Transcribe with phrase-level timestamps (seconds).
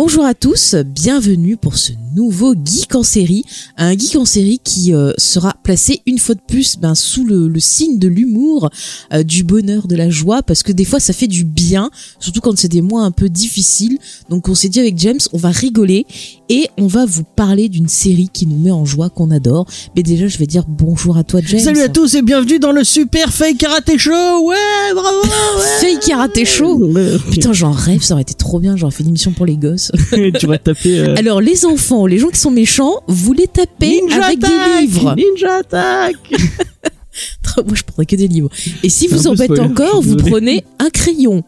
[0.00, 3.44] Bonjour à tous, bienvenue pour ce nouveau Geek en série,
[3.76, 7.46] un Geek en série qui euh, sera placé une fois de plus ben, sous le,
[7.46, 8.70] le signe de l'humour,
[9.12, 12.40] euh, du bonheur, de la joie, parce que des fois ça fait du bien, surtout
[12.40, 13.98] quand c'est des mois un peu difficiles.
[14.30, 16.06] Donc on s'est dit avec James, on va rigoler
[16.48, 19.66] et on va vous parler d'une série qui nous met en joie, qu'on adore.
[19.94, 21.60] Mais déjà je vais dire bonjour à toi James.
[21.60, 24.10] Salut à tous et bienvenue dans le Super Fake Karate Show.
[24.44, 24.56] Ouais,
[24.92, 25.22] bravo.
[25.22, 25.64] Ouais.
[25.80, 26.92] Fake Karaté Show
[27.30, 29.92] Putain j'en rêve, ça aurait été trop bien, j'aurais fait une émission pour les gosses.
[30.40, 34.00] tu vas taper euh, Alors les enfants, les gens qui sont méchants, vous les tapez
[34.02, 35.14] Ninja avec Attack des livres.
[35.16, 36.14] Ninja Attack.
[37.66, 38.50] Moi je prendrais que des livres.
[38.82, 41.42] Et si vous peu embêtez encore, vous prenez un crayon.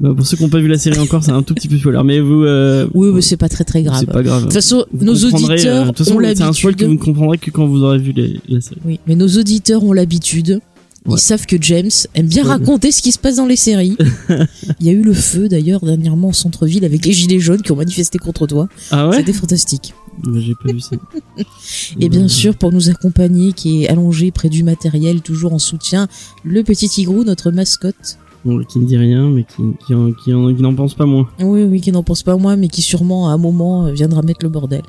[0.00, 1.78] Bah, pour ceux qui n'ont pas vu la série encore, c'est un tout petit peu
[1.78, 4.00] spoiler, mais vous, euh, Oui, mais c'est pas très très grave.
[4.00, 4.40] c'est pas grave.
[4.40, 6.86] De toute façon, Vous nos auditeurs euh, façon, ont c'est un spoil que l'habitude.
[6.88, 8.80] vous ne comprendrez que quand vous aurez vu les- la série.
[8.84, 10.60] Oui, mais nos auditeurs ont l'habitude.
[11.06, 11.14] Ouais.
[11.16, 13.96] Ils savent que James aime bien raconter ce qui se passe dans les séries.
[14.80, 17.72] Il y a eu le feu d'ailleurs dernièrement au centre-ville avec les gilets jaunes qui
[17.72, 18.68] ont manifesté contre toi.
[18.90, 19.92] Ah ouais C'était fantastique.
[20.36, 20.96] J'ai pas vu ça.
[22.00, 26.08] Et bien sûr, pour nous accompagner, qui est allongé près du matériel, toujours en soutien,
[26.42, 28.18] le petit tigrou, notre mascotte.
[28.46, 31.06] Bon, qui ne dit rien, mais qui, qui, en- qui, en- qui n'en pense pas
[31.06, 31.28] moins.
[31.40, 34.40] Oui, oui, qui n'en pense pas moins, mais qui sûrement à un moment viendra mettre
[34.42, 34.82] le bordel.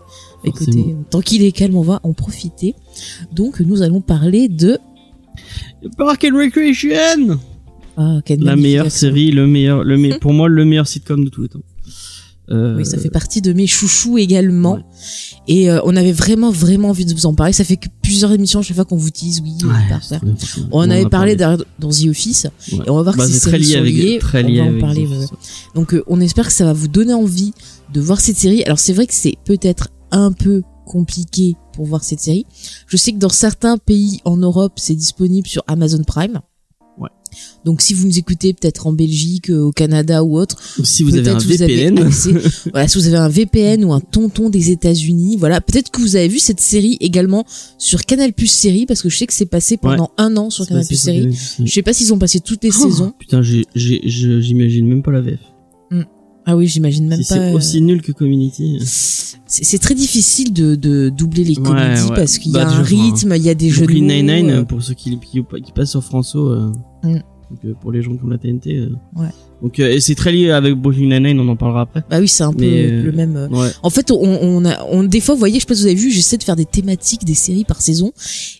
[0.46, 1.04] Écoutez, Forcément.
[1.10, 2.74] tant qu'il est calme, on va en profiter.
[3.34, 4.78] Donc, nous allons parler de
[5.98, 7.40] Park and Recreation
[7.98, 11.44] ah, La meilleure série, le meilleur, le me- pour moi, le meilleur sitcom de tous
[11.44, 11.62] les temps.
[12.52, 14.74] Euh, Oui, ça fait partie de mes chouchous également.
[14.76, 14.82] Ouais.
[15.48, 17.54] Et euh, on avait vraiment, vraiment envie de vous en parler.
[17.54, 20.20] Ça fait que plusieurs émissions, chaque fois qu'on vous dise oui, Ouais, par ça.
[20.72, 22.48] On en avait parlé dans The Office.
[22.72, 22.80] Ouais.
[22.86, 24.18] Et on va voir Bah, c'est très lié avec, liées.
[24.20, 25.06] très on lié va en avec parler.
[25.06, 25.38] The ouais, Office, ouais.
[25.74, 27.54] Donc euh, on espère que ça va vous donner envie
[27.94, 28.64] de voir cette série.
[28.64, 32.46] Alors c'est vrai que c'est peut-être un peu compliqué pour voir cette série.
[32.88, 36.42] Je sais que dans certains pays en Europe, c'est disponible sur Amazon Prime.
[36.98, 37.10] Ouais.
[37.66, 41.04] Donc si vous nous écoutez peut-être en Belgique, euh, au Canada ou autre, Ou si
[41.04, 42.00] vous avez un VPN.
[42.08, 46.00] accès- voilà, si vous avez un VPN ou un tonton des États-Unis, voilà, peut-être que
[46.00, 47.44] vous avez vu cette série également
[47.78, 50.66] sur Canal Plus série parce que je sais que c'est passé pendant un an sur
[50.66, 51.18] Canal Plus série.
[51.24, 51.66] Canal+, oui.
[51.68, 53.14] Je sais pas s'ils ont passé toutes les Oh, saisons.
[53.20, 53.42] Putain,
[53.76, 55.40] j'imagine même pas la VF.
[56.46, 57.36] Ah oui, j'imagine même si pas.
[57.36, 58.78] c'est euh, aussi nul que Community.
[59.48, 62.16] C'est très difficile de, de doubler les comédies ouais.
[62.16, 63.94] parce qu'il y Bah, a un déjà, enfin, rythme, il y a des jeux de
[63.94, 64.00] mots.
[64.00, 66.52] Nine-Nine, euh, pour ceux qui, qui, qui passent sur François.
[66.52, 66.72] euh,
[67.04, 67.20] Mm.
[67.50, 68.78] Donc, euh, pour les gens comme la TNT.
[68.78, 68.90] euh.
[69.16, 69.28] Ouais.
[69.62, 72.04] Donc, euh, et c'est très lié avec Brooklyn Nine-Nine, on en parlera après.
[72.10, 73.48] Bah oui, c'est un peu Mais, le même.
[73.52, 73.70] Ouais.
[73.84, 75.88] En fait, on, on a, on, des fois, vous voyez, je sais pas si vous
[75.88, 78.12] avez vu, j'essaie de faire des thématiques des séries par saison.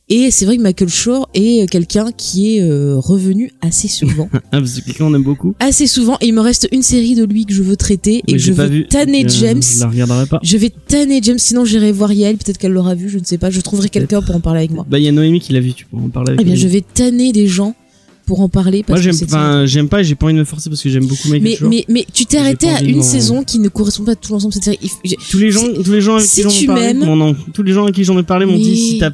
[0.08, 4.30] Et c'est vrai que Michael Shore est quelqu'un qui est revenu assez souvent.
[4.52, 5.54] Ah, parce que quelqu'un on aime beaucoup.
[5.60, 6.18] assez souvent.
[6.22, 8.40] Et il me reste une série de lui que je veux traiter et Mais que
[8.40, 8.88] je veux vu.
[8.88, 9.62] tanner euh, James.
[9.62, 10.40] Je la regarderai pas.
[10.44, 13.38] Je vais tanner James, sinon j'irai voir Yael, peut-être qu'elle l'aura vu, je ne sais
[13.38, 13.50] pas.
[13.50, 14.86] Je trouverai quelqu'un pour en parler avec moi.
[14.90, 16.56] Bah, il y a Noémie qui l'a vu, tu peux en parler avec Eh bien,
[16.56, 17.76] je vais tanner des gens
[18.26, 18.84] pour en parler.
[18.84, 20.90] Parce Moi, j'aime, que enfin, j'aime pas j'ai pas envie de me forcer parce que
[20.90, 21.70] j'aime beaucoup Michael mais, Shore.
[21.70, 24.52] mais, mais tu t'es arrêté pas à une saison qui ne correspond pas tout l'ensemble
[24.52, 24.80] de cette série.
[24.82, 26.68] Il f- j'ai- tous les gens, tous les gens avec si qui j'en tu ai
[26.68, 29.12] parlé, m'aimes- tous les gens avec qui j'en ai parlé m'ont Mais- dit si t'as,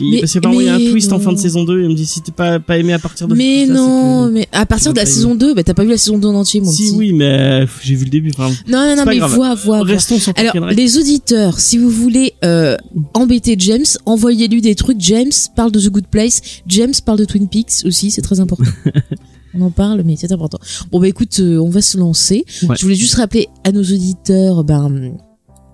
[0.00, 1.90] Mais- parce qu'apparemment il y a un twist en fin de saison 2 et on
[1.90, 4.48] me dit si t'es pas, pas aimé à partir de Mais ça, non, que- mais
[4.52, 6.60] à partir de la saison 2, bah t'as pas vu la saison 2 en entier,
[6.60, 6.96] mon Si petit.
[6.96, 8.30] oui, mais j'ai vu le début.
[8.36, 9.34] Enfin, Non, non, non, mais grave.
[9.34, 9.82] vois, vois, vois.
[9.84, 12.76] restons sur Alors, les auditeurs, si vous voulez euh,
[13.14, 15.00] embêter James, envoyez-lui des trucs.
[15.00, 16.40] James parle de The Good Place.
[16.66, 18.64] James parle de Twin Peaks aussi, c'est très important.
[19.54, 20.58] on en parle, mais c'est important.
[20.92, 22.44] Bon bah écoute, euh, on va se lancer.
[22.62, 22.76] Ouais.
[22.78, 25.12] Je voulais juste rappeler à nos auditeurs, ben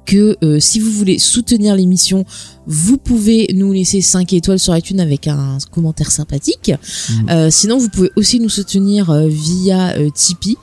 [0.07, 2.25] que euh, si vous voulez soutenir l'émission,
[2.67, 6.73] vous pouvez nous laisser 5 étoiles sur iTunes avec un commentaire sympathique.
[7.11, 7.29] Mhm.
[7.31, 10.57] Euh, sinon, vous pouvez aussi nous soutenir euh, via euh, Tipeee.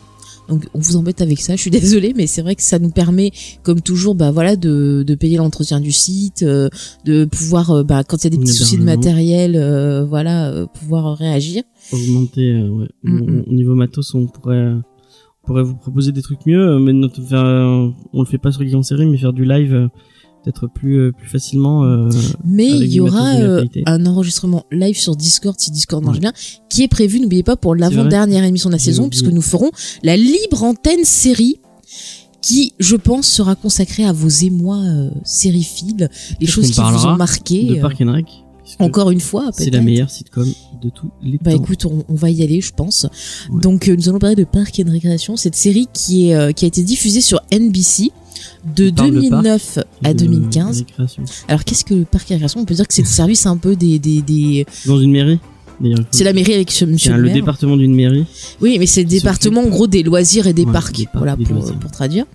[0.49, 2.89] Donc on vous embête avec ça, je suis désolée, mais c'est vrai que ça nous
[2.89, 3.31] permet,
[3.63, 6.67] comme toujours, bah voilà, de, de payer l'entretien du site, euh,
[7.05, 10.49] de pouvoir, euh, bah quand il y a des petits soucis de matériel, euh, voilà,
[10.49, 11.63] euh, pouvoir réagir.
[11.93, 12.87] augmenter, euh, ouais.
[13.03, 13.43] Mm, Au- mm.
[13.47, 14.73] Au niveau matos, on pourrait,
[15.45, 18.61] pourrait vous proposer des trucs mieux, euh, mais notre, euh, on le fait pas sur
[18.75, 19.87] en série, mais faire du live euh,
[20.43, 21.83] peut-être plus, euh, plus facilement.
[21.85, 22.09] euh,
[22.45, 26.21] Mais il y aura euh, un enregistrement live sur Discord si Discord marche Ouais.
[26.21, 26.33] bien,
[26.69, 29.71] qui est prévu, n'oubliez pas, pour l'avant-dernière émission de la saison, puisque nous ferons
[30.03, 31.59] la libre antenne série
[32.41, 36.09] qui, je pense, sera consacrée à vos émois euh, sériephiles,
[36.41, 37.63] les choses qui vous ont marqué.
[37.65, 38.25] de Park and Rec.
[38.79, 41.63] Encore une fois, C'est la meilleure sitcom de tous les Bah temps.
[41.63, 43.07] écoute, on, on va y aller, je pense.
[43.51, 43.61] Ouais.
[43.61, 46.65] Donc euh, nous allons parler de Park and Récréation, cette série qui est euh, qui
[46.65, 48.11] a été diffusée sur NBC.
[48.75, 50.79] de On parle de 2009 à de 2015.
[50.79, 51.23] récréation.
[51.47, 53.57] Alors qu'est-ce que le parc et récréation On peut dire que c'est le service un
[53.57, 53.99] peu des...
[53.99, 54.65] des, des...
[54.85, 55.39] Dans une mairie?
[56.11, 57.33] C'est la mairie avec monsieur le le maire.
[57.33, 58.25] département d'une mairie.
[58.61, 61.15] Oui, mais c'est le département en gros des loisirs et des Ouais, parcs, des parcs,
[61.17, 62.25] voilà des pour, pour traduire.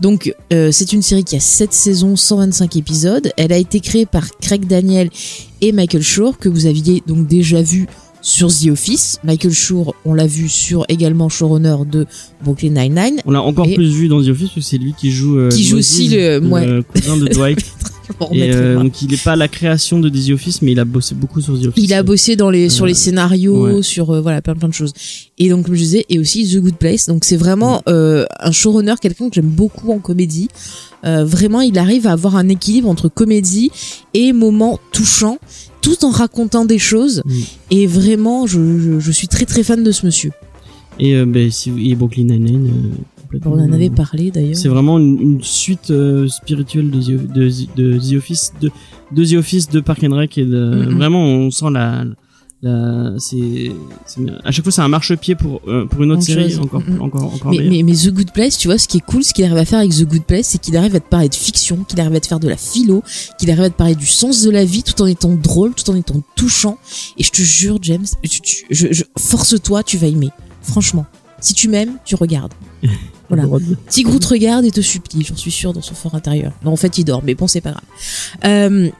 [0.00, 3.30] Donc euh, c'est une série qui a 7 saisons, 125 épisodes.
[3.36, 5.10] Elle a été créée par Craig Daniel
[5.60, 7.86] et Michael Schur que vous aviez donc déjà vu
[8.22, 9.18] sur The Office.
[9.22, 12.06] Michael Schur, on l'a vu sur également showrunner de
[12.42, 13.20] Brooklyn Nine-Nine.
[13.26, 15.38] On l'a encore Et- plus vu dans The Office parce que c'est lui qui joue.
[15.38, 16.82] euh, Qui joue Moses, aussi le- ouais.
[16.94, 17.58] cousin de Dwight.
[18.32, 20.84] Et euh, donc il est pas à la création de The Office, mais il a
[20.84, 21.82] bossé beaucoup sur The Office.
[21.84, 23.82] Il a bossé dans les sur les Euh, scénarios, ouais.
[23.82, 24.92] sur euh, voilà plein plein de choses.
[25.38, 27.06] Et donc comme je disais, et aussi The Good Place.
[27.06, 30.48] Donc c'est vraiment un showrunner, quelqu'un que j'aime beaucoup en comédie.
[31.02, 33.70] Vraiment, il arrive à avoir un équilibre entre comédie
[34.14, 35.38] et moments touchants,
[35.82, 37.22] tout en racontant des choses.
[37.26, 37.32] Mm.
[37.72, 40.30] Et vraiment, je, je, je suis très très fan de ce monsieur.
[40.98, 42.70] Et, ben, si, et Brooklyn Nine-Nine.
[43.44, 44.56] On en avait euh, parlé d'ailleurs.
[44.56, 48.70] C'est vraiment une, une suite euh, spirituelle de The, de, de The Office, de,
[49.12, 52.04] de The Office, de Park and Rec et de vraiment on sent la,
[52.62, 53.70] la c'est,
[54.42, 56.60] à chaque fois c'est un marchepied pour euh, pour une autre série chose.
[56.60, 57.02] encore Mhm.
[57.02, 57.72] encore encore Mais, meilleure.
[57.72, 59.64] mais, mais The Good Place, tu vois, ce qui est cool, ce qu'il arrive à
[59.66, 62.14] faire avec The Good Place, c'est qu'il arrive à te parler de fiction, qu'il arrive
[62.14, 63.02] à te faire de la philo,
[63.38, 65.90] qu'il arrive à te parler du sens de la vie, tout en étant drôle, tout
[65.90, 66.78] en étant touchant.
[67.18, 68.06] Et je te jure, James,
[68.70, 70.30] je- force-toi, tu vas aimer.
[70.62, 71.04] Franchement,
[71.40, 72.54] si tu m'aimes, tu regardes.
[73.28, 73.44] Voilà.
[73.86, 76.52] Petit Groot regarde et te supplie, j'en suis sûr, dans son fort intérieur.
[76.64, 77.82] Non, en fait, il dort, mais bon, c'est pas grave.
[78.44, 78.90] Euh,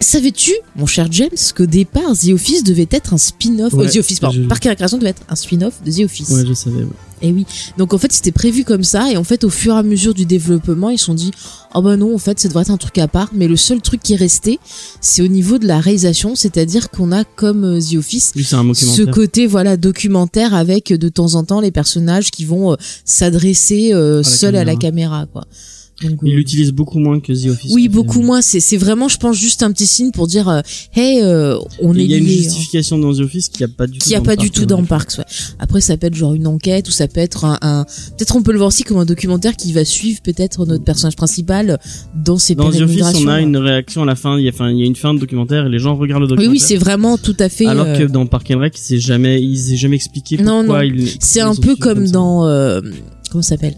[0.00, 3.96] Savais-tu, mon cher James, qu'au départ, The Office devait être un spin-off, Ouais, euh, The
[3.96, 6.28] Office, pardon, Parc et Récréation devait être un spin-off de The Office.
[6.30, 6.76] Ouais, je savais.
[6.82, 6.88] ouais.
[7.20, 7.46] Et oui.
[7.76, 9.10] Donc en fait, c'était prévu comme ça.
[9.10, 11.32] Et en fait, au fur et à mesure du développement, ils se sont dit,
[11.74, 13.30] oh bah non, en fait, ça devrait être un truc à part.
[13.34, 14.58] Mais le seul truc qui est resté,
[15.00, 16.34] c'est au niveau de la réalisation.
[16.36, 21.34] C'est-à-dire qu'on a, comme euh, The Office, un ce côté voilà documentaire avec de temps
[21.34, 25.44] en temps les personnages qui vont euh, s'adresser euh, seuls à la caméra quoi.
[26.02, 27.72] Donc, Il euh, l'utilise beaucoup moins que The Office.
[27.74, 28.40] oui, beaucoup moins.
[28.40, 30.60] C'est vraiment, je pense, juste un petit signe pour dire, euh,
[30.94, 33.68] hey, euh, on est Il y a une hein justification dans The Office qui a
[33.68, 34.06] pas du tout.
[34.08, 34.78] qui a pas du tout dans.
[34.84, 35.24] Parks ouais.
[35.58, 37.84] après ça peut être genre une enquête ou ça peut être un, un-
[38.16, 41.16] peut-être on peut le voir aussi comme un documentaire qui va suivre peut-être notre personnage
[41.16, 41.78] principal
[42.14, 44.38] dans ses Dans The Office, on a une réaction à la fin.
[44.38, 46.22] Il y a, enfin, il y a une fin de documentaire et les gens regardent
[46.22, 46.52] le oui documentaire.
[46.52, 49.42] oui c'est vraiment tout à fait Alors euh, que dans Park and Rec, c'est jamais,
[49.42, 50.92] il s'est jamais expliqué Non, pourquoi non.
[50.94, 51.08] il.
[51.20, 52.12] c'est ils un peu comme ça.
[52.12, 52.80] dans euh,
[53.30, 53.74] comment ça s'appelle?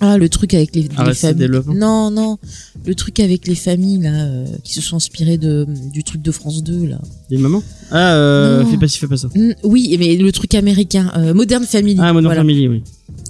[0.00, 2.38] Ah le truc avec les, les Arrested familles non non
[2.86, 6.30] le truc avec les familles là euh, qui se sont inspirées de du truc de
[6.30, 7.00] France 2 là
[7.30, 7.62] Des mamans?
[7.90, 8.70] Ah, euh, Non.
[8.70, 9.28] fais pas ci, fais pas ça.
[9.34, 12.40] Mm, oui mais le truc américain euh, Modern Family Ah, Modern voilà.
[12.42, 12.82] Family, oui.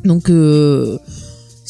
[0.05, 0.99] Donc euh,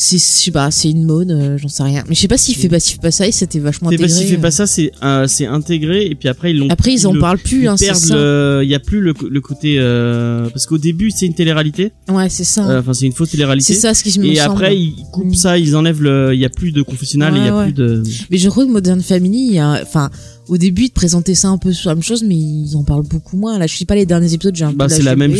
[0.01, 2.05] c'est je sais pas, c'est une mode, euh, j'en sais rien.
[2.09, 4.07] Mais je sais pas s'il fait pas s'il fait pas ça et c'était vachement intégré.
[4.07, 4.41] pas si fait euh.
[4.41, 6.69] pas ça, c'est euh, c'est intégré et puis après ils l'ont.
[6.71, 8.63] Après ils en le- parlent plus hein, c'est ça.
[8.63, 12.29] il y a plus le, le côté euh, parce qu'au début c'est une télé-réalité, Ouais,
[12.29, 12.69] c'est ça.
[12.71, 13.75] Euh, enfin c'est une fausse télé-réalité.
[13.75, 14.53] c'est ça ce qui me Et semble.
[14.53, 15.35] après ils coupent Mm.
[15.35, 17.65] ça, ils enlèvent le, il y a plus de confessionnal, et il y a Ouais,
[17.65, 18.03] plus de.
[18.31, 20.11] Mais je crois que Modern Family, il y a enfin
[20.49, 22.83] au début ils te présentaient ça un peu sur la même chose mais ils en
[22.85, 23.59] parlent beaucoup moins.
[23.59, 25.35] Là, je sais pas les derniers épisodes, j'ai un Bah peu c'est la même,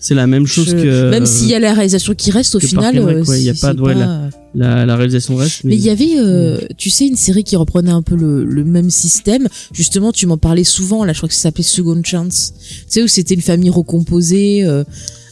[0.00, 1.10] c'est la même chose Je- que.
[1.10, 3.50] même s'il y a la réalisation qui reste au final Rec, euh, ouais, il y
[3.50, 5.64] a pas de- ouais, la- la, la réalisation reste.
[5.64, 8.64] Mais il y avait, euh, tu sais, une série qui reprenait un peu le, le
[8.64, 9.48] même système.
[9.72, 11.04] Justement, tu m'en parlais souvent.
[11.04, 12.52] Là, je crois que ça s'appelait Second Chance.
[12.60, 14.84] Tu sais où c'était une famille recomposée euh,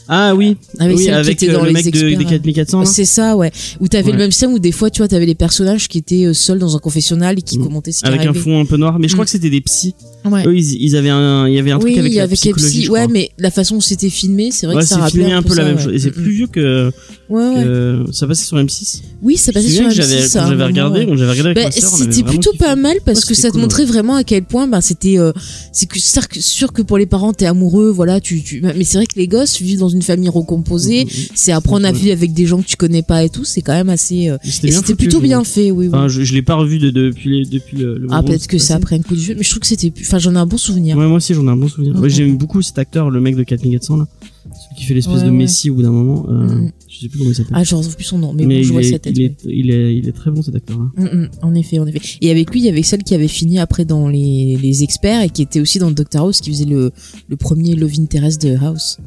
[0.07, 2.17] Ah oui, celle avec était euh, dans le les mec de, experts.
[2.17, 2.79] des 4400.
[2.81, 2.85] là.
[2.85, 3.51] C'est ça, ouais.
[3.79, 4.11] Où t'avais Ouais.
[4.13, 6.59] le même système où des fois, tu vois, t'avais les personnages qui étaient euh, seuls
[6.59, 7.63] dans un confessionnal et qui Mm.
[7.63, 9.25] commentaient ce qui Avec un fond un peu noir, mais je crois Mm.
[9.25, 9.95] que c'était des psys.
[10.25, 10.45] Ouais.
[10.47, 12.69] Eux, ils, ils avaient un, il y avait un truc oui, avec la quel psychologie.
[12.79, 12.83] psy.
[12.85, 15.33] je Ouais, mais la façon où c'était filmé, c'est vrai Ouais, que ça rappelait filmé
[15.33, 15.83] un peu la ça, même ouais.
[15.83, 15.93] chose.
[15.93, 16.91] Et c'est Mm, plus vieux que, mm.
[17.29, 17.63] Ouais, ouais.
[17.63, 19.01] que ça passait sur M6.
[19.21, 19.97] Oui, ça passait sur souviens que M6.
[19.97, 22.97] j'avais, à quand j'avais regardé, quand j'avais regardé avec Bah, avait c'était plutôt pas mal
[23.05, 25.31] parce que ça te cool, montrait vraiment à quel point bah c'était euh,
[25.71, 28.97] c'est que sûr que- que pour les parents t'es amoureux voilà tu, tu mais c'est
[28.97, 32.33] vrai que les gosses vivent dans une famille recomposée Mm, c'est apprendre à vivre avec
[32.33, 35.19] des gens que tu connais pas et tout c'est quand même assez euh, C'était plutôt
[35.19, 38.75] bien fait oui, je, l'ai pas revu de, depuis, depuis le, ah peut-être que ça
[38.75, 40.57] après un coup de vieux mais je trouve que c'était enfin j'en ai un bon
[40.57, 41.95] souvenir Ouais, moi aussi, j'en ai un bon souvenir.
[41.99, 44.07] Ouais, j'aime beaucoup cet acteur, le mec de 4400, là.
[44.43, 45.29] Celui qui fait l'espèce Ouais, de.
[45.31, 46.25] Messi au bout d'un moment.
[46.29, 46.71] Euh, Mhm.
[46.87, 47.53] Je sais plus comment il s'appelle.
[47.55, 49.29] ah je retrouve plus son nom mais, mais bon je vois sa tête il, ouais.
[49.31, 50.85] est, il, est, il est très bon, cet acteur-là.
[50.95, 51.99] Mm, mm, en effet, en effet.
[52.21, 55.23] Et avec lui, il y avait celle qui avait fini après dans les, les experts
[55.23, 56.91] et qui était aussi dans Doctor House, qui faisait le,
[57.27, 58.99] le premier Love Interest de House.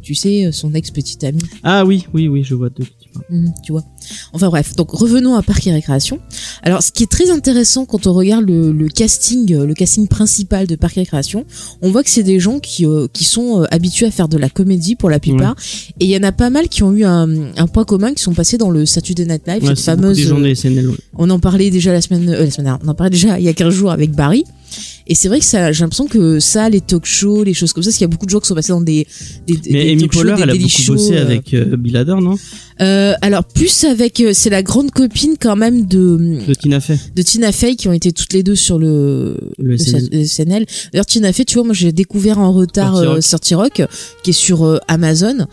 [0.00, 1.40] Tu sais, euh, son ex-petite amie.
[1.62, 3.34] Ah oui, oui, oui, je vois de qui tu.
[3.34, 3.84] Mhm, tu vois.
[4.32, 6.18] Enfin bref, donc revenons à Parc et Récréation.
[6.62, 10.08] Alors, ce qui est très intéressant quand on regarde le, le casting, euh, le casting
[10.08, 11.44] principal de Parc et Récréation,
[11.82, 14.36] on voit que c'est des gens qui euh, qui sont euh, habitués à faire de
[14.36, 15.54] la comédie pour la plupart,
[16.00, 18.22] et il y en a pas mal qui ont eu un, un point commun, qui
[18.22, 20.16] sont passés dans le Saturday Night Live, Ouais, cette fameuse.
[20.16, 20.96] des euh, SNL, ouais.
[21.16, 23.48] on en parlait déjà la semaine, la semaine dernière, on en parlait déjà il y
[23.48, 24.44] a 15 jours avec Barry.
[25.06, 27.82] Et c'est vrai que ça, j'ai l'impression que ça, les talk shows, les choses comme
[27.82, 29.06] ça, parce qu'il y a beaucoup de gens qui sont passés dans des,
[29.46, 32.16] des, des Mais Amy Poehler, elle a beaucoup shows, bossé euh, avec euh, Bill Hader,
[32.20, 32.36] non?
[32.80, 36.98] Euh, alors plus avec, euh, c'est la grande copine quand même de De Tina Fey.
[37.14, 40.08] de Tina Fey qui ont été toutes les deux sur le, Le SNL.
[40.10, 40.66] le SNL.
[40.92, 43.20] D'ailleurs Tina Fey, tu vois, moi j'ai découvert en retard 30 euh, Rock.
[43.20, 43.82] 30 Rock,
[44.24, 45.46] qui est sur euh, Amazon.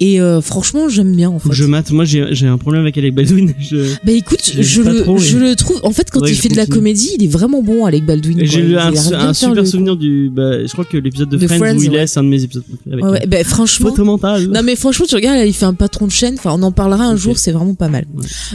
[0.00, 1.52] Et euh, franchement, j'aime bien en fait.
[1.52, 1.90] je mate.
[1.92, 3.54] Moi, j'ai un problème avec Alec Baldwin.
[3.60, 3.76] Je...
[4.04, 5.80] Bah écoute, je le, trop, je mais- le trouve.
[5.84, 8.40] En fait, quand il fait de la comédie, il est vraiment bon avec Baldwin.
[8.44, 10.30] J'ai eu un, un super le- souvenir du.
[10.34, 11.96] Bah, je crois que l'épisode de, De Friends, Friends, où il ouais.
[12.02, 13.02] est, c'est un de mes épisodes préférés.
[13.02, 13.90] Ouais, ouais, bah, franchement.
[13.90, 14.48] Photo mentale.
[14.48, 16.72] Non mais franchement tu regardes là, il fait un patron de chaîne enfin on en
[16.72, 18.04] parlera un jour c'est vraiment pas mal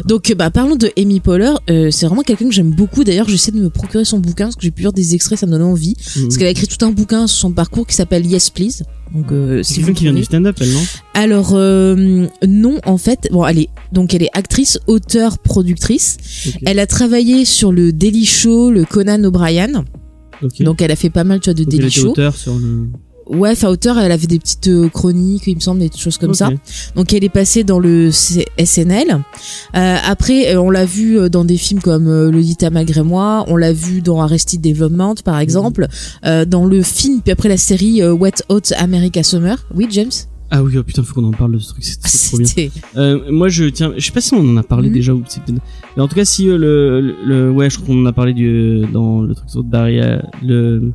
[0.05, 3.51] donc bah parlons de Amy Poehler euh, c'est vraiment quelqu'un que j'aime beaucoup d'ailleurs j'essaie
[3.51, 5.61] de me procurer son bouquin parce que j'ai pu lire des extraits ça me donne
[5.63, 6.23] envie Mhm.
[6.23, 9.31] parce qu'elle a écrit tout un bouquin sur son parcours qui s'appelle Yes Please donc
[9.31, 10.21] euh, C'est si vous quelqu'un qui vient trouvez.
[10.21, 10.81] du stand-up, elle, non?
[11.13, 16.17] Alors euh, non en fait bon elle est donc elle est actrice auteure productrice.
[16.65, 19.83] Elle a travaillé sur le Daily Show le Conan O'Brien.
[20.59, 22.31] Donc elle a fait pas mal tu vois de Donc, elle Daily était Show.
[22.37, 22.87] sur le.
[23.29, 26.33] Ouais, enfin auteur, elle avait des petites euh, chroniques, il me semble, des choses comme
[26.33, 26.49] ça.
[26.95, 29.23] Donc elle est passée dans le SNL.
[29.75, 33.45] Euh, après, euh, on l'a vu euh, dans des films comme euh, Lolita malgré moi.
[33.47, 35.87] On l'a vu dans Arrested Development, par exemple.
[36.25, 39.57] Euh, dans le film, puis après la série Wet Hot America Summer.
[39.75, 40.09] Oui, James?
[40.51, 42.47] Ah oui, oh putain, faut qu'on en parle de ce truc, c'est Ah, trop bien.
[42.47, 42.71] C'était.
[42.97, 44.93] Euh, moi, je tiens, je sais pas si on en a parlé Mhm.
[44.95, 45.21] déjà ou
[45.95, 48.13] mais en tout cas, si euh, le, le, le- ouais, je crois qu'on en a
[48.13, 50.91] parlé du dans le truc sur Barry, euh, le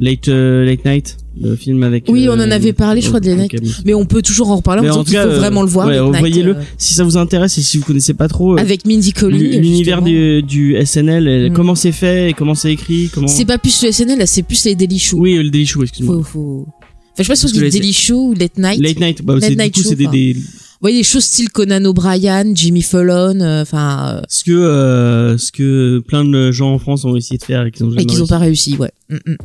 [0.00, 2.04] Late euh, Late Night, le film avec.
[2.08, 3.70] Oui, euh, on en avait parlé, je crois, de Late ok, bon.
[3.84, 4.82] Mais on peut toujours en reparler.
[4.82, 5.88] Mais en tout cas, faut euh, vraiment le voir.
[5.88, 8.60] ouais, Late Night, euh, Si ça vous intéresse et si vous connaissez pas trop euh,
[8.60, 9.60] avec Mindy Colling.
[9.60, 11.54] l'univers du, du SNL, euh, Mhm.
[11.54, 13.26] comment c'est fait, et comment c'est écrit, comment.
[13.26, 15.18] C'est pas plus le SNL, là, c'est plus les Daily Show.
[15.18, 16.16] Oui, le Daily Show, excuse-moi.
[16.18, 16.66] Faut, faut...
[16.68, 16.74] Enfin,
[17.18, 18.80] je sais pas si les- Daily Show ou Late Night.
[18.80, 20.40] Late Night, bah, Late c'est, du Night coup, c'est des, des, Vous
[20.80, 25.98] voyez des choses style Conan O'Brien, Jimmy Fallon, euh, enfin, ce que, euh, ce que
[26.06, 28.18] plein de gens en France ont essayé de faire et qu'ils ont jamais et qu'ils
[28.18, 28.30] ont réussi.
[28.30, 28.92] pas réussi, ouais.
[29.10, 29.36] Mm, mm.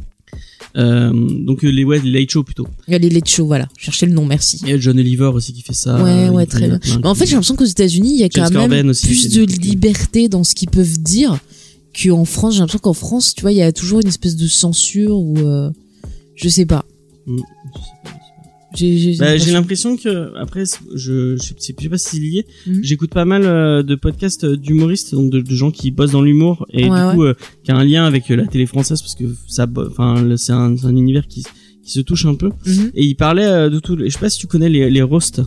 [0.75, 2.67] Euh, donc euh, les ouais, les late show plutôt.
[2.87, 3.67] Il y a les Late Show, voilà.
[3.77, 4.59] Cherchez le nom, merci.
[4.63, 6.01] Il y a John Oliver aussi qui fait ça.
[6.03, 6.79] Ouais, ouais, très bien.
[7.01, 9.29] Mais en fait, j'ai l'impression qu'aux États-Unis, il y a James quand même aussi, plus
[9.29, 11.39] de liberté dans ce qu'ils peuvent dire
[11.95, 12.53] qu'en France.
[12.55, 15.37] J'ai l'impression qu'en France, tu vois, il y a toujours une espèce de censure ou
[15.39, 15.69] euh,
[16.35, 16.85] je sais pas.
[17.27, 17.41] J'ai j'ai
[18.03, 18.11] Bah,
[18.75, 20.63] j'ai l'impression- l'impression que après
[20.95, 22.45] je je, sais, je sais pas si c'est lié.
[22.67, 22.79] Mhm.
[22.83, 26.65] J'écoute pas mal euh, de podcasts d'humoristes donc de, de gens qui bossent dans l'humour
[26.71, 29.15] et Ouais, du coup euh, qui a un lien avec euh, la télé française parce
[29.15, 31.43] que ça enfin c'est un, univers qui
[31.83, 32.91] qui se touche un peu Mhm.
[32.95, 33.97] et il parlait euh, de tout.
[33.99, 35.41] Je sais pas si tu connais les les roasts.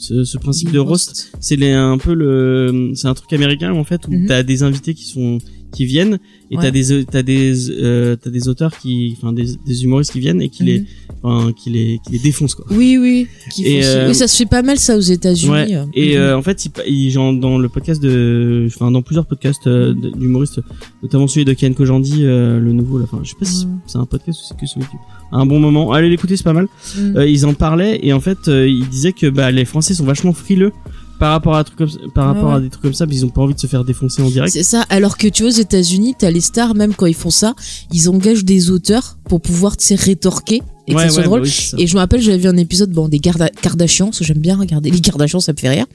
[0.00, 4.06] Ce, ce principe de roast, c'est un peu le, c'est un truc américain en fait
[4.06, 4.26] où Mhm.
[4.28, 5.38] t'as des invités qui sont
[5.72, 6.18] qui viennent
[6.50, 6.62] et Ouais.
[6.62, 10.40] t'as des t'as des euh, t'as des auteurs qui, enfin des, des humoristes qui viennent
[10.40, 10.86] et qui les, Mhm.
[11.22, 12.64] enfin qui les qui les défoncent quoi.
[12.70, 13.26] Oui, oui.
[13.52, 13.88] qui Et, font ça.
[13.98, 15.50] euh, Oui, ça se fait pas mal ça aux États-Unis.
[15.52, 15.74] Ouais.
[15.74, 15.84] euh.
[15.94, 16.22] Et Mhm.
[16.22, 20.60] euh, en fait, il, genre, dans le podcast de, enfin dans plusieurs podcasts euh, d'humoristes,
[21.02, 22.98] notamment celui de Ken Kojandi, euh, le nouveau.
[22.98, 23.72] Là, enfin, je sais pas si Ouais.
[23.86, 25.00] c'est un podcast ou c'est que sur YouTube.
[25.32, 26.68] Un bon moment, allez l'écouter, c'est pas mal.
[26.96, 27.16] Mhm.
[27.18, 30.04] Euh, ils en parlaient et en fait, euh, ils disaient que bah les Français sont
[30.06, 30.72] vachement frileux
[31.18, 32.62] par rapport à un truc comme ça- par Ouais, rapport à ouais.
[32.62, 34.52] des trucs comme ça, qu'ils ont pas envie de se faire défoncer en direct.
[34.52, 34.82] C'est ça.
[34.88, 37.54] Alors que tu vois, aux États-Unis, t'as les stars, même quand ils font ça,
[37.92, 41.40] ils engagent des auteurs pour pouvoir, sais, rétorquer et que ça soit drôle.
[41.40, 41.76] bah oui, ça.
[41.78, 44.38] Et je me rappelle, j'avais vu un épisode bon, des Garda- Kardashians, parce que j'aime
[44.38, 45.86] bien regarder les Kardashians, ça me fait rire.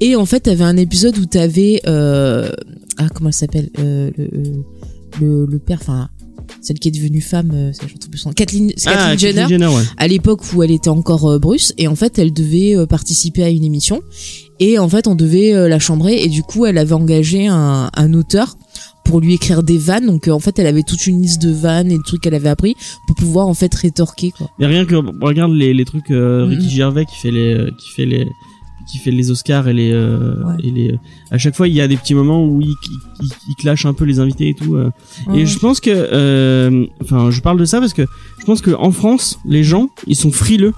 [0.00, 2.50] Et en fait, t'avais un épisode où t'avais, euh,
[2.98, 4.28] ah, comment elle s'appelle, euh, le,
[5.20, 6.08] le, le père, enfin,
[6.60, 9.66] celle qui est devenue femme, euh, retrouve plus son, Kathleen, c'est Ah, Kathleen Jenner, Jenner,
[9.66, 9.82] ouais.
[9.96, 13.42] à l'époque où elle était encore euh, Bruce, et en fait, elle devait euh, participer
[13.42, 14.02] à une émission.
[14.60, 17.90] Et en fait, on devait euh, la chambrer, et du coup, elle avait engagé un,
[17.94, 18.56] un auteur
[19.04, 20.06] pour lui écrire des vannes.
[20.06, 22.34] Donc, euh, en fait, elle avait toute une liste de vannes et de trucs qu'elle
[22.34, 22.74] avait appris
[23.06, 24.50] pour pouvoir, en fait, rétorquer, quoi.
[24.58, 26.50] Mais rien que regarde les, les trucs euh, Mhm.
[26.50, 28.28] Ricky Gervais qui fait les euh, qui fait les
[28.90, 30.54] qui fait les Oscars et les Ouais.
[30.64, 30.98] et les
[31.30, 32.76] à chaque fois il y a des petits moments où il il,
[33.22, 34.76] il, il clash un peu les invités et tout.
[34.76, 34.88] Ouais.
[35.34, 38.06] et je pense que enfin je parle de ça parce que
[38.40, 40.72] je pense que en France les gens ils sont frileux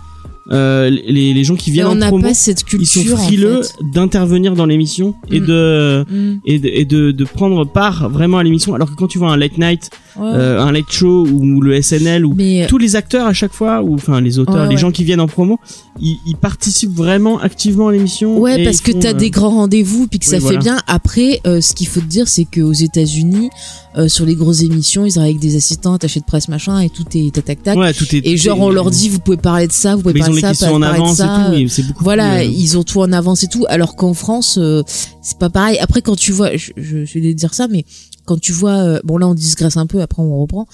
[0.53, 3.75] euh, les les gens qui viennent en promo cette ils sont culture, frileux en fait.
[3.95, 5.47] d'intervenir dans l'émission et Mhm.
[5.47, 6.41] de Mm.
[6.45, 9.31] et de, et de, de prendre part vraiment à l'émission alors que quand tu vois
[9.31, 10.27] un late night Ouais.
[10.35, 13.81] euh, un late show ou le SNL ou mais tous les acteurs à chaque fois
[13.83, 14.77] ou enfin les auteurs Ouais, les ouais.
[14.77, 15.61] gens qui viennent en promo
[16.01, 19.51] ils, ils participent vraiment activement à l'émission ouais parce que font, t'as euh, des grands
[19.51, 20.59] rendez-vous puis que oui, ça voilà.
[20.59, 23.51] fait bien après euh, ce qu'il faut te dire c'est qu'aux États-Unis
[23.97, 26.91] euh, sur les grosses émissions ils arrivent avec des assistants attachés de presse machin et
[26.91, 29.09] tout est tac tac tac ouais tout est et tout genre est- on leur dit
[29.09, 32.05] vous pouvez parler de ça vous pouvez mais parler en avance et tout c'est beaucoup
[32.05, 34.83] voilà plus, euh, ils ont tout en avance et tout alors qu'en France euh,
[35.23, 37.85] c'est pas pareil après quand tu vois je, je, je vais dire ça mais
[38.25, 40.67] quand tu vois euh, bon là on digresse un peu après on reprend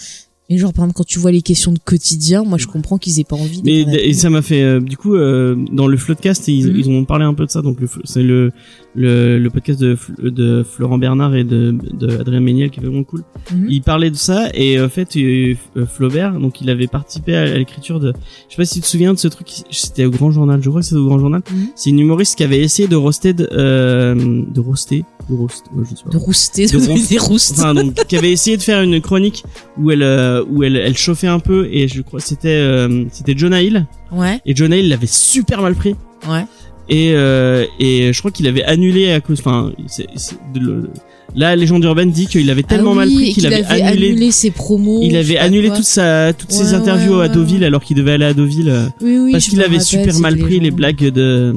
[0.48, 3.18] Et genre, par exemple, quand tu vois les questions de quotidien, moi, je comprends qu'ils
[3.18, 3.62] aient pas envie.
[3.62, 6.76] de Mais et ça m'a fait euh, du coup euh, dans le Floodcast ils, Mhm.
[6.78, 8.52] ils ont parlé un peu de ça donc c'est le,
[8.96, 13.04] le le podcast de de Florent Bernard et de de Adrien Méniel qui est vraiment
[13.04, 13.22] cool.
[13.52, 13.66] Mhm.
[13.68, 17.42] Il parlait de ça et en fait euh, euh, Flaubert donc il avait participé à,
[17.42, 18.12] à l'écriture de
[18.48, 20.68] je sais pas si tu te souviens de ce truc c'était au Grand Journal je
[20.68, 21.42] crois que c'était au Grand Journal.
[21.50, 21.68] Mhm.
[21.76, 24.14] C'est une humoriste qui avait essayé de roaster de, euh,
[24.48, 26.10] de roaster de roast ouais, je sais pas.
[26.10, 27.54] de rouster, De roustes.
[27.58, 29.42] Enfin, donc, qui avait essayé de faire une chronique
[29.76, 33.36] où elle euh, où elle elle chauffait un peu et je crois c'était euh, c'était
[33.36, 35.96] Jonah Hill Ouais, et Jonah Hill l'avait super mal pris
[36.28, 36.44] ouais.
[36.88, 40.90] Et euh, et je crois qu'il avait annulé à cause enfin c'est c'est le-
[41.34, 44.50] la légende urbaine dit qu'il avait tellement Ah mal pris qu'il avait, avait annulé, ses
[44.50, 45.00] promos.
[45.02, 47.66] il avait annulé toute sa toutes ses interviews ouais, à ouais, Deauville ouais.
[47.66, 50.38] alors qu'il devait aller à Deauville euh, Oui, oui, parce qu'il avait rappelle, super mal
[50.38, 51.54] pris les blagues de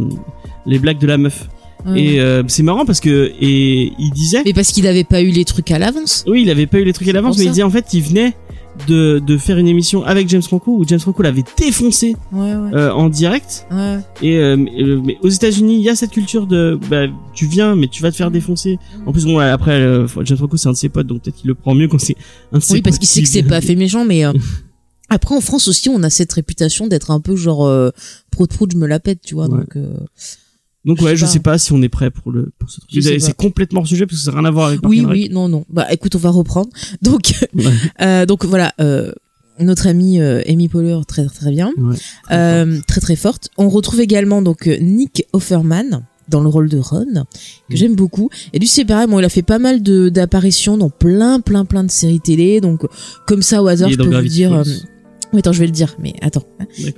[0.65, 1.47] les blagues de la meuf
[1.95, 5.29] et euh, c'est marrant parce que et il disait Mais parce qu'il avait pas eu
[5.29, 6.25] les trucs à l'avance.
[6.27, 8.01] oui il avait pas eu les trucs à l'avance mais il disait en fait il
[8.01, 8.33] venait
[8.87, 12.73] de, de faire une émission avec James Franco où James Franco l'avait défoncé Ouais, ouais.
[12.73, 13.99] euh, en direct ouais.
[14.21, 17.45] Et euh, mais, euh, mais aux États-Unis, il y a cette culture de bah tu
[17.45, 18.77] viens mais tu vas te faire défoncer.
[19.05, 21.47] En plus bon après euh, James Franco c'est un de ses potes donc peut-être qu'il
[21.47, 22.15] le prend mieux quand c'est
[22.51, 24.33] un de ses Oui, parce qu'il sait que c'est pas fait méchant, mais euh,
[25.09, 27.89] après en France aussi, on a cette réputation d'être un peu genre euh,
[28.31, 29.47] prout prout, je me la pète, tu vois.
[29.49, 29.57] Ouais.
[29.59, 29.93] Donc euh,
[30.85, 33.03] Donc ouais, je sais pas si on est prêt pour le pour ce truc.
[33.19, 35.47] C'est complètement hors sujet parce que ça n'a rien à voir avec oui, oui, non,
[35.49, 35.65] non.
[35.69, 36.69] Bah écoute, on va reprendre.
[37.01, 37.33] Donc,
[38.01, 39.11] euh, donc voilà, euh,
[39.59, 41.95] notre amie euh, Amy Poehler, très très bien, Ouais.
[42.31, 43.49] euh, très très forte.
[43.57, 47.75] On retrouve également donc euh, Nick Offerman dans le rôle de Ron que Mm.
[47.75, 50.91] j'aime beaucoup et lui c'est pareil bon il a fait pas mal de d'apparitions dans
[50.91, 52.85] plein plein plein de séries télé donc
[53.25, 54.83] comme ça au hasard je peux vous dire Falls.
[55.33, 56.43] Oui, attends, je vais le dire, mais attends.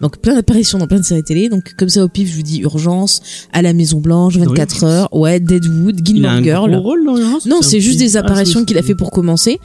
[0.01, 1.49] Donc, plein d'apparitions dans plein de séries télé.
[1.49, 3.21] Donc, comme ça, au pif, je vous dis Urgence,
[3.53, 4.83] À la Maison Blanche, 24 Urgence.
[4.89, 6.71] heures, ouais, Deadwood, Il a Gilmore un Girl.
[6.71, 8.95] gros rôle dans Urgence, Non, un c'est juste petit- des Ah, apparitions qu'il a fait
[8.95, 9.59] pour commencer.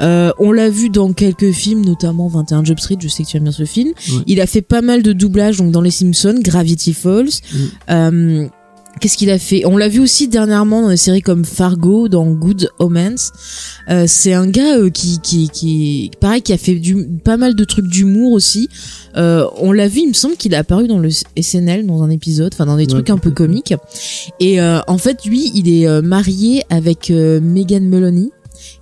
[0.00, 3.36] Euh, on l'a vu dans quelques films, notamment 21 Job Street, je sais que tu
[3.36, 3.88] aimes bien ce film.
[4.10, 4.22] Ouais.
[4.26, 7.28] Il a fait pas mal de doublages donc dans Les Simpsons, Gravity Falls.
[7.52, 7.56] Mm.
[7.90, 8.48] Euh,
[9.00, 9.64] Qu'est-ce qu'il a fait?
[9.66, 13.32] On l'a vu aussi dernièrement dans des séries comme Fargo, dans Good Omens.
[13.90, 17.54] Euh, c'est un gars euh, qui, qui, qui, pareil, qui a fait du, pas mal
[17.54, 18.68] de trucs d'humour aussi.
[19.16, 22.10] Euh, on l'a vu, il me semble qu'il a apparu dans le SNL dans un
[22.10, 23.74] épisode, enfin dans des Ouais, trucs un peu comiques.
[24.40, 28.30] Et en fait, lui, il est marié avec Megan Mullally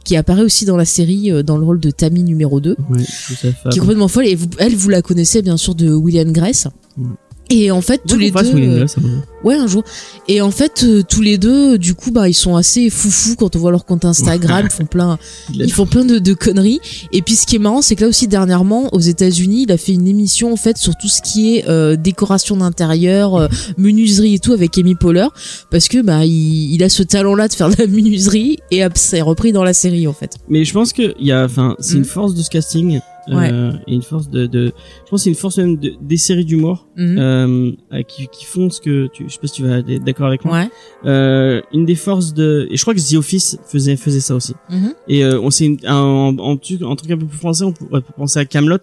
[0.04, 2.98] qui apparaît aussi dans la série euh, dans le rôle de Tammy numéro 2 Ouais,
[3.06, 3.72] c'est sa femme.
[3.72, 6.68] qui est complètement folle et vous, elle vous la connaissez bien sûr de William Grace
[6.96, 7.04] Ouais.
[7.50, 8.38] Et en fait tous les deux
[8.82, 9.00] euh, ça
[9.44, 9.84] ouais un jour.
[10.28, 13.54] Et en fait euh, tous les deux du coup bah ils sont assez foufous quand
[13.54, 14.66] on voit leur compte Instagram.
[14.68, 15.18] Ils font plein
[15.54, 16.80] ils font plein de, de conneries.
[17.12, 19.76] Et puis ce qui est marrant c'est que là aussi dernièrement aux États-Unis il a
[19.78, 24.34] fait une émission en fait sur tout ce qui est euh, décoration d'intérieur euh, menuiserie
[24.34, 25.28] et tout avec Amy Poehler.
[25.70, 28.82] Parce que bah il, il a ce talent là de faire de la menuiserie et
[28.94, 30.36] c'est repris dans la série en fait.
[30.48, 31.98] Mais je pense que il y a, enfin, c'est Mm.
[31.98, 33.00] une force de ce casting.
[33.50, 34.72] Euh, et une force de, de,
[35.04, 37.18] je pense c'est une force même de, des séries d'humour Mhm.
[37.18, 40.04] euh, euh, qui, qui font ce que tu, je sais pas si tu vas être
[40.04, 40.58] d'accord avec moi.
[40.60, 40.70] ouais
[41.04, 44.54] Euh, une des forces de, et je crois que The Office faisait faisait ça aussi.
[44.70, 44.94] Mhm.
[45.08, 46.56] Et euh, on sait un, en, en, en
[46.96, 48.78] truc un peu plus français, on pourrait penser à Camelot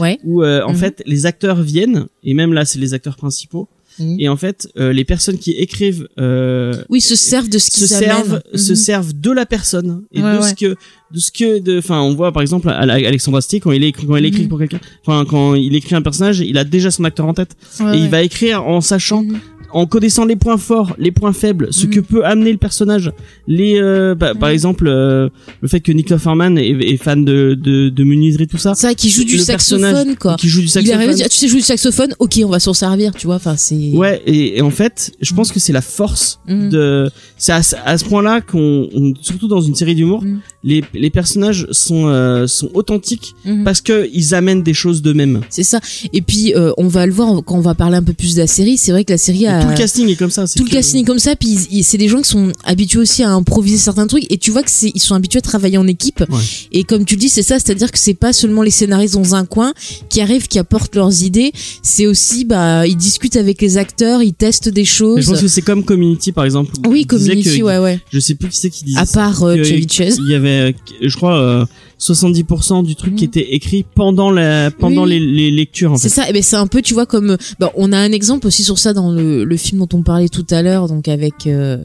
[0.00, 0.76] ouais où euh, en Mhm.
[0.76, 3.68] fait les acteurs viennent et même là c'est les acteurs principaux
[3.98, 4.16] Mhm.
[4.20, 7.76] et en fait euh, les personnes qui écrivent euh, oui se servent de ce se
[7.78, 8.58] qu'ils servent amènent.
[8.58, 8.76] se Mhm.
[8.76, 10.48] servent de la personne et Ouais, de ouais.
[10.50, 10.76] ce que
[11.12, 13.82] de ce que de enfin on voit par exemple à- à Alexandre Astier quand il
[13.84, 14.48] écrit quand il écrit Mhm.
[14.48, 17.56] pour quelqu'un enfin quand il écrit un personnage il a déjà son acteur en tête
[17.80, 17.98] Ouais, et ouais.
[18.00, 19.38] il va écrire en sachant Mhm.
[19.76, 23.12] En connaissant les points forts, les points faibles, ce que peut amener le personnage,
[23.46, 24.54] les euh, bah, par Mhm.
[24.54, 25.28] exemple euh,
[25.60, 28.94] le fait que Nick Offerman est, est fan de, de de tout ça, c'est vrai
[28.94, 31.14] qu'il joue du saxophone quoi qui joue du il saxophone.
[31.24, 33.76] ah, tu sais jouer du saxophone ok on va s'en servir tu vois enfin c'est
[33.92, 36.70] Ouais, et, et en fait, je pense que c'est la force Mhm.
[36.70, 37.10] de.
[37.36, 40.22] C'est à, ce- à ce point-là qu'on, on- surtout dans une série d'humour,
[40.64, 43.34] les, les personnages sont euh, sont authentiques
[43.64, 45.40] parce que ils amènent des choses d'eux-mêmes.
[45.50, 45.80] C'est ça.
[46.12, 48.40] Et puis euh, on va le voir quand on va parler un peu plus de
[48.40, 48.76] la série.
[48.78, 50.46] C'est vrai que la série a Tout le casting est comme ça.
[50.46, 51.36] tout le casting est comme ça.
[51.36, 54.30] Puis c'est des gens qui sont habitués aussi à improviser certains trucs.
[54.32, 56.24] Et tu vois que c'est ils sont habitués à travailler en équipe.
[56.28, 56.40] Ouais.
[56.72, 57.58] Et comme tu le dis, c'est ça.
[57.58, 59.72] C'est-à-dire que c'est pas seulement les scénaristes dans un coin
[60.08, 61.52] qui arrivent, qui apportent leurs idées.
[61.82, 65.20] C'est aussi bah ils discutent avec les acteurs, ils testent des Mais choses.
[65.24, 66.72] je pense que c'est comme Community par exemple.
[66.86, 68.00] Oui, Community, que- ouais, ouais.
[68.12, 68.98] Je sais plus qui c'est qui disait.
[68.98, 70.18] À part euh, Chevy Chase.
[70.24, 71.64] Il y avait, euh, je crois, euh,
[71.98, 73.18] 70% du truc Mhm.
[73.18, 75.10] qui était écrit pendant la pendant Oui.
[75.10, 77.72] les, les lectures en C'est ça, et ben c'est un peu, tu vois, comme bah,
[77.76, 80.46] on a un exemple aussi sur ça dans le, le film dont on parlait tout
[80.50, 81.78] à l'heure, donc avec euh,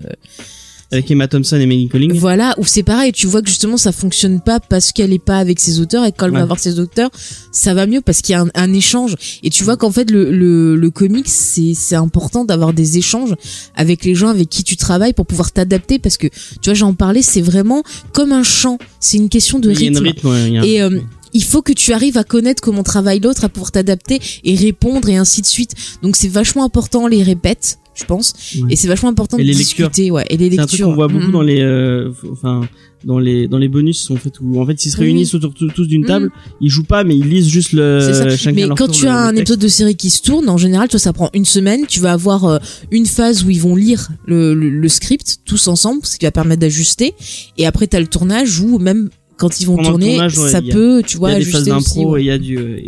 [0.92, 2.12] Avec Emma Thompson et Maggie Colling.
[2.14, 5.38] Voilà, où c'est pareil, tu vois que justement ça fonctionne pas parce qu'elle est pas
[5.38, 6.40] avec ses auteurs et quand elle Ouais.
[6.40, 7.10] va voir ses auteurs,
[7.54, 9.16] ça va mieux parce qu'il y a un, un échange.
[9.42, 13.36] Et tu vois qu'en fait le, le, le comics, c'est c'est important d'avoir des échanges
[13.76, 16.94] avec les gens avec qui tu travailles pour pouvoir t'adapter parce que tu vois j'en
[16.94, 20.08] parlais, c'est vraiment comme un chant, c'est une question de Il y a une rythme.
[20.08, 21.00] rythme, ouais, il y a un- Et euh,
[21.34, 25.08] il faut que tu arrives à connaître comment travaille l'autre, à pouvoir t'adapter et répondre
[25.08, 25.74] et ainsi de suite.
[26.02, 28.74] Donc c'est vachement important les répètes, je pense, Ouais.
[28.74, 29.90] et c'est vachement important Et de les lectures.
[29.90, 30.78] discuter, ouais, et les C'est un lectures.
[30.78, 31.32] truc qu'on voit beaucoup Mhm.
[31.32, 32.62] dans les, euh, enfin,
[33.04, 35.68] dans les dans les bonus en fait où en fait ils se réunissent autour tous
[35.70, 36.08] tous d'une Mhm.
[36.08, 38.00] table, ils jouent pas mais ils lisent juste le
[38.38, 40.58] chacun Mais leur quand tour tu as un épisode de série qui se tourne, en
[40.58, 41.86] général, toi, ça prend une semaine.
[41.88, 42.60] Tu vas avoir euh,
[42.92, 46.32] une phase où ils vont lire le, le, le script tous ensemble, ce qui va
[46.32, 47.14] permettre d'ajuster.
[47.58, 49.10] Et après, t'as le tournage où même
[49.42, 51.30] quand ils vont Pendant tourner, tournage, ouais, ça il a- peut, tu il y vois,
[51.32, 52.22] a des d'impro ouais.
[52.22, 52.80] et il y a du euh,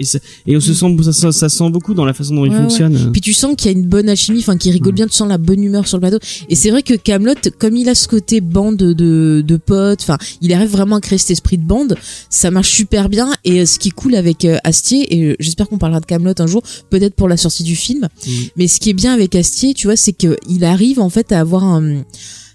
[0.47, 2.51] et, on se sent ça, ça, ça se sent beaucoup dans la façon dont il
[2.51, 2.61] Ouais, ouais.
[2.63, 3.11] fonctionne.
[3.11, 4.95] Puis tu sens qu'il y a une bonne alchimie, enfin qu'il rigole Ouais.
[4.95, 6.19] bien, tu sens la bonne humeur sur le plateau.
[6.49, 10.17] Et c'est vrai que Camelot, comme il a ce côté bande de, de potes, enfin
[10.41, 11.95] il arrive vraiment à créer cet esprit de bande,
[12.29, 13.31] ça marche super bien.
[13.43, 16.33] Et euh, ce qui est cool avec euh, Astier, et j'espère qu'on parlera de Camelot
[16.39, 18.07] un jour, peut-être pour la sortie du film.
[18.27, 18.33] Mhm.
[18.57, 21.31] Mais ce qui est bien avec Astier, tu vois, c'est que il arrive en fait
[21.31, 22.03] à avoir un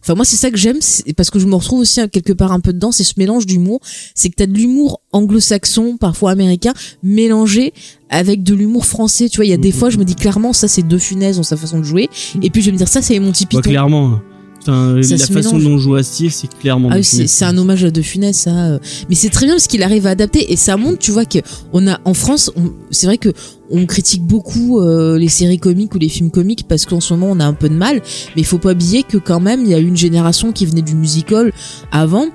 [0.08, 0.78] Enfin moi c'est ça que j'aime
[1.18, 3.44] parce que je me retrouve aussi hein, quelque part un peu dedans, c'est ce mélange
[3.44, 3.80] d'humour,
[4.14, 7.74] c'est que t'as de l'humour anglo-saxon, parfois américain, mélangé
[8.08, 9.74] avec de l'humour français, tu vois, il y a des Mhm.
[9.74, 12.08] fois je me dis clairement ça c'est deux funaises dans sa façon de jouer
[12.40, 13.60] et puis je vais me dire ça c'est Bah, Python.
[13.60, 14.20] clairement.
[14.62, 15.64] Enfin, Ça la façon mélange.
[15.64, 16.90] dont joue Astier, c'est clairement.
[16.92, 18.50] Ah c'est un hommage à De Funès, ça.
[18.50, 18.78] euh.
[19.08, 21.38] Mais c'est très bien parce qu'il arrive à adapter et ça montre, tu vois, que
[21.72, 22.50] on a en France,
[22.90, 23.30] c'est vrai que
[23.70, 27.28] on critique beaucoup euh, les séries comiques ou les films comiques parce qu'en ce moment
[27.30, 27.96] on a un peu de mal.
[28.36, 30.66] Mais il faut pas oublier que quand même il y a eu une génération qui
[30.66, 31.52] venait du musical
[31.92, 32.26] avant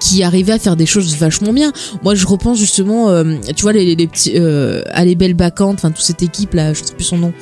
[0.00, 1.72] qui arrivait à faire des choses vachement bien.
[2.02, 5.76] Moi, je repense justement, euh, tu vois, les, les petits, euh, à les belles bacchantes,
[5.76, 7.32] enfin toute cette équipe là, je sais plus son nom.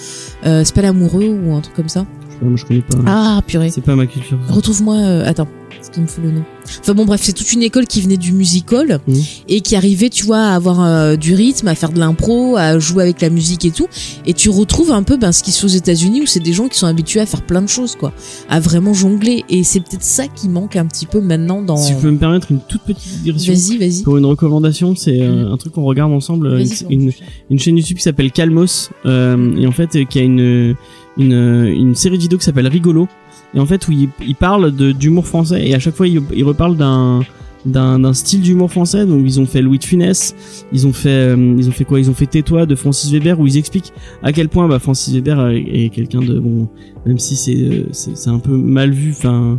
[0.46, 2.06] Euh, c'est pas l'amoureux ou un truc comme ça.
[2.42, 2.98] Moi, je connais pas.
[3.06, 3.70] Ah purée.
[3.70, 4.38] C'est pas ma culture.
[4.48, 4.96] Retrouve-moi.
[4.96, 5.48] euh, attends,
[5.80, 6.42] ce qui me fout le nom.
[6.80, 9.16] Enfin bon, bref, c'est toute une école qui venait du musical Mhm.
[9.48, 12.78] et qui arrivait, tu vois, à avoir euh, du rythme, à faire de l'impro, à
[12.78, 13.86] jouer avec la musique et tout.
[14.26, 16.52] Et tu retrouves un peu ben, ce qui se fait aux États-Unis où c'est des
[16.52, 18.12] gens qui sont habitués à faire plein de choses, quoi,
[18.48, 19.44] à vraiment jongler.
[19.48, 21.76] Et c'est peut-être ça qui manque un petit peu maintenant dans.
[21.76, 23.52] Si je peux me permettre une toute petite digression.
[23.52, 24.02] Vas-y, vas-y.
[24.02, 25.52] Pour une recommandation, c'est euh, Mhm.
[25.52, 27.10] un truc qu'on regarde ensemble, une,
[27.50, 30.74] une chaîne YouTube qui s'appelle Calmos, euh, et en fait euh, qui a une,
[31.18, 33.08] une, une série de vidéos qui s'appelle Rigolo,
[33.54, 36.44] et en fait où il, il parle d'humour français, et à chaque fois il, il
[36.44, 37.20] reparle d'un
[37.64, 40.34] d'un style d'humour français donc ils ont fait Louis de Funès
[40.72, 42.00] ils ont fait euh, ils ont fait quoi?
[42.00, 43.92] Ils ont fait Tais-toi de Francis Weber où ils expliquent
[44.24, 46.68] à quel point bah, Francis Weber est, est quelqu'un de bon
[47.06, 49.58] même si c'est euh, c'est c'est un peu mal vu enfin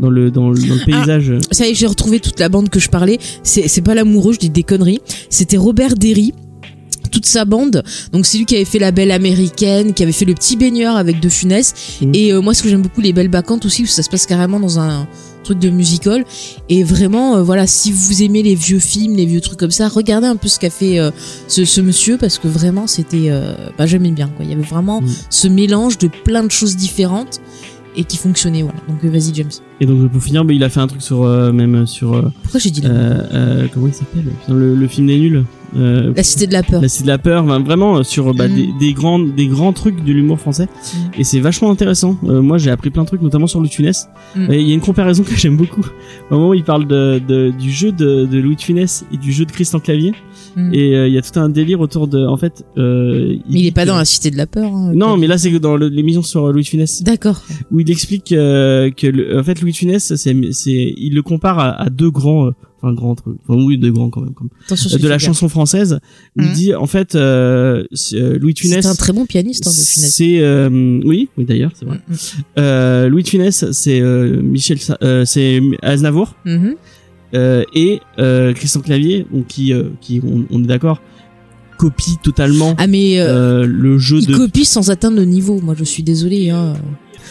[0.00, 2.48] dans le dans le, dans le paysage euh, Ça y est, j'ai retrouvé toute la
[2.48, 3.18] bande que je parlais.
[3.44, 5.00] C'est c'est pas l'amoureux, je dis des conneries.
[5.30, 6.32] C'était Robert Derry.
[7.14, 10.24] Toute sa bande, donc c'est lui qui avait fait la belle américaine, qui avait fait
[10.24, 11.72] le petit baigneur avec De Funès.
[12.02, 12.10] Mhm.
[12.12, 14.26] Et euh, moi, ce que j'aime beaucoup, les belles bacchantes aussi, où ça se passe
[14.26, 15.06] carrément dans un
[15.44, 16.24] truc de musical.
[16.68, 19.86] Et vraiment, euh, voilà, si vous aimez les vieux films, les vieux trucs comme ça,
[19.88, 21.12] regardez un peu ce qu'a fait euh,
[21.46, 23.30] ce, ce monsieur, parce que vraiment, c'était,
[23.78, 24.26] bah, j'aimais bien.
[24.34, 24.44] Quoi.
[24.44, 25.08] Il y avait vraiment Mhm.
[25.30, 27.40] ce mélange de plein de choses différentes
[27.96, 28.62] et qui fonctionnait.
[28.62, 28.78] Voilà.
[28.88, 29.50] Donc vas-y, James.
[29.80, 32.22] Et donc pour finir, bah, il a fait un truc sur euh, même sur euh,
[32.42, 34.24] Pourquoi j'ai dit là euh, comment il s'appelle?
[34.48, 35.44] Le, le film des nuls.
[35.76, 36.80] Euh, La cité de la peur.
[36.80, 38.54] la Cité de la peur, enfin, vraiment euh, sur bah, Mm.
[38.54, 40.64] des, des grands des grands trucs de l'humour français.
[40.66, 40.98] Mm.
[41.20, 42.16] Et c'est vachement intéressant.
[42.24, 44.08] Euh, moi, j'ai appris plein de trucs, notamment sur Louis de Funès.
[44.36, 44.52] Mm.
[44.52, 45.84] Et Il y a une comparaison que j'aime beaucoup.
[46.30, 49.16] Au moment où il parle de, de- du jeu de, de Louis de Funès et
[49.16, 50.12] du jeu de Christian Clavier.
[50.72, 52.64] Et euh, il y a tout un délire autour de, en fait.
[52.78, 54.72] Euh, Mais il est pas dans la cité de la peur.
[54.72, 57.42] hein, Non, mais là c'est dans l'émission sur Louis de Funès D'accord.
[57.72, 61.22] où il explique euh, que le- en fait Louis de Funès c'est c'est il le
[61.22, 62.50] compare à, à deux grands
[62.84, 65.48] enfin grands trucs enfin oui deux grands quand même comme, Attention, euh, de la chanson
[65.48, 65.98] française
[66.36, 66.54] où il Mhm.
[66.54, 69.74] dit en fait euh, euh, Louis de Funès C'est un très bon pianiste, hein, de
[69.76, 70.14] Funès.
[70.14, 72.14] c'est euh, oui oui d'ailleurs c'est vrai Mm,
[72.58, 76.72] euh, Louis de Funès c'est euh, Michel euh, c'est Aznavour mm.
[77.32, 81.00] Et euh, Christian Clavier donc qui euh, qui on, on est d'accord
[81.78, 85.60] copie totalement Ah mais euh, euh, le jeu il de copie sans atteindre le niveau.
[85.60, 86.50] Moi, je suis désolée.
[86.50, 86.74] Hein.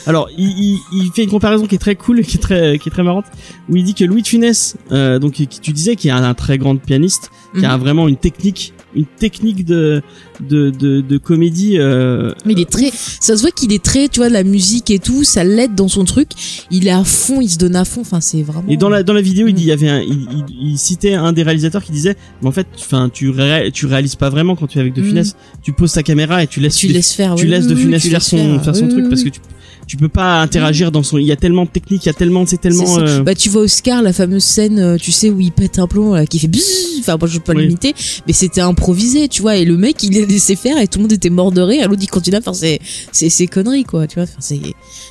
[0.08, 2.90] Alors, il, il, il fait une comparaison qui est très cool, qui est très, qui
[2.90, 3.26] est très marrante,
[3.70, 6.24] où il dit que Louis de Funès, euh, donc qui tu disais, qui est un,
[6.24, 7.80] un très grand pianiste, qui a Mhm.
[7.84, 10.02] vraiment une technique, une technique de
[10.50, 11.78] de de, de comédie.
[11.78, 14.90] Euh, Mais il est très, ça se voit qu'il est très, tu vois, la musique
[14.92, 16.30] et tout, ça l'aide dans son truc.
[16.72, 18.02] Il est à fond, il se donne à fond.
[18.02, 18.68] Enfin, c'est vraiment.
[18.70, 19.56] et dans la dans la vidéo, il Mhm.
[19.58, 22.52] dit, il y avait, un, il, il, citait un des réalisateurs qui disait, mais en
[22.52, 25.08] fait, enfin, tu ré- tu réalises pas vraiment quand tu es avec De Mhm.
[25.10, 25.36] Funès.
[25.62, 27.36] Tu poses ta caméra et tu laisses tu De- laisses faire.
[27.36, 29.40] tu oui, laisses De Funès faire son faire son truc parce que tu
[29.88, 31.18] tu peux pas interagir dans son.
[31.18, 32.98] Il y a tellement de techniques, il y a tellement, c'est tellement.
[33.00, 35.88] Euh, Bah tu vois Oscar, la fameuse scène, euh, tu sais où il pète un
[35.88, 37.00] plomb, là, qui fait bzzz.
[37.00, 37.64] Enfin, moi je peux pas Oui.
[37.64, 37.94] l'imiter,
[38.28, 39.58] mais c'était improvisé, tu vois.
[39.58, 41.88] Et le mec, il l'a laissé faire et tout le monde était mort de rire.
[41.90, 42.80] L'autre, il continue à faire ses,
[43.12, 44.08] ses, ses conneries, quoi.
[44.08, 44.24] Tu vois.
[44.24, 44.60] Enfin, c'est,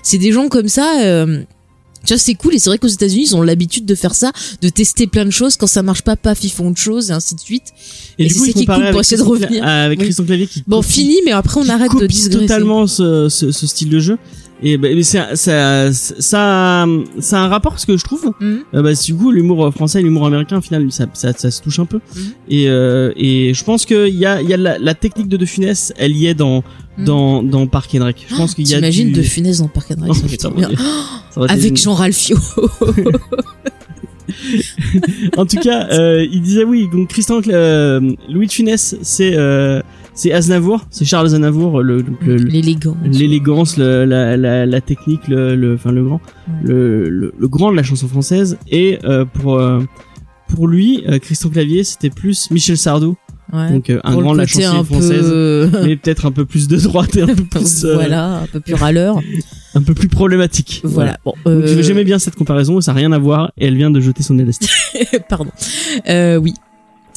[0.02, 1.00] c'est des gens comme ça.
[1.02, 1.42] euh,
[2.04, 4.32] tu vois, c'est cool et c'est vrai qu'aux États-Unis, ils ont l'habitude de faire ça,
[4.60, 5.56] de tester plein de choses.
[5.56, 7.62] Quand ça marche pas, paf, ils font autre chose et ainsi de suite.
[8.18, 9.64] et, et du c'est coup, ça qui est cool pour essayer de revenir.
[9.64, 10.06] avec Oui.
[10.06, 12.30] Christian Clavier qui Bon, fini, mais après on arrête de digresser.
[12.40, 14.18] totalement ce, ce, ce style de jeu
[14.64, 18.32] Et bah, mais c'est ça, ça, ça a un rapport ce que je trouve.
[18.40, 21.60] Euh, bah, du coup, l'humour français et l'humour américain, au final, ça, ça, ça se
[21.60, 21.98] touche un peu.
[22.14, 22.22] Mhm.
[22.48, 25.36] Et, euh, et je pense qu'il y a, il y a la, la technique de
[25.36, 26.62] De Funès, elle y est dans,
[26.98, 27.04] Mhm.
[27.06, 28.26] dans, dans Park and Rec.
[28.28, 29.14] Je pense qu'il y a T'imagines du...
[29.14, 30.68] de Funès dans Park and Rec, Oh, ça putain, bien.
[31.34, 32.36] Ça été Avec une- Jean Ralphio.
[35.36, 36.88] En tout cas, euh, il disait oui.
[36.92, 39.80] Donc Christian, euh, Louis de Funès, c'est euh,
[40.14, 42.96] c'est Aznavour, c'est Charles Aznavour, le L'élégance.
[43.04, 46.20] l'élégance, le- la, la, la technique, le, le, enfin le grand,
[46.62, 48.58] le, le, le grand de la chanson française.
[48.68, 49.80] Et euh, pour euh,
[50.48, 53.16] pour lui, euh, Christian Clavier, c'était plus Michel Sardou,
[53.52, 53.70] Ouais.
[53.70, 55.68] donc euh, un grand de la chanson française, peu...
[55.84, 58.60] mais peut-être un peu plus de droite et un peu plus, euh, voilà, un peu
[58.60, 59.20] plus râleur.
[59.74, 60.80] un peu plus problématique.
[60.84, 61.18] Voilà.
[61.24, 64.00] Bon, euh, J'aimais bien cette comparaison, ça n'a rien à voir, et elle vient de
[64.00, 64.70] jeter son élastique.
[65.28, 65.50] Pardon.
[66.08, 66.54] Euh, oui.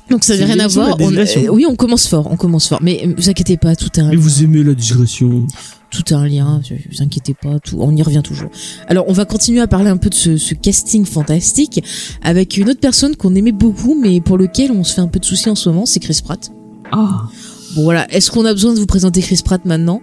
[0.10, 0.96] Donc ça n'avait rien à voir.
[1.00, 2.80] On- euh, oui, on commence fort, on commence fort.
[2.82, 5.46] Mais euh, vous inquiétez pas, tout est un, Mais vous aimez la digression
[5.92, 6.62] tout est un lien.
[6.92, 8.50] Vous inquiétez pas, tout, on y revient toujours.
[8.88, 11.82] Alors, on va continuer à parler un peu de ce, ce casting fantastique
[12.22, 15.20] avec une autre personne qu'on aimait beaucoup, mais pour lequel on se fait un peu
[15.20, 16.52] de soucis en ce moment, c'est Chris Pratt.
[16.92, 17.28] Ah
[17.76, 20.02] Bon voilà, est-ce qu'on a besoin de vous présenter Chris Pratt maintenant?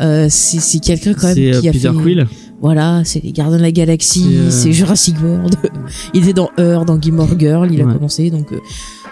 [0.00, 2.02] Euh, C'est c'est quelqu'un quand même euh, qui a Peter fait.
[2.02, 2.26] Quill.
[2.62, 5.56] Voilà, c'est les Gardiens de la Galaxie, C'est, euh, Jurassic World.
[6.14, 8.30] il était dans Heure, dans Gilmore Girl, il a commencé.
[8.30, 8.60] Donc euh,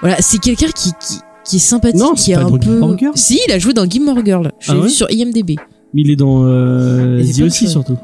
[0.03, 2.81] voilà, c'est quelqu'un qui, qui qui est sympathique, Non, qui est un peu.
[3.15, 4.53] Si, il a joué dans Gilmore Girl.
[4.61, 5.57] Je Ah l'ai ouais vu sur IMDb.
[5.95, 7.97] Mais il est dans euh, The aussi surtout.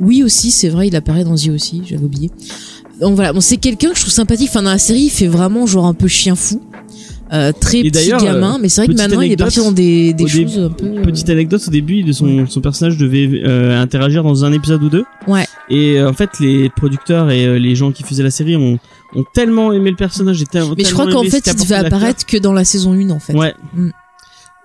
[0.00, 2.30] Oui aussi, c'est vrai, il apparaît dans The aussi, j'avais oublié.
[3.00, 4.48] Donc voilà, bon c'est quelqu'un que je trouve sympathique.
[4.50, 6.62] Enfin dans la série, il fait vraiment genre un peu chien fou.
[7.32, 10.14] Euh, très Et petit gamin, mais c'est vrai que maintenant il est parti dans des,
[10.26, 10.86] choses un peu.
[10.86, 14.82] euh, Petite anecdote au début, de son, son personnage devait euh, interagir dans un épisode
[14.82, 15.04] ou deux.
[15.28, 15.46] Ouais.
[15.68, 18.78] Et en fait, les producteurs et les gens qui faisaient la série ont,
[19.14, 20.40] ont tellement aimé le personnage.
[20.42, 22.92] Et tel- Mais je tellement crois qu'en fait, il devait apparaître que dans la saison
[22.92, 23.34] 1 en fait.
[23.34, 23.54] Ouais.
[23.74, 23.90] Mm.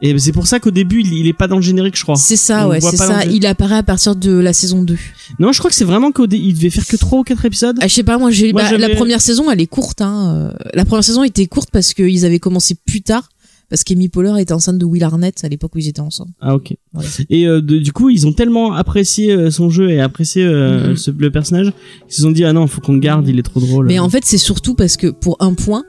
[0.02, 2.16] Et c'est pour ça qu'au début, il, il est pas dans le générique, je crois.
[2.18, 3.24] C'est ça, On ouais, c'est ça.
[3.26, 4.98] Il apparaît à partir de la saison 2.
[5.40, 7.46] Non, je crois que c'est vraiment qu'au dé- il devait faire que trois ou quatre
[7.46, 7.78] épisodes.
[7.82, 10.52] Ah, je sais pas, moi, j'ai, bah, la première saison, elle est courte, hein.
[10.54, 13.30] euh, La première saison était courte parce qu'ils avaient commencé plus tard.
[13.70, 16.32] Parce qu'Amy Poehler était enceinte de Will Arnett à l'époque où ils étaient ensemble.
[16.40, 16.74] Ah ok.
[17.30, 20.90] Et euh, de- du coup, ils ont tellement apprécié euh, son jeu et apprécié euh,
[20.90, 20.98] Mhm.
[20.98, 21.74] ce, le personnage
[22.08, 23.88] qu'ils se sont dit ah non, faut qu'on le garde, il est trop drôle.
[23.88, 25.84] Mais en fait, c'est surtout parce que pour un point,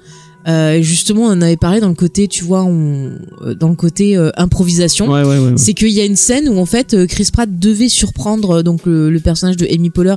[0.48, 3.18] euh, justement, on en avait parlé dans le côté, tu vois, on,
[3.58, 5.10] dans le côté euh, improvisation.
[5.10, 5.52] ouais, ouais, ouais.
[5.56, 9.10] C'est qu'il y a une scène où en fait Chris Pratt devait surprendre donc le,
[9.10, 10.14] le personnage de Amy Poehler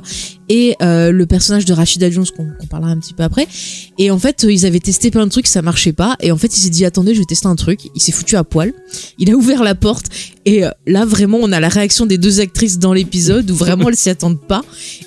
[0.52, 3.46] et euh, le personnage de Rashida Jones qu'on qu'on parlera un petit peu après.
[3.98, 6.16] Et en fait euh, ils avaient testé plein de trucs, ça marchait pas.
[6.20, 7.78] Et en fait il s'est dit attendez je vais tester un truc.
[7.94, 8.72] Il s'est foutu à poil.
[9.18, 10.06] Il a ouvert la porte
[10.44, 13.88] et euh, là vraiment on a la réaction des deux actrices dans l'épisode où vraiment
[13.88, 14.62] elles s'y attendent pas.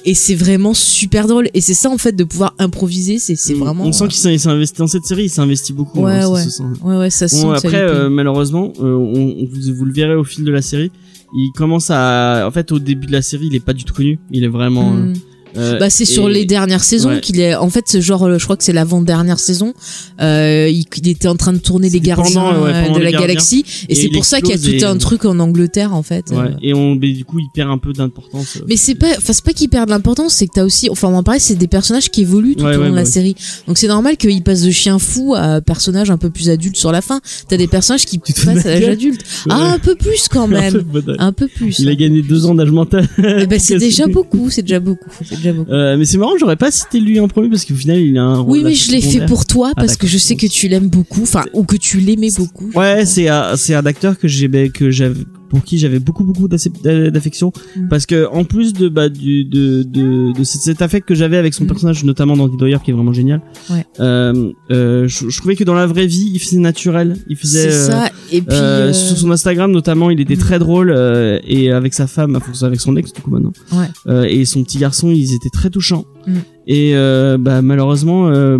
[0.05, 1.49] Et c'est vraiment super drôle.
[1.53, 3.83] Et c'est ça en fait de pouvoir improviser, c'est c'est vraiment.
[3.83, 5.99] On sent qu'il s'est investi dans cette série, il s'est investi beaucoup.
[6.03, 6.43] Ouais, hein, ça ouais.
[6.45, 6.63] se sent.
[6.81, 9.91] Ouais ouais ça se Bon, sent après, euh, malheureusement, euh, on, on- vous, vous le
[9.93, 10.89] verrez au fil de la série.
[11.35, 13.93] Il commence à, en fait, au début de la série, il est pas du tout
[13.93, 14.19] connu.
[14.31, 14.95] Il est vraiment.
[14.95, 15.13] Euh,
[15.55, 17.21] Bah c'est sur les dernières saisons ouais.
[17.21, 19.73] qu'il est en fait ce genre euh, je crois que c'est l'avant-dernière saison
[20.21, 23.03] euh, il, il était en train de tourner les gardiens pendant, ouais, euh, pendant de
[23.03, 23.27] la Gardiens.
[23.27, 25.93] galaxie et, Et c'est pour ça qu'il y a tout et- un truc en Angleterre
[25.93, 26.37] en fait Ouais.
[26.37, 26.49] euh.
[26.61, 28.59] Et on, mais du coup, il perd un peu d'importance.
[28.67, 31.07] mais c'est pas enfin c'est pas qu'il perd de l'importance c'est que t'as aussi enfin
[31.09, 33.05] on en parlait c'est des personnages qui évoluent tout au long de la ouais.
[33.05, 33.35] série
[33.67, 36.91] donc c'est normal qu'il passe de chien fou à personnage un peu plus adulte sur
[36.91, 40.27] la fin t'as des personnages qui Tu passent à l'âge adulte ah un peu plus
[40.29, 40.83] quand même
[41.19, 43.07] un peu plus Il a gagné deux ans d'âge mental.
[43.17, 45.09] Eh ben, c'est déjà beaucoup c'est déjà beaucoup
[45.47, 48.23] Euh, mais c'est marrant, j'aurais pas cité lui en premier parce qu'au final, il a
[48.23, 48.51] un rôle.
[48.51, 50.89] oui mais je l'ai fait pour toi Ah, parce que je sais que tu l'aimes
[50.89, 54.49] beaucoup enfin ou que tu l'aimais beaucoup Ouais, c'est un, c'est un acteur que j'ai,
[54.69, 55.21] que j'avais,
[55.53, 57.53] pour qui j'avais beaucoup, beaucoup d'affection.
[57.75, 57.87] Mm.
[57.87, 61.53] Parce que, en plus de, bah, du, de, de, de cet, affect que j'avais avec
[61.53, 61.67] son Mm.
[61.67, 63.41] personnage, notamment dans Didoyer, qui est vraiment génial.
[63.69, 63.85] Ouais.
[63.99, 67.17] Euh, euh, je, je trouvais que dans la vraie vie, il faisait naturel.
[67.29, 68.09] Il faisait, C'est euh, ça.
[68.31, 68.55] Et puis.
[68.57, 70.39] euh, sur son Instagram notamment, il était Mm.
[70.39, 73.85] très drôle euh, et avec sa femme, avec son ex du coup maintenant, Ouais.
[74.07, 76.05] Euh, et son petit garçon, ils étaient très touchants.
[76.25, 76.31] Mm.
[76.67, 78.57] Et euh, bah malheureusement, euh,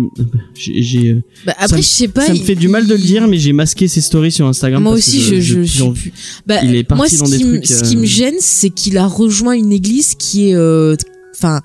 [0.54, 2.26] j'ai, j'ai- bah, après, me- je sais pas.
[2.26, 4.46] ça me il- fait du mal de le dire, mais j'ai masqué ses stories sur
[4.46, 4.82] Instagram.
[4.82, 6.12] Moi parce que aussi, je, je, j'ai suis envie- plus.
[6.46, 8.04] Bah, il est parti moi, ce dans des qui, me- trucs, ce qui euh, me
[8.06, 10.96] gêne, c'est qu'il a rejoint une église qui est, euh,
[11.34, 11.62] enfin,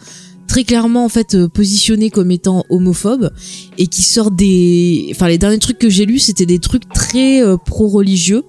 [0.47, 3.29] très clairement en fait euh, positionnée comme étant homophobe
[3.77, 7.43] et qui sort des, enfin, les derniers trucs que j'ai lus, c'était des trucs très
[7.43, 8.43] euh, pro-religieux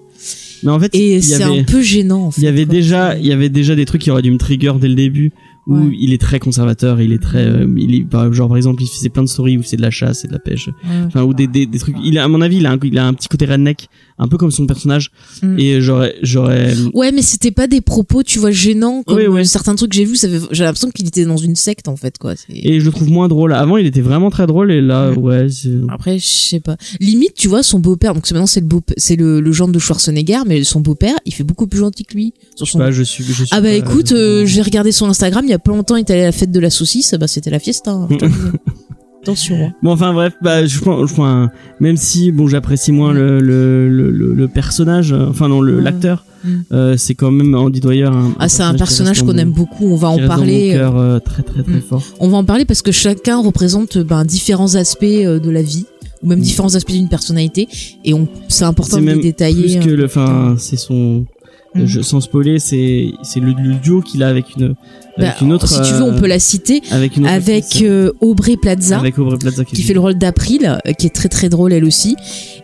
[0.62, 2.26] Mais en fait, et c'est un peu gênant.
[2.26, 2.74] En fait, il y avait quoi.
[2.74, 5.32] déjà, il y avait déjà des trucs qui auraient dû me trigger dès le début.
[5.70, 5.96] Où Ouais.
[5.98, 8.88] il est très conservateur, il est très, euh, il est, par- genre par exemple, il
[8.88, 10.68] faisait plein de stories où c'est de la chasse et de la pêche,
[11.06, 11.96] enfin ou des, des, des trucs.
[12.04, 13.88] Il a, à mon avis, il a un, il a un petit côté redneck,
[14.22, 15.11] un peu comme son personnage.
[15.42, 15.59] Mm.
[15.59, 19.74] Et j'aurais, j'aurais, Ouais, mais c'était pas des propos, tu vois, gênants comme Oui, certains
[19.74, 20.18] trucs que j'ai vus.
[20.52, 22.35] J'ai l'impression qu'il était dans une secte en fait, quoi.
[22.50, 23.52] Et je le trouve moins drôle.
[23.54, 25.18] Avant, il était vraiment très drôle et là, Mm.
[25.18, 25.46] ouais,
[25.88, 26.76] Après, je sais pas.
[27.00, 28.14] Limite, tu vois, son beau-père.
[28.14, 31.33] Donc maintenant c'est le beau, c'est le, le genre de Schwarzenegger, mais son beau-père, il
[31.35, 32.35] fait beaucoup plus gentil que lui.
[32.56, 32.78] Sur son...
[32.78, 35.44] bah, je suis, je suis ah bah pas- écoute, euh, j'ai regardé son Instagram.
[35.46, 37.14] Il y a pas longtemps, il est allé à la fête de la saucisse.
[37.18, 37.90] Bah c'était la fiesta.
[37.92, 38.09] hein,
[39.22, 39.56] Attention.
[39.66, 39.72] hein.
[39.83, 41.46] Bon enfin bref, bah je je
[41.78, 45.83] même si bon j'apprécie moins le le, le, personnage, euh, enfin non le Ouais.
[45.83, 46.48] l'acteur, Mm.
[46.72, 48.04] euh, c'est quand même Andy Dwyer.
[48.06, 49.87] Un, Ah c'est un personnage qu'on aime beaucoup.
[49.88, 50.70] On va en parler.
[50.74, 51.83] euh, cœur, euh, très très très Mm.
[51.83, 52.02] fort.
[52.18, 55.85] On va en parler parce que chacun représente ben, différents aspects de la vie
[56.22, 56.42] ou même Mm.
[56.42, 57.68] différents aspects d'une personnalité
[58.06, 59.80] et on c'est important de les détailler.
[59.80, 61.26] Plus que le, enfin c'est son,
[61.74, 61.85] Mm.
[61.85, 64.74] je, sans spoiler, c'est c'est le, le duo qu'il a avec une
[65.16, 65.68] avec Bah, une autre.
[65.68, 68.99] si tu veux, on euh, peut la citer avec une avec euh, Aubrey Plaza.
[68.99, 71.85] avec Aubrey Plaza qui fait le rôle d'April, euh, qui est très très drôle elle
[71.85, 72.16] aussi.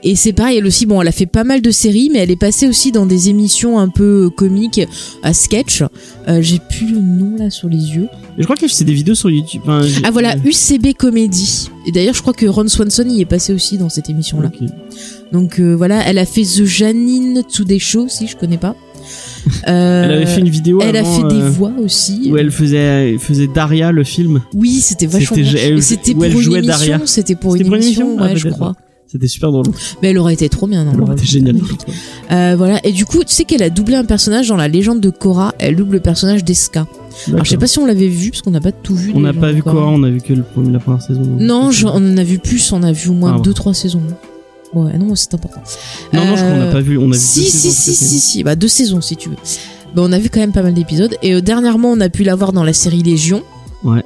[0.03, 2.31] Et c'est pareil, elle aussi, bon, elle a fait pas mal de séries, mais elle
[2.31, 4.81] est passée aussi dans des émissions un peu comiques
[5.23, 5.83] à sketch.
[6.29, 8.09] Euh, J'ai plus le nom là sur les yeux.
[8.39, 9.63] Je crois qu'elle fait des vidéos sur YouTube.
[9.65, 11.69] Enfin, Ah voilà, UCB Comedy.
[11.87, 14.51] Et d'ailleurs, je crois que Ron Swanson y est passé aussi dans cette émission-là.
[14.61, 14.69] Ok.
[15.33, 18.77] Donc euh, voilà, elle a fait The Janine Today Show, si je connais pas.
[19.69, 20.81] Euh, Elle avait fait une vidéo.
[20.83, 22.31] elle a avant, fait des euh, voix aussi.
[22.33, 24.41] Où elle faisait, elle faisait Daria le film.
[24.55, 25.37] Oui, c'était vachement
[25.81, 26.61] C'était- pour elle une émission.
[26.63, 27.01] Daria.
[27.05, 28.75] C'était pour une pour émission, émission Ah, ouais, je crois.
[29.09, 29.67] C'était super drôle.
[30.03, 30.85] Mais elle aurait été trop bien.
[30.85, 31.57] non, Elle aurait été géniale.
[32.33, 32.81] Euh, voilà.
[32.85, 35.55] Et du coup, tu sais qu'elle a doublé un personnage dans la légende de Korra.
[35.61, 36.89] Elle double le personnage d'Eska.
[37.29, 39.13] Alors, je sais pas si on l'avait vu, parce qu'on n'a pas tout vu.
[39.15, 41.23] On n'a pas vu quoi, on a vu que le premier, la première saison.
[41.39, 42.73] Non, je- on en a vu plus.
[42.73, 44.03] On a vu au moins Ah, deux, trois saisons.
[44.75, 45.61] Ouais, non, c'est important.
[46.13, 46.99] Non, non, je crois qu'on n'a Euh, pas vu.
[46.99, 49.17] On a vu si, deux si, saisons, si, cas, si, si, bah deux saisons si
[49.17, 49.37] tu veux.
[49.95, 51.15] Bah, on a vu quand même pas mal d'épisodes.
[51.23, 53.43] Et euh, dernièrement, on a pu la voir dans la série Légion.
[53.85, 54.03] Ouais.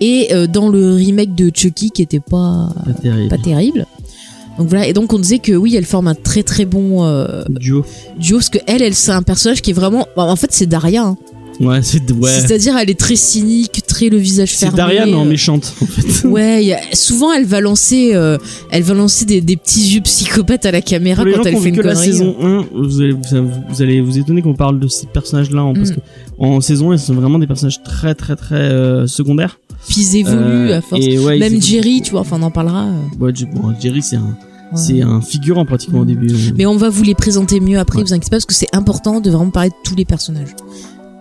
[0.00, 3.28] Et euh, dans le remake de Chucky qui était pas Pas terrible.
[3.28, 3.86] pas terrible.
[4.58, 4.86] Donc voilà.
[4.88, 7.84] Et donc on disait que oui, elle forme un très très bon euh, Duo.
[8.18, 10.06] duo parce que elle, elle c'est un personnage qui est vraiment.
[10.16, 11.04] bah, en fait, c'est Daria.
[11.04, 11.16] hein.
[11.60, 12.30] Ouais, c'est ouais.
[12.32, 14.76] C'est-à-dire, elle est très cynique, très le visage C'est fermé.
[14.76, 16.26] Daria, mais en euh, méchante, en fait.
[16.28, 18.38] Ouais, il y a- souvent elle va lancer, euh,
[18.70, 21.42] elle va lancer des, des petits yeux psychopathes à la caméra Pour les gens quand
[21.44, 24.00] qui elle ont fait vu une que la saison 1, vous allez vous, vous allez
[24.00, 25.94] vous étonner qu'on parle de ces personnages-là, hein, parce Mm.
[25.94, 26.00] que
[26.38, 29.58] en saison 1, ils sont vraiment des personnages très très très euh, secondaires.
[29.88, 31.04] Puis ils évoluent à force.
[31.04, 31.60] et ouais, ils Même.
[31.62, 32.86] Jerry, tu vois, enfin on en parlera.
[33.20, 34.36] Ouais, bon, Jerry, c'est un,
[34.74, 36.08] c'est un figurant pratiquement au Mm.
[36.08, 36.34] début.
[36.56, 38.04] Mais on va vous les présenter mieux après, Ouais.
[38.04, 40.54] vous inquiétez pas, parce que c'est important de vraiment parler de tous les personnages.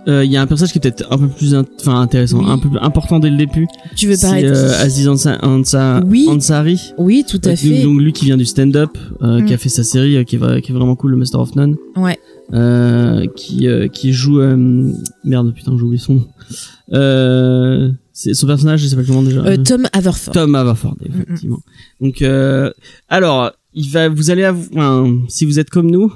[0.07, 2.45] Euh, Il y a un personnage qui est peut-être un peu plus, enfin intéressant, Oui.
[2.49, 3.67] un peu plus important dès le début.
[3.95, 6.27] Tu veux parler euh, Aziz Ansa- Ansa- Oui.
[6.29, 6.93] Ansari.
[6.97, 7.81] Oui, tout à Euh, fait.
[7.83, 9.45] Donc lui qui vient du stand-up, euh, Mm.
[9.45, 11.39] qui a fait sa série, euh, qui, est, vra- qui est vraiment cool, le Master
[11.39, 11.75] of None.
[11.95, 12.17] Ouais.
[12.53, 14.91] Euh, qui euh, qui joue euh,
[15.23, 16.27] merde putain j'ai oublié son nom.
[16.91, 19.39] Euh, c'est son personnage il s'appelle comment déjà?
[19.45, 20.33] Euh, Tom Haverford.
[20.33, 21.59] Tom Haverford effectivement.
[22.01, 22.69] Donc euh,
[23.07, 26.11] alors il va vous allez enfin, si vous êtes comme nous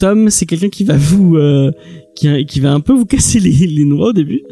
[0.00, 1.70] Tom c'est quelqu'un qui va vous euh,
[2.16, 4.42] qui, qui va un peu vous casser les, les noix au début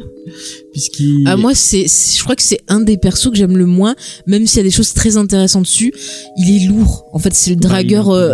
[0.71, 3.95] puisqu'il Ah, moi, c'est, je crois que c'est un des persos que j'aime le moins,
[4.27, 5.91] même s'il y a des choses très intéressantes dessus.
[6.37, 7.05] Il est lourd.
[7.13, 8.33] En fait, c'est le Bah, il dragueur euh,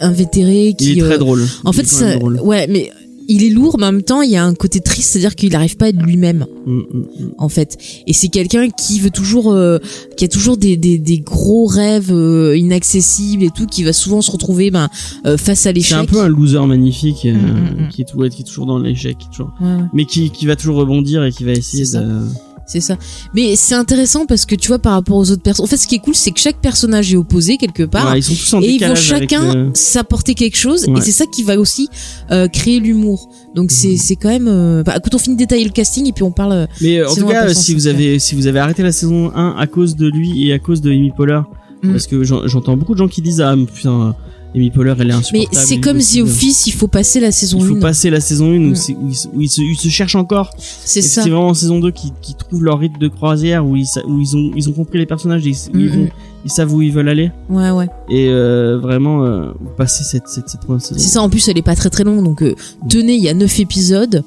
[0.00, 0.92] invétéré qui.
[0.92, 1.44] il est très euh, drôle.
[1.64, 2.40] En Il fait, ça, drôle.
[2.42, 2.90] ouais, mais
[3.28, 5.52] il est lourd, mais en même temps, il y a un côté triste, c'est-à-dire qu'il
[5.52, 6.46] n'arrive pas à être lui-même,
[7.38, 7.76] en fait.
[8.06, 9.78] Et c'est quelqu'un qui veut toujours, euh,
[10.16, 14.20] qui a toujours des, des, des gros rêves euh, inaccessibles et tout, qui va souvent
[14.22, 14.88] se retrouver ben,
[15.26, 15.98] euh, face à C'est l'échec.
[15.98, 17.88] un peu un loser magnifique euh, Mm, mm, mm.
[17.90, 20.76] qui est tout- qui est toujours dans l'échec toujours Ouais, mais qui, qui va toujours
[20.76, 22.20] rebondir et qui va essayer C'est de
[22.66, 22.96] C'est ça.
[23.34, 25.86] Mais c'est intéressant parce que tu vois, par rapport aux autres personnes, en fait, ce
[25.86, 28.10] qui est cool, c'est que chaque personnage est opposé quelque part.
[28.12, 30.98] Ouais, ils sont tous en et ils vont chacun le- s'apporter quelque chose Ouais.
[30.98, 31.88] et c'est ça qui va aussi
[32.30, 33.96] euh, créer l'humour donc c'est Mhm.
[33.98, 34.82] c'est quand même euh...
[34.82, 37.08] bah, écoute on finit de détailler le casting et puis on parle euh, Mais euh,
[37.08, 39.94] en tout cas, si vous avez si vous avez arrêté la saison 1 à cause
[39.94, 41.40] de lui et à cause de Amy Poehler,
[41.82, 41.90] Mm.
[41.92, 44.16] parce que j'en- j'entends beaucoup de gens qui disent ah putain
[44.54, 45.56] Amy Poehler elle est mais insupportable.
[45.66, 48.20] c'est lui comme The Office il faut passer la saison Il faut 1 passer la
[48.20, 48.74] saison 1 où, Mm.
[48.76, 50.50] c'est- où ils, se- où ils se, ils se cherchent encore.
[50.58, 53.74] c'est ça C'est vraiment en saison 2 qui, qui trouvent leur rythme de croisière où
[53.76, 55.92] ils, sa- où ils ont ils ont compris les personnages, et ils, où ils, Mm,
[55.96, 56.08] vont- mm.
[56.44, 60.48] ils savent où ils veulent aller ouais ouais et euh, vraiment euh, passer cette cette
[60.48, 61.00] cette première saison.
[61.00, 62.54] c'est ça en plus elle est pas très très longue donc euh,
[62.88, 64.22] tenez il y a neuf épisodes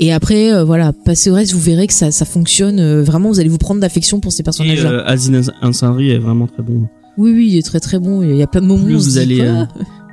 [0.00, 3.28] et après euh, voilà passez au reste vous verrez que ça ça fonctionne euh, vraiment
[3.30, 6.46] vous allez vous prendre d'affection pour ces Et personnages là euh, Aziz Ansari est vraiment
[6.46, 6.86] très bon.
[7.18, 9.00] Oui oui il est très très bon il y a plein de moments Plus où
[9.00, 9.64] vous allez euh,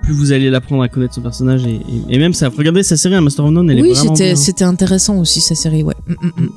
[0.03, 1.75] plus vous allez l'apprendre à connaître son personnage et,
[2.09, 4.15] et, et même ça regardez sa série un Master of None elle est oui, vraiment
[4.15, 4.35] c'était bien.
[4.35, 5.95] c'était intéressant aussi sa série, ouais.
[6.07, 6.49] Mm, mm, mm.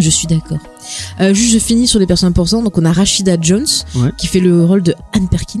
[0.00, 0.58] Je suis d'accord.
[1.20, 2.64] Euh, juste, je finis sur les personnes importantes.
[2.64, 4.10] Donc, on a Rashida Jones Ouais.
[4.18, 5.60] qui fait le rôle de Anne Perkins.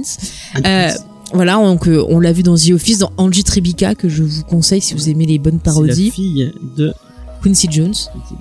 [0.66, 0.90] Euh,
[1.32, 4.80] voilà, donc on l'a vu dans The Office, dans Angie Tribeca que je vous conseille
[4.80, 6.10] si vous aimez les bonnes C'est la parodies.
[6.10, 6.92] fille de
[7.44, 7.94] Quincy Jones.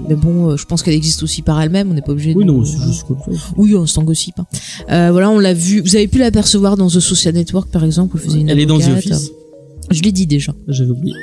[0.10, 1.92] Mais bon, euh, je pense qu'elle existe aussi par elle-même.
[1.92, 2.34] On n'est pas obligé.
[2.36, 2.50] Oui, de...
[2.52, 3.32] non, c'est juste comme ça.
[3.58, 4.34] Oui, c'est un gossip.
[4.40, 4.46] hein.
[4.90, 5.82] Euh, voilà, on l'a vu.
[5.82, 8.16] Vous avez pu l'apercevoir dans The Social Network, par exemple.
[8.16, 8.88] où Elle faisait une Elle est dans The.
[8.98, 9.32] Office.
[9.92, 10.54] Je l'ai dit déjà.
[10.70, 11.14] J'avais oublié.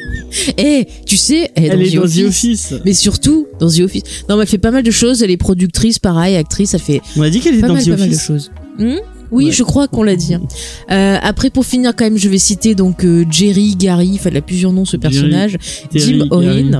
[0.58, 2.20] Eh, tu sais, elle est, Elle dans, est The, dans Office.
[2.20, 2.74] The Office.
[2.84, 4.02] Mais surtout dans The Office.
[4.28, 5.22] Non, mais elle fait pas mal de choses.
[5.22, 6.74] Elle est productrice, pareil, actrice.
[6.74, 8.50] Elle fait On a dit qu'elle pas dans mal, The pas mal de choses.
[8.78, 8.96] Hmm
[9.32, 9.52] oui, Ouais.
[9.52, 10.34] je crois qu'on l'a dit.
[10.34, 10.42] hein.
[10.90, 14.10] Euh, après, pour finir, quand même, je vais citer donc euh, Jerry, Gary.
[14.14, 15.56] Enfin, il a plusieurs noms ce Jerry, personnage.
[15.90, 16.70] Terry, Jim Gary.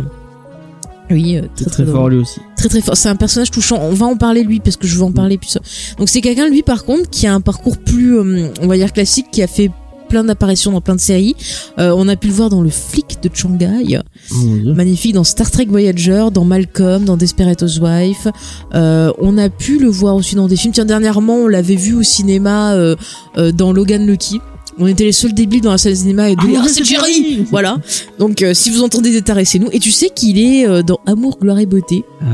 [1.10, 2.40] Oui, euh, très, très fort lui aussi.
[2.56, 2.96] très très fort.
[2.96, 3.78] C'est un personnage touchant.
[3.82, 5.58] On va en parler lui parce que je veux en parler plus.
[5.98, 8.92] Donc c'est quelqu'un lui par contre qui a un parcours plus, euh, on va dire
[8.92, 9.70] classique, qui a fait
[10.10, 11.36] plein d'apparitions dans plein de séries.
[11.78, 13.98] Euh, on a pu le voir dans le flic de Shanghai,
[14.32, 14.34] Oh
[14.74, 18.30] magnifique dans Star Trek Voyager, dans Malcolm, dans Desperate Housewives.
[18.74, 20.74] Euh, on a pu le voir aussi dans des films.
[20.74, 22.96] Tiens, dernièrement, on l'avait vu au cinéma euh,
[23.38, 24.40] euh, dans Logan Lucky.
[24.82, 26.84] On était les seuls débiles dans la salle de cinéma et de Ah, Ah, c'est
[26.84, 27.78] Jerry Voilà.
[28.18, 29.68] Donc euh, si vous entendez des tarés, c'est nous.
[29.72, 32.02] Et tu sais qu'il est euh, dans Amour, gloire et beauté.
[32.22, 32.26] Euh,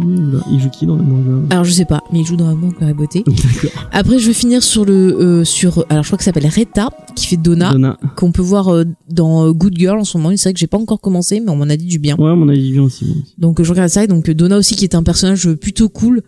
[0.00, 1.46] oula, il joue qui dans le manga?
[1.50, 3.22] Alors je sais pas, mais il joue dans Amour, gloire et beauté.
[3.26, 3.88] D'accord.
[3.92, 6.88] Après, je vais finir sur le euh, sur alors je crois que ça s'appelle Retta
[7.16, 7.98] qui fait Donna Donna.
[8.16, 10.34] qu'on peut voir euh, dans Good Girl en ce moment.
[10.36, 12.16] C'est vrai que j'ai pas encore commencé, mais on m'en a dit du bien.
[12.16, 13.04] Ouais, mon avis bien aussi.
[13.04, 13.34] moi aussi.
[13.38, 14.04] Donc euh, je regarde ça.
[14.04, 16.22] Et donc euh, Donna aussi qui est un personnage plutôt cool.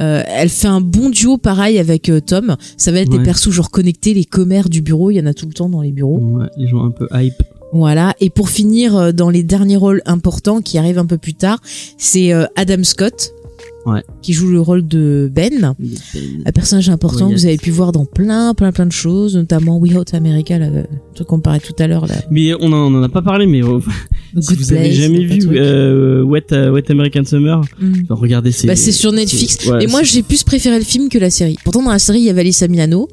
[0.00, 2.56] Euh, elle fait un bon duo pareil avec euh, Tom.
[2.76, 5.10] Ça va être des persos genre connectés, les commères du bureau.
[5.10, 6.18] Il y en a tout le temps dans les bureaux.
[6.18, 7.42] Ouais, les gens un peu hype.
[7.72, 8.14] Voilà.
[8.20, 11.58] Et pour finir, euh, dans les derniers rôles importants qui arrivent un peu plus tard,
[11.96, 13.32] c'est euh, Adam Scott.
[13.86, 14.02] Ouais.
[14.22, 15.74] Qui joue le rôle de Ben.
[16.44, 19.78] Un personnage important que vous avez pu voir dans plein, plein, plein de choses, notamment
[19.78, 22.06] We Hot America, là, le truc qu'on parlait tout à l'heure.
[22.30, 23.80] Mais on en, on en a pas parlé, mais euh,
[24.40, 27.92] si vous avez Place, jamais plein de vu euh, Wet, euh, Wet American Summer, Mm.
[28.08, 28.66] bah, regardez, c'est.
[28.66, 29.58] Bah, c'est sur Netflix.
[29.80, 31.56] Et moi, j'ai plus préféré le film que la série.
[31.64, 33.08] Pourtant, dans la série, il y avait Alyssa Milano,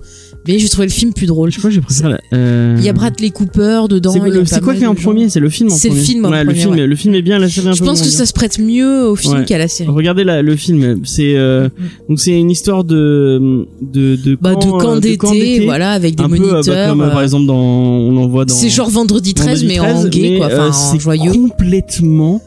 [0.48, 1.52] mais j'ai trouvé le film plus drôle.
[1.52, 2.10] Je crois que j'ai préféré.
[2.10, 4.12] la- euh, Il y a Bradley Cooper dedans.
[4.14, 5.94] C'est pas c'est quoi qui est en de premier C'est le film en C'est le
[5.96, 6.06] premier.
[6.06, 6.88] film en ouais, le premier, film, ouais.
[6.88, 8.18] le film est bien, la série un Je peu pense que bien.
[8.18, 9.46] ça se prête mieux au film Ouais.
[9.46, 9.90] qu'à la série.
[9.90, 11.70] Regardez la, le film, c'est euh,
[12.10, 16.16] donc c'est une histoire de de de Bah, de camp, camp euh, d'été, voilà, avec
[16.16, 16.90] des un peu euh, bah, moniteurs.
[16.90, 19.80] comme euh, par exemple dans on en voit dans C'est genre vendredi 13, Vendredi mais
[19.80, 20.48] en 13, gay, quoi.
[20.48, 21.32] Enfin, en c'est joyeux.
[21.32, 22.42] complètement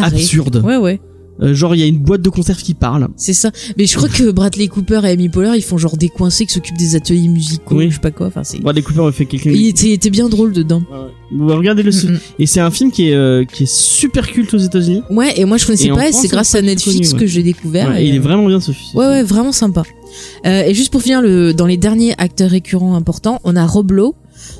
[0.00, 0.62] absurde.
[0.64, 1.00] Ouais, ouais.
[1.40, 3.08] Euh, genre il y a une boîte de conserve qui parle.
[3.16, 3.50] C'est ça.
[3.76, 6.52] Mais je crois que Bradley Cooper et Amy Poehler, ils font genre des coincés qui
[6.52, 7.90] s'occupent des ateliers musicaux, Oui.
[7.90, 8.26] je sais pas quoi.
[8.26, 8.60] Enfin, c'est.
[8.60, 9.50] Bradley Cooper fait quelqu'un.
[9.50, 10.82] Il était, il était bien drôle dedans.
[10.90, 11.90] Ouais, Regardez-le.
[11.90, 12.20] Mm, mm.
[12.38, 15.02] Et c'est un film qui est euh, qui est super culte aux États-Unis.
[15.10, 17.30] Ouais, et moi je connaissais Et pas, c'est c'est grâce à Netflix connu, que ouais.
[17.30, 17.90] j'ai découvert.
[17.90, 18.98] Ouais, et, il est euh, vraiment bien ce film.
[18.98, 19.82] Ouais, ouais, vraiment sympa.
[20.46, 23.92] Euh, et juste pour finir, le, dans les derniers acteurs récurrents importants, on a Rob
[23.92, 24.14] Lowe,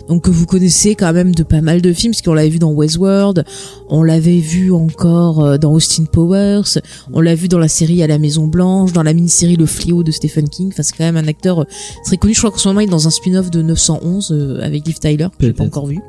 [0.09, 2.59] donc que vous connaissez quand même de pas mal de films, parce qu'on l'avait vu
[2.59, 3.45] dans Westworld,
[3.89, 6.79] on l'avait vu encore euh, dans Austin Powers,
[7.13, 10.03] on l'a vu dans la série À la Maison Blanche, dans la mini-série Le Fléau
[10.03, 10.69] de Stephen King.
[10.73, 11.65] Enfin, c'est quand même un acteur euh,
[12.05, 12.35] très connu.
[12.35, 14.99] Je crois qu'en ce moment, il est dans un spin-off de 911 euh, avec Liv
[14.99, 16.01] Tyler, que j'ai pas encore vu.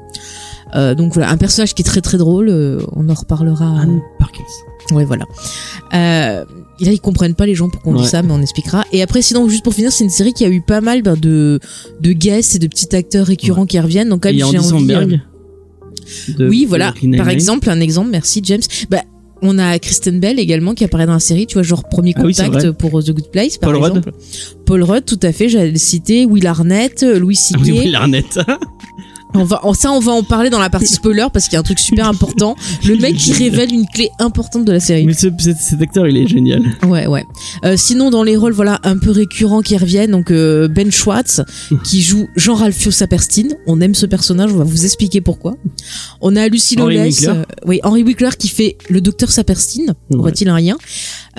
[0.76, 2.50] Euh, donc voilà, un personnage qui est très très drôle.
[2.96, 3.82] on en reparlera.
[3.82, 4.44] Anne Parkins.
[4.92, 5.26] Ouais, voilà.
[5.94, 6.46] Euh,
[6.82, 8.02] et là, ils comprennent pas les gens pour qu'on Ouais.
[8.02, 8.86] dise ça, mais on expliquera.
[8.92, 11.16] Et après, sinon, juste pour finir, c'est une série qui a eu pas mal ben,
[11.16, 11.60] de
[12.02, 14.10] de guests et de petits acteurs récurrents qui reviennent.
[14.10, 14.94] Donc, quand même, j'ai envie.
[14.94, 15.18] Euh,
[16.38, 16.94] de- oui, voilà.
[17.18, 18.10] Par exemple, un exemple.
[18.10, 18.62] Merci, James.
[18.90, 19.04] Bah,
[19.42, 22.22] on a Kristen Bell également qui apparaît dans la série, tu vois, genre premier Ah
[22.26, 23.98] oui, contact pour The Good Place, par Paul Rudd.
[23.98, 24.12] exemple.
[24.66, 26.26] Paul Rudd, tout à fait, j'allais le citer.
[26.26, 27.60] Will Arnett, Louis Ah C.K.
[27.64, 28.40] oui, Will Arnett.
[29.36, 31.60] On va, ça, on va en parler dans la partie spoiler parce qu'il y a
[31.60, 32.56] un truc super important.
[32.84, 35.06] Le mec qui révèle une clé importante de la série.
[35.06, 36.64] Mais ce- cet, acteur, il est génial.
[36.88, 37.24] Ouais, ouais.
[37.64, 41.42] Euh, sinon, dans les rôles, voilà, un peu récurrents qui reviennent, donc euh, Ben Schwartz,
[41.84, 43.50] qui joue Jean-Ralphio Saperstein.
[43.68, 45.56] On aime ce personnage, on va vous expliquer pourquoi.
[46.22, 49.94] On a Lucy Lawless, euh, oui, Henry Winkler qui fait le docteur Saperstein.
[50.10, 50.18] Ouais.
[50.18, 50.78] Aurait-il un rien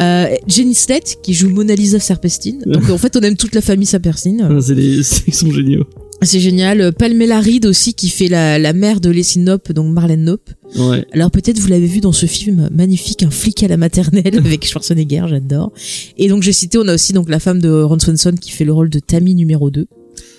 [0.00, 2.58] euh, Jenny Slate qui joue Mona Lisa Saperstein.
[2.66, 4.36] Donc en fait, on aime toute la famille Saperstein.
[4.42, 5.84] Ah, C'est des, c'est- ils sont géniaux.
[6.22, 6.92] C'est génial.
[6.92, 10.50] Palmela Reed aussi qui fait la, la mère de Leslie Knope, donc Marlène Knope.
[10.76, 11.06] Ouais.
[11.12, 14.66] Alors peut-être vous l'avez vu dans ce film magnifique, un flic à la maternelle avec
[14.66, 15.72] Schwarzenegger, j'adore.
[16.18, 18.64] Et donc j'ai cité, on a aussi donc la femme de Ron Swanson qui fait
[18.64, 19.86] le rôle de Tammy numéro 2.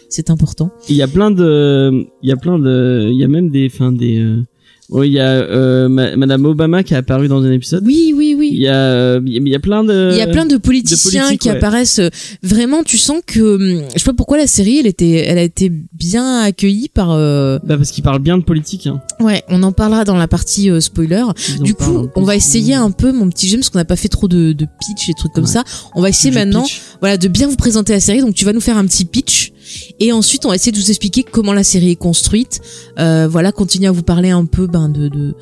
[0.09, 0.71] C'est important.
[0.89, 3.67] Il y a plein de, il y a plein de, il y a même des,
[3.73, 4.43] enfin des, euh,
[4.91, 7.83] ouais, il y a euh, ma- Madame Obama qui a apparu dans un épisode.
[7.85, 8.49] Oui, oui, oui.
[8.53, 10.09] Il y a, euh, il y a- plein de.
[10.11, 11.55] Il y a plein de politiciens qui ouais.
[11.55, 12.01] apparaissent.
[12.43, 15.43] Vraiment, tu sens que hum, je sais pas pourquoi la série, elle était, elle a
[15.43, 17.11] été bien accueillie par.
[17.11, 18.87] euh, Bah parce qu'il parle bien de politique.
[18.87, 19.01] Hein.
[19.19, 21.23] Ouais, on en parlera dans la partie euh, spoiler.
[21.57, 23.85] Ils Du parlent coup, on va essayer un peu, mon petit James, parce qu'on n'a
[23.85, 25.49] pas fait trop de, de pitch et trucs comme Ouais.
[25.49, 25.63] ça.
[25.95, 26.81] On va essayer maintenant, pitch.
[26.99, 28.21] voilà, de bien vous présenter la série.
[28.21, 29.51] Donc, tu vas nous faire un petit pitch,
[29.99, 32.61] et ensuite, on va essayer de vous expliquer comment la série est construite.
[32.99, 35.35] Euh, voilà, continuer à vous parler un peu, ben, de, de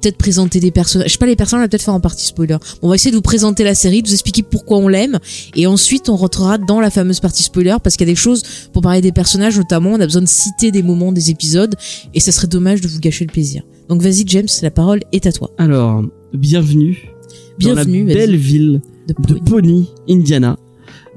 [0.00, 1.08] peut-être présenter des personnages.
[1.08, 2.56] Je sais pas, les personnages, on va peut-être faire en partie spoiler.
[2.82, 5.18] On va essayer de vous présenter la série, de vous expliquer pourquoi on l'aime,
[5.54, 8.42] et ensuite, on rentrera dans la fameuse partie spoiler, parce qu'il y a des choses
[8.72, 11.74] pour parler des personnages, notamment, on a besoin de citer des moments des épisodes,
[12.14, 13.62] et ça serait dommage de vous gâcher le plaisir.
[13.88, 15.50] Donc, vas-y, James, la parole est à toi.
[15.58, 16.02] Alors,
[16.32, 17.10] bienvenue,
[17.58, 20.58] Bienvenue, dans la belle ville de Pony, Indiana.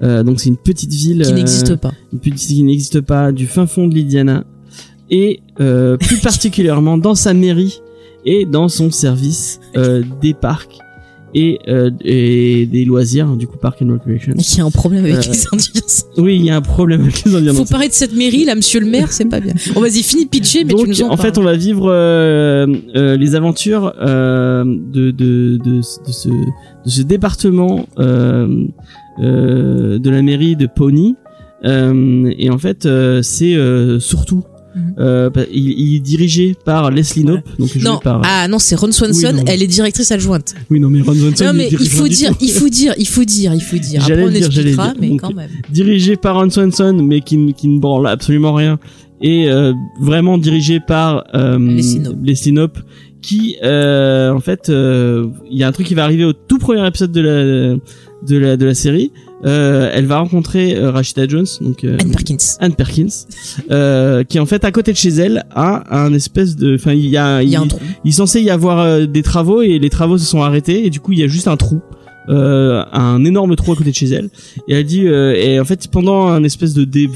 [0.02, 1.92] Euh, donc c'est une petite ville qui euh, n'existe pas.
[2.14, 4.46] une petite ville qui n'existe pas du fin fond de l'Indiana
[5.10, 7.82] et euh, plus particulièrement dans sa mairie
[8.26, 10.78] et dans son service euh, des parcs
[11.36, 14.34] et, euh, et des loisirs du coup park and recreation.
[14.36, 15.82] Il y a un problème avec Euh, les Indiens.
[16.18, 17.54] Oui, il y a un problème avec les Indiens.
[17.54, 19.54] Faut parler de cette mairie, là, monsieur le maire, c'est pas bien.
[19.76, 21.88] Bon, vas-y, finis de pitcher, mais Donc, tu nous en, en fait, on va vivre
[21.88, 27.86] euh, euh, les aventures euh, de, de, de, de ce, de ce département
[29.20, 31.16] de la mairie de Pony.
[31.66, 34.44] Euh, et en fait, euh, c'est euh, surtout,
[34.76, 34.94] Mhm.
[35.00, 37.40] euh, bah, il, il est dirigé par Leslie Voilà.
[37.42, 38.22] Knope, donc joué Non, par.
[38.24, 39.44] ah non, c'est Ron Swanson, Oui, non.
[39.48, 40.54] elle est directrice adjointe.
[40.70, 43.26] Oui, non, mais Ron Johnson, Non, mais il faut dire, il faut dire, il faut
[43.26, 44.02] dire, il faut dire.
[44.04, 45.50] Après, on dire, expliquera, mais Donc, quand même.
[45.72, 48.78] dirigé par Ron Swanson, mais qui, ne- qui ne branle absolument rien,
[49.22, 51.58] et euh, vraiment dirigé par euh,
[52.24, 52.76] Leslie Knope.
[52.76, 52.80] Knope,
[53.24, 56.58] qui, euh, en fait, euh, il y a un truc qui va arriver au tout
[56.60, 57.76] premier épisode de la
[58.28, 59.12] de la de la série.
[59.46, 62.38] Euh, elle va rencontrer euh, Rashida Jones, donc euh, Anne Perkins.
[62.60, 63.08] Anne Perkins,
[63.72, 67.06] euh, qui en fait à côté de chez elle a un espèce de, enfin il
[67.08, 67.80] y a, Il y a un trou.
[68.04, 70.90] il est censé y avoir euh, des travaux et les travaux se sont arrêtés et
[70.90, 71.82] du coup il y a juste un trou
[72.28, 74.30] euh, un énorme trou à côté de chez elle
[74.68, 77.10] et elle dit euh, et en fait pendant un espèce de dé,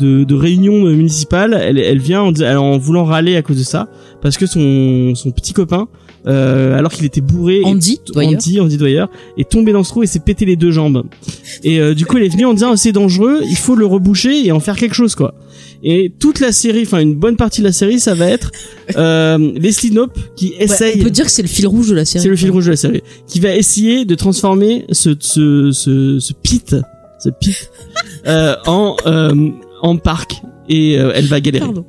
[0.00, 3.88] de, de réunion municipale elle, elle vient en, en voulant râler à cause de ça
[4.20, 5.86] parce que son, son petit copain
[6.26, 8.34] euh, alors qu'il était bourré Andy, Dwyer.
[8.34, 9.04] Andy, Andy Dwyer,
[9.38, 11.04] est tombé dans ce trou et s'est pété les deux jambes.
[11.62, 14.46] Et euh, du coup, elle est venue en disant c'est dangereux, il faut le reboucher
[14.46, 15.34] et en faire quelque chose quoi.
[15.82, 18.50] Et toute la série, enfin une bonne partie de la série, ça va être
[18.96, 21.00] euh, Leslie Knope qui Ouais, essaye.
[21.00, 22.22] on peut dire que c'est le fil rouge de la série.
[22.22, 26.18] c'est le fil rouge de la série, qui va essayer de transformer ce ce ce,
[26.18, 26.74] ce pit,
[27.22, 27.70] ce pit,
[28.26, 29.50] euh, en euh,
[29.82, 30.42] en parc.
[30.68, 31.64] Et euh, elle va galérer.
[31.64, 31.84] Pardon.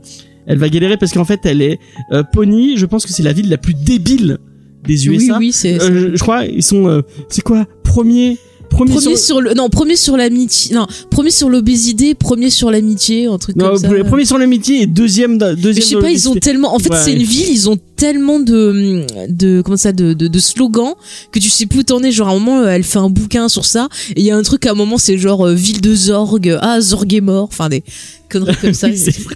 [0.48, 1.80] Elle va galérer parce qu'en fait, elle est
[2.12, 2.78] euh, Pony.
[2.78, 4.38] Je pense que c'est la ville la plus débile
[4.86, 5.34] des USA.
[5.40, 5.82] Oui, oui, c'est.
[5.82, 7.66] Euh, je, je crois ils sont euh, c'est quoi?
[7.84, 8.38] Premier
[8.70, 12.70] premier, Premier sur, sur le non premier sur l'amitié non premier sur l'obésité premier sur
[12.70, 15.90] l'amitié un truc non, comme ça premier, sur l'amitié et deuxième da- mais deuxième je
[15.96, 16.98] sais pas ils ont tellement en fait Ouais.
[17.02, 20.96] c'est une ville ils ont tellement de de comment ça de de, de slogans
[21.32, 23.10] que tu sais plus où t'en es genre à un moment euh, elle fait un
[23.10, 23.88] bouquin sur ça
[24.18, 26.58] et il y a un truc à un moment c'est genre euh, ville de Zorg
[26.62, 27.86] ah Zorg est mort enfin des
[28.30, 29.36] conneries comme ça Oui, c'est vrai.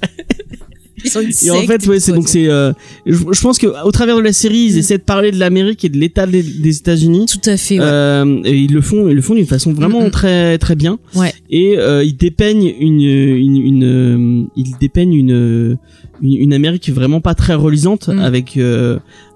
[1.06, 2.72] Et en fait ouais c'est donc c'est euh,
[3.06, 4.80] je, je pense que au travers de la série ils Mm.
[4.80, 7.86] essaient de parler de l'Amérique et de l'état des, des États-Unis tout à fait ouais.
[7.86, 11.00] Euh, et ils le font ils le font d'une façon vraiment Mm, très très bien
[11.16, 11.34] Ouais.
[11.50, 15.78] et euh, ils dépeignent une une une ils dépeignent une
[16.24, 18.20] une, une Amérique vraiment pas très reluisante Mm.
[18.20, 18.60] avec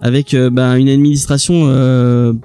[0.01, 2.35] avec bah, une administration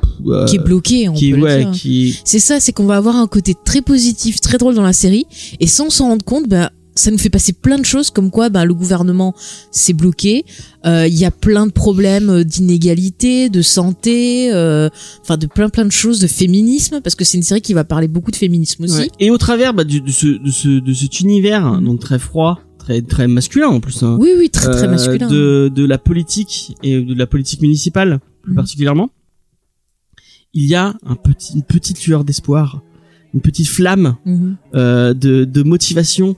[0.48, 3.26] qui est bloqué on qui peut ouais qui C'est ça, c'est qu'on va avoir un
[3.26, 5.24] côté très positif, très drôle dans la série,
[5.60, 8.48] et sans s'en rendre compte, bah, ça nous fait passer plein de choses, comme quoi
[8.48, 9.34] bah, le gouvernement
[9.70, 10.44] s'est bloqué,
[10.86, 14.88] euh, il y a plein de problèmes d'inégalité, de santé, euh,
[15.22, 17.84] enfin de plein plein de choses, de féminisme, parce que c'est une série qui va
[17.84, 18.98] parler beaucoup de féminisme aussi.
[18.98, 19.10] Ouais.
[19.18, 22.18] Et au travers bah, du, de, ce, de, ce, de cet univers, hein, donc très
[22.18, 25.28] froid, très, très masculin en plus, hein, Oui, oui, très très euh, masculin.
[25.28, 28.56] de, de la politique et de la politique municipale plus Mhm.
[28.56, 29.10] particulièrement,
[30.54, 32.82] il y a un petit, une petite lueur d'espoir,
[33.34, 34.16] une petite flamme
[34.74, 36.36] euh, de, de motivation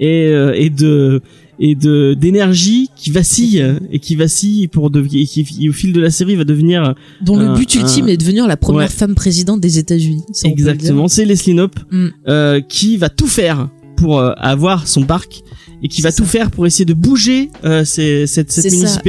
[0.00, 1.20] et, euh, et de
[1.60, 5.92] et de d'énergie qui vacille et qui vacille pour de, et qui et au fil
[5.92, 8.82] de la série va devenir Dont le but ultime un- est de devenir la première
[8.82, 8.94] Ouais.
[8.94, 10.22] femme présidente des États-Unis.
[10.44, 12.06] Exactement, c'est Leslie Knope Mm.
[12.28, 15.42] euh, qui va tout faire pour euh, avoir son parc
[15.82, 19.00] et qui va tout faire pour essayer de bouger euh, cette, cette ça.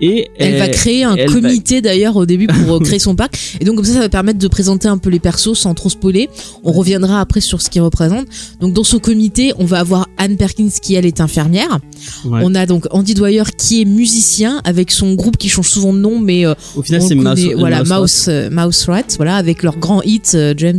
[0.00, 3.56] Et Elle va créer un va- comité d'ailleurs au début pour euh, créer son parc
[3.60, 5.88] et donc comme ça ça va permettre de présenter un peu les persos sans trop
[5.90, 6.28] spoiler.
[6.64, 8.26] On reviendra après sur ce qu'ils représentent.
[8.60, 11.78] Donc dans son comité, on va avoir Anne Perkins qui elle est infirmière.
[12.24, 12.40] Ouais.
[12.44, 15.98] On a donc Andy Dwyer qui est musicien avec son groupe qui change souvent de
[15.98, 19.62] nom mais euh, au final c'est Mouse, voilà Mouse Mouse euh, Mouse Rat voilà avec
[19.62, 20.78] leur grand hit euh, James.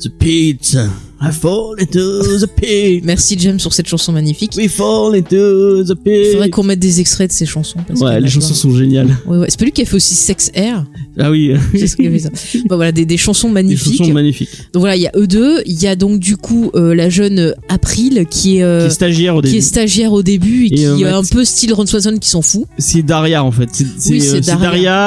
[0.00, 0.76] The pit,
[1.22, 3.02] I fall into the pit.
[3.04, 4.52] Merci James sur cette chanson magnifique.
[4.56, 6.32] We fall into the Il pit.
[6.32, 7.78] faudrait qu'on mette des extraits de ces chansons.
[7.86, 8.30] Parce Ouais, les plein.
[8.54, 9.16] Chansons sont géniales.
[9.26, 9.46] Ouais, ouais.
[9.48, 10.84] C'est pas lui qui a fait aussi Sex Air.
[11.18, 12.30] Ah oui, C'est ce qu'il a fait ça.
[12.68, 13.98] Bah voilà, des, des chansons des magnifiques.
[13.98, 14.50] chansons magnifiques.
[14.72, 15.62] Donc voilà, il y a eux deux.
[15.66, 18.86] Il y a donc du coup euh, la jeune euh, April qui est, euh, qui
[18.86, 19.58] est stagiaire au qui début.
[19.58, 22.28] est stagiaire au début et, Et, qui euh, est un peu style Ron Swanson qui
[22.30, 22.64] s'en fout.
[22.78, 23.68] C'est Daria en fait.
[23.72, 24.56] C'est Oui, euh, Daria.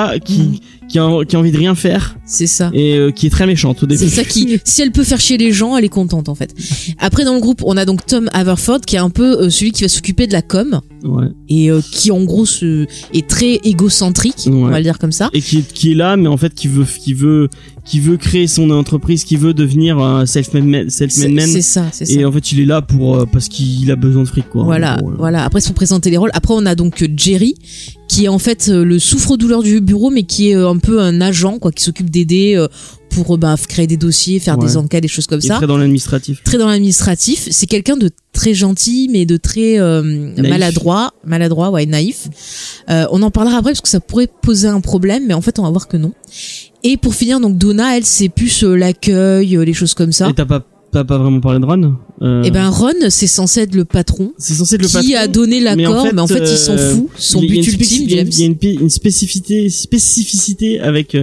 [0.10, 0.58] Daria qui Mhm.
[0.90, 2.70] qui a, qui a envie de rien faire C'est ça.
[2.74, 4.04] et euh, qui est très méchante au début.
[4.04, 6.54] C'est ça qui, si elle peut faire chier les gens, elle est contente en fait.
[7.00, 9.72] Après dans le groupe, on a donc Tom Haverford qui est un peu euh, celui
[9.72, 11.28] qui va s'occuper de la com Ouais.
[11.48, 15.30] et euh, qui en gros se, est très égocentrique, on va le dire comme ça.
[15.34, 17.48] Et qui est, qui est là, mais en fait qui veut qui veut
[17.86, 21.48] qui veut créer son entreprise, qui veut devenir un self-made man- self-made C'est man.
[21.48, 22.20] c'est ça, c'est ça.
[22.20, 24.64] Et en fait, il est là pour parce qu'il a besoin de fric quoi.
[24.66, 25.46] Voilà, gros, voilà.
[25.46, 26.32] Après, ils sont présentés les rôles.
[26.34, 27.56] Après, on a donc Jerry,
[28.10, 31.60] qui est en fait le souffre-douleur du bureau, mais qui est un peu un agent,
[31.60, 32.68] quoi, qui s'occupe d'aider euh,
[33.10, 34.66] pour euh, bah, créer des dossiers, faire Ouais.
[34.66, 35.56] des enquêtes, des choses comme ça.
[35.56, 36.44] très dans l'administratif.
[36.44, 37.48] Très dans l'administratif.
[37.52, 40.02] C'est quelqu'un de très gentil, mais de très euh,
[40.38, 42.28] maladroit, maladroit, ouais, naïf.
[42.90, 45.60] Euh, on en parlera après parce que ça pourrait poser un problème, mais en fait,
[45.60, 46.14] on va voir que non.
[46.84, 50.30] Et pour finir, donc Donna, elle, c'est plus euh, l'accueil, les choses comme ça.
[50.30, 53.60] Et t'as pas t'as pas vraiment parlé de Ron euh, Et ben Ron, c'est censé
[53.62, 54.32] être le patron.
[54.38, 55.18] c'est censé être le qui patron.
[55.18, 57.10] a donné l'accord, mais en fait, il s'en fout.
[57.18, 58.28] Son but ultime, James.
[58.32, 61.18] Il y a une, une spécificité, spécificité avec,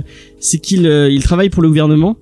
[0.44, 2.16] c'est qu'il euh, il travaille pour le gouvernement,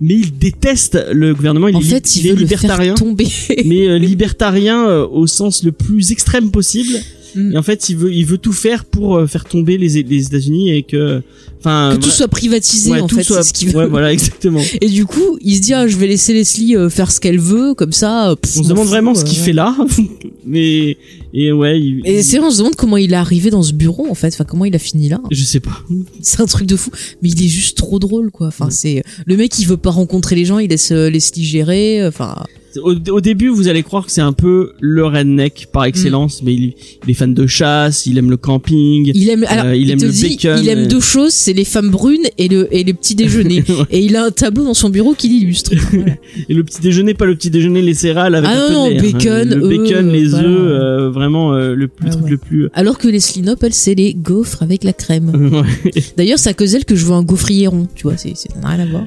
[0.00, 1.68] mais il déteste le gouvernement.
[1.68, 3.28] Il en est, fait, il est veut le faire libertarien, tomber.
[3.66, 6.94] mais euh, libertarien euh, au sens le plus extrême possible.
[7.34, 7.52] Mm.
[7.52, 10.70] Et en fait, il veut, il veut tout faire pour faire tomber les, les États-Unis
[10.70, 11.20] et que,
[11.58, 13.80] enfin, que tout soit privatisé, Ouais, en tout fait, soit- c'est ce qu'il veut.
[13.80, 14.62] Ouais, voilà, exactement.
[14.80, 17.74] Et du coup, il se dit, ah, je vais laisser Leslie faire ce qu'elle veut,
[17.74, 18.34] comme ça.
[18.40, 19.76] pff, On se demande vraiment ce qu'il fait là,
[20.46, 20.96] mais
[21.38, 23.74] et ouais, il, Et c'est vrai, on se demande comment il est arrivé dans ce
[23.74, 24.28] bureau, en fait.
[24.28, 25.20] Enfin, comment il a fini là.
[25.30, 25.84] je sais pas.
[26.22, 26.90] C'est un truc de fou.
[27.20, 28.46] Mais il est juste trop drôle, quoi.
[28.46, 32.06] Enfin, c'est, le mec, il veut pas rencontrer les gens, il laisse euh, Leslie gérer.
[32.06, 32.42] Enfin,
[32.82, 36.54] Au, au début, vous allez croire que c'est un peu le redneck par excellence, mais
[36.54, 36.74] il,
[37.04, 39.10] il est fan de chasse, il aime le camping.
[39.14, 40.86] il aime, alors, Euh, il aime le dit, bacon, il aime euh.
[40.86, 43.64] deux choses, c'est les femmes brunes et le, et les petits déjeuners.
[43.90, 45.72] et il a un tableau dans son bureau qui l'illustre.
[45.92, 46.14] Voilà.
[46.48, 48.86] Et le petit déjeuner, pas le petit déjeuner, les céréales avec Ah un peu non,
[48.86, 49.00] hein.
[49.00, 50.48] bacon, le bacon, œufs, les voilà.
[50.48, 52.30] œufs, euh, vraiment euh, le plus Ah truc ouais.
[52.30, 52.68] le plus.
[52.74, 55.62] Alors que Knope, elle, c'est les gaufres avec la crème.
[56.16, 58.48] D'ailleurs, c'est à cause d'elle que je veux un gaufrier rond, tu vois, c'est, ça
[58.62, 59.04] rien à voir.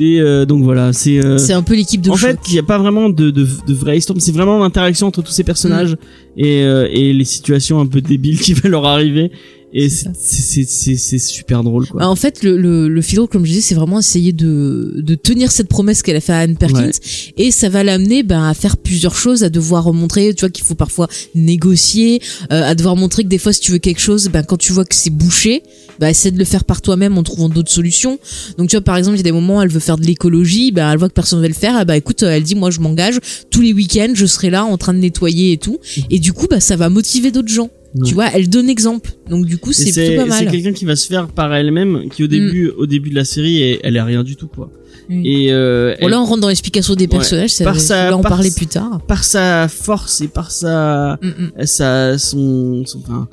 [0.00, 1.18] Et euh, donc voilà, c'est.
[1.24, 2.30] euh, C'est un peu l'équipe de en choc.
[2.30, 5.06] fait, il n'y a pas vraiment de, de, de vraie histoire, mais c'est vraiment l'interaction
[5.08, 5.92] entre tous ces personnages
[6.36, 6.40] Mm.
[6.44, 9.30] et, euh, et les situations un peu débiles qui vont leur arriver.
[9.72, 12.04] Et C'est super drôle quoi.
[12.04, 15.14] En fait, le, le, le fil rouge, comme je disais, c'est vraiment essayer de, de
[15.14, 16.86] tenir cette promesse qu'elle a fait à Anne Perkins.
[16.86, 16.92] Ouais.
[17.36, 20.64] Et ça va l'amener ben, à faire plusieurs choses, à devoir montrer, tu vois, qu'il
[20.64, 24.28] faut parfois négocier, euh, à devoir montrer que des fois, si tu veux quelque chose,
[24.28, 25.62] ben, quand tu vois que c'est bouché,
[25.98, 28.18] ben, essaie de le faire par toi-même en trouvant d'autres solutions.
[28.56, 30.04] Donc, tu vois, par exemple, il y a des moments où elle veut faire de
[30.04, 32.70] l'écologie, ben, elle voit que personne ne veut le faire, bah écoute, elle dit, moi,
[32.70, 33.18] je m'engage,
[33.50, 35.78] tous les week-ends, je serai là en train de nettoyer et tout.
[36.10, 37.70] Et du coup, bah, ça va motiver d'autres gens.
[37.94, 38.02] Ouais.
[38.06, 39.10] Tu vois, elle donne exemple.
[39.30, 40.48] Donc, du coup, c'est c'est plutôt pas c'est mal.
[40.48, 40.50] Mm.
[40.52, 43.62] quelqu'un qui va se faire par elle-même, qui au début au début de la série,
[43.62, 44.70] est- elle est rien du tout quoi.
[45.10, 45.22] Oui.
[45.24, 48.08] Et euh, Bon, elle- là, on rentre dans l'explication des personnages, ça, Par je sa-
[48.08, 49.00] vais en par parler sa- plus tard.
[49.08, 51.28] par sa force et par sa Mm,
[51.60, 51.64] mm.
[51.66, 53.26] sa son, son enfin,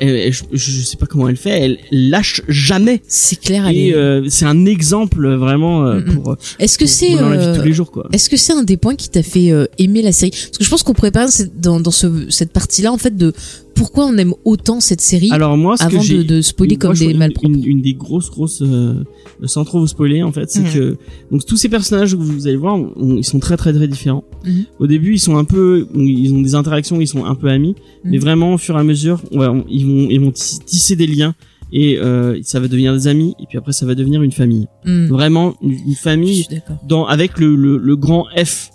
[0.00, 3.02] elle- elle- je, je sais pas comment elle fait, elle lâche jamais.
[3.06, 6.14] C'est clair, elle est- euh, c'est un exemple vraiment euh, Mm, mm.
[6.22, 8.08] pour, Est-ce que c'est pour dans la vie de euh, tous les jours quoi.
[8.12, 10.30] est-ce que c'est un des points qui t'a fait euh, aimer la série?
[10.32, 11.12] Parce que je pense qu'on pourrait
[11.56, 13.32] dans, dans ce, cette partie-là en fait de
[13.74, 16.94] pourquoi on aime autant cette série Alors moi, ce avant que de, de spoiler comme
[16.94, 17.48] des malpropres.
[17.48, 19.02] Une, une des grosses, grosses, euh,
[19.44, 20.72] sans trop vous spoiler, en fait, c'est Mhm.
[20.72, 20.96] que
[21.30, 24.24] donc tous ces personnages que vous allez voir, on- ils sont très, très, très différents.
[24.44, 24.64] Mhm.
[24.78, 27.74] Au début, ils sont un peu, ils ont des interactions, ils sont un peu amis,
[28.04, 28.22] mais Mhm.
[28.22, 30.96] vraiment, au fur et à mesure, on va- on- ils vont, ils vont tis- tisser
[30.96, 31.34] des liens
[31.72, 34.66] et euh, ça va devenir des amis et puis après, ça va devenir une famille.
[34.84, 36.46] Vraiment, une, famille
[36.88, 38.70] dans avec le, le, le grand F.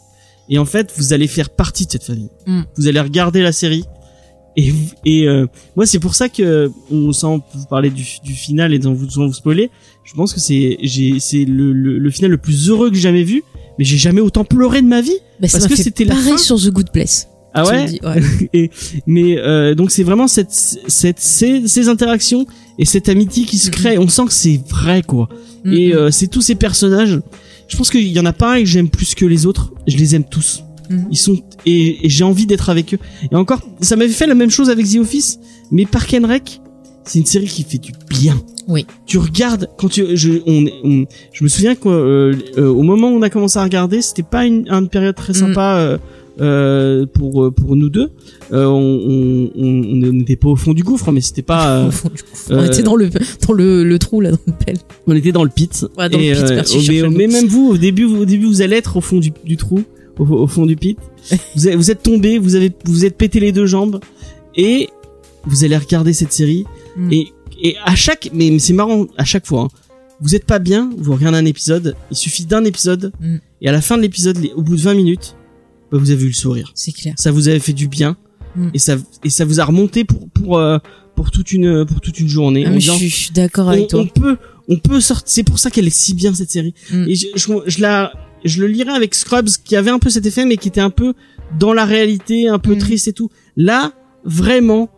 [0.50, 2.30] Et en fait, vous allez faire partie de cette famille.
[2.78, 3.84] Vous allez regarder la série.
[4.58, 4.74] Et,
[5.06, 5.46] et euh,
[5.76, 9.10] moi, c'est pour ça que, on, sans vous parler du, du final et sans vous,
[9.10, 9.70] sans vous spoiler,
[10.04, 13.02] je pense que c'est j'ai c'est le, le, le final le plus heureux que j'ai
[13.04, 13.44] jamais vu.
[13.78, 15.18] Mais j'ai jamais autant pleuré de ma vie.
[15.40, 16.38] Bah, ça parce que c'était la fin.
[16.38, 17.28] sur The Good Place.
[17.54, 17.86] Ah ouais.
[17.86, 18.72] dis, ouais.
[19.08, 22.48] Mais euh, donc c'est vraiment cette, cette ces, ces interactions
[22.80, 23.74] et cette amitié qui se Mhm.
[23.76, 23.98] crée.
[24.00, 25.30] On sent que c'est vrai quoi.
[25.66, 25.94] Et mm.
[25.96, 27.20] euh, c'est tous ces personnages.
[27.68, 29.72] Je pense qu'il y en a pas un que j'aime plus que les autres.
[29.86, 30.64] Je les aime tous.
[31.12, 33.00] Ils sont et, et j'ai envie d'être avec eux.
[33.32, 35.40] Et encore, ça m'avait fait la même chose avec The Office,
[35.72, 36.62] mais Park and Rec,
[37.04, 38.40] c'est une série qui fait du bien.
[38.68, 38.86] Oui.
[39.06, 43.10] Tu regardes quand tu je on, on- je me souviens qu'au euh, euh, au moment
[43.10, 45.40] où on a commencé à regarder, c'était pas une, une période très Mhm.
[45.40, 45.98] sympa euh,
[46.42, 48.12] euh, pour euh, pour nous deux.
[48.52, 51.78] Euh, on on on- on n'était pas au fond du gouffre, mais c'était pas.
[51.84, 52.30] euh, Au fond, du coup.
[52.50, 53.10] On était dans le
[53.48, 54.78] dans le, le trou là dans le pelle.
[55.08, 55.86] on était dans le pit.
[55.98, 58.62] Ouais, dans le pit, merci, mais, mais même vous, au début, vous- au début, vous
[58.62, 59.80] allez être au fond du, du trou,
[60.20, 60.98] au, au fond du pit.
[61.56, 64.00] vous, êtes, vous êtes tombé, vous avez, vous êtes pété les deux jambes,
[64.56, 64.90] et
[65.46, 66.66] vous allez regarder cette série.
[66.96, 67.12] Mm.
[67.14, 67.28] Et,
[67.62, 69.68] et à chaque, mais c'est marrant, à chaque fois, hein,
[70.20, 73.36] vous êtes pas bien, vous regardez un épisode, il suffit d'un épisode, Mm.
[73.62, 75.36] et à la fin de l'épisode, au bout de 20 minutes,
[75.92, 76.72] bah, vous avez eu le sourire.
[76.76, 77.14] C'est clair.
[77.18, 78.18] Ça vous avait fait du bien,
[78.56, 78.70] Mm.
[78.74, 80.80] et ça, et ça vous a remonté pour, pour, euh,
[81.16, 82.66] pour toute une, pour toute une journée.
[82.68, 84.02] Ah, je disant, suis, je suis d'accord on, avec toi.
[84.02, 84.38] on peut
[84.70, 85.24] on peut sortir.
[85.28, 86.74] C'est pour ça qu'elle est si bien cette série.
[86.92, 87.06] Mm.
[87.08, 88.12] Et je, je, je la,
[88.46, 90.90] je le lirais avec Scrubs qui avait un peu cet effet, mais qui était un
[90.90, 91.14] peu
[91.60, 92.80] dans la réalité, un peu Mm.
[92.80, 93.30] triste et tout.
[93.56, 94.90] Là, vraiment,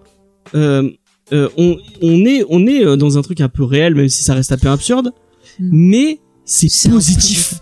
[0.56, 0.90] euh,
[1.32, 4.24] euh, on, on est, on est euh, dans un truc un peu réel, même si
[4.24, 5.12] ça reste un peu absurde.
[5.60, 5.70] Mm.
[5.72, 7.54] Mais c'est positif.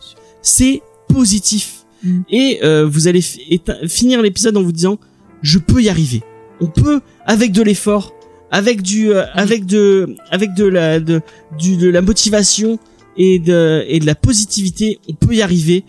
[0.42, 1.86] C'est positif.
[2.04, 2.22] Mm.
[2.30, 5.00] Et euh, vous allez finir l'épisode en vous disant,
[5.42, 6.24] je peux y arriver.
[6.62, 8.14] On peut, avec de l'effort,
[8.52, 11.22] avec du, euh, avec de, avec de la, de,
[11.60, 12.80] du, de la motivation
[13.18, 15.84] et de, et de la positivité, on peut y arriver.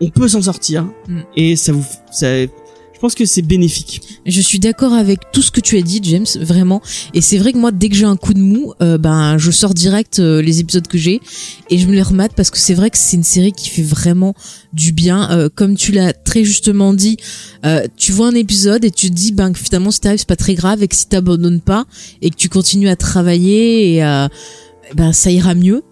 [0.00, 0.84] On peut s'en sortir.
[1.08, 1.20] Mm.
[1.36, 2.46] Et ça vous, ça,
[3.00, 4.02] je pense que c'est bénéfique.
[4.26, 6.82] Je suis d'accord avec tout ce que tu as dit, James, vraiment.
[7.14, 9.50] Et c'est vrai que moi, dès que j'ai un coup de mou, euh, ben, je
[9.50, 11.22] sors direct euh, les épisodes que j'ai
[11.70, 13.80] et je me les remate parce que c'est vrai que c'est une série qui fait
[13.80, 14.34] vraiment
[14.74, 15.30] du bien.
[15.30, 17.16] Euh, comme tu l'as très justement dit,
[17.96, 20.36] tu vois un épisode et tu te dis, ben, que finalement, si t'arrives, c'est pas
[20.36, 21.86] très grave et que si t'abandonnes pas
[22.20, 24.00] et que tu continues à travailler et
[24.94, 25.82] ben, ça ira mieux.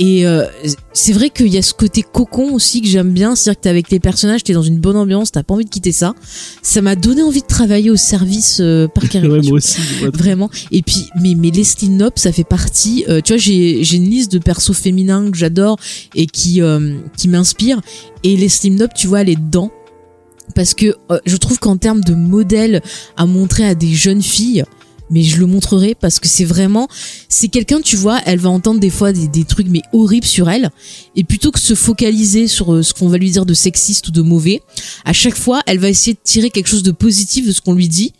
[0.00, 0.46] Et euh,
[0.92, 3.68] c'est vrai qu'il y a ce côté cocon aussi que j'aime bien, c'est-à-dire que t'es
[3.68, 6.14] avec les personnages, t'es dans une bonne ambiance, t'as pas envie de quitter ça.
[6.62, 9.78] Ça m'a donné envie de travailler au service euh, parc et Ouais, moi aussi.
[10.14, 10.50] Vraiment.
[10.70, 13.04] Et puis, mais, mais Leslie Knope, ça fait partie.
[13.08, 15.78] euh, tu vois, j'ai j'ai une liste de persos féminins que j'adore
[16.14, 17.80] et qui euh, qui m'inspirent.
[18.22, 19.72] Et Leslie Knope, tu vois, elle est dedans
[20.54, 22.82] parce que euh, je trouve qu'en termes de modèle
[23.16, 24.64] à montrer à des jeunes filles.
[25.10, 26.88] Mais je le montrerai parce que c'est vraiment,
[27.28, 30.48] c'est quelqu'un, tu vois, elle va entendre des fois des, des trucs mais horribles sur
[30.48, 30.70] elle,
[31.16, 34.10] et plutôt que se focaliser sur euh, ce qu'on va lui dire de sexiste ou
[34.10, 34.62] de mauvais,
[35.04, 37.74] à chaque fois, elle va essayer de tirer quelque chose de positif de ce qu'on
[37.74, 38.12] lui dit,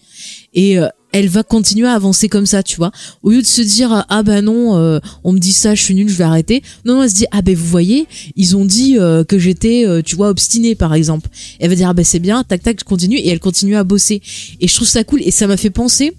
[0.54, 2.90] et euh, elle va continuer à avancer comme ça, tu vois.
[3.22, 5.94] Au lieu de se dire ah bah non, euh, on me dit ça, je suis
[5.94, 6.62] nulle, je vais arrêter.
[6.84, 9.86] Non, non, elle se dit ah ben vous voyez, ils ont dit euh, que j'étais,
[9.86, 11.28] euh, tu vois, obstinée par exemple.
[11.60, 13.84] Elle va dire ah ben c'est bien, tac tac, je continue et elle continue à
[13.84, 14.20] bosser.
[14.60, 16.14] Et je trouve ça cool et ça m'a fait penser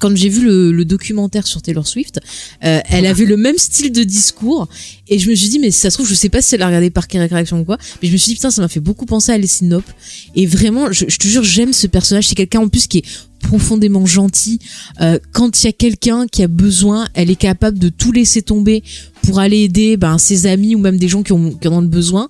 [0.00, 2.20] quand j'ai vu le, documentaire sur Taylor Swift,
[2.64, 4.66] euh, elle avait le même style de discours
[5.06, 6.66] et je me suis dit mais ça se trouve je sais pas si elle a
[6.66, 8.80] regardé par quelle réaction ou quoi, mais je me suis dit putain ça m'a fait
[8.80, 9.84] beaucoup penser à Leslie Knope
[10.34, 12.26] et vraiment je, je te jure j'aime ce personnage.
[12.26, 13.04] C'est quelqu'un en plus qui est
[13.40, 14.58] profondément gentil.
[15.00, 18.42] Euh, quand il y a quelqu'un qui a besoin elle est capable de tout laisser
[18.42, 18.82] tomber
[19.22, 21.82] pour aller aider ben ses amis ou même des gens qui, ont, qui en ont
[21.82, 22.28] besoin.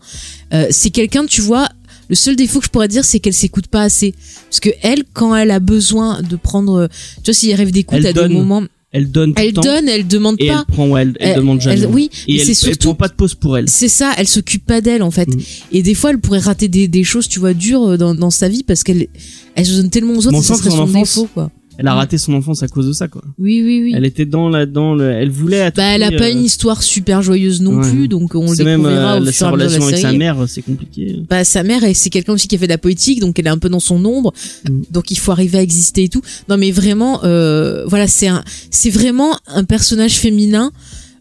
[0.52, 1.68] Euh, c'est quelqu'un tu vois
[2.10, 4.14] le seul défaut que je pourrais dire, c'est qu'elle s'écoute pas assez.
[4.50, 6.88] Parce que elle, quand elle a besoin de prendre,
[7.22, 9.60] tu vois, s'il rêve d'écoute à des moments, Elle donne tout elle le temps.
[9.62, 10.64] donne, elle demande et pas.
[10.68, 11.78] elle prend, ouais, elle, elle Elle- demande jamais.
[11.80, 13.68] elle- oui, et elle, surtout- prend pas de pause pour elle.
[13.70, 15.28] C'est ça, elle s'occupe pas d'elle en fait.
[15.28, 15.40] Mm.
[15.70, 18.48] Et des fois, elle pourrait rater des, des choses, tu vois, dures dans, dans sa
[18.48, 19.06] vie parce qu'elle
[19.54, 21.14] elle se donne tellement aux autres Mais on et ça que serait son son enfance-
[21.14, 21.50] défaut, quoi.
[21.80, 23.22] Elle a raté son enfance à cause de ça, quoi.
[23.38, 23.92] Oui, oui, oui.
[23.96, 25.70] Elle était dans la, dans le, elle voulait.
[25.74, 27.90] Bah, elle a pas euh, une histoire super joyeuse non ouais.
[27.90, 29.62] plus, donc on le C'est même découvrira euh, au fur sa et à mesure de
[29.64, 31.16] relation la avec sa mère, c'est compliqué.
[31.28, 33.50] bah sa mère c'est quelqu'un aussi qui a fait de la politique donc elle est
[33.50, 34.32] un peu dans son ombre
[34.68, 34.82] Mm.
[34.90, 38.42] donc il faut arriver à exister et tout non mais vraiment euh, voilà c'est un
[38.70, 40.70] c'est vraiment un personnage féminin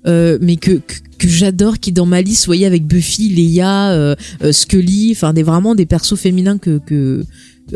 [0.07, 3.29] euh, mais que que, que j'adore qui est dans ma liste vous voyez avec Buffy
[3.29, 7.25] Leia euh, euh, Scully enfin des vraiment des persos féminins que que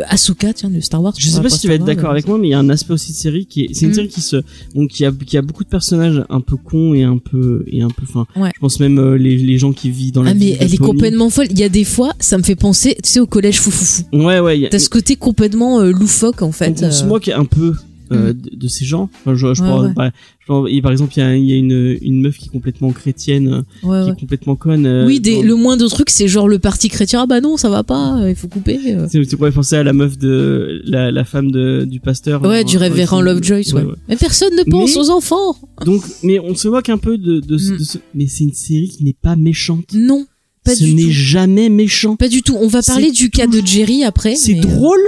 [0.08, 2.38] Asuka tiens de Star Wars Je sais pas si tu vas être d'accord avec moi,
[2.38, 3.96] mais il y a un aspect aussi de série qui est, c'est une Mm.
[3.96, 4.38] série qui se,
[4.74, 7.82] bon, qui a, qui a beaucoup de personnages un peu cons et un peu, et
[7.82, 8.52] un peu, enfin, Ouais.
[8.56, 10.78] je pense même euh, les, les gens qui vivent dans la ah mais elle est
[10.78, 13.60] complètement folle il y a des fois ça me fait penser tu sais au collège
[13.60, 17.08] foufoufou Ouais, ouais, t'as ce côté complètement euh, loufoque en fait on, on se euh.
[17.08, 17.74] moque un peu
[18.12, 18.42] euh, Mm.
[18.42, 19.10] de, de ces gens.
[19.22, 19.94] Enfin, je, je Ouais, pense- ouais.
[19.96, 22.48] bah, je pense- et par exemple, il y a, y a une, une meuf qui
[22.48, 24.86] est complètement chrétienne, euh, Ouais, qui est complètement conne.
[24.86, 27.22] euh, Oui, des, dans- le moindre truc, c'est genre le parti chrétien.
[27.24, 28.80] Ah bah non, ça va pas, il faut couper.
[28.88, 29.08] euh.
[29.08, 32.42] Tu pourrais penser à la meuf de la, la femme de, du pasteur.
[32.44, 33.84] Ouais, du révérend Lovejoy, ouais.
[34.10, 35.56] Mais personne ne pense Mais- aux enfants.
[35.86, 37.78] Donc, mais on se moque un peu de, de, ce- Mm.
[37.78, 39.94] de ce, mais c'est une série qui n'est pas méchante.
[39.94, 40.26] Non,
[40.66, 42.16] pas ce n'est jamais méchant.
[42.16, 42.56] Pas du tout.
[42.60, 44.36] On va C'est parler du cas de Jerry après.
[44.36, 45.00] C'est mais, drôle,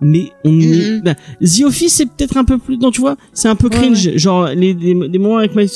[0.00, 1.00] mais on Mm, est, mm.
[1.02, 3.76] bah, The Office c'est peut-être un peu plus, non, tu vois, c'est un peu Ouais,
[3.76, 5.70] cringe, genre les, les, les moments avec Mike,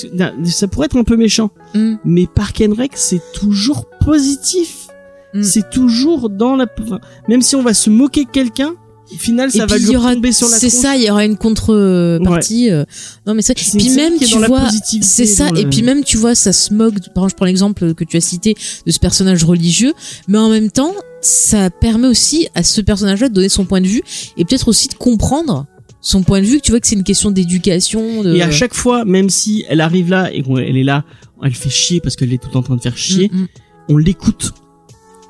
[0.44, 4.86] ça pourrait être un peu méchant, mm, mais Park and Rec c'est toujours positif,
[5.32, 5.42] Mm.
[5.44, 6.98] c'est toujours dans la, enfin,
[7.28, 8.74] même si on va se moquer de quelqu'un,
[9.12, 11.24] au final ça Et va lui aura, tomber sur la c'est ça, il y aura
[11.24, 12.70] une contrepartie.
[12.70, 12.84] euh,
[13.26, 13.54] Non mais ça.
[13.54, 14.68] Puis même est tu vois,
[15.02, 15.48] c'est ça.
[15.56, 16.94] Et le- puis même tu vois, ça se moque.
[17.14, 18.54] Par exemple, je prends l'exemple que tu as cité
[18.86, 19.92] de ce personnage religieux,
[20.28, 23.86] mais en même temps, ça permet aussi à ce personnage-là de donner son point de
[23.86, 24.02] vue
[24.36, 25.66] et peut-être aussi de comprendre
[26.00, 26.58] son point de vue.
[26.58, 28.22] Que tu vois que c'est une question d'éducation.
[28.22, 28.34] De...
[28.34, 31.04] Et à chaque fois, même si elle arrive là et qu'elle est là,
[31.42, 33.48] elle fait chier parce qu'elle est tout en train de faire chier, Mm, mm,
[33.88, 34.52] on l'écoute.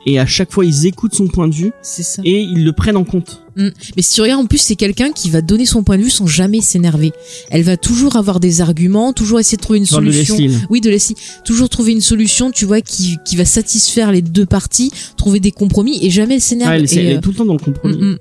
[0.06, 2.22] Et à chaque fois, ils écoutent son point de vue ça.
[2.24, 3.42] et ils le prennent en compte.
[3.56, 6.10] Mais si tu regardes, en plus, c'est quelqu'un qui va donner son point de vue
[6.10, 7.12] sans jamais s'énerver.
[7.50, 10.38] Elle va toujours avoir des arguments, toujours essayer de trouver une de solution.
[10.38, 10.56] Là.
[10.70, 11.16] Oui, de Leslie.
[11.44, 15.52] Toujours trouver une solution, tu vois, qui, qui va satisfaire les deux parties, trouver des
[15.52, 17.96] compromis et jamais elle Ah, elle, elle euh, est tout le temps dans le compromis.
[17.96, 18.18] mm, mm.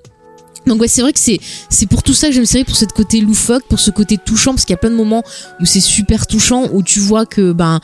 [0.68, 2.86] Donc ouais, c'est vrai que c'est c'est pour tout ça que j'aime série, pour ce
[2.86, 5.24] côté loufoque, pour ce côté touchant, parce qu'il y a plein de moments
[5.60, 7.80] où c'est super touchant, où tu vois que ben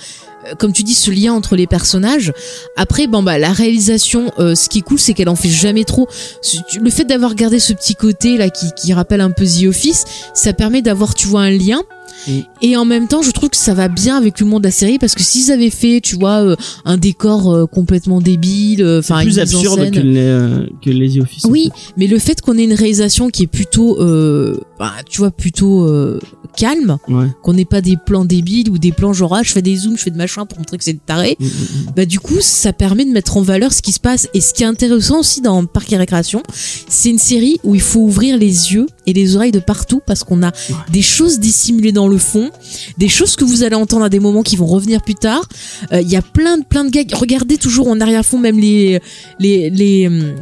[0.57, 2.33] comme tu dis, ce lien entre les personnages.
[2.75, 5.83] Après, bon bah la réalisation, euh, ce qui est cool, c'est qu'elle en fait jamais
[5.83, 6.07] trop.
[6.79, 10.05] Le fait d'avoir gardé ce petit côté là qui, qui rappelle un peu The Office,
[10.33, 11.81] ça permet d'avoir, tu vois, un lien.
[12.27, 12.31] Mm.
[12.61, 14.97] Et en même temps, je trouve que ça va bien avec l'humour de la série
[14.99, 19.19] parce que s'ils avaient fait, tu vois, euh, un décor euh, complètement débile, euh, enfin
[19.19, 21.45] une plus absurde scène- que les, euh, que les Office.
[21.45, 21.93] en oui, fait.
[21.97, 23.97] mais le fait qu'on ait une réalisation qui est plutôt,
[24.79, 25.87] bah, tu vois, plutôt
[26.57, 27.27] calme, Ouais.
[27.43, 29.97] qu'on n'ait pas des plans débiles ou des plans genre ah, je fais des zooms,
[29.97, 31.35] je fais de machin pour montrer que c'est taré.
[31.39, 31.91] Mm, mm, mm.
[31.95, 34.29] Bah du coup, ça permet de mettre en valeur ce qui se passe.
[34.33, 36.41] Et ce qui est intéressant aussi dans Parc et Récréation,
[36.87, 40.23] c'est une série où il faut ouvrir les yeux et les oreilles de partout parce
[40.23, 40.51] qu'on a
[40.91, 42.51] des choses dissimulées dans le fond,
[42.99, 45.43] des choses que vous allez entendre à des moments qui vont revenir plus tard.
[45.91, 47.11] Euh, Il y a plein de plein de gags.
[47.13, 48.99] Regardez toujours en arrière-fond même les
[49.39, 50.35] les les hum,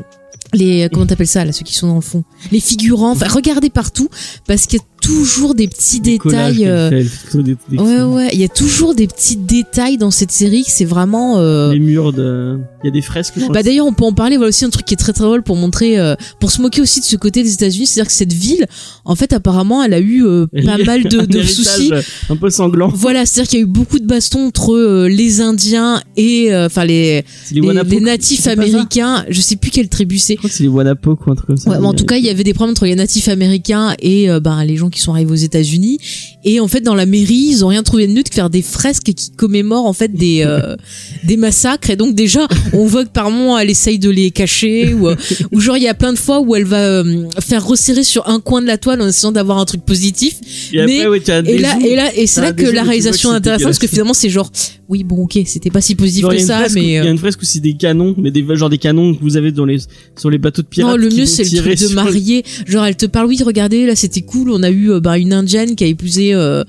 [0.53, 2.23] les comment t'appelles ça là ceux qui sont dans le fond?
[2.51, 4.09] Les figurants enfin regardez partout
[4.47, 8.47] parce a toujours des petits détails euh, fait, des- des- ouais ouais il y a
[8.47, 12.57] toujours des petits détails dans cette série que c'est vraiment euh, Les murs de.
[12.83, 13.33] Il y a des fresques.
[13.37, 15.23] bah le- d'ailleurs on peut en parler voilà aussi un truc qui est très très
[15.23, 18.13] drôle pour montrer euh, pour se moquer aussi de ce côté des États-Unis c'est-à-dire que
[18.15, 18.65] cette ville
[19.05, 22.49] en fait apparemment elle a eu euh, pas mal de, de soucis euh, Un peu
[22.49, 22.89] sanglant.
[22.93, 26.65] voilà c'est-à-dire qu'il y a eu beaucoup de bastons entre euh, les Indiens et euh,
[26.67, 30.55] enfin les les, les, natifs américains je sais plus quelle tribu c'est Je crois que
[30.55, 31.69] c'est les Wanapok ou un truc comme ça.
[31.69, 34.27] Ouais, mais en tout cas, il y avait des problèmes entre les natifs américains et
[34.41, 35.99] ben, les gens qui sont arrivés aux États-Unis.
[36.45, 38.61] Et en fait, dans la mairie, ils ont rien trouvé de mieux que faire des
[38.61, 40.75] fresques qui commémorent en fait des euh,
[41.23, 41.89] des massacres.
[41.89, 45.15] Et donc déjà, on voit que par moment, elle essaye de les cacher ou, euh,
[45.51, 48.27] ou genre il y a plein de fois où elle va euh, faire resserrer sur
[48.29, 50.35] un coin de la toile en essayant d'avoir un truc positif.
[50.73, 52.83] Et après, mais- ouais, tu as Et là, et là, et c'est là que la
[52.83, 54.51] réalisation est intéressante parce que finalement, c'est genre,
[54.93, 56.97] oui, bon, ok, c'était pas si positif Genre, que ça, fresque où- mais Il y
[56.97, 59.51] euh, a une fresque aussi des canons, mais des genre des canons que vous avez
[59.51, 59.79] dans les
[60.17, 60.91] sur les bateaux de pirates.
[60.91, 62.43] Non, le mieux c'est le truc de marier.
[62.67, 65.33] Genre elle te parle, oui, regardez, là c'était cool, on a eu euh, bah, une
[65.33, 66.63] indienne qui a épousé euh,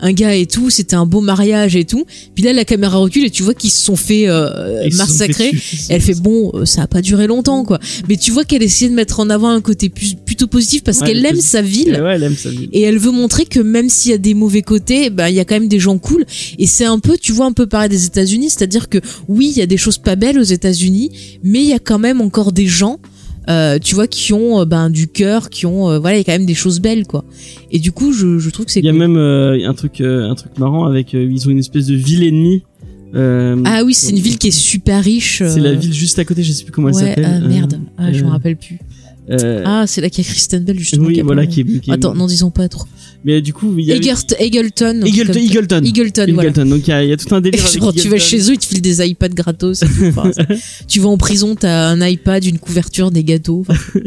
[0.00, 2.04] un gars et tout, c'était un beau mariage et tout.
[2.34, 5.50] Puis là la caméra recule et tu vois qu'ils se sont fait euh, massacrer.
[5.88, 7.78] elle fait bon, euh, ça a pas duré longtemps quoi.
[8.08, 11.00] Mais tu vois qu'elle essayait de mettre en avant un côté plus, plutôt positif parce
[11.00, 11.98] Ouais, qu'elle le aime sa ville.
[12.02, 12.68] Ouais, elle aime sa ville.
[12.72, 15.40] Et elle veut montrer que même s'il y a des mauvais côtés, bah il y
[15.40, 16.24] a quand même des gens cool.
[16.58, 18.98] Et c'est un peu, tu vois, un peu pareil des États-Unis, c'est-à-dire que
[19.28, 21.98] oui, il y a des choses pas belles aux États-Unis, mais il y a quand
[21.98, 22.98] même encore des gens,
[23.48, 26.22] euh, tu vois, qui ont euh, ben du cœur, qui ont, euh, voilà, il y
[26.22, 27.24] a quand même des choses belles, quoi.
[27.70, 29.00] Et du coup, je, je trouve que c'est Il y a cool.
[29.00, 32.62] même un truc un truc marrant avec ils ont une espèce de ville ennemie.
[33.14, 35.42] Ah oui, c'est une ville qui est super riche.
[35.46, 37.42] C'est la ville juste à côté, je sais plus comment elle s'appelle.
[37.44, 38.78] ah, merde, ah, je me euh, rappelle plus.
[39.30, 41.06] Euh, Ah, c'est là qu'il y a Kristen Bell justement.
[41.06, 42.86] oui, qui voilà qui est, qui est- Attends, n'en disons pas trop.
[43.24, 45.02] Mais du coup, il y a Egert- Eagleton.
[45.04, 45.32] Eagleton.
[45.38, 45.82] Eagleton.
[45.84, 46.50] Eagleton, voilà.
[46.52, 48.40] Donc il y, a- il y a tout un délire avec genre, tu vas chez
[48.50, 49.82] eux, ils te filent des iPads gratos.
[49.82, 50.04] et tout.
[50.06, 53.64] Enfin, c'est- tu vas en prison, t'as un iPad, une couverture, des gâteaux.
[53.68, 53.78] Enfin,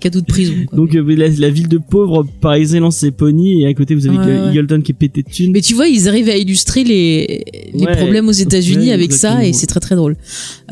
[0.00, 0.52] cadeau de prison.
[0.66, 0.76] quoi.
[0.76, 4.06] Donc euh, la, la ville de pauvres par excellence c'est Pony et à côté vous
[4.06, 4.48] avez Ouais, ouais.
[4.50, 5.52] Eagleton qui est pété de thunes.
[5.52, 7.44] mais tu vois, ils arrivent à illustrer les,
[7.74, 10.16] les Ouais, problèmes aux États-Unis avec ça et c'est très très drôle.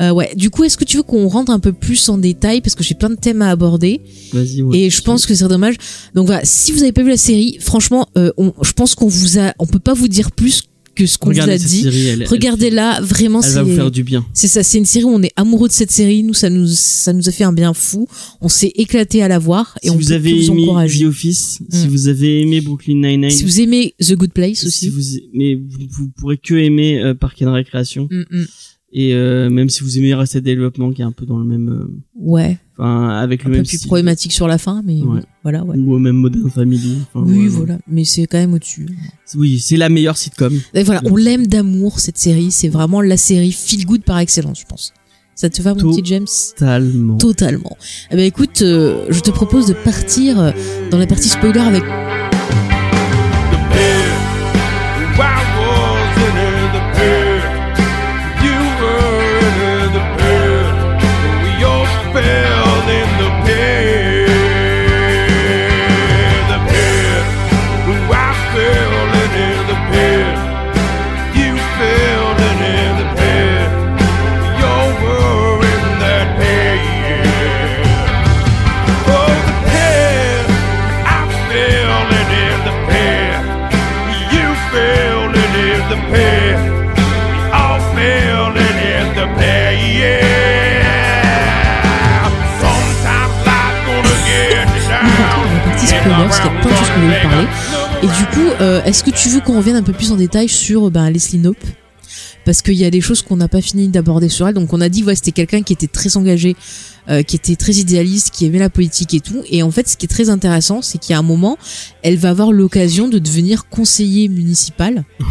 [0.01, 0.31] Euh, ouais.
[0.35, 2.83] Du coup, est-ce que tu veux qu'on rentre un peu plus en détail parce que
[2.83, 4.01] j'ai plein de thèmes à aborder
[4.33, 4.61] Vas-y.
[4.61, 4.79] ouais.
[4.79, 5.75] et je pense que c'est dommage.
[6.13, 9.07] Donc voilà, si vous avez pas vu la série, franchement, euh, on, je pense qu'on
[9.07, 10.63] vous a, on peut pas vous dire plus
[10.95, 11.85] que ce qu'on vous a dit.
[12.25, 14.25] Regardez-la, vraiment, Elle va vous faire du bien.
[14.33, 16.23] C'est ça, c'est une série où on est amoureux de cette série.
[16.23, 18.07] Nous, ça nous, ça nous a fait un bien fou.
[18.41, 20.65] On s'est éclaté à la voir et si on vous avez vous aimé.
[20.65, 21.89] The Office, si Mm.
[21.89, 24.89] vous avez aimé Brooklyn Nine-Nine, Si vous aimez The Good Place si aussi.
[24.89, 25.01] vous,
[25.33, 28.07] mais vous, vous pourrez que aimer euh, Park and Recreation.
[28.11, 28.45] Mm, mm.
[28.97, 31.67] Et euh, même si vous aimez Arrested Development qui est un peu dans le même,
[31.67, 33.87] euh, Ouais, enfin avec un le peu même plus style.
[33.87, 35.19] problématique sur la fin, mais Ouais.
[35.43, 35.75] voilà, ouais.
[35.77, 36.99] ou même Modern Family.
[37.13, 38.87] Enfin, Oui, ouais, voilà, mais c'est quand même au-dessus.
[39.35, 40.57] Oui, c'est la meilleure sitcom.
[40.73, 42.51] Et voilà, on l'aime d'amour cette série.
[42.51, 44.93] C'est vraiment la série feel good par excellence, je pense.
[45.35, 46.25] Ça te va, mon Tout- petit James?
[46.57, 47.17] Totalement.
[47.17, 47.77] Totalement.
[48.11, 50.51] Eh ben écoute, euh, je te propose de partir euh,
[50.89, 51.83] dans la partie spoiler avec
[96.03, 97.47] choses qu'on voulait parler.
[98.03, 100.49] Et du coup, euh, est-ce que tu veux qu'on revienne un peu plus en détail
[100.49, 101.57] sur ben, Leslie Knope?
[102.45, 104.53] Parce qu'il y a des choses qu'on n'a pas fini d'aborder sur elle.
[104.53, 106.55] Donc on a dit ouais c'était quelqu'un qui était très engagé,
[107.09, 109.41] euh, qui était très idéaliste, qui aimait la politique et tout.
[109.49, 111.57] Et en fait ce qui est très intéressant c'est qu'il y a un moment
[112.03, 115.03] elle va avoir l'occasion de devenir conseiller municipal.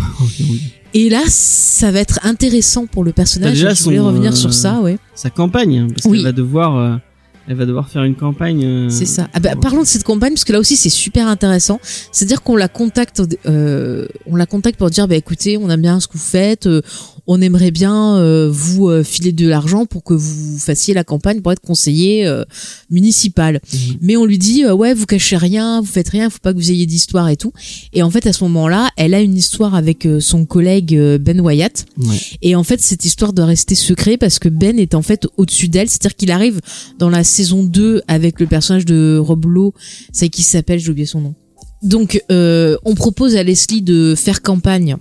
[0.97, 3.55] Et là, ça va être intéressant pour le personnage.
[3.55, 4.97] déjà Je voulais son, revenir euh, sur ça, ouais.
[5.17, 6.19] Sa campagne, hein, parce Oui.
[6.19, 6.95] qu'elle va devoir, euh,
[7.49, 8.65] elle va devoir faire une campagne.
[8.65, 9.29] euh, C'est ça.
[9.35, 11.81] Ah bah, parlons de cette campagne parce que là aussi c'est super intéressant.
[12.13, 16.01] C'est-à-dire qu'on la contacte, euh, on la contacte pour dire bah écoutez, on aime bien
[16.01, 16.81] ce que vous faites, euh,
[17.27, 21.41] on aimerait bien euh, vous euh, filer de l'argent pour que vous fassiez la campagne
[21.41, 22.45] pour être conseiller euh,
[22.91, 23.61] municipal.
[23.73, 23.79] Mhm.
[24.01, 26.59] Mais on lui dit euh, ouais vous cachez rien, vous faites rien, faut pas que
[26.59, 27.53] vous ayez d'histoire et tout.
[27.93, 31.41] Et en fait à ce moment-là, elle a une histoire avec euh, son collègue Ben
[31.41, 31.87] Wyatt.
[31.99, 32.17] Ouais.
[32.43, 35.69] Et en fait, cette histoire doit rester secret parce que Ben est en fait au-dessus
[35.69, 35.89] d'elle.
[35.89, 36.61] C'est-à-dire qu'il arrive
[36.99, 39.75] dans la saison 2 avec le personnage de Rob Lowe.
[40.13, 41.35] C'est qui s'appelle, j'ai oublié son nom.
[41.83, 44.97] Donc, euh, on propose à Leslie de faire campagne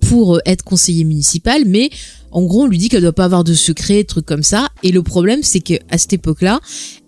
[0.00, 1.90] pour euh, être conseiller municipal, mais
[2.30, 4.68] en gros, on lui dit qu'elle doit pas avoir de secret, trucs comme ça.
[4.82, 6.60] Et le problème, c'est que à cette époque-là,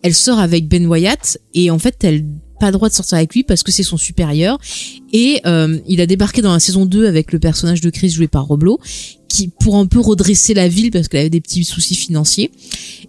[0.02, 2.24] elle sort avec Ben Wyatt et en fait, elle
[2.62, 4.58] pas le droit de sortir avec lui parce que c'est son supérieur.
[5.12, 8.28] Et euh, il a débarqué dans la saison 2 avec le personnage de Chris joué
[8.28, 8.78] par Roblo
[9.28, 12.50] qui pour un peu redresser la ville parce qu'elle avait des petits soucis financiers.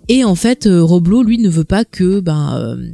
[0.07, 2.89] Et en fait euh, Roblo lui ne veut pas que ben euh,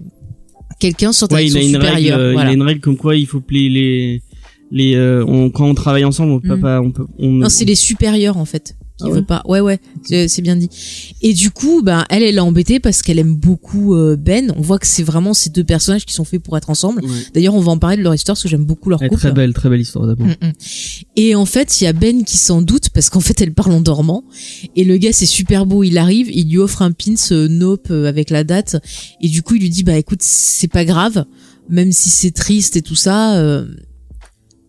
[0.80, 2.20] quelqu'un sorte Ouais, avec son règle, supérieur.
[2.20, 4.22] euh, il a une règle comme quoi il faut plier les
[4.72, 6.62] les euh, on, quand on travaille ensemble, on peut Mm.
[6.62, 9.42] pas, on peut, on, non c'est les supérieurs en fait qui Ah veut ouais pas
[9.46, 10.70] ouais ouais c'est c'est bien dit
[11.22, 14.62] et du coup ben elle elle est embêtée parce qu'elle aime beaucoup euh, Ben on
[14.62, 17.10] voit que c'est vraiment ces deux personnages qui sont faits pour être ensemble Ouais.
[17.34, 19.22] d'ailleurs on va en parler de leur histoire parce que j'aime beaucoup leur Elle couple
[19.22, 20.28] très belle, très belle histoire d'abord.
[20.28, 20.52] Mm, mm.
[21.16, 23.72] Et en fait, il y a Ben qui s'en doute parce qu'en fait, elle parle
[23.74, 24.24] en dormant.
[24.76, 25.84] Et le gars, c'est super beau.
[25.84, 28.78] Il arrive, il lui offre un pins euh, Nope euh, avec la date.
[29.22, 31.26] Et du coup, il lui dit, bah écoute, c'est pas grave,
[31.70, 33.66] même si c'est triste et tout ça, euh,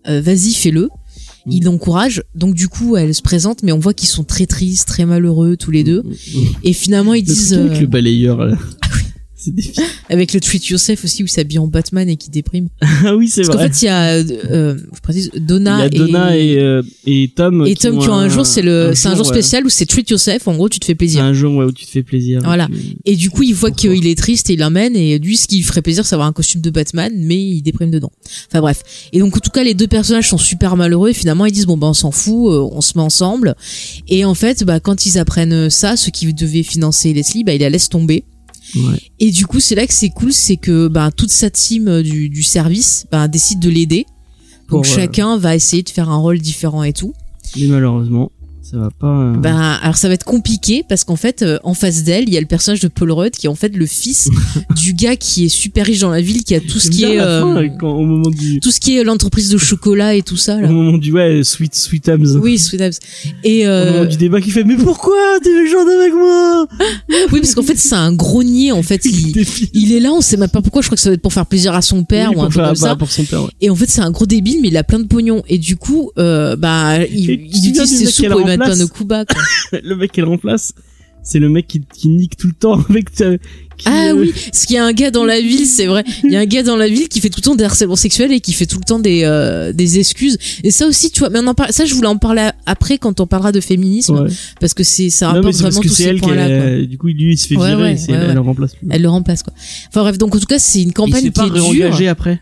[0.09, 0.89] euh, vas-y, fais-le.
[1.47, 1.51] Mm.
[1.53, 2.22] Il l'encourage.
[2.34, 5.57] Donc du coup, elle se présente, mais on voit qu'ils sont très tristes, très malheureux
[5.57, 6.03] tous les deux.
[6.64, 8.57] Et finalement, ils Le disent avec euh, le balayeur là.
[9.43, 9.53] C'est
[10.11, 12.68] avec le Treat Yourself aussi où il s'habille en Batman et qui déprime.
[13.05, 13.68] Ah oui, c'est Parce qu'en vrai.
[13.70, 16.82] fait, il y a, euh, euh, je précise, Il y Donna, a Donna et, euh,
[17.07, 17.64] et Tom.
[17.66, 19.32] et Tom qui ont un jour, c'est le, c'est un jour ouais.
[19.32, 20.47] spécial où c'est treat yourself.
[20.49, 21.24] En gros, tu te fais C'est plaisir.
[21.24, 22.41] un jour ouais, où tu te fais plaisir.
[22.45, 22.66] Voilà.
[22.66, 24.95] Tu- Et du coup, il voit qu'il est triste et il l'emmène.
[24.97, 27.62] Et lui, ce qui lui ferait plaisir, c'est avoir un costume de Batman, mais il
[27.62, 28.12] déprime dedans.
[28.51, 28.82] Enfin bref.
[29.12, 31.11] Et donc, en tout cas, les deux personnages sont super malheureux.
[31.11, 33.55] Et finalement, ils disent bon ben, on s'en fout, euh, on se met ensemble.
[34.09, 37.61] Et en fait, bah, quand ils apprennent ça, ceux qui devaient financer Leslie, bah, ils
[37.61, 38.24] la laissent tomber.
[38.75, 39.01] Ouais.
[39.18, 42.03] Et du coup, c'est là que c'est cool, c'est que bah, toute sa team euh,
[42.03, 44.07] du, du service bah, décide de l'aider.
[44.68, 47.12] Donc euh, chacun va essayer de faire un rôle différent et tout.
[47.59, 48.31] Mais malheureusement,
[48.71, 49.07] ça va pas.
[49.07, 52.35] euh, Ben, alors ça va être compliqué parce qu'en fait, euh, en face d'elle, il
[52.35, 54.29] y a le personnage de Paul Rudd qui est en fait le fils
[54.77, 57.18] du gars qui est super riche dans la ville, qui a tout ce qui est
[57.18, 57.25] fin,
[57.57, 60.57] euh, quand- au moment du tout ce qui est l'entreprise de chocolat et tout ça
[60.57, 60.68] au là.
[60.68, 62.39] moment du ouais sweet sweet Hams.
[62.43, 62.99] Oui, Sweet Abs.
[63.45, 66.66] Et Au euh, moment du débat qui fait mais pourquoi t'es méchante avec moi?
[67.33, 69.05] Oui, parce qu'en fait, c'est un grognier en fait.
[69.11, 69.45] Il,
[69.75, 70.83] il est là, on sait même pas pourquoi.
[70.83, 72.49] Je crois que ça doit être pour faire plaisir à son père Oui, ou un
[72.49, 72.97] truc comme bah, ça.
[72.97, 73.51] pour son père ouais.
[73.61, 75.43] Et en fait, c'est un gros débile, mais il a plein de pognon.
[75.49, 79.81] Et du coup, euh, bah, il, utilise ses sous pour remplace quoi.
[79.83, 80.73] le mec qu'elle remplace
[81.23, 84.33] c'est le mec qui, qui nique tout le temps avec ta- qui, Ah euh, oui,
[84.51, 86.03] parce qu'il y a un gars dans la ville, c'est vrai.
[86.25, 87.95] Il y a un gars dans la ville qui fait tout le temps des harcèlements
[87.97, 90.39] sexuels et qui fait tout le temps des euh, des excuses.
[90.65, 91.73] Et ça aussi, tu vois, mais on en parle.
[91.75, 94.31] Ça, je voulais en parler après quand on parlera de féminisme, ouais.
[94.61, 96.83] parce que c'est ça rapporte vraiment tous c'est ces points-là.
[96.87, 98.27] du coup lui il se fait Ouais, virer ouais, et elle, ouais.
[98.29, 99.53] elle le remplace plus Elle le remplace quoi.
[99.89, 102.09] Enfin bref, donc en tout cas, c'est une il campagne s'est qui pas est dure.
[102.11, 102.41] après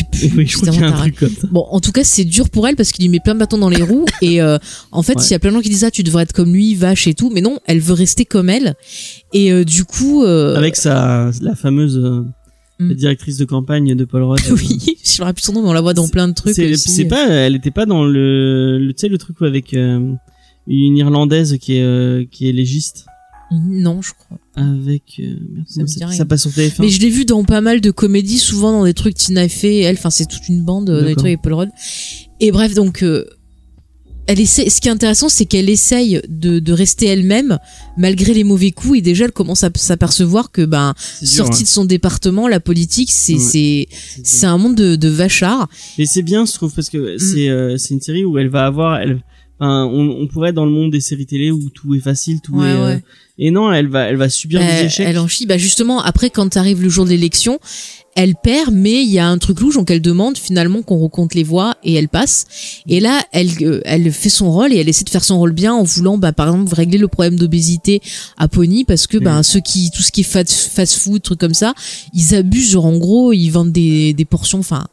[0.00, 0.36] sais plus.
[0.38, 1.92] oui je crois c'était qu'il y a un vraiment truc comme ça Bon, en tout
[1.92, 4.04] cas, c'est dur pour elle parce qu'il lui met plein de bâtons dans les roues.
[4.22, 4.58] et euh,
[4.92, 5.24] en fait, Ouais.
[5.24, 7.06] il y a plein de gens qui disent ah tu devrais être comme lui, vache
[7.06, 8.74] et tout, mais non, elle veut rester comme elle.
[9.32, 12.24] Et euh, du coup, euh, avec sa la fameuse euh,
[12.80, 12.88] Mm.
[12.88, 15.72] la directrice de campagne de Paul Rudd oui, je me rappelle son nom, mais on
[15.74, 16.54] la voit dans plein de trucs.
[16.54, 20.14] c'est c'est pas elle était pas dans le, le tu sais le truc avec euh,
[20.66, 23.04] une irlandaise qui est euh, qui est légiste
[23.52, 24.38] Non, je crois.
[24.54, 25.34] avec euh,
[25.66, 28.38] Ça ça, ça passe sur TF1 Mais je l'ai vu dans pas mal de comédies,
[28.38, 29.96] souvent dans des trucs Tina Fey et elle.
[29.96, 31.70] Enfin, c'est toute une bande dans les trucs avec Paul Rudd.
[32.40, 33.26] Et bref, donc, euh,
[34.26, 34.70] elle essaie.
[34.70, 37.58] Ce qui est intéressant, c'est qu'elle essaye de, de rester elle-même
[37.96, 38.98] malgré les mauvais coups.
[38.98, 40.94] Et déjà, elle commence à s'apercevoir que, ben,
[41.24, 41.62] sortie hein.
[41.64, 43.38] de son département, la politique, c'est Ouais.
[43.40, 43.88] c'est
[44.22, 45.68] C'est un monde de, de vachards.
[45.98, 46.92] Mais c'est bien, je trouve, parce Mm.
[46.92, 49.20] que c'est euh, c'est une série où elle va avoir, elle,
[49.60, 52.40] enfin, on, on pourrait être dans le monde des séries télé où tout est facile,
[52.40, 53.02] tout Ouais, est, euh, ouais.
[53.38, 55.06] et non, elle va, elle va subir des échecs.
[55.08, 55.46] elle en chie.
[55.46, 57.58] Bah justement, après, quand arrive le jour de l'élection,
[58.16, 61.34] elle perd, mais il y a un truc louche, donc elle demande finalement qu'on recompte
[61.34, 62.82] les voix et elle passe.
[62.88, 65.52] Et là, elle, euh, elle fait son rôle et elle essaie de faire son rôle
[65.52, 68.02] bien en voulant, bah, par exemple, régler le problème d'obésité
[68.36, 69.42] à Pony parce que, bah, Mm.
[69.44, 71.72] ceux qui, tout ce qui est fast, fast food, trucs comme ça,
[72.12, 74.86] ils abusent, genre en gros, ils vendent des, des portions, enfin.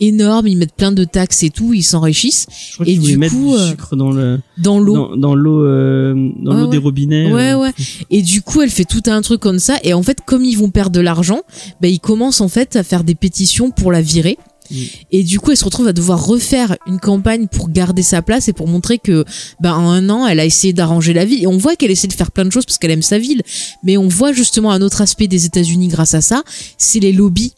[0.00, 2.46] Énorme, ils mettent plein de taxes et tout, ils s'enrichissent
[2.86, 4.94] Et du coup, du euh, sucre dans le dans l'eau.
[4.94, 6.82] dans, dans l'eau euh, dans Ouais, l'eau des ouais.
[6.82, 7.32] robinets.
[7.32, 7.58] Ouais, euh.
[7.58, 7.72] ouais.
[8.10, 9.76] Et du coup, elle fait tout un truc comme ça.
[9.84, 11.40] Et en fait, comme ils vont perdre de l'argent,
[11.80, 14.38] bah, ils commencent en fait à faire des pétitions pour la virer.
[14.70, 14.74] Mm.
[15.10, 18.48] Et du coup, elle se retrouve à devoir refaire une campagne pour garder sa place
[18.48, 19.24] et pour montrer que,
[19.60, 21.42] bah, en un an, elle a essayé d'arranger la ville.
[21.42, 23.42] Et on voit qu'elle essaie de faire plein de choses parce qu'elle aime sa ville.
[23.82, 26.42] Mais on voit justement un autre aspect des États-Unis grâce à ça,
[26.78, 27.52] c'est les lobbies.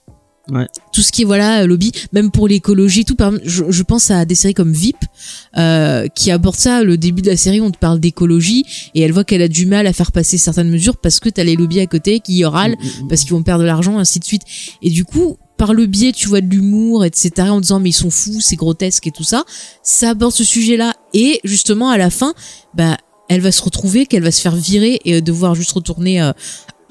[0.50, 0.66] Ouais.
[0.92, 3.14] Tout ce qui est voilà lobby, même pour l'écologie tout.
[3.14, 4.96] Par exemple, je, je pense à des séries comme VIP
[5.56, 6.82] euh, qui aborde ça.
[6.82, 8.64] Le début de la série, on te parle d'écologie
[8.94, 11.44] et elle voit qu'elle a du mal à faire passer certaines mesures parce que t'as
[11.44, 14.18] les lobbies à côté qui râlent Mm, mm, parce qu'ils vont perdre de l'argent, ainsi
[14.18, 14.42] de suite.
[14.82, 17.94] Et du coup, par le biais, tu vois, de l'humour, etc., en disant mais ils
[17.94, 19.44] sont fous, c'est grotesque et tout ça,
[19.82, 20.94] ça aborde ce sujet-là.
[21.14, 22.34] Et justement, à la fin,
[22.74, 22.96] bah,
[23.28, 26.32] elle va se retrouver qu'elle va se faire virer et devoir juste retourner euh,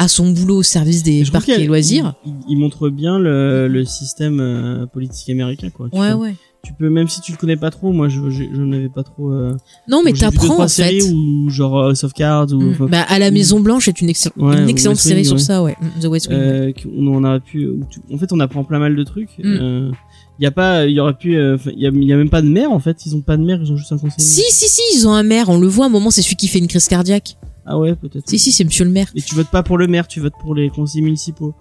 [0.04, 2.16] à son boulot au service des parcs et loisirs.
[2.26, 5.90] Il, il montre bien le, le système euh, politique américain, quoi.
[5.94, 6.24] Tu, Ouais, vois.
[6.26, 6.36] ouais.
[6.64, 9.04] tu peux, même si tu le connais pas trop, moi, je, je, je n'avais pas
[9.04, 9.32] trop.
[9.32, 9.54] Euh,
[9.88, 11.02] Non, mais t'apprends en fait.
[11.04, 12.62] ou genre Cards ou.
[12.62, 12.72] Mm.
[12.72, 15.40] enfin, Bah, à la Maison Blanche est une, Ouais, excellente West série Wing, sur ouais.
[15.40, 15.76] ça, ouais.
[15.80, 16.38] Mm, The West Wing.
[16.40, 17.68] euh, on aurait pu.
[17.68, 19.38] où tu- En fait, on apprend pas mal de trucs.
[19.38, 19.44] Mm.
[19.62, 19.92] Euh,
[20.40, 21.38] il y a pas, il y aurait pu.
[21.38, 23.06] euh, Il y, a, il y a même pas de maire en fait.
[23.06, 23.60] Ils ont pas de maire.
[23.64, 24.28] Ils ont juste un conseiller.
[24.28, 25.50] Si, si, si, ils ont un maire.
[25.50, 27.38] On le voit à un moment, c'est celui qui fait une crise cardiaque.
[27.66, 28.28] Ah ouais, peut-être.
[28.28, 29.08] Si, si, c'est monsieur le maire.
[29.16, 31.54] Et tu votes pas pour le maire, tu votes pour les conseillers municipaux.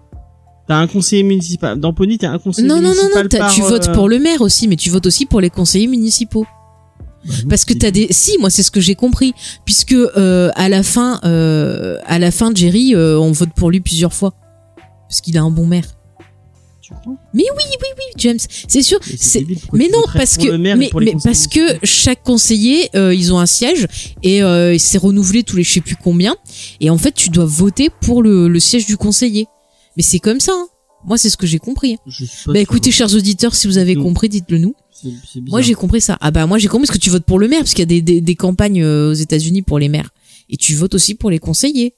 [0.67, 1.79] T'as un conseiller municipal.
[1.79, 4.09] Dans Pony, t'as un conseiller Non, non, non, municipal non, par, tu votes euh, pour
[4.09, 6.45] le maire aussi, mais tu votes aussi pour les conseillers municipaux.
[7.25, 9.33] bah non, Parce que t'as des, si, moi c'est ce que j'ai compris,
[9.65, 13.81] puisque euh, à la fin, euh, à la fin, Jerry, euh, on vote pour lui
[13.81, 14.33] plusieurs fois,
[15.07, 15.85] parce qu'il a un bon maire.
[16.91, 17.43] Tu crois Oui,
[18.17, 18.37] James,
[18.67, 18.99] c'est sûr.
[19.07, 20.89] Mais C'est- Mais non, parce que, mais, mais
[21.23, 23.87] parce que chaque conseiller, euh, ils ont un siège
[24.23, 26.35] et euh, c'est renouvelé tous les je sais plus combien.
[26.79, 29.47] Et en fait, tu dois voter pour le, le siège du conseiller.
[29.97, 30.51] Mais c'est comme ça.
[30.55, 30.67] hein.
[31.05, 31.95] Moi, c'est ce que j'ai compris.
[31.97, 32.55] Pas Bah sûr.
[32.57, 34.03] écoutez, chers auditeurs, si vous avez Non.
[34.03, 34.75] compris, dites-le nous.
[34.91, 35.49] C'est- c'est bizarre.
[35.49, 36.17] Moi, j'ai compris ça.
[36.21, 37.83] Ah bah moi, j'ai compris parce que tu votes pour le maire, parce qu'il y
[37.83, 40.11] a des, des, des campagnes euh, aux États-Unis pour les maires.
[40.49, 41.95] Et tu votes aussi pour les conseillers.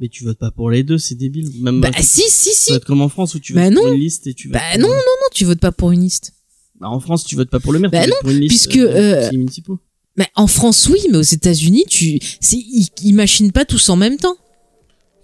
[0.00, 1.50] Mais tu votes pas pour les deux, c'est débile.
[1.60, 2.72] Même Bah si, si, tu si.
[2.72, 3.92] votes comme en France où tu Bah votes pour non.
[3.92, 6.00] une liste et tu votes Bah pour- non, non, non, tu votes pas pour une
[6.00, 6.32] liste.
[6.80, 8.68] Bah, en France, tu votes pas pour le maire, Bah tu votes pour une liste
[8.70, 9.78] puisque, euh, euh, municipaux.
[10.16, 13.96] Mais en France, oui, mais aux États-Unis, tu, c'est, ils, ils machinent pas tous en
[13.96, 14.36] même temps.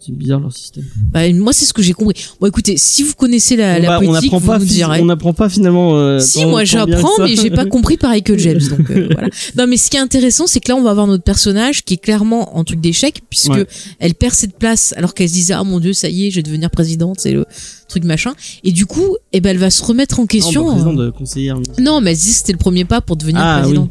[0.07, 0.84] C'est bizarre leur système.
[1.11, 2.14] Bah, moi, c'est ce que j'ai compris.
[2.40, 4.74] Bon, écoutez, si vous connaissez la, la bah, on politique, apprend vous pas, nous fi-
[4.74, 5.00] direz.
[5.02, 5.96] on apprend pas finalement.
[5.96, 8.61] euh, Si, tant- moi j'apprends, mais j'ai pas compris pareil que James.
[8.70, 9.28] Donc euh, voilà.
[9.57, 11.94] Non, mais ce qui est intéressant, c'est que là, on va avoir notre personnage qui
[11.94, 13.66] est clairement en truc d'échec, puisque Ouais.
[13.98, 16.36] elle perd cette place alors qu'elle se disait ah mon dieu, ça y est, je
[16.36, 17.44] vais devenir présidente, c'est le
[17.88, 18.34] truc machin.
[18.64, 20.66] Et du coup, eh ben, elle va se remettre en Non, question.
[20.76, 21.57] bah, euh, de conseillère.
[21.80, 23.90] Non, mais elle se dit que c'était le premier pas pour devenir Ah, présidente.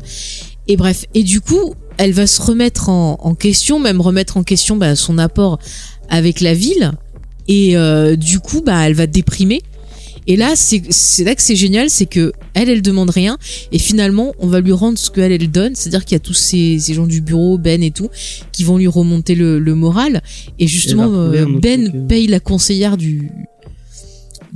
[0.67, 4.43] Et bref, et du coup, elle va se remettre en, en question, même remettre en
[4.43, 5.59] question bah, son apport
[6.09, 6.91] avec la ville.
[7.47, 9.61] Et euh, du coup, bah, elle va déprimer.
[10.27, 13.37] Et là, c'est c'est là que c'est génial, c'est que elle, elle demande rien,
[13.71, 16.33] et finalement, on va lui rendre ce qu'elle, elle donne, c'est-à-dire qu'il y a tous
[16.33, 18.09] ces, ces gens du bureau, Ben et tout,
[18.51, 20.23] qui vont lui remonter le, le moral.
[20.57, 22.07] Et justement, euh, Ben euh.
[22.07, 23.29] paye la conseillère du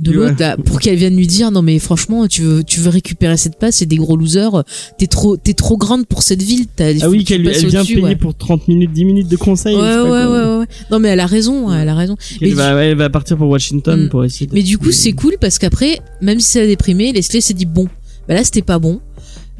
[0.00, 2.88] de l'autre là, pour qu'elle vienne lui dire non mais franchement tu veux tu veux
[2.90, 4.64] récupérer cette place c'est des gros losers
[4.98, 8.16] t'es trop t'es trop grande pour cette ville Ah oui, qu'elle elle vient payer ouais.
[8.16, 9.76] pour 30 minutes, 10 minutes de conseil.
[9.76, 10.66] Ouais, ouais, ouais, ouais.
[10.90, 12.16] Non, mais elle a raison, elle a raison.
[12.40, 14.08] Elle Mais va, elle va partir pour Washington Mm.
[14.08, 14.54] pour essayer de...
[14.54, 17.66] Mais du coup, c'est cool parce qu'après, même si elle a déprimé, Leslie s'est dit
[17.66, 17.86] bon,
[18.28, 19.00] bah là c'était pas bon.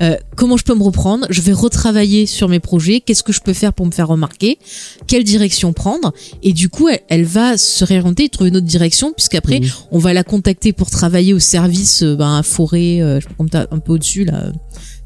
[0.00, 1.26] Euh, comment je peux me reprendre?
[1.30, 3.00] Je vais retravailler sur mes projets.
[3.00, 4.58] Qu'est-ce que je peux faire pour me faire remarquer?
[5.06, 6.12] Quelle direction prendre?
[6.42, 9.98] Et du coup, elle, elle va se réorienter et trouver une autre direction, puisqu'après, on
[9.98, 13.66] va la contacter pour travailler au service euh, ben, à forêt, euh, je sais pas
[13.70, 14.52] un peu au-dessus là,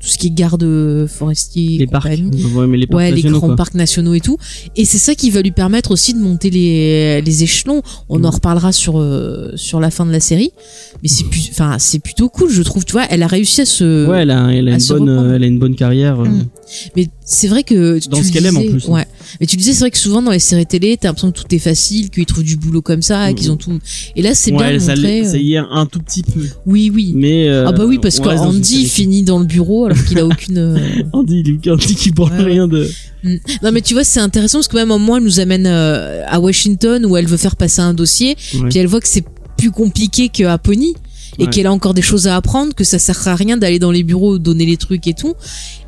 [0.04, 2.04] tout ce qui est garde forestier, et les parcs.
[2.06, 3.56] Ouais, mais les parcs Ouais, les nationaux, grands quoi.
[3.56, 4.36] parcs nationaux et tout.
[4.76, 7.80] Et c'est ça qui va lui permettre aussi de monter les, les échelons.
[8.10, 8.34] On en Mhm.
[8.34, 10.50] reparlera sur euh, sur la fin de la série.
[11.02, 12.84] Mais c'est enfin, c'est plutôt cool, je trouve.
[12.84, 14.06] Tu vois, elle a réussi à se.
[14.06, 15.30] Ouais, elle a, elle a à une bonne, reprendre.
[15.30, 16.20] euh, elle a une bonne carrière.
[16.20, 16.26] euh.
[16.28, 16.44] Mm.
[16.96, 18.86] Mais c'est vrai que Dans tu ce le qu'elle aime, en plus.
[18.86, 19.06] Ouais.
[19.40, 21.54] Mais tu disais, c'est vrai que souvent dans les séries télé, t'as l'impression que tout
[21.54, 23.78] est facile, qu'ils trouvent du boulot comme ça, qu'ils ont tout.
[24.14, 25.20] Et là, c'est bien ça, montré.
[25.20, 26.40] l'est- ça euh, y est un tout petit peu.
[26.66, 27.12] Oui, oui.
[27.16, 30.58] Mais euh, ah bah oui, parce qu'Andy finit dans le bureau alors qu'il a aucune.
[30.58, 30.78] euh,
[31.12, 32.88] Andy, il- Andy qui parle Ouais, rien de.
[33.62, 36.22] Non mais tu vois c'est intéressant parce que même au moins elle nous amène euh,
[36.26, 38.68] à Washington où elle veut faire passer un dossier Ouais.
[38.68, 39.24] puis elle voit que c'est
[39.56, 40.94] plus compliqué qu'à Pony
[41.38, 41.50] et Ouais.
[41.50, 44.02] qu'elle a encore des choses à apprendre que ça sert à rien d'aller dans les
[44.02, 45.34] bureaux donner les trucs et tout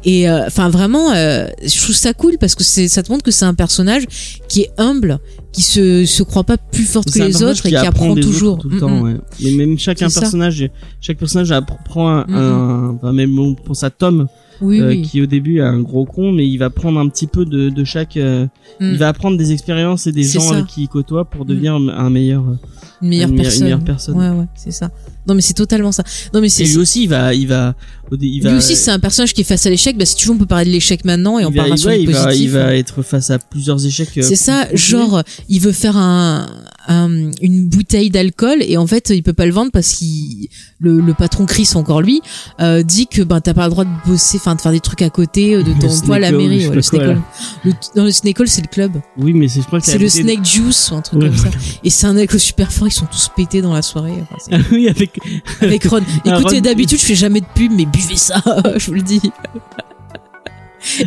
[0.04, 3.22] et euh, enfin vraiment euh, je trouve ça cool parce que c'est ça te montre
[3.24, 4.04] que c'est un personnage
[4.48, 5.18] qui est humble
[5.52, 8.68] qui se se croit pas plus forte que les autres et qui apprend toujours tout
[8.68, 9.00] le Mm, temps.
[9.02, 9.14] Ouais.
[9.42, 10.68] Mais même chaque personnage,
[11.00, 14.26] chaque personnage apprend un, Mm, un- enfin même bon, pour ça Tom,
[14.60, 15.02] Oui, euh, oui.
[15.02, 17.68] qui au début est un gros con, mais il va prendre un petit peu de,
[17.68, 18.16] de chaque.
[18.16, 18.46] euh,
[18.80, 18.90] Mm.
[18.92, 20.54] Il va apprendre des expériences et des gens ça.
[20.56, 22.42] avec qui il côtoie pour devenir un meilleur.
[22.42, 22.54] euh,
[23.00, 23.62] Une meilleure une meilleure- une personne.
[23.64, 24.16] meilleure personne.
[24.18, 24.90] Ouais, ouais, c'est ça.
[25.26, 26.02] Non, mais c'est totalement ça.
[26.34, 26.64] Non, mais c'est.
[26.64, 27.74] Et lui aussi, il va, il va,
[28.20, 28.50] il va.
[28.50, 29.96] Lui aussi, c'est un personnage qui est face à l'échec.
[29.98, 31.76] Bah, si tu veux, on peut parler de l'échec maintenant et on il va, parlera
[31.76, 32.44] il sur va, le il va, positif.
[32.44, 34.10] il va être face à plusieurs échecs.
[34.18, 36.46] euh, C'est ça, genre, il veut faire un,
[36.88, 40.48] un- une bouteille d'alcool et en fait, il peut pas le vendre parce qu'il,
[40.78, 42.20] le, le patron Chris, encore lui,
[42.60, 45.02] euh, dit que ben t'as pas le droit de bosser, enfin de faire des trucs
[45.02, 46.68] à côté euh, de ton emploi à la mairie.
[46.68, 47.16] ouais, le Snake.
[47.64, 48.92] Le- non, le Snake c'est le club.
[49.16, 51.28] Oui, mais c'est, je crois que C'est le Snake Juice ou un truc Ouais.
[51.28, 51.48] comme ça.
[51.82, 54.12] Et c'est un alcool super fort, ils sont tous pétés dans la soirée.
[54.22, 55.18] Enfin, Ah oui, avec.
[55.60, 56.00] avec Ron.
[56.24, 58.42] Un Écoutez, d'habitude, je fais jamais de pub, mais buvez ça,
[58.76, 59.20] je vous le dis.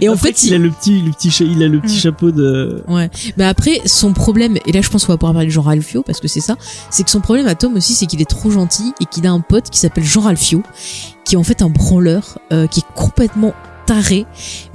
[0.01, 1.99] Et en fait, il il, a le petit, le petit, il a le petit Mm.
[1.99, 2.83] chapeau de.
[2.87, 3.09] Ouais.
[3.37, 6.03] Mais après, son problème, et là je pense qu'on va pouvoir parler de Jean Ralphio,
[6.03, 6.57] parce que c'est ça,
[6.89, 9.31] c'est que son problème à Tom aussi, c'est qu'il est trop gentil et qu'il a
[9.31, 10.63] un pote qui s'appelle Jean Ralphio,
[11.23, 13.53] qui est en fait un branleur, euh, qui est complètement
[13.89, 14.25] taré,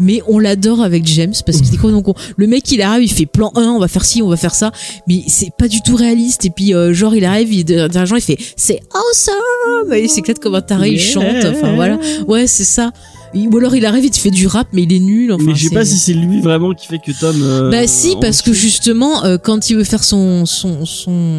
[0.00, 2.14] mais on l'adore avec James parce qu'il est complètement con.
[2.36, 4.54] Le mec, il arrive, il fait plan 1, on va faire ci, on va faire
[4.56, 4.72] ça,
[5.06, 6.44] mais c'est pas du tout réaliste.
[6.44, 9.92] Et puis, euh, genre, il arrive, il, derrière il fait c'est awesome!
[9.92, 11.96] Et il s'éclate comme un taré, il chante, enfin voilà.
[12.26, 12.90] Ouais, c'est ça.
[13.36, 15.32] Ou alors il arrive, il te fait du rap, mais il est nul.
[15.32, 17.36] Enfin, mais je sais c'est- pas si c'est lui vraiment qui fait que Tom.
[17.42, 21.38] euh, bah si, parce que justement, euh, quand il veut faire son son son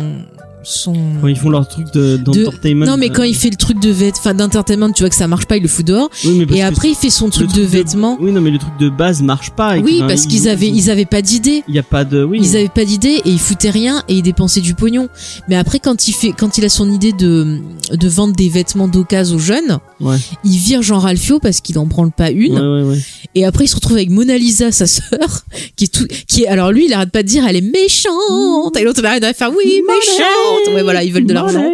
[0.66, 2.86] son Quand ils font leur truc de, d'entertainment.
[2.86, 5.16] non mais quand euh, il fait le truc de vêtements, enfin d'entertainment, tu vois que
[5.16, 6.10] ça marche pas, il le fout dehors.
[6.26, 8.18] oui, mais Et après il fait son truc truc de vêtements.
[8.20, 9.78] Oui, non, mais le truc de base marche pas.
[9.78, 11.64] et Oui, parce qu'ils ils- avaient ils avaient pas d'idée.
[11.68, 12.24] Il y a pas de.
[12.24, 12.40] Oui.
[12.42, 15.08] Ils avaient pas d'idée et ils foutaient rien et ils dépensaient du pognon.
[15.48, 17.60] Mais après quand il fait quand il a son idée de
[17.92, 20.18] de vendre des vêtements d'occasion aux jeunes, Ouais.
[20.44, 22.54] il vire Jean Ralphio parce qu'il en branle pas une.
[22.60, 23.00] Ouais, ouais, ouais.
[23.36, 25.20] Et après, il se retrouve avec Mona Lisa, sa sœur,
[25.76, 28.76] qui est tout, qui est, alors lui, il arrête pas de dire, elle est méchante.
[28.78, 30.55] Et l'autre, il arrête de faire, oui, méchante.
[30.74, 31.66] Ouais, voilà, ils veulent de l'argent.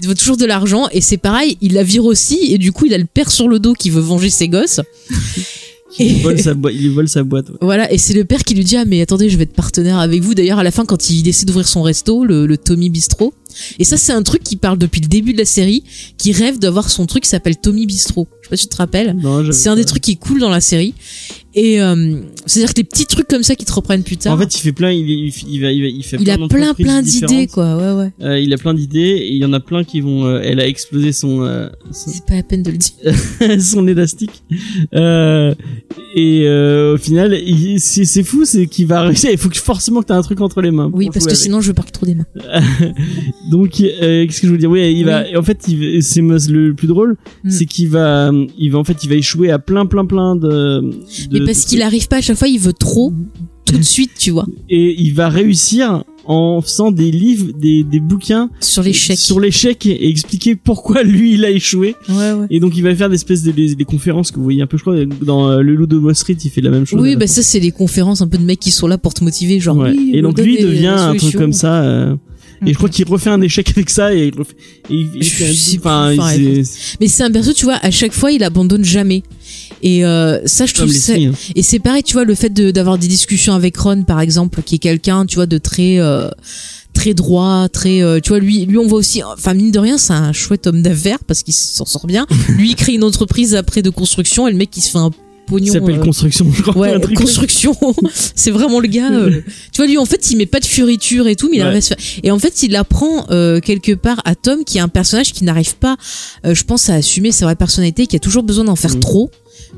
[0.00, 0.88] Ils veulent toujours de l'argent.
[0.92, 2.38] Et c'est pareil, il la vire aussi.
[2.52, 4.80] Et du coup, il a le père sur le dos qui veut venger ses gosses.
[5.98, 6.74] Il lui Et- vole sa boîte.
[6.74, 7.48] Il lui vole sa boîte.
[7.48, 7.56] ouais.
[7.62, 7.90] Voilà.
[7.90, 10.20] Et c'est le père qui lui dit, ah, mais attendez, je vais être partenaire avec
[10.20, 10.34] vous.
[10.34, 13.32] D'ailleurs, à la fin, quand il essaie d'ouvrir son resto, le, le Tommy Bistro.
[13.78, 15.84] Et ça, c'est un truc qui parle depuis le début de la série,
[16.18, 18.28] qui rêve d'avoir son truc qui s'appelle Tommy Bistro.
[18.42, 19.16] Je sais pas si tu te rappelles.
[19.52, 20.92] C'est un des trucs qui est cool dans la série.
[21.58, 24.34] Et euh, c'est-à-dire que les petits trucs comme ça qui te reprennent plus tard.
[24.34, 24.92] En fait, il fait plein.
[24.92, 27.76] Il, il, il va, il, va- il fait il a plein plein plein d'idées quoi.
[27.78, 28.12] Ouais ouais.
[28.20, 30.26] Euh, il a plein d'idées et il y en a plein qui vont.
[30.26, 33.60] euh, elle a explosé son euh, son, C'est pas la peine de le dire.
[33.62, 34.42] son élastique.
[34.94, 35.54] Euh,
[36.14, 37.34] et euh, au final,
[37.78, 39.30] c'est c'est fou, c'est qu'il va réussir.
[39.32, 40.90] Il faut que forcément que t'as un truc entre les mains.
[40.92, 41.36] Oui parce que avec.
[41.42, 42.26] sinon je parle trop des mains.
[43.50, 44.70] Donc, euh, qu'est-ce que je veux dire?
[44.70, 45.24] Oui, il va.
[45.36, 45.58] En fait,
[46.00, 46.20] c'est
[46.50, 47.50] le plus drôle, Mm.
[47.50, 50.80] c'est qu'il va, il va en fait, il va échouer à plein, plein, plein de.
[51.30, 53.12] de parce qu'il arrive pas à chaque fois, il veut trop
[53.64, 58.00] tout de suite, tu vois, et il va réussir en faisant des livres, des, des
[58.00, 59.16] bouquins sur l'échec.
[59.16, 61.94] sur l'échec et expliquer pourquoi lui il a échoué.
[62.08, 62.46] Ouais ouais.
[62.50, 64.66] Et donc il va faire des espèces de des, des conférences que vous voyez un
[64.66, 67.00] peu, je crois, dans euh, le loup de Wall Street, il fait la même chose.
[67.00, 69.22] Oui, bah ça c'est les conférences un peu de mecs qui sont là pour te
[69.24, 69.76] motiver, genre.
[69.76, 69.90] Ouais.
[69.96, 71.40] oui, et on donc lui des devient un truc solutions.
[71.40, 71.82] comme ça.
[71.82, 72.16] euh,
[72.64, 74.54] Et je crois qu'il refait un échec avec ça et il refait.
[74.90, 75.52] Et il, il Je fait un-
[76.18, 76.64] enfin, il-
[77.00, 79.22] Mais c'est un perso, tu vois, à chaque fois il abandonne jamais.
[79.82, 81.12] Et euh, ça, je trouve ça.
[81.14, 81.32] hein.
[81.54, 84.62] Et c'est pareil, tu vois, le fait de- d'avoir des discussions avec Ron, par exemple,
[84.64, 86.28] qui est quelqu'un, tu vois, de très euh,
[86.94, 89.98] très droit, très, euh, tu vois, lui, lui, on voit aussi, enfin mine de rien,
[89.98, 92.26] c'est un chouette homme d'affaires parce qu'il s'en sort bien.
[92.48, 95.10] lui, il crée une entreprise après de construction, et le mec, il se fait un
[95.46, 95.72] Pognon.
[95.72, 96.76] s'appelle euh, construction, je crois.
[96.76, 97.74] Ouais, truc construction.
[98.34, 99.12] c'est vraiment le gars.
[99.12, 99.40] euh,
[99.72, 101.80] tu vois, lui, en fait, il met pas de fioriture et tout, mais il Ouais.
[101.80, 101.96] faire.
[102.22, 105.44] Et en fait, il apprend euh, quelque part à Tom, qui est un personnage qui
[105.44, 105.96] n'arrive pas,
[106.44, 109.00] je pense, à assumer sa vraie personnalité, qui a toujours besoin d'en faire Mhm.
[109.00, 109.30] trop,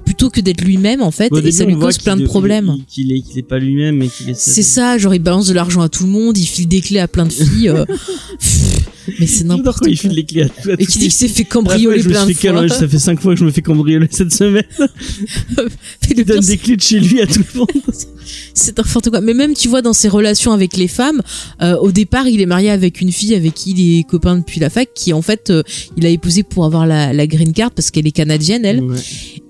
[0.05, 2.75] plutôt que d'être lui-même, en fait, et début, ça lui cause plein de problèmes.
[2.79, 4.35] il- Qu'il est, qu'il est pas lui-même, mais qu'il est.
[4.39, 6.99] C'est ça, genre il balance de l'argent à tout le monde, il file des clés
[7.01, 7.69] à plein de filles.
[7.69, 7.85] euh,
[9.19, 10.09] mais c'est n'importe quand il quoi.
[10.11, 10.71] file les clés à tout.
[10.71, 12.53] à Et qui dit qu'il s'est fait cambrioler plein de fois.
[12.53, 14.65] cal- Ça fait cinq fois que je me fais cambrioler cette semaine.
[16.17, 17.69] Il donne des clés de chez lui à tout le monde.
[18.55, 19.21] c'est n'importe quoi.
[19.21, 21.23] Mais même, tu vois, dans ses relations avec les femmes,
[21.63, 24.61] euh, au départ, il est marié avec une fille avec qui il est copain depuis
[24.61, 25.63] la fac, qui en fait, euh,
[25.97, 28.83] il a épousé pour avoir la, la green card parce qu'elle est canadienne, elle.
[28.83, 28.97] Ouais.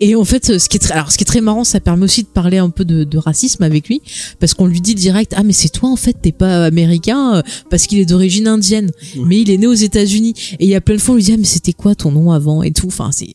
[0.00, 2.04] Et en fait, ce qui est très, alors, ce qui est très marrant, ça permet
[2.04, 4.00] aussi de parler un peu de, de racisme avec lui,
[4.38, 7.42] parce qu'on lui dit direct, ah mais c'est toi en fait, t'es pas américain, euh,
[7.70, 8.90] parce qu'il est d'origine indienne,
[9.24, 10.34] mais il est né aux États-Unis.
[10.60, 12.12] Et il y a plein de fois, on lui dit, ah mais c'était quoi ton
[12.12, 12.86] nom avant et tout.
[12.86, 13.34] Enfin, c'est,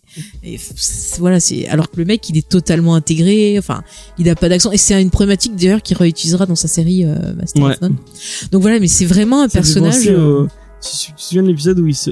[1.20, 3.58] voilà, c'est, alors que le mec, il est totalement intégré.
[3.60, 3.84] Enfin,
[4.18, 4.72] il a pas d'accent.
[4.72, 7.72] Et c'est une problématique d'ailleurs qu'il réutilisera dans sa série euh, Master Ouais.
[7.74, 7.96] of None.
[8.52, 9.96] Donc voilà, mais c'est vraiment un personnage.
[9.96, 10.48] penser euh,
[10.82, 12.12] tu te souviens de l'épisode où il se.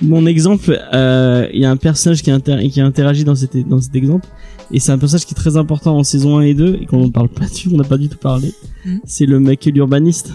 [0.00, 2.68] Mon exemple, euh, il y a un personnage qui, inter...
[2.68, 4.26] qui interagit dans cet, dans cet exemple,
[4.70, 7.06] et c'est un personnage qui est très important en saison 1 et 2, et qu'on
[7.06, 8.52] ne parle pas dessus, on n'a pas du tout parlé.
[8.84, 9.00] Mhm.
[9.04, 10.32] C'est le mec l'urbaniste.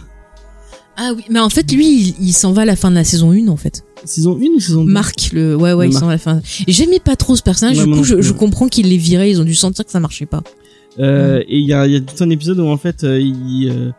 [0.97, 3.03] Ah oui, mais en fait, lui, il, il s'en va à la fin de la
[3.03, 3.83] saison 1, en fait.
[4.05, 6.17] Saison 1 ou saison 2 Marc, le, ouais, ouais, Le il s'en va à la
[6.17, 6.41] fin.
[6.67, 9.45] J'aimais pas trop ce personnage, Ouais, du coup, je, comprends qu'ils l'aient viré, ils ont
[9.45, 10.43] dû sentir que ça marchait pas.
[10.99, 13.19] Euh, et il y a, il y a tout un épisode où en fait, euh,
[13.19, 13.91] il, euh,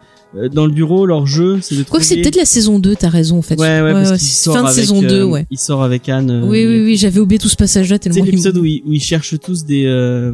[0.53, 2.97] dans le bureau, leur jeu, c'est de Quoi que c'est trouver- peut-être la saison 2,
[2.97, 3.59] t'as raison, en fait.
[3.59, 5.47] Ouais, ouais, parce qu'il c'est sort fin de avec, saison 2, euh, ouais.
[5.51, 6.31] Il sort avec Anne.
[6.31, 8.21] euh, Oui, oui, oui, j'avais oublié tout ce passage-là C'est tellement.
[8.25, 10.33] me- l'épisode où ils, cherchent tous des, euh,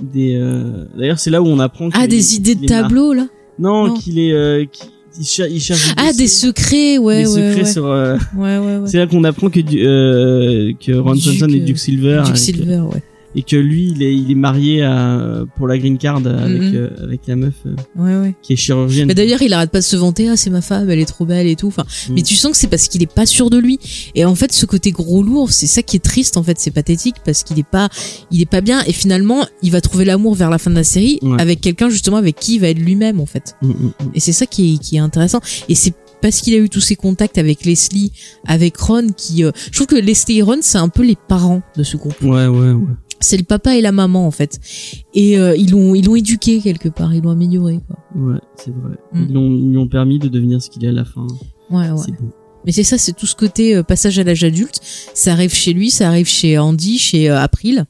[0.00, 0.34] des.
[0.36, 1.88] euh, D'ailleurs, c'est là où on apprend.
[1.92, 3.26] Ah, des idées de tableau, là?
[3.58, 3.94] Non, Non.
[3.94, 4.32] qu'il est.
[4.32, 4.88] Euh, qu'il-
[5.20, 5.92] il, cher- il cherche.
[5.98, 7.72] Ah, des secrets, ouais, des ouais, secrets ouais.
[7.72, 7.86] sur.
[7.86, 8.80] euh, Ouais, ouais, ouais.
[8.86, 12.22] C'est là qu'on apprend que du- euh, que Ron est euh, Duke Silver.
[12.24, 13.02] Duke et, Silver, ouais.
[13.34, 16.26] Et que lui, il est, il est marié à, pour la green card avec,
[16.62, 16.72] Mhm.
[16.74, 18.34] euh, avec la meuf euh, Ouais, ouais.
[18.42, 19.06] qui est chirurgienne.
[19.08, 21.24] Mais d'ailleurs, il arrête pas de se vanter, ah, c'est ma femme, elle est trop
[21.24, 21.68] belle et tout.
[21.68, 22.12] Enfin, Mm.
[22.14, 23.78] mais tu sens que c'est parce qu'il est pas sûr de lui.
[24.14, 26.70] Et en fait, ce côté gros lourd, c'est ça qui est triste, en fait, c'est
[26.70, 27.88] pathétique parce qu'il est pas,
[28.30, 28.82] il est pas bien.
[28.86, 31.40] Et finalement, il va trouver l'amour vers la fin de la série Ouais.
[31.40, 33.54] avec quelqu'un, justement, avec qui il va être lui-même, en fait.
[33.62, 33.92] Mm, mm.
[34.14, 35.40] Et c'est ça qui est, qui est intéressant.
[35.68, 38.12] Et c'est parce qu'il a eu tous ces contacts avec Leslie,
[38.46, 41.62] avec Ron, qui, euh, je trouve que Leslie et Ron, c'est un peu les parents
[41.76, 42.14] de ce groupe.
[42.22, 42.94] Ouais, ouais, ouais.
[43.22, 44.60] C'est le papa et la maman, en fait.
[45.14, 47.98] Et euh, ils l'ont, ils l'ont éduqué quelque part, ils l'ont amélioré, quoi.
[48.14, 48.96] Ouais, c'est vrai.
[49.12, 49.26] Mm.
[49.28, 51.26] Ils, l'ont- ils lui ont permis de devenir ce qu'il est à la fin.
[51.70, 52.02] Ouais, ouais.
[52.04, 52.30] C'est beau.
[52.64, 54.78] Mais c'est ça, c'est tout ce côté euh, passage à l'âge adulte.
[55.14, 57.86] Ça arrive chez lui, ça arrive chez Andy, chez euh, April.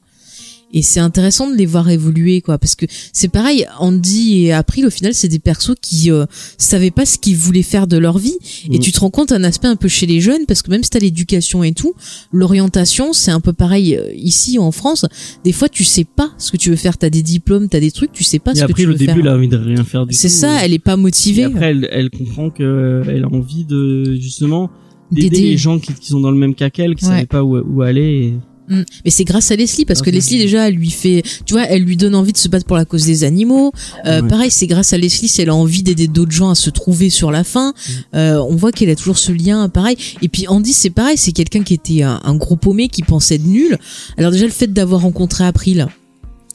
[0.73, 3.65] Et c'est intéressant de les voir évoluer, quoi, parce que c'est pareil.
[3.79, 6.25] Andy et April, au final, c'est des persos qui euh,
[6.57, 8.35] savaient pas ce qu'ils voulaient faire de leur vie.
[8.71, 8.81] Et Mm.
[8.81, 10.89] tu te rends compte un aspect un peu chez les jeunes, parce que même si
[10.89, 11.93] t'as l'éducation et tout,
[12.31, 15.05] l'orientation, c'est un peu pareil euh, ici en France.
[15.43, 16.97] Des fois, tu sais pas ce que tu veux faire.
[16.97, 19.05] T'as des diplômes, t'as des trucs, tu sais pas Et ce que tu veux début,
[19.05, 19.17] faire.
[19.19, 20.19] elle a envie de rien faire du tout.
[20.19, 20.59] C'est ça, euh.
[20.63, 21.43] elle est pas Et motivée.
[21.43, 24.69] après, elle, elle comprend que euh, elle a envie de justement
[25.11, 27.11] d'aider les gens qui, qui sont dans le même cas qu'elle, qui Ouais.
[27.11, 28.01] savaient pas où, où aller.
[28.01, 28.33] et-.
[28.69, 31.63] Mais c'est grâce à Leslie parce Ah, que Leslie déjà elle lui fait, tu vois,
[31.63, 33.71] elle lui donne envie de se battre pour la cause des animaux.
[34.05, 34.27] Euh, Ouais.
[34.29, 37.09] Pareil, c'est grâce à Leslie si elle a envie d'aider d'autres gens à se trouver
[37.09, 37.71] sur la fin.
[37.71, 37.91] Mm.
[38.15, 39.97] Euh, on voit qu'elle a toujours ce lien, pareil.
[40.21, 43.35] Et puis Andy, c'est pareil, c'est quelqu'un qui était un, un gros paumé qui pensait
[43.35, 43.77] être nul.
[44.17, 45.87] Alors déjà le fait d'avoir rencontré April.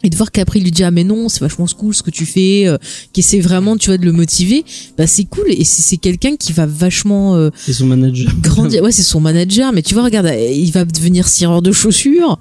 [0.05, 2.25] Et de voir qu'April lui dit ah mais non c'est vachement cool ce que tu
[2.25, 2.79] fais, euh,
[3.13, 4.65] qui essaie vraiment tu vois de le motiver,
[4.97, 8.31] bah c'est cool et c'est c'est quelqu'un qui va vachement euh, C'est son manager.
[8.41, 8.83] grandir.
[8.85, 12.39] Ouais, c'est son manager, mais tu vois, regarde, il va devenir cireur de chaussures,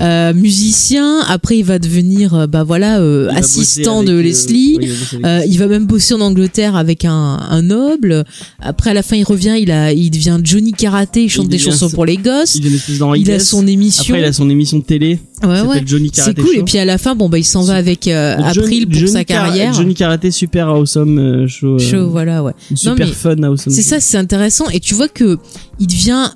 [0.00, 1.20] euh, musicien.
[1.28, 4.78] Après, il va devenir, euh, bah voilà, Il assistant de Leslie.
[4.80, 8.24] il va il même bosser en Angleterre avec un, un noble.
[8.60, 11.50] Après, à la fin, il revient, il a, il devient Johnny Karaté, il chante Il
[11.50, 12.56] des chansons son- pour les gosses.
[12.56, 12.66] il
[13.30, 14.14] a Il son émission.
[14.14, 15.18] Après, il a son émission de télé.
[15.42, 15.82] ouais, ouais.
[15.86, 16.54] Johnny C'est Karate cool.
[16.54, 16.60] Show.
[16.60, 18.94] Et puis à la fin, bon, bah, il s'en va avec euh, Johnny- April pour
[18.98, 19.72] Johnny sa carrière.
[19.74, 21.74] Johnny Karaté super awesome euh, show.
[21.74, 22.52] euh, Show, voilà, ouais.
[22.74, 23.72] Super mais fun awesome.
[23.72, 24.68] C'est ça, c'est intéressant.
[24.70, 25.38] Et tu vois que
[25.78, 26.30] il devient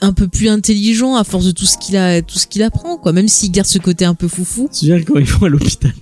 [0.00, 2.96] un peu plus intelligent à force de tout ce qu'il a, tout ce qu'il apprend,
[2.96, 3.12] quoi.
[3.12, 4.68] Même s'il garde ce côté un peu foufou.
[4.72, 5.92] Tu te quand ils vont à l'hôpital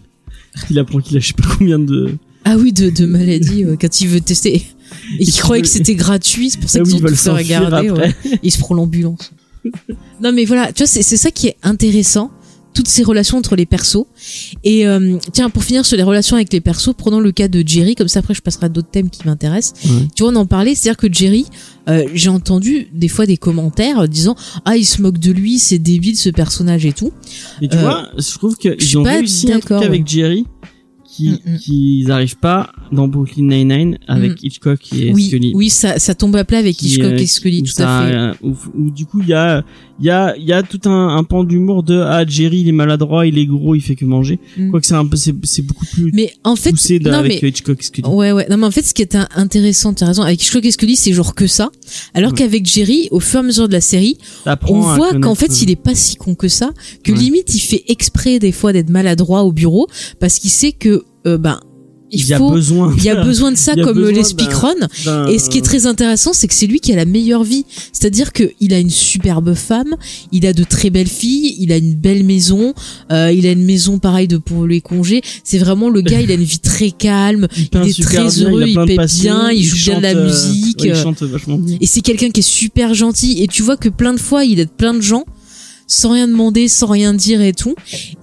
[0.71, 2.11] Il apprend qu'il a je sais pas combien de.
[2.45, 4.55] Ah oui, de, de maladie euh, quand il veut tester.
[4.57, 4.63] Et
[5.21, 7.15] Il qu'il croyait que c'était gratuit, c'est pour ça Ah oui, qu'ils ils ont tout
[7.17, 7.91] fait regarder.
[7.91, 8.15] ouais.
[8.43, 9.33] Il se prend l'ambulance.
[10.21, 12.31] non mais voilà, tu vois, c'est c'est ça qui est intéressant.
[12.75, 14.05] Toutes ces relations entre les persos.
[14.65, 17.63] Et euh, tiens, pour finir sur les relations avec les persos, prenons le cas de
[17.67, 19.75] Jerry, comme ça après je passerai à d'autres thèmes qui m'intéressent.
[19.89, 20.09] Ouais.
[20.15, 21.47] Tu vois, on en parlait, c'est-à-dire que Jerry,
[21.89, 24.35] euh, j'ai entendu des fois des commentaires disant
[24.65, 27.13] ah il se moque de lui, c'est débile ce personnage et tout.
[27.63, 29.83] Mais tu Euh, vois, je trouve je suis qu'ils ont pas réussi un truc d'accord,
[29.85, 30.45] avec Jerry
[31.07, 31.59] qui Mm, mm.
[31.59, 34.47] qu'ils arrivent pas dans Brooklyn Nine-Nine avec Mm.
[34.47, 35.53] Hitchcock et oui, Scully.
[35.55, 37.99] oui, ça, ça tombe à plat avec qui, Hitchcock euh, et Scully, où tout ça,
[38.01, 38.15] à fait.
[38.15, 39.65] euh, Où, où du coup il y a
[40.01, 42.69] il y a il y a tout un, un pan d'humour de ah Jerry il
[42.69, 44.39] est maladroit, il est gros, il fait que manger.
[44.57, 44.71] Mm.
[44.71, 47.79] Quoique c'est un peu c'est beaucoup plus Mais en fait, poussé non avec mais Hitchcock
[47.81, 48.09] et Scully.
[48.09, 48.47] Ouais, ouais.
[48.51, 50.97] Non, mais en fait, ce qui est intéressant, tu as raison, avec Hitchcock et Scully,
[50.97, 51.71] c'est genre que ça.
[52.13, 52.39] Alors Ouais.
[52.39, 54.19] qu'avec Jerry, au fur et à mesure de la série,
[54.69, 57.19] on voit qu'en fait, euh, il est pas si con que ça, que Ouais.
[57.19, 59.87] limite, il fait exprès des fois d'être maladroit au bureau,
[60.21, 61.61] parce qu'il sait que, euh, ben,
[62.15, 64.13] il y a faut, besoin il y a besoin de ça il comme les
[65.05, 67.45] d'un- Et ce qui est très intéressant, c'est que c'est lui qui a la meilleure
[67.45, 67.65] vie.
[67.93, 69.95] C'est-à-dire qu'il a une superbe femme,
[70.33, 72.75] il a de très belles filles, il a une belle maison,
[73.13, 75.23] euh, il a une maison pareille de pour les congés.
[75.43, 78.49] C'est vraiment le gars, il a une vie très calme, il, il est très bien,
[78.49, 81.57] heureux, il passion, bien, il joue bien de la euh, musique, ouais, il chante vachement
[81.57, 81.79] bien.
[81.81, 83.43] et c'est quelqu'un qui est super gentil.
[83.43, 85.25] Et tu vois que plein de fois, il aide plein de gens
[85.87, 87.75] sans rien demander, sans rien dire et tout.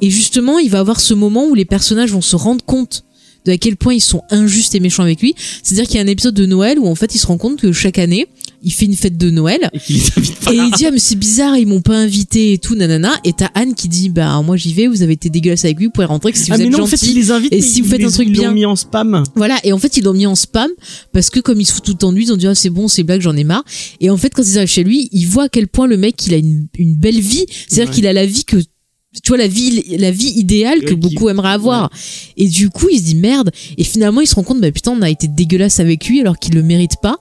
[0.01, 3.03] Et justement, il va avoir ce moment où les personnages vont se rendre compte
[3.45, 5.35] de à quel point ils sont injustes et méchants avec lui.
[5.63, 7.59] C'est-à-dire qu'il y a un épisode de Noël où en fait il se rend compte
[7.59, 8.27] que chaque année,
[8.63, 9.97] il fait une fête de Noël Et
[10.45, 10.53] pas.
[10.53, 13.34] et il dit ah mais c'est bizarre ils m'ont pas invité et tout nanana et
[13.34, 15.91] t'as Anne qui dit bah moi j'y vais vous avez été dégueulasse avec lui vous
[15.91, 17.51] pouvez rentrer que si ah vous mais êtes non, en fait, il les invite.
[17.51, 18.51] et mais si vous ils faites un truc ils l'ont bien.
[18.51, 19.23] mis en spam.
[19.35, 20.69] voilà, et en fait, ils l'ont mis en spam
[21.11, 22.53] parce que comme il se fout tout le temps de lui, ils ont dit ah
[22.53, 23.63] c'est bon, c'est blague, j'en ai marre.
[23.99, 26.23] Et en fait, quand ils arrivent chez lui, ils voient à quel point le mec
[26.27, 27.95] il a une, une belle vie, c'est-à-dire Ouais.
[27.95, 28.57] qu'il a la vie que
[29.24, 31.90] tu vois la vie la vie idéale que beaucoup aimeraient avoir.
[32.38, 33.52] Et du coup il se dit merde.
[33.78, 36.40] Et finalement il se rend compte bah putain on a été dégueulasse avec lui alors
[36.40, 37.18] qu'il le mérite pas.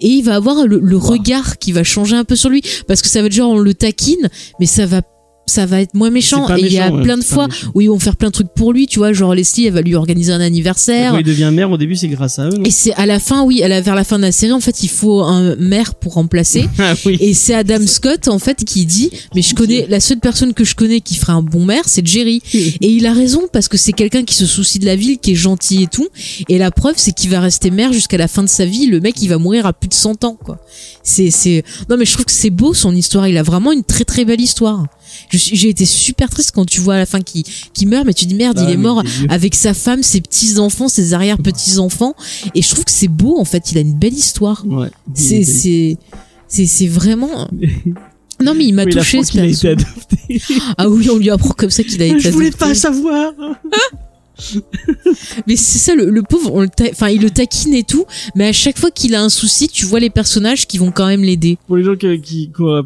[0.00, 2.62] Et il va avoir le, le regard qui va changer un peu sur lui.
[2.86, 4.28] Parce que ça va être genre on le taquine
[4.58, 5.02] mais ça va
[5.48, 6.48] ça va être moins méchant.
[6.56, 8.52] Et il y a ouais, plein de fois où ils vont faire plein de trucs
[8.54, 9.12] pour lui tu vois.
[9.12, 11.12] Genre Leslie elle va lui organiser un anniversaire.
[11.12, 13.18] Quand il devient maire, au début, c'est grâce à eux, non et c'est à la
[13.18, 15.56] fin oui à la, vers la fin de la série en fait il faut un
[15.56, 16.68] maire pour remplacer.
[16.80, 17.16] Ah oui.
[17.20, 20.64] et c'est Adam Scott en fait qui dit mais je connais la seule personne que
[20.64, 22.40] je connais qui ferait un bon maire c'est Jerry.
[22.52, 25.32] Et il a raison parce que c'est quelqu'un qui se soucie de la ville qui
[25.32, 26.08] est gentil et tout.
[26.48, 28.86] Et la preuve c'est qu'il va rester maire jusqu'à la fin de sa vie.
[28.86, 30.58] Le mec il va mourir à plus de 100 ans quoi.
[31.02, 33.26] C'est c'est non mais je trouve que c'est beau son histoire.
[33.28, 34.84] Il a vraiment une très très belle histoire
[35.30, 38.24] j'ai été super triste quand tu vois à la fin qu'il qu'il meurt mais tu
[38.26, 41.38] dis merde Ah, il est mort il avec sa femme ses petits enfants ses arrière
[41.38, 42.14] petits enfants
[42.54, 44.88] et je trouve que c'est beau en fait il a une belle histoire Ouais.
[45.14, 45.96] c'est c'est
[46.66, 47.48] c'est vraiment
[48.42, 49.68] non mais il m'a Oui, touché qu'il a perso.
[49.68, 50.40] été adopté.
[50.78, 52.64] ah oui on lui apprend comme ça qu'il a été Je voulais adopté.
[52.66, 53.32] pas savoir.
[55.46, 58.04] mais c'est ça le, le pauvre on le ta- enfin il le taquine et tout
[58.34, 61.06] mais à chaque fois qu'il a un souci tu vois les personnages qui vont quand
[61.06, 62.82] même l'aider Pour les gens qui, qui, auraient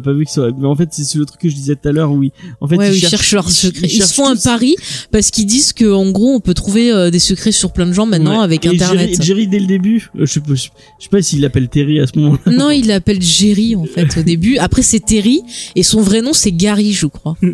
[0.00, 1.92] pas vu que ça, mais en fait, c'est le truc que je disais tout à
[1.92, 2.32] l'heure, oui.
[2.60, 4.74] En fait, ouais, ils, ils cherchent, cherchent leurs secrets ils ils, se font un pari
[5.10, 7.92] parce qu'ils disent que en gros on peut trouver euh, des secrets sur plein de
[7.92, 8.44] gens maintenant Ouais.
[8.44, 11.20] avec Et internet Jerry, Jerry, dès le début, euh, je sais pas, je, sais pas
[11.22, 12.52] s'il l'appelle Terry à ce moment-là.
[12.52, 15.42] non il l'appelle Jerry en fait au début après c'est Terry
[15.76, 17.36] et son vrai nom c'est Gary je crois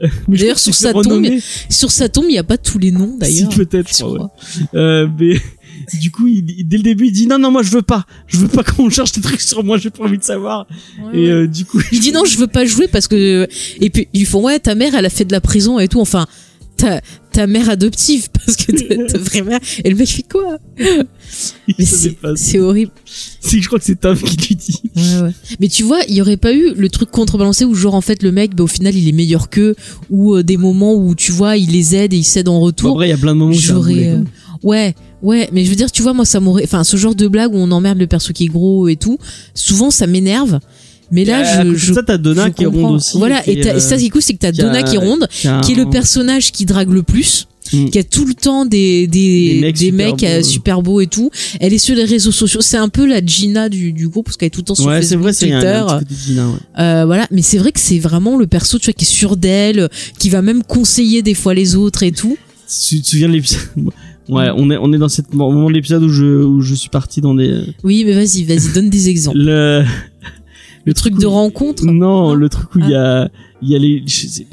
[0.28, 1.26] D'ailleurs, sur sa tombe,
[1.70, 4.12] sur sa tombe il y a pas tous les noms d'ailleurs Si, peut-être, je crois,
[4.12, 4.28] ouais.
[4.74, 5.36] Euh, mais
[6.00, 8.38] du coup, il, dès le début, il dit non, non, moi je veux pas, je
[8.38, 10.66] veux pas qu'on cherche des trucs sur moi, j'ai pas envie de savoir.
[11.02, 13.48] Ouais, Et euh, du coup, Il dit non, je veux pas jouer parce que
[13.80, 16.00] et puis ils font ouais, ta mère elle a fait de la prison et tout.
[16.00, 16.26] Enfin,
[16.76, 17.00] ta
[17.36, 18.72] ta mère adoptive parce que
[19.12, 19.60] ta, vraie mère.
[19.84, 20.58] Et le mec fait quoi?
[21.78, 22.92] Mais c'est horrible.
[23.04, 24.80] C'est que je crois que c'est Tom qui lui dit.
[24.96, 25.32] Ouais, ouais.
[25.60, 28.22] Mais tu vois, il y aurait pas eu le truc contrebalancé où genre en fait
[28.22, 29.74] le mec, bah, au final il est meilleur qu'eux
[30.10, 32.64] ou euh, des moments où tu vois il les aide et il s'aide en Bon,
[32.66, 32.90] retour.
[32.92, 34.22] après, il y a plein de moments où J'aurais euh,
[34.62, 37.28] ouais ouais mais je veux dire tu vois moi ça m'aurait enfin ce genre de
[37.28, 39.18] blague où on emmerde le perso qui est gros et tout
[39.54, 40.60] souvent ça m'énerve
[41.10, 43.16] mais là je, je ça, t'as Donna je qui est ronde aussi.
[43.18, 45.26] voilà et, euh, ça qui est cool c'est que t'as Donna qui est ronde
[45.62, 47.86] qui, est le un- personnage qui drague le plus Mm.
[47.90, 50.46] qui a tout le temps des des, Des mecs des super mecs euh, beaux.
[50.46, 53.68] super beaux et tout elle est sur les réseaux sociaux c'est un peu la Gina
[53.68, 55.50] du, du groupe parce qu'elle est tout le temps sur Ouais, c'est Facebook vrai, c'est
[55.52, 56.54] un, Twitter un de Gina, ouais.
[56.78, 59.36] euh, voilà mais c'est vrai que c'est vraiment le perso tu vois qui est sûr
[59.36, 59.88] d'elle
[60.20, 62.36] qui va même conseiller des fois les autres et tout
[62.88, 63.58] Tu te souviens de l'épisode?
[64.28, 66.74] Ouais, on est on est dans cette mo- moment de l'épisode où je où je
[66.74, 69.84] suis parti dans des oui mais vas-y vas-y donne des exemples le
[70.86, 73.28] le truc de rencontre non, le truc où il y a
[73.60, 74.04] il y a les,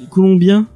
[0.09, 0.67] Colombiens.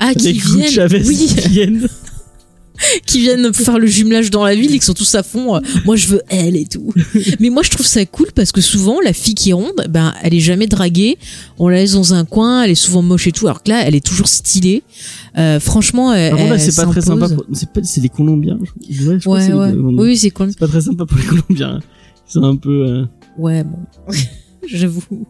[0.00, 0.70] Ah qui viennent.
[0.70, 1.16] Chavez oui.
[1.16, 1.88] qui viennent.
[3.06, 5.60] qui viennent faire le jumelage dans la ville et qui sont tous à fond euh,
[5.84, 6.94] moi je veux elle et tout.
[7.40, 10.14] Mais moi je trouve ça cool parce que souvent la fille qui est ronde ben
[10.22, 11.18] elle est jamais draguée.
[11.58, 13.82] On la laisse dans un coin elle est souvent moche et tout alors que là
[13.84, 14.84] elle est toujours stylée.
[15.36, 17.28] Euh, franchement elle, là, c'est pas très sympa.
[17.28, 18.58] pour- C'est pas c'est les Colombiens.
[18.88, 19.72] Je, ouais, je ouais les ouais.
[19.74, 21.80] Oui c'est cool C'est pas très sympa pour les Colombiens.
[22.28, 22.86] Ils sont un peu.
[22.86, 23.04] euh,
[23.38, 23.78] ouais bon
[24.70, 25.26] j'avoue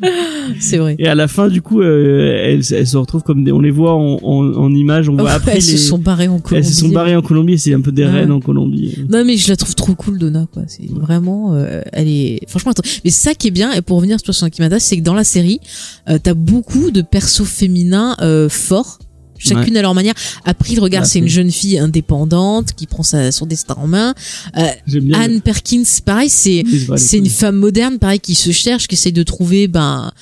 [0.60, 3.50] c'est vrai Et à la fin, du coup, euh, elles, elles se retrouvent comme des,
[3.50, 5.08] on les voit en, en, en images.
[5.08, 5.60] On voit après elles les.
[5.62, 7.58] se sont barrées en Colombie elles se sont barrées en Colombie.
[7.58, 8.96] C'est un peu des reines en Colombie.
[9.08, 10.62] Non mais je la trouve trop cool Donna quoi.
[10.66, 12.88] C'est vraiment euh, elle est franchement attends.
[13.04, 15.60] mais ça qui est bien et pour revenir sur Kimada c'est que dans la série
[16.08, 18.16] euh, t'as beaucoup de persos féminins
[18.48, 18.98] forts
[19.38, 20.14] chacune à leur manière.
[20.44, 23.86] Après le regard Ouais, c'est une jeune fille indépendante qui prend sa, son destin en
[23.86, 24.14] main.
[24.56, 24.66] Euh.
[25.14, 26.64] Anne Perkins pareil c'est
[26.96, 30.12] c'est une femme moderne pareil qui se cherche qui essaye de trouver ben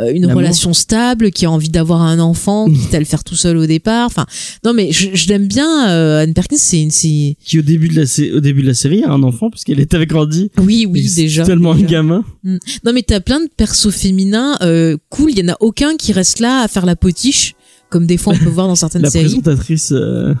[0.00, 3.36] euh, une relation stable qui a envie d'avoir un enfant quitte à le faire tout
[3.36, 4.26] seul au départ enfin
[4.64, 7.88] non mais je, je l'aime bien euh, Anne Perkins c'est une c'est qui au début
[7.88, 10.50] de la au début de la série a un enfant puisqu'elle est avec Randy.
[10.58, 11.86] oui oui déjà Tellement déjà.
[11.86, 12.24] un gamin.
[12.42, 16.12] Non mais t'as plein de persos féminins euh, cool, il y en a aucun qui
[16.12, 17.54] reste là à faire la potiche
[17.94, 19.26] comme des fois on peut voir dans certaines La séries.
[19.40, 19.92] présentatrice.
[19.92, 20.34] euh,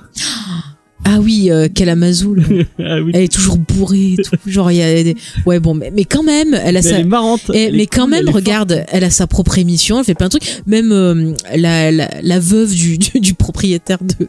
[1.06, 2.42] Ah oui, euh, Kalamazoo, là.
[2.78, 3.12] ah oui.
[3.14, 4.36] elle est toujours bourrée et tout.
[4.46, 5.16] Genre il y a des...
[5.46, 7.42] ouais bon mais, mais quand même elle a Mais sa elle est marrante.
[7.52, 10.04] Eh, Elle est mais quand cool, même, elle regarde, elle a sa propre émission, elle
[10.04, 10.62] fait plein de trucs.
[10.66, 14.26] Même euh, la, la, la veuve du, du, du propriétaire de,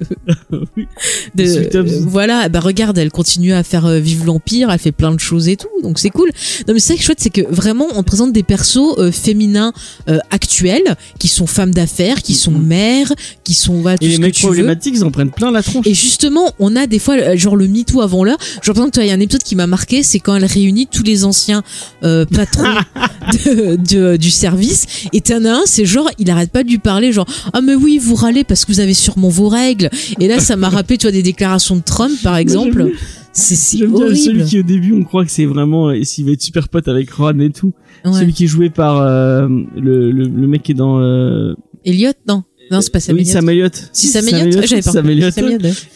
[1.35, 5.13] de euh, voilà, bah regarde, elle continue à faire euh, vivre l'empire, elle fait plein
[5.13, 6.29] de choses et tout, donc c'est cool.
[6.67, 9.73] Non mais c'est chouette, c'est que vraiment on te présente des persos euh, féminins
[10.09, 14.17] euh, actuels qui sont femmes d'affaires, qui sont mères, qui sont voilà, tout Et les
[14.17, 15.85] mecs problématiques, ils en prennent plein la tronche.
[15.87, 18.37] Et justement, on a des fois euh, genre le MeToo avant l'heure.
[18.61, 20.45] Genre par exemple, toi, il y a un épisode qui m'a marqué, c'est quand elle
[20.45, 21.63] réunit tous les anciens
[22.03, 22.63] euh, patrons
[23.45, 24.85] de, de- du service.
[25.13, 27.75] Et t'en as un, c'est genre, il arrête pas de lui parler, genre ah mais
[27.75, 29.89] oui, vous râlez parce que vous avez sûrement vos règles.
[30.19, 32.91] Et là, ça m'a rappelé, tu vois, des déclarations de Trump, par exemple.
[33.33, 34.15] C'est bien horrible.
[34.15, 36.87] celui qui au début on croit que c'est vraiment euh, s'il va être super pote
[36.87, 37.73] avec Ron et tout.
[38.05, 38.13] Ouais.
[38.13, 41.01] Celui qui est joué par euh, le, le, le mec qui est dans
[41.83, 42.43] Elliot, non.
[42.71, 43.25] Non, c'est pas Sam Oui.
[43.25, 43.89] Sam Elliott.
[43.93, 45.09] Si, Sam Elliott, j'avais pas Sam.
[45.09, 45.33] Elliott.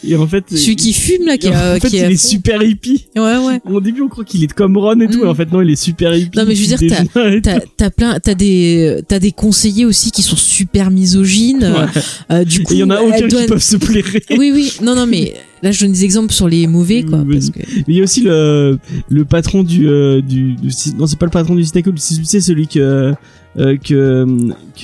[0.04, 2.62] Et en fait, Celui qui fume, là, qui, en euh, fait, qui il est super
[2.62, 3.06] hippie.
[3.16, 3.60] Ouais, ouais.
[3.68, 5.24] Au début, on croit qu'il est comme Ron et tout, Mm.
[5.24, 6.38] et en fait, non, il est super hippie.
[6.38, 6.96] Non, mais je veux dire,
[7.42, 11.64] t'as- T'as, plein, t'as des, t'as des conseillers aussi qui sont super misogynes.
[11.64, 11.86] euh, Ouais.
[12.32, 14.22] euh, du coup, il y en a aucun qui peuvent se blairer.
[14.38, 14.72] Oui, oui.
[14.82, 17.24] Non, non, mais là, je donne des exemples sur les mauvais, quoi.
[17.30, 17.58] Parce que...
[17.58, 18.78] Mais il y a aussi le,
[19.08, 19.88] le patron du,
[20.22, 20.56] du,
[20.96, 21.82] non, c'est pas le patron du c'est
[22.24, 23.12] c'est celui que,
[23.58, 24.24] euh, que,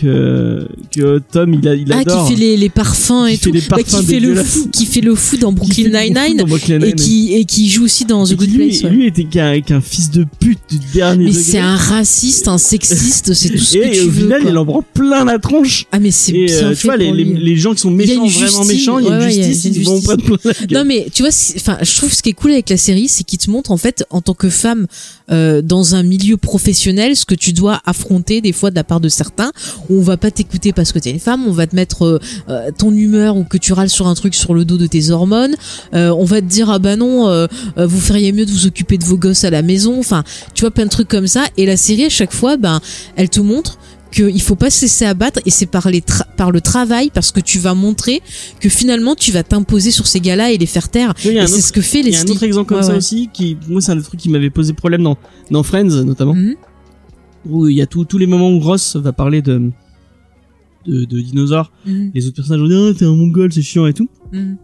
[0.01, 2.27] que, que Tom, il, a, il Ah, adore.
[2.27, 3.53] qui fait les, les parfums et tout.
[3.53, 6.41] les Bah, parfums qui fait le fou, qui fait le fou dans Brooklyn Nine-Nine.
[6.41, 6.45] Et
[6.79, 6.95] Nine-Nine.
[6.95, 8.83] qui, et qui joue aussi dans The Et Good lui, Place.
[8.83, 8.91] ouais.
[8.91, 13.33] lui était qu'un qu'un fils de pute du dernier Mais c'est un raciste, un sexiste,
[13.35, 14.23] c'est tout ce que et tu au veux.
[14.23, 14.51] final, quoi.
[14.51, 15.87] il en prend plein la tronche.
[15.93, 17.91] Ah, mais c'est Et bien euh, fait tu vois, les, les, les gens qui sont
[17.91, 18.67] méchants, vraiment justice.
[18.69, 20.17] méchants, il y a une ouais, il y a justice, une ils vont justice.
[20.17, 20.67] prendre la gueule.
[20.79, 23.23] Non mais tu vois, enfin, je trouve ce qui est cool avec la série, c'est
[23.23, 24.87] qu'il te montre en fait en tant que femme
[25.31, 29.01] euh, dans un milieu professionnel ce que tu dois affronter des fois de la part
[29.01, 29.53] de certains.
[29.89, 32.19] Où on va pas t'écouter parce que t'es une femme, on va te mettre euh,
[32.49, 35.11] euh, ton humeur ou que tu râles sur un truc sur le dos de tes
[35.11, 35.55] hormones.
[35.95, 37.47] Euh, on va te dire ah bah non, euh,
[37.77, 39.99] vous feriez mieux de vous occuper de vos gosses à la maison.
[39.99, 40.25] Enfin,
[40.55, 41.45] tu vois plein de trucs comme ça.
[41.57, 42.81] Et la série à chaque fois, ben,
[43.17, 43.79] elle te montre
[44.13, 46.03] qu'il faut pas se laisser abattre et c'est par les
[46.37, 48.23] par le travail parce que tu vas montrer
[48.61, 51.73] que finalement tu vas t'imposer sur ces gars-là et les faire taire et c'est ce
[51.73, 52.99] que fait Il y a un autre exemple comme Ouais, ça ouais.
[52.99, 55.19] aussi, qui, moi, c'est un des trucs qui m'avait posé problème dans,
[55.51, 56.35] dans Friends, notamment.
[56.35, 56.55] Mhm.
[57.49, 59.71] Où il y a tous tous les moments où Ross va parler de,
[60.87, 61.71] de, de dinosaures.
[61.85, 62.11] Mhm.
[62.15, 64.09] Les autres personnages vont dire, ah, t'es un mongol, c'est chiant et tout.
[64.33, 64.57] Mhm.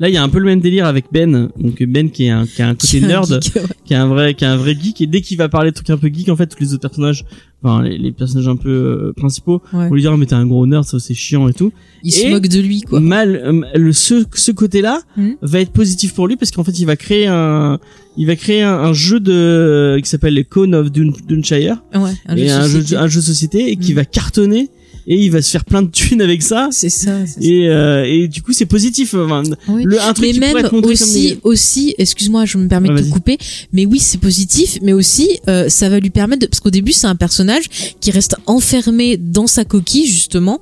[0.00, 1.50] Là, il y a un peu le même délire avec Ben.
[1.56, 3.62] Donc, Ben qui est un, qui a un côté Qui est un nerd, geek, ouais.
[3.84, 5.00] qui est un vrai, qui est un vrai geek.
[5.00, 6.82] Et dès qu'il va parler de trucs un peu geek, en fait, tous les autres
[6.82, 7.24] personnages,
[7.64, 9.88] enfin, les, les personnages un peu euh, principaux, Ouais.
[9.88, 11.72] vont lui dire, Ah, mais t'es un gros nerd, ça c'est chiant et tout.
[12.02, 13.00] Il se moque de lui quoi.
[13.00, 15.36] Mal, euh, le, ce, ce côté-là Mhm.
[15.42, 17.78] va être positif pour lui parce qu'en fait, il va créer un,
[18.16, 21.82] il va créer un, un jeu de, qui s'appelle les Cone of Dun, Dunshire.
[21.94, 22.96] Ouais, un et jeu un jeu, société.
[22.96, 23.96] un jeu de société et qui Mhm.
[23.96, 24.68] va cartonner
[25.06, 26.68] et il va se faire plein de thunes avec ça.
[26.70, 27.26] C'est ça.
[27.26, 27.40] ça.
[27.40, 29.14] Et, euh, et du coup, c'est positif.
[29.14, 29.82] Enfin, Oui.
[29.84, 32.58] le, un truc mais qui pourrait même être montré comme aussi, des- aussi, excuse-moi, je
[32.58, 33.38] me permets de te couper,
[33.72, 36.92] mais oui, c'est positif, mais aussi, euh, ça va lui permettre de, parce qu'au début,
[36.92, 37.64] c'est un personnage
[38.00, 40.60] qui reste enfermé dans sa coquille, justement,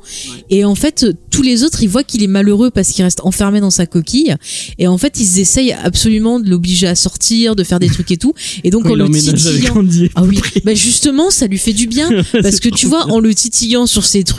[0.50, 3.60] et en fait, tous les autres, ils voient qu'il est malheureux parce qu'il reste enfermé
[3.60, 4.34] dans sa coquille,
[4.78, 8.16] et en fait, ils essayent absolument de l'obliger à sortir, de faire des trucs et
[8.16, 11.86] tout, et donc quand en le titillant, ah oui, bah justement, ça lui fait du
[11.86, 12.10] bien
[12.42, 14.31] parce que tu vois, en le titillant sur ces trucs,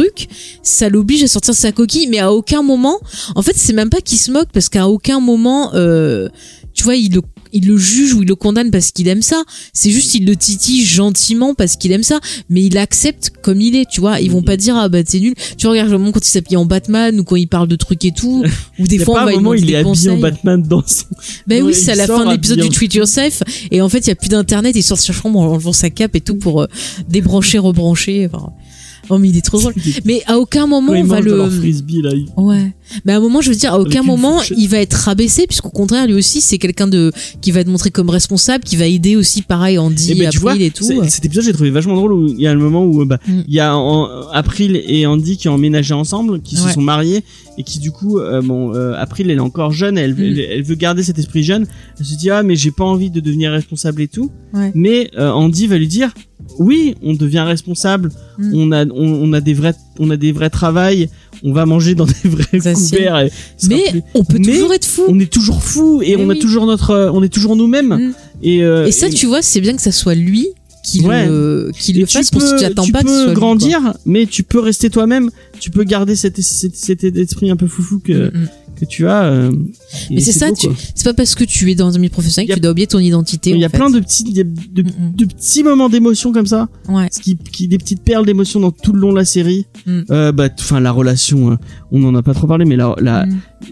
[0.62, 3.00] ça l'oblige à sortir de sa coquille, mais à aucun moment,
[3.36, 6.30] en fait, c'est même pas qu'il se moque parce qu'à aucun moment, euh,
[6.74, 7.22] tu vois, il le
[7.54, 9.44] il le juge ou il le condamne parce qu'il aime ça.
[9.72, 13.76] C'est juste il le titille gentiment parce qu'il aime ça, mais il accepte comme il
[13.76, 13.88] est.
[13.88, 15.36] Tu vois, ils vont pas dire ah bah t'es nul.
[15.58, 17.76] Tu vois, regarde le moment quand il s'habille en Batman ou quand il parle de
[17.76, 18.44] trucs et tout,
[18.80, 20.18] ou des fois pas on va moment il est habillé en.
[20.18, 21.06] Batman dans son...
[21.48, 23.44] Ben Ouais, oui, c'est à la fin de l'épisode du Tweet Yourself.
[23.70, 24.76] Et en fait, il y a plus d'internet.
[24.76, 26.68] Il sort de sa chambre en enlevant sa cape et tout pour euh,
[27.08, 28.28] débrancher, rebrancher.
[28.34, 28.52] Enfin,
[29.10, 29.74] oh, mais il est trop drôle.
[30.06, 31.50] Mais à aucun moment on va le.
[31.50, 32.12] frisbee là.
[32.14, 32.74] il- Ouais.
[33.06, 34.58] Mais à un moment, je veux dire, à aucun moment fourchette.
[34.60, 37.12] il va être rabaissé, puisqu'au contraire, lui aussi, c'est quelqu'un de
[37.42, 40.40] qui va être montré comme responsable, qui va aider aussi, pareil, Andy, Et ben, tu
[40.40, 40.84] vois, April et tout.
[41.10, 43.42] cet épisode j'ai trouvé vachement drôle où il y a le moment où bah Mm.
[43.48, 47.24] il y a en- April et Andy qui ont emménagé ensemble, qui se sont mariés
[47.58, 50.22] et qui du coup euh, bon euh, April elle est encore jeune, elle, Mm.
[50.24, 51.66] elle, elle veut garder cet esprit jeune.
[52.00, 54.30] Elle se dit ah mais j'ai pas envie de devenir responsable et tout.
[54.54, 54.72] Ouais.
[54.76, 56.14] Mais euh, Andy va lui dire
[56.60, 58.52] oui on devient responsable, Mm.
[58.56, 58.92] on a on,
[59.30, 61.10] on a des vrais on a des vrais travails,
[61.44, 63.20] on va manger dans des vrais Ça, couverts.
[63.20, 63.32] et
[63.70, 65.04] Mais plus- on peut Mais toujours être fou.
[65.08, 67.94] on est toujours fou et Mais on a toujours notre euh, on est toujours nous-mêmes
[67.94, 68.14] Mm.
[68.42, 70.48] et euh, Et ça, tu vois, c'est bien que ça soit lui
[70.84, 71.28] qui Ouais.
[71.28, 73.94] le, qui le fasse parce que tu attends tu pas que ce peux lui, grandir,
[74.06, 75.30] mais tu peux rester toi-même.
[75.62, 78.50] Tu peux garder cet, cet, cet esprit un peu foufou que, mm.
[78.80, 79.24] Que tu as.
[79.26, 79.52] euh,
[80.10, 80.48] Mais c'est ça,
[80.96, 83.00] c'est pas parce que tu es dans un milieu professionnel que tu dois oublier ton
[83.00, 83.52] identité.
[83.52, 83.78] Il y a fait.
[83.78, 85.16] plein de petits, a de, Mm, mm.
[85.16, 87.08] de petits moments d'émotion comme ça, Ouais.
[87.12, 89.66] ce qui, qui des petites perles d'émotion dans tout le long de la série.
[89.86, 90.00] Mm.
[90.12, 91.56] Euh, bah, enfin la relation, euh,
[91.92, 93.26] on en a pas trop parlé, mais la, la.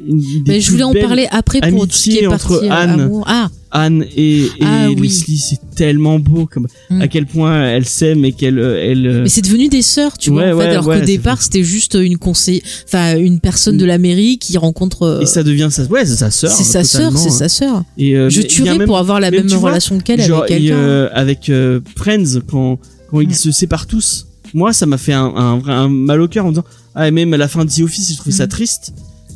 [0.07, 2.65] Une des Mais je voulais en parler après pour tout ce qui est entre partie
[2.67, 2.99] euh, Anne.
[3.01, 3.23] amour.
[3.27, 4.95] Ah, Anne et, et Ah, oui.
[5.07, 7.01] Leslie, c'est tellement beau, comme Mm.
[7.01, 10.17] à quel point elles s'aiment et qu'elles, euh, elles, euh, mais c'est devenu des sœurs,
[10.17, 13.39] tu Ouais, vois, en fait, alors ouais, qu'au départ c'était juste une conseil, enfin une
[13.39, 15.19] personne de la mairie qui rencontre.
[15.21, 16.51] et ça devient sa, ouais, c'est sa sœur.
[16.51, 17.31] c'est sa sœur, c'est hein.
[17.31, 17.83] sa sœur.
[17.97, 20.75] Et euh, Je tuerais même- pour avoir la même vois, relation qu'elle genre, avec quelqu'un.
[20.75, 22.77] euh, avec euh, Friends quand
[23.09, 23.23] quand Mm.
[23.29, 25.33] ils se séparent tous moi ça m'a fait un,
[25.65, 28.09] un mal au cœur en disant ah et même à la fin de The Office
[28.09, 28.49] j'ai trouvé ça Mm.
[28.49, 28.93] triste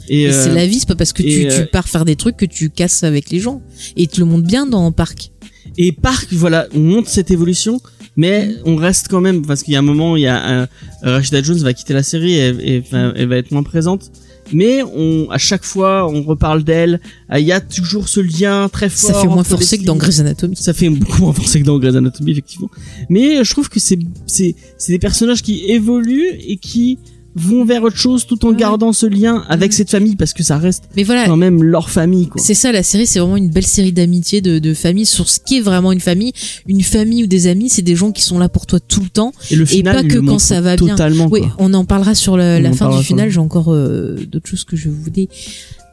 [0.09, 2.05] et, Et euh, c'est la vie, c'est pas parce que tu, euh, tu pars faire
[2.05, 3.61] des trucs que tu casses avec les gens.
[3.95, 5.31] Et ils te le montrent bien dans Parc.
[5.77, 7.81] et Park voilà on montre cette évolution
[8.17, 10.67] mais on reste quand même parce qu'il y a un moment il y a euh,
[11.01, 14.11] Rashida Jones va quitter la série et, elle va être moins présente
[14.53, 18.69] mais on à chaque fois on reparle d'elle Ah, il y a toujours ce lien
[18.69, 20.55] très fort Ça fait moins forcé que dans Grey's Anatomy.
[20.55, 22.69] ça fait beaucoup moins forcé que dans Grey's Anatomy effectivement
[23.09, 26.99] mais je trouve que c'est c'est c'est des personnages qui évoluent et qui
[27.35, 28.55] vont vers autre chose tout en Ouais.
[28.55, 31.89] gardant ce lien avec cette famille parce que ça reste Mais voilà, quand même leur
[31.89, 32.41] famille quoi.
[32.41, 35.39] C'est ça, la série, c'est vraiment une belle série d'amitié, de, de famille, sur ce
[35.39, 36.31] qui est vraiment une famille.
[36.67, 39.09] Une famille ou des amis, c'est des gens qui sont là pour toi tout le
[39.09, 39.33] temps.
[39.51, 40.87] Et le final, pas que quand ça va bien.
[40.95, 43.29] totalement Oui, on en parlera sur la fin du final.
[43.29, 45.27] J'ai encore euh, d'autres choses que je voulais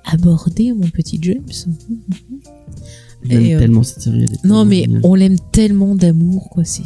[0.04, 1.40] aborder, mon petit James.
[3.30, 4.24] Et, euh, tellement cette série.
[4.28, 5.00] elle est Non, mais géniale.
[5.04, 6.64] on l'aime tellement d'amour, quoi.
[6.64, 6.82] C'est.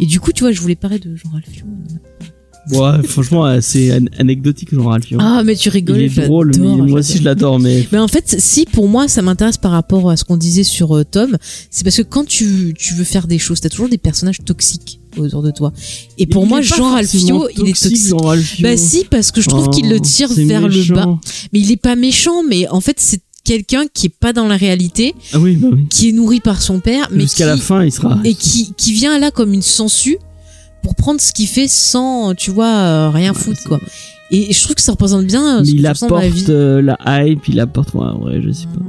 [0.00, 1.64] Et du coup, tu vois, je voulais parler de Jean Ralphio.
[2.72, 5.18] Ouais, franchement, euh, c'est an- anecdotique genre Alfio.
[5.20, 6.00] Ah, mais tu rigoles.
[6.00, 9.06] il est drôle, mais moi aussi je l'adore, mais Mais en fait, si pour moi
[9.08, 11.36] ça m'intéresse par rapport à ce qu'on disait sur euh, Tom,
[11.70, 15.00] c'est parce que quand tu, tu veux faire des choses, t'as toujours des personnages toxiques
[15.16, 15.72] autour de toi.
[16.18, 18.12] Et pour Il moi, Jean Ralphio, il est toxique.
[18.20, 18.62] Ralphio.
[18.62, 21.18] Bah si, parce que je trouve qu'il le tire vers le bas.
[21.52, 24.56] Mais il est pas méchant, mais en fait c'est quelqu'un qui est pas dans la
[24.56, 25.86] réalité, Ah oui, bah oui.
[25.88, 28.18] qui est nourri par son père, mais Jusqu'à la fin, il sera.
[28.24, 30.18] et qui, qui vient là comme une sangsue
[30.86, 33.80] pour prendre ce qu'il fait sans, tu vois, euh, rien Ouais, foutre quoi.
[34.30, 36.44] Et je trouve que ça représente bien euh, Mais ce il dans la apporte vie.
[36.48, 36.96] euh, la
[37.26, 37.92] hype, il apporte.
[37.94, 38.82] Ouais, ouais, je sais pas.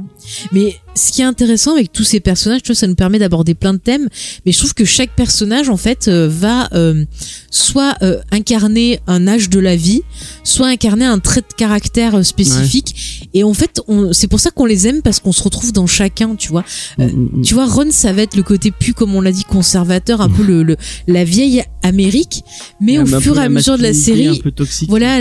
[0.52, 3.54] Mais ce qui est intéressant avec tous ces personnages, tu vois, ça nous permet d'aborder
[3.54, 4.08] plein de thèmes.
[4.44, 7.04] Mais je trouve que chaque personnage, en fait, va euh,
[7.52, 10.02] soit euh, incarner un âge de la vie,
[10.42, 13.28] soit incarner un trait de caractère spécifique.
[13.32, 13.80] Et en fait,
[14.12, 16.64] c'est pour ça qu'on les aime parce qu'on se retrouve dans chacun, tu vois.
[16.98, 19.30] Euh, Mm, mm, Tu vois, Ron, ça va être le côté plus, comme on l'a
[19.32, 20.76] dit, conservateur, un peu le, le-
[21.06, 22.42] la vieille Amérique.
[22.80, 24.88] Mais au fur et à mesure de la série, un peu toxique.
[24.88, 25.18] voilà,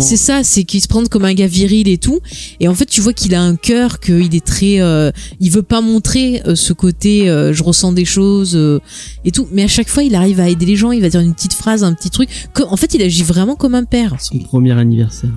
[0.00, 2.20] c'est ça, c'est qu'il se prend comme un gars viril et tout.
[2.60, 5.10] Et en fait, tu vois qu'il a un cœur, qu'il est très, euh,
[5.40, 8.80] il veut pas montrer euh, ce côté, euh, je ressens des choses euh,
[9.24, 9.48] et tout.
[9.52, 10.92] Mais à chaque fois, il arrive à aider les gens.
[10.92, 12.28] Il va dire une petite phrase, un petit truc.
[12.54, 14.14] Que- en fait, il agit vraiment comme un père.
[14.20, 15.30] Son premier anniversaire.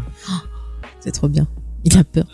[1.03, 1.47] C'est trop bien.
[1.83, 2.25] Il a peur.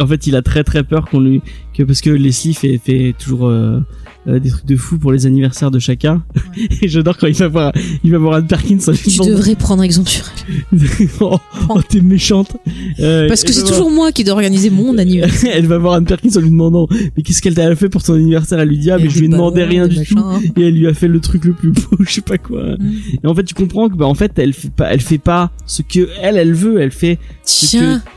[0.00, 1.42] en fait, il a très très peur qu'on lui
[1.76, 3.80] que parce que Leslie fait fait toujours euh,
[4.26, 6.22] euh, des trucs de fou pour les anniversaires de chacun.
[6.82, 7.72] Et j'adore quand il va voir
[8.02, 8.78] il va voir Anne Perkins.
[8.86, 10.24] en lui Tu devrais prendre exemple sur
[10.72, 10.78] elle.
[11.20, 12.56] oh, oh, t'es méchante.
[13.00, 15.52] Euh, Parce que c'est toujours moi qui dois organiser mon anniversaire.
[15.54, 18.14] elle va voir Anne Perkins en lui demandant mais qu'est-ce qu'elle t'a fait pour ton
[18.14, 18.58] anniversaire?
[18.58, 20.18] Elle lui dit ah mais je lui ai demandé rien du tout.
[20.56, 22.76] Et elle lui a fait le truc le plus beau, je sais pas quoi.
[22.78, 22.92] Mm.
[23.22, 25.50] Et en fait, tu comprends que bah en fait, elle fait pas, elle fait pas
[25.66, 26.80] ce que elle, elle veut.
[26.80, 28.10] Elle fait Tiens, ce que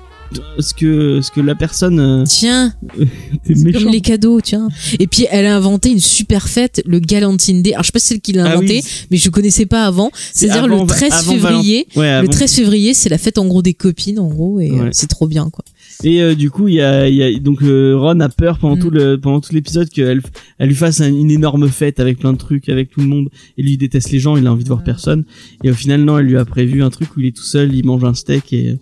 [0.60, 2.00] ce que la personne.
[2.00, 2.74] euh, tiens,
[3.48, 4.70] comme les cadeaux, tiens.
[5.00, 7.74] Et puis elle a inventé une super fête, le Galantine Day.
[7.74, 9.66] Alors je sais pas si c'est elle qui l'a Ah inventé, oui, mais je connaissais
[9.66, 10.12] pas avant.
[10.14, 11.88] c'est C'est-à-dire le 13 avant février.
[11.96, 12.32] Ouais, Le avant.
[12.32, 14.90] 13 février, c'est la fête en gros des copines en gros et euh, Ouais.
[14.92, 15.64] c'est trop bien quoi.
[16.04, 18.60] Et euh, du coup, il y a, il y a donc euh, Ron a peur
[18.60, 18.80] pendant Mm.
[18.80, 20.22] tout le pendant tout l'épisode qu'elle
[20.60, 23.30] elle lui fasse un- une énorme fête avec plein de trucs avec tout le monde.
[23.58, 24.86] Et lui il déteste les gens, il a envie de voir Ouais.
[24.86, 25.24] personne.
[25.64, 27.74] Et au final, non, elle lui a prévu un truc où il est tout seul,
[27.74, 28.78] il mange un steak et,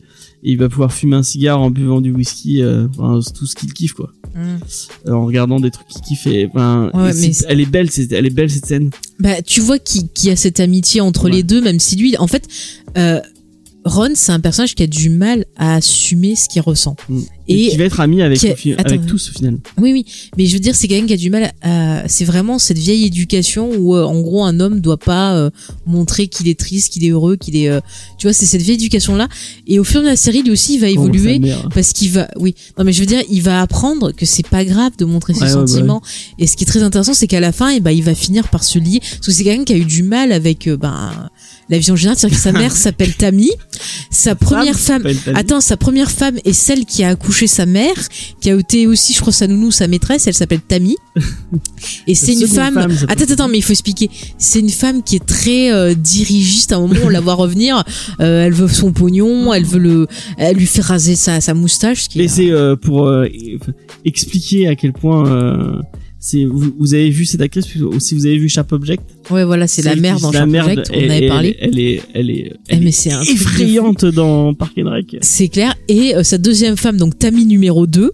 [0.46, 3.56] et il va pouvoir fumer un cigare en buvant du whisky, euh, enfin, tout ce
[3.56, 4.12] qu'il kiffe quoi.
[4.38, 6.28] Euh, en regardant des trucs qu'il kiffe.
[6.28, 8.66] Et, enfin, Ouais, et c'est- mais c'est- elle est belle, c'est, elle est belle cette
[8.66, 8.90] scène.
[9.20, 11.32] Bah tu vois qu'il qu'il y a cette amitié entre Ouais.
[11.32, 12.48] les deux, même si lui, en fait,
[12.98, 13.20] euh,
[13.86, 16.96] Ron c'est un personnage qui a du mal à assumer ce qu'il ressent.
[17.08, 17.20] Mm.
[17.48, 18.90] Et, Et qui va être ami avec, a- Attends.
[18.90, 19.60] avec tous au final.
[19.80, 20.04] Oui, oui,
[20.36, 22.04] mais je veux dire, c'est quelqu'un qui a du mal à.
[22.08, 25.52] C'est vraiment cette vieille éducation où, euh, en gros, un homme doit pas euh,
[25.86, 27.70] montrer qu'il est triste, qu'il est heureux, qu'il est.
[27.70, 27.82] euh,
[28.18, 29.28] Tu vois, c'est cette vieille éducation-là.
[29.68, 31.34] Et au fur et à mesure de la série, lui aussi, il va évoluer.
[31.40, 31.70] Oh, sa mère.
[31.72, 34.66] parce qu'il va oui non mais je veux dire il va apprendre que c'est pas
[34.66, 36.02] grave de montrer ses Ouais, ouais, bah sentiments
[36.40, 38.48] et ce qui est très intéressant c'est qu'à la fin et ben il va finir
[38.48, 41.30] par se lier parce que c'est quelqu'un qui a eu du mal avec euh, ben
[41.70, 43.52] la vie en général c'est-à-dire que sa mère s'appelle Tammy
[44.10, 45.18] sa première femme Tammy.
[45.38, 47.94] Attends, sa première femme est celle qui a accouché sa mère,
[48.40, 50.26] qui a été aussi, je crois, sa nounou, sa maîtresse.
[50.28, 50.96] Elle s'appelle Tammy.
[52.08, 52.74] Et c'est une femme.
[52.76, 54.10] femme, attends, attends, mais il faut expliquer.
[54.38, 56.72] C'est une femme qui est très euh, dirigiste.
[56.72, 57.84] À un moment, on la voit revenir.
[58.22, 59.54] Euh, elle veut son pognon.
[59.54, 60.08] Elle veut le.
[60.38, 62.04] Elle lui fait raser sa, sa moustache.
[62.04, 63.28] ce qui Mais est- c'est euh, pour euh,
[64.06, 65.30] expliquer à quel point
[66.28, 69.44] c'est vous, vous avez vu cette actrice puis si vous avez vu Sharp Object Ouais,
[69.44, 70.90] voilà, c'est la mère dans Sharp Object.
[70.92, 71.56] On elle- avait parlé.
[71.60, 75.18] Elle est elle est Eh, elle est effrayante dans Park and Rec.
[75.22, 75.76] C'est clair.
[75.88, 78.12] Et euh, sa deuxième femme, donc Tammy numéro 2,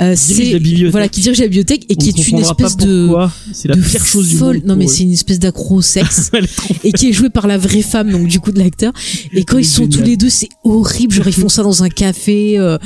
[0.00, 0.58] euh, c'est
[0.90, 3.08] voilà qui dirige la bibliothèque et On qui est une espèce de
[3.52, 4.66] c'est la de pire chose du folle- monde.
[4.66, 6.30] Non mais c'est une espèce d'accro sexe
[6.84, 8.92] et qui est jouée par la vraie femme donc du coup de l'acteur.
[9.32, 11.12] Et quand ils sont tous les deux, c'est horrible.
[11.14, 12.78] Genre ils font ça dans un café, euh,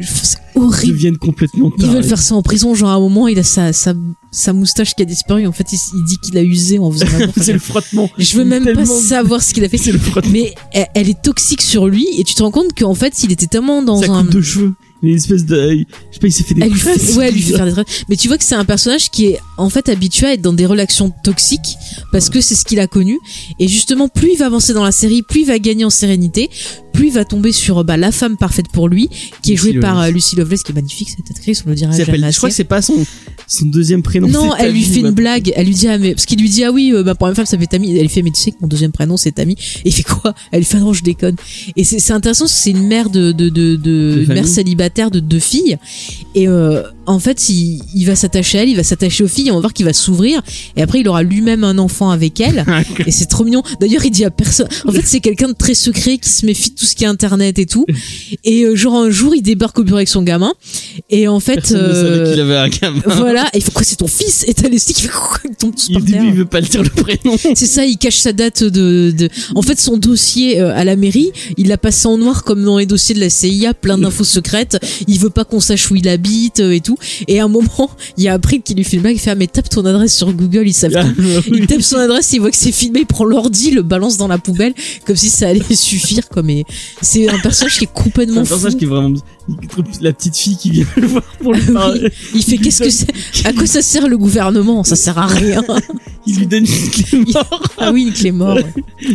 [0.00, 0.92] c'est Ils horrible.
[0.94, 2.74] deviennent complètement Ils veulent faire ça en prison.
[2.74, 3.94] Genre à un moment, il a sa sa,
[4.30, 5.46] sa moustache qui a disparu.
[5.46, 7.06] En fait, il, il dit qu'il a usé en faisant
[7.36, 8.08] c'est le frottement.
[8.18, 9.78] Je veux même pas savoir ce qu'il a fait.
[9.78, 10.32] C'est le frottement.
[10.32, 13.32] Mais elle, elle est toxique sur lui et tu te rends compte qu'en fait, il
[13.32, 14.74] était tellement dans Sa un coupe de cheveux.
[15.02, 17.42] Une espèce de, je sais pas, il s'est fait des elle fait, ouais, elle lui
[17.42, 18.04] fait faire des tresses.
[18.08, 20.52] Mais tu vois que c'est un personnage qui est en fait habitué à être dans
[20.52, 21.76] des relations toxiques
[22.12, 23.18] parce que c'est ce qu'il a connu.
[23.58, 26.50] Et justement, plus il va avancer dans la série, plus il va gagner en sérénité,
[26.92, 29.08] plus il va tomber sur bah, la femme parfaite pour lui,
[29.42, 31.76] qui est Lucy jouée par euh, Lucy Lovelace, qui est magnifique cette actrice, on le
[31.76, 32.58] s'appelle- jamais je crois que assez.
[32.58, 33.04] c'est pas son
[33.48, 34.28] son deuxième prénom.
[34.28, 35.52] Non, elle lui fait une bah, blague.
[35.56, 37.46] Elle lui dit ah mais parce qu'il lui dit ah oui euh, ma première femme
[37.46, 37.94] s'appelle Tammy.
[37.96, 39.54] Elle lui fait mais tu sais que mon deuxième prénom c'est Tammy.
[39.84, 40.34] Et il fait quoi?
[40.52, 41.36] Elle lui fait non je déconne.
[41.76, 44.52] Et c'est intéressant c'est une mère de de de, une mère famille.
[44.92, 45.78] Célibataire de deux filles.
[46.34, 49.50] Et euh, en fait il, il va s'attacher à elle, il va s'attacher aux filles.
[49.50, 50.40] On va voir qu'il va s'ouvrir.
[50.76, 52.64] Et après il aura lui-même un enfant avec elle.
[53.06, 53.62] Et c'est trop mignon.
[53.80, 54.68] D'ailleurs, il dit à personne.
[54.86, 57.06] En fait, c'est quelqu'un de très secret qui se méfie de tout ce qui est
[57.06, 57.86] internet et tout.
[58.44, 60.52] Et euh, genre un jour, il débarque au bureau avec son gamin.
[61.10, 63.02] Et en fait, euh, qu'il avait un gamin.
[63.06, 63.46] voilà.
[63.52, 64.44] Et il fait quoi C'est ton fils?
[64.46, 66.24] Et t'as le stick qui fait quoi Il tombe tous Il, par terre.
[66.24, 67.36] il veut pas le dire le prénom.
[67.54, 69.28] C'est ça, il cache sa date de, de...
[69.54, 72.86] En fait, son dossier à la mairie, il l'a passé en noir comme dans les
[72.86, 74.78] dossiers de la CIA, plein d'infos secrètes.
[75.08, 76.96] Il veut pas qu'on sache où il habite euh, et tout.
[77.28, 79.30] Et à un moment, il y a April qui lui fait le blague, il fait
[79.30, 81.54] ah mais tape ton adresse sur Google, ils savent tout.
[81.54, 84.28] Il tape son adresse, il voit que c'est filmé, il prend l'ordi, le balance dans
[84.28, 84.74] la poubelle,
[85.06, 86.28] comme si ça allait suffire.
[86.28, 86.42] Quoi.
[86.42, 86.64] Mais
[87.00, 88.50] c'est un personnage qui est C'est complètement un fou.
[88.50, 89.14] personnage qui est vraiment
[90.00, 92.10] la petite fille qui vient le voir pour lui parler.
[92.34, 94.84] Il fait qu'est-ce que c'est À quoi ça sert le gouvernement?
[94.84, 95.62] Ça sert à rien.
[96.26, 97.62] Il lui donne une clé mort.
[97.78, 98.54] Ah oui, une clé mort.
[98.54, 98.64] ouais.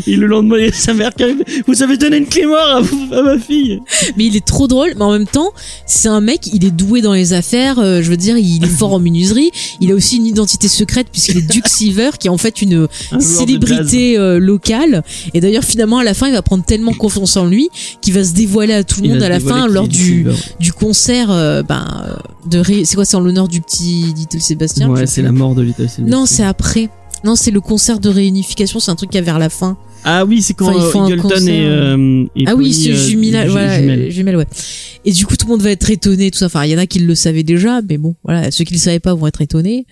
[0.07, 1.41] Et le lendemain, il y a sa mère qui arrive.
[1.65, 3.79] Vous avez donné une clé mort à, vous- à ma fille.
[4.17, 5.51] Mais il est trop drôle, mais en même temps,
[5.85, 8.67] c'est un mec, il est doué dans les affaires, euh, je veux dire, il est
[8.67, 12.29] fort en menuiserie, il a aussi une identité secrète puisqu'il est Duke Silver, qui est
[12.29, 15.03] en fait une Un célébrité euh, locale.
[15.33, 17.69] Et d'ailleurs, finalement, à la fin, il va prendre tellement confiance en lui
[18.01, 19.87] qu'il va se dévoiler à tout le Il monde à la fin lors est
[20.59, 22.15] du, concert, euh, ben, euh,
[22.49, 25.55] de Ré- c'est quoi, c'est en l'honneur du petit Little Sébastien Ouais, c'est la mort
[25.55, 26.05] de Little Sébastien.
[26.05, 26.89] Non, c'est après.
[27.23, 29.77] Non, c'est le concert de réunification, c'est un truc qu'il y a vers la fin.
[30.09, 32.73] Ah oui, c'est quand Enfin, ils euh, font un Eagleton et, euh, et ah oui,
[32.73, 33.99] c'est euh, jumelage, ju- voilà, jumelles.
[33.99, 34.47] euh, jumelles, ouais.
[35.03, 36.45] Et du coup, tout le monde va être étonné, tout ça.
[36.45, 38.79] Enfin, il y en a qui le savaient déjà, mais bon, voilà, ceux qui le
[38.79, 39.85] savaient pas vont être étonnés.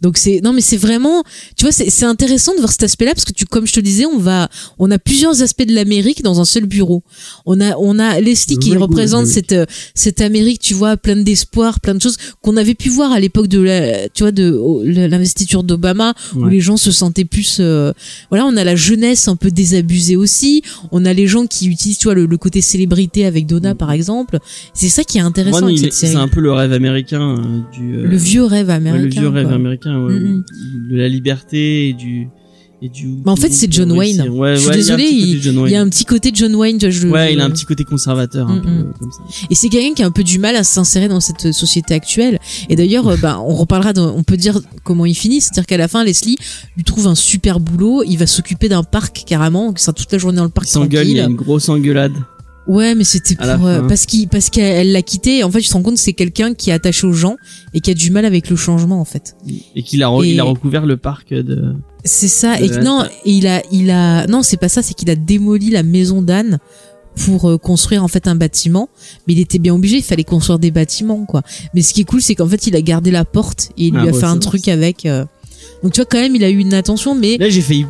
[0.00, 1.22] Donc c'est, non, mais c'est vraiment,
[1.56, 3.80] tu vois, c'est c'est intéressant de voir cet aspect-là parce que tu, comme je te
[3.80, 4.48] disais, on va,
[4.80, 7.02] on a plusieurs aspects de l'Amérique dans un seul bureau.
[7.46, 9.32] On a, on a Leslie qui représente oui.
[9.32, 13.12] cette, euh, cette Amérique, tu vois, pleine d'espoir, plein de choses qu'on avait pu voir
[13.12, 17.58] à l'époque de la, tu vois, de l'investiture d'Obama où les gens se sentaient plus,
[17.60, 17.92] euh,
[18.30, 20.62] voilà, on a la jeunesse un peu désabusée aussi.
[20.92, 23.92] On a les gens qui utilisent, tu vois, le, le côté célébrité avec Donna, par
[23.92, 24.38] exemple.
[24.74, 26.72] C'est ça qui est intéressant Moi, avec il cette est- c'est un peu le rêve
[26.72, 27.94] américain euh, du.
[27.96, 29.02] euh, Le vieux rêve ouais, américain.
[29.04, 30.44] le vieux rêve américain, ouais, Mm,
[30.90, 32.28] de la liberté et du.
[32.82, 34.26] Et du Mais en fait, c'est John Wayne.
[34.30, 35.72] Ouais, Je suis ouais, désolée, il y a un petit côté John Il Wayne.
[35.72, 36.78] y a un petit côté John Wayne.
[36.78, 38.92] tu vois, je- Ouais, je- il a un petit côté conservateur, un Mm, peu mm.
[38.98, 39.18] comme ça.
[39.50, 42.38] Et c'est quelqu'un qui a un peu du mal à s'insérer dans cette société actuelle.
[42.70, 45.42] Et d'ailleurs, euh, bah, on reparlera, de- on peut dire comment il finit.
[45.42, 46.36] C'est-à-dire qu'à la fin, Leslie
[46.76, 48.02] lui trouve un super boulot.
[48.06, 49.72] Il va s'occuper d'un parc carrément.
[49.76, 51.68] Il sera toute la journée dans le parc Il s'engueule, il y a une grosse
[51.68, 52.12] engueulade.
[52.66, 55.42] Ouais, mais c'était pour euh, parce qu'il parce qu'elle l'a quitté.
[55.44, 57.36] En fait, je te rends compte que c'est quelqu'un qui est attaché aux gens
[57.74, 59.34] et qui a du mal avec le changement en fait.
[59.74, 61.74] Et qu'il a, re- Et- il a recouvert le parc de.
[62.04, 62.58] C'est ça.
[62.60, 64.82] Et non, et il a il a non, c'est pas ça.
[64.82, 66.58] C'est qu'il a démoli la maison d'Anne
[67.26, 68.88] pour euh, construire en fait un bâtiment.
[69.26, 69.96] Mais il était bien obligé.
[69.98, 71.42] Il fallait construire des bâtiments quoi.
[71.74, 73.96] Mais ce qui est cool, c'est qu'en fait, il a gardé la porte et il
[73.96, 74.72] Ah, lui a ouais, fait un truc ça.
[74.72, 75.04] avec.
[75.06, 75.24] euh,
[75.82, 77.84] Donc tu vois quand même, il a eu une attention, mais Là, j'ai failli.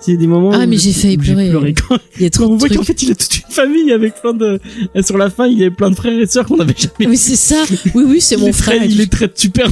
[0.00, 0.50] C'est des moments.
[0.52, 1.74] Ah, où mais j'ai failli pleurer.
[1.74, 3.90] quand, il y a quand trop on voit qu'en fait, il a toute une famille
[3.92, 4.60] avec plein de.
[4.94, 7.10] et Sur la fin, il avait plein de frères et sœurs qu'on n'avait jamais.
[7.10, 7.64] Mais c'est ça.
[7.94, 8.76] Oui, oui, c'est mon frère.
[8.76, 9.68] traite- Il les traite super.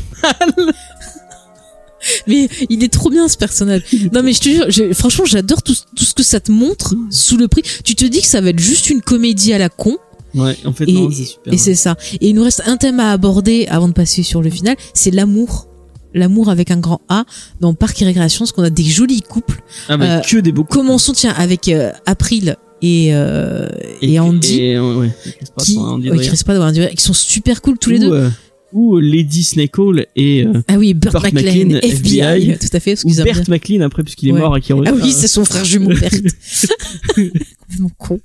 [2.26, 3.82] Mais il est trop bien ce personnage.
[4.12, 6.94] Non mais je te jure, je- franchement j'adore tout, tout ce que ça te montre
[7.10, 7.62] sous le prix.
[7.84, 9.96] Tu te dis que ça va être juste une comédie à la con
[10.34, 11.52] Ouais, en fait, et, c'est super.
[11.52, 11.96] et c'est ça.
[12.20, 15.10] Et il nous reste un thème à aborder avant de passer sur le final, c'est
[15.10, 15.68] l'amour.
[16.14, 17.24] L'amour avec un grand A
[17.60, 19.62] dans Parc et Récréation, parce qu'on a des jolis couples.
[19.88, 20.64] Ah, bah, euh, que des beaux.
[20.64, 23.68] Commençons tiens avec euh, April et, euh,
[24.02, 25.10] et, Andy Et, ouais,
[25.62, 26.26] qui, ouais, Dwyer.
[26.28, 28.30] Chris Pratt, Andy Dwyer, qui sont super cool tous les deux.
[28.74, 32.58] Euh, ou Lady Snake Hall et euh, ah oui, Burt, Burt McLean, McLean, FBI, FBI,
[32.58, 33.04] tout à fait.
[33.04, 33.42] ou Bert bien.
[33.48, 34.40] McLean après puisqu'il est Ouais.
[34.40, 36.10] mort et qui Ah oui, c'est son frère jumeau Bert.
[37.14, 38.20] Complètement con.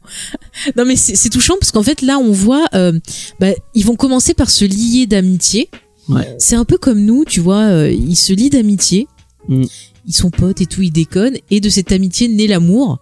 [0.75, 2.93] Non mais c'est c'est touchant parce qu'en fait là on voit, euh,
[3.39, 5.69] bah, ils vont commencer par se lier d'amitié.
[6.09, 6.35] Ouais.
[6.39, 9.07] C'est un peu comme nous, tu vois, euh, ils se lient d'amitié.
[9.49, 9.63] Mm.
[10.09, 12.99] Ils sont potes et tout, ils déconnent et de cette amitié naît l'amour.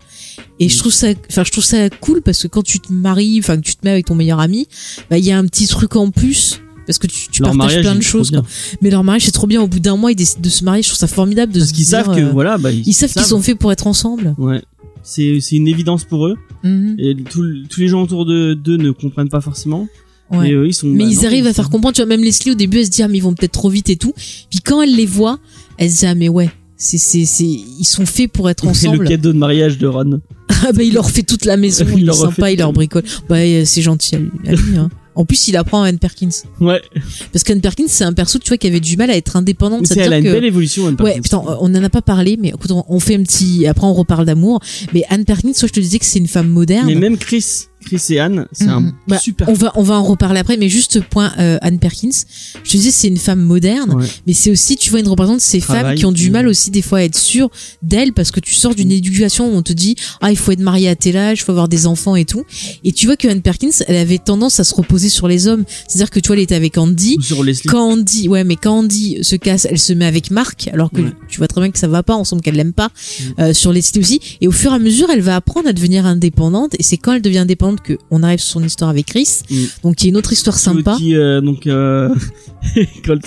[0.60, 0.80] Et je Mm.
[0.80, 3.62] trouve ça, enfin je trouve ça cool parce que quand tu te maries, enfin que
[3.62, 4.68] tu te mets avec ton meilleur ami,
[5.10, 6.62] bah il y a un petit truc en plus.
[6.86, 8.32] Parce que tu, tu Leur partages plein de choses.
[8.32, 8.44] quoi.
[8.82, 9.62] Mais leur mariage, c'est trop bien.
[9.62, 10.84] Au bout d'un mois, ils décident de se marier.
[10.84, 13.22] Je trouve ça formidable de Parce qu'ils savent que euh, voilà, bah, ils savent qu'ils
[13.24, 14.36] sont faits pour être ensemble.
[14.38, 14.62] Ouais.
[15.04, 16.96] C'est c'est une évidence pour eux Mhm.
[16.98, 19.88] et tout- tous les gens autour de d'eux ne comprennent pas forcément.
[20.32, 20.50] Ouais.
[20.50, 20.88] Et eux, ils sont.
[20.88, 22.86] mais bah, ils non, arrivent à faire comprendre, tu vois, même Leslie au début elle
[22.86, 24.14] se dit ah mais ils vont peut-être trop vite et tout.
[24.50, 25.38] Puis quand elle les voit,
[25.78, 28.88] elle se dit ah mais ouais, c'est c'est c'est ils sont faits pour être C'est
[28.88, 29.08] le ensemble.
[29.08, 30.22] cadeau de mariage de Ron.
[30.68, 33.04] Ah bah il leur fait toute la maison, Il il, est sympa, il leur bricole.
[33.30, 34.32] Bah euh, c'est gentil à lui.
[34.48, 34.90] à lui, hein.
[35.16, 36.30] En plus, il apprend à Anne Perkins.
[36.60, 36.82] Ouais.
[37.32, 39.82] Parce qu'Anne Perkins, c'est un perso, tu vois, qui avait du mal à être indépendante.
[39.82, 40.32] Mais c'est- elle a une que...
[40.32, 40.88] belle évolution.
[40.88, 41.22] Anne Ouais, Perkins.
[41.22, 43.94] putain, on n'en a pas parlé, mais écoute, on- on fait un petit, après on
[43.94, 44.60] reparle d'amour.
[44.94, 46.86] Mais Anne Perkins, soit je te disais que c'est une femme moderne.
[46.88, 47.46] Mais même Chris,
[47.86, 48.94] Chris et Anne, c'est un Mhm.
[49.08, 49.48] Bah, super.
[49.50, 52.10] On va, on va en reparler après, mais juste point euh, Anne Perkins.
[52.64, 54.06] Je te disais, c'est une femme moderne, Ouais.
[54.28, 56.32] mais c'est aussi, tu vois, une représentante de ces femmes qui ont du mhm.
[56.34, 57.50] mal aussi des fois à être sûres
[57.82, 60.60] d'elles parce que tu sors d'une éducation où on te dit, ah, il faut être
[60.60, 62.44] marié à tel âge, il faut avoir des enfants et tout.
[62.84, 65.64] Et tu vois que Anne Perkins, elle avait tendance à se reposer sur les hommes.
[65.88, 67.18] C'est-à-dire que tu vois, elle était avec Andy.
[67.22, 67.68] Sur Leslie.
[67.70, 71.02] Quand Andy, ouais, mais quand Andy se casse, elle se met avec Marc, alors que
[71.02, 71.14] Ouais.
[71.28, 72.90] tu vois très bien que ça va pas ensemble, qu'elle l'aime pas,
[73.40, 74.20] euh, sur Leslie aussi.
[74.42, 76.74] Et au fur et à mesure, elle va apprendre à devenir indépendante.
[76.80, 79.42] Et c'est quand elle devient indépendante que on arrive sur son histoire avec Chris.
[79.50, 79.56] Mm.
[79.84, 80.96] Donc, il y a une autre histoire sympa.
[80.98, 82.14] Qui, euh, donc, euh,
[83.06, 83.18] quand,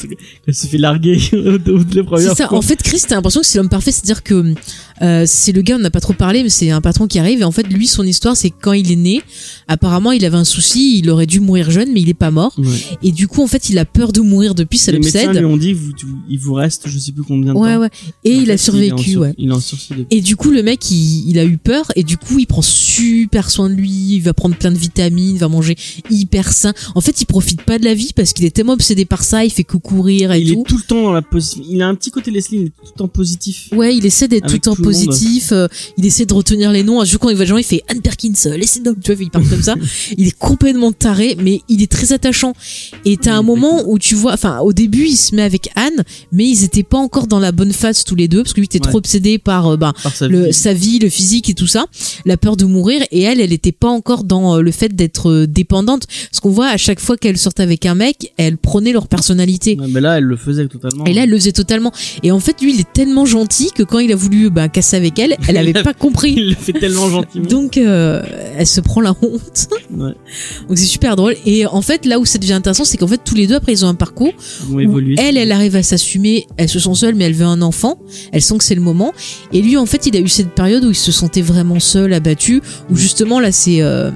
[0.53, 2.49] se fait larguer de la première C'est ça.
[2.49, 2.59] fois.
[2.59, 3.93] En fait, Chris, t'as l'impression que c'est l'homme parfait.
[3.93, 4.55] C'est-à-dire que
[5.03, 7.41] euh, c'est le gars, on n'a pas trop parlé, mais c'est un patron qui arrive.
[7.41, 9.20] Et en fait, lui, son histoire, c'est que quand il est né,
[9.69, 10.99] apparemment, il avait un souci.
[10.99, 12.55] Il aurait dû mourir jeune, mais il est pas mort.
[12.59, 12.66] Ouais.
[13.03, 14.79] Et du coup, en fait, il a peur de mourir depuis.
[14.79, 15.39] Ça Les médecins l'obsède.
[15.43, 15.93] lui ont dit, vous,
[16.29, 17.81] il vous reste, je sais plus combien de Ouais, temps.
[17.81, 17.91] ouais.
[18.25, 19.35] Et il a survécu, sur- ouais.
[19.39, 20.07] Il en depuis.
[20.11, 22.62] Et du coup, le mec, il, il a eu peur et du coup, il prend
[22.62, 23.91] super soin de lui.
[24.15, 25.77] Il va prendre plein de vitamines, il va manger
[26.11, 26.73] hyper sain.
[26.95, 29.45] En fait, il profite pas de la vie parce qu'il est tellement obsédé par ça.
[29.45, 30.61] Il fait que courir et il tout.
[30.61, 31.65] est tout le temps dans la positive.
[31.69, 33.69] Il a un petit côté Leslie, il est tout le temps positif.
[33.75, 34.83] Ouais, il essaie d'être tout le temps tout.
[34.93, 35.52] Positif.
[35.52, 37.01] euh, il essaie de retenir les noms.
[37.05, 39.01] Chaque fois, quand il voit les gens, il fait Anne Perkins, euh, laissez donc.
[39.02, 39.74] Tu vois, il parle comme ça.
[40.19, 42.52] il est complètement taré, mais il est très attachant.
[43.05, 46.05] Et t'as un moment où tu vois, enfin, au début, il se met avec Anne,
[46.32, 48.66] mais ils étaient pas encore dans la bonne phase tous les deux parce que lui
[48.66, 48.89] était Ouais.
[48.90, 50.52] trop obsédé par, euh, bah, Par sa le, vie.
[50.52, 51.86] sa vie, le physique et tout ça,
[52.24, 53.02] la peur de mourir.
[53.10, 56.06] Et elle, elle était pas encore dans euh, le fait d'être dépendante.
[56.31, 59.77] Parce qu'on voit à chaque fois qu'elle sortait avec un mec, elle prenait leur personnalité.
[59.81, 61.05] Ouais, mais là, elle le faisait totalement.
[61.05, 61.93] Et là, elle le faisait totalement.
[62.23, 65.19] Et en fait, lui, il est tellement gentil que quand il a voulu bah, avec
[65.19, 66.35] elle, elle avait pas compris.
[66.37, 67.47] il le fait tellement gentiment.
[67.47, 68.23] Donc, euh,
[68.57, 69.69] elle se prend la honte.
[69.91, 70.13] Ouais.
[70.69, 71.35] Donc, c'est super drôle.
[71.47, 73.73] Et en fait, là où ça devient intéressant, c'est qu'en fait, tous les deux, après,
[73.73, 74.33] ils ont un parcours
[74.69, 75.17] Ils où évoluer.
[75.19, 76.47] elle, elle arrive à s'assumer.
[76.57, 77.99] Elle se sent seule, mais elle veut un enfant.
[78.33, 79.13] Elle sent que c'est le moment.
[79.53, 82.13] Et lui, en fait, il a eu cette période où il se sentait vraiment seul,
[82.13, 82.63] abattu.
[82.91, 84.11] Où justement, là, c'est euh,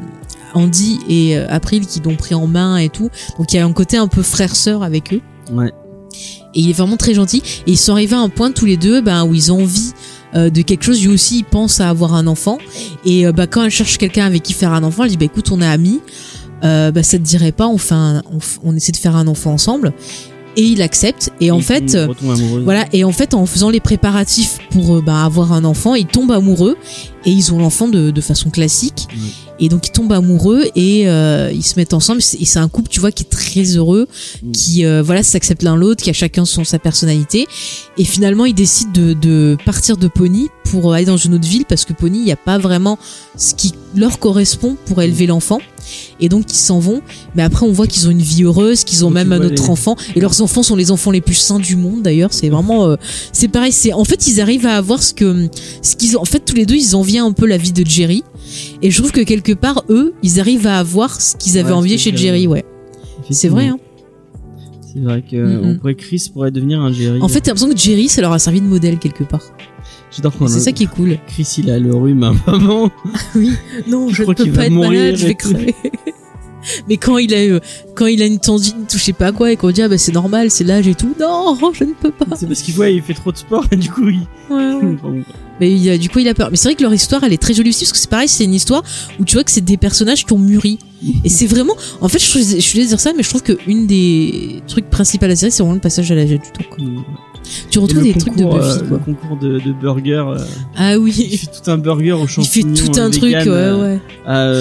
[0.54, 3.10] Andy et euh, April qui l'ont pris en main et tout.
[3.38, 5.20] Donc, il y a un côté un peu frère-sœur avec eux.
[5.52, 5.72] Ouais.
[6.54, 7.42] Et il est vraiment très gentil.
[7.66, 9.92] Et ils sont arrivés à un point tous les deux ben, où ils ont envie
[10.34, 11.00] euh, de quelque chose.
[11.02, 12.58] Lui aussi, il pense à avoir un enfant.
[13.04, 15.24] Et euh, bah, quand elle cherche quelqu'un avec qui faire un enfant, elle dit bah,
[15.26, 16.00] écoute, on est amis.
[16.64, 19.26] Euh, bah, ça te dirait pas, on, fait un- on, on essaie de faire un
[19.26, 19.92] enfant ensemble.
[20.56, 21.30] Et il accepte.
[21.40, 21.94] Et en fait,
[22.62, 22.84] voilà.
[22.92, 26.30] Et en fait, en faisant les préparatifs pour euh, bah, avoir un enfant, ils tombent
[26.32, 26.76] amoureux
[27.24, 29.08] et ils ont l'enfant de, de façon classique.
[29.62, 32.20] Et donc ils tombent amoureux et euh, ils se mettent ensemble.
[32.38, 34.06] Et c'est un couple, tu vois, qui est très heureux,
[34.42, 34.50] Mm.
[34.52, 37.46] qui euh, voilà s'accepte l'un l'autre, qui a chacun son sa personnalité.
[37.96, 41.64] Et finalement, ils décident de, de partir de Pony pour aller dans une autre ville
[41.66, 42.98] parce que Pony, il n'y a pas vraiment
[43.36, 45.60] ce qui leur correspond pour élever l'enfant.
[46.20, 47.02] Et donc ils s'en vont.
[47.34, 49.62] Mais après, on voit qu'ils ont une vie heureuse, qu'ils ont Donc, même un autre
[49.64, 49.96] les- enfant.
[50.16, 52.02] Et leurs enfants sont les enfants les plus sains du monde.
[52.02, 52.96] D'ailleurs, c'est vraiment, euh,
[53.32, 53.72] c'est pareil.
[53.72, 55.48] C'est en fait, ils arrivent à avoir ce que,
[55.82, 56.20] ce qu'ils ont.
[56.20, 58.24] En fait, tous les deux, ils envient un peu la vie de Jerry.
[58.82, 61.76] Et je trouve que quelque part, eux, ils arrivent à avoir ce qu'ils avaient Ouais,
[61.76, 62.46] envié chez Jerry.
[62.46, 62.64] Ouais,
[63.30, 63.68] c'est vrai.
[63.68, 63.78] Hein.
[64.92, 67.20] C'est vrai que Mm, on pourrait Chris pourrait devenir un Jerry.
[67.22, 69.42] En fait, t'as l'impression que Jerry, ça leur a servi de modèle quelque part.
[70.14, 71.18] j'adore C'est ça qui est cool.
[71.28, 72.90] Chris il a le rhume à un moment.
[73.34, 73.52] Oui,
[73.88, 75.74] non, Je ne peux pas être malade, je vais crever.
[76.88, 77.58] Mais quand il a euh,
[77.96, 80.12] quand il a une tendine, je sais pas quoi, et qu'on dit ah bah c'est
[80.12, 81.12] normal, c'est l'âge et tout.
[81.18, 82.36] Non, je ne peux pas.
[82.36, 84.20] C'est parce qu'il voit il fait trop de sport et du coup il.
[84.48, 85.22] Ouais, ouais.
[85.62, 86.50] Mais du coup, il a peur.
[86.50, 88.28] Mais c'est vrai que leur histoire, elle est très jolie aussi, parce que c'est pareil,
[88.28, 88.82] c'est une histoire
[89.20, 90.78] où tu vois que c'est des personnages qui ont mûri.
[91.24, 93.56] Et c'est vraiment, en fait, je, suis- désolée de dire ça, mais je trouve que
[93.66, 96.52] une des trucs principaux de la série, c'est vraiment le passage à l'âge adulte.
[97.70, 98.98] Tu Et retrouves des trucs de Buffy, euh, quoi.
[98.98, 100.24] Le concours de, de burger.
[100.28, 100.38] euh,
[100.76, 101.12] Ah il oui.
[101.12, 102.74] fait tout un burger au Il champignon.
[102.76, 103.96] fait tout un truc, ouais, euh,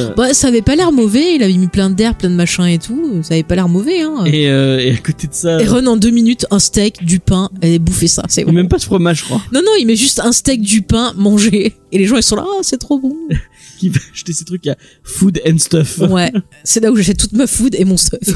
[0.08, 0.14] ouais.
[0.18, 2.80] Bah, ça avait pas l'air mauvais, il avait mis plein d'air, plein de machins et
[2.80, 4.24] tout, ça avait pas l'air mauvais, hein.
[4.26, 7.50] et, et à côté de ça, Et Ron, en deux minutes, un steak, du pain,
[7.62, 8.52] et bouffer ça, c'est bon.
[8.52, 9.42] même pas de fromage, je crois.
[9.54, 11.74] Non, non, il met juste un steak, du pain, manger.
[11.92, 13.16] Et les gens, ils sont là, ah, c'est trop bon.
[13.80, 16.00] Qui va acheter ces trucs à Food and Stuff.
[16.10, 16.32] Ouais.
[16.64, 18.20] C'est là où j'achète toute ma food et mon stuff.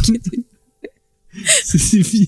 [1.64, 2.28] C'est c'est vil.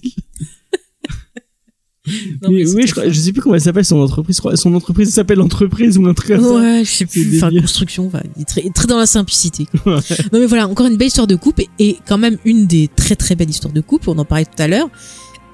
[2.42, 3.14] Non, mais mais c'est oui, je, crois, fort.
[3.14, 4.42] je sais plus comment elle s'appelle son entreprise.
[4.56, 6.54] Son entreprise s'appelle l'entreprise ou un truc comme ça.
[6.54, 7.38] Ouais, je sais plus.
[7.38, 9.66] Enfin, construction, enfin, il est très, très dans la simplicité.
[9.86, 9.94] Ouais.
[10.34, 12.90] Non, mais voilà, encore une belle histoire de couple et, et quand même une des
[12.94, 14.10] très très belles histoires de couple.
[14.10, 14.90] On en parlait tout à l'heure.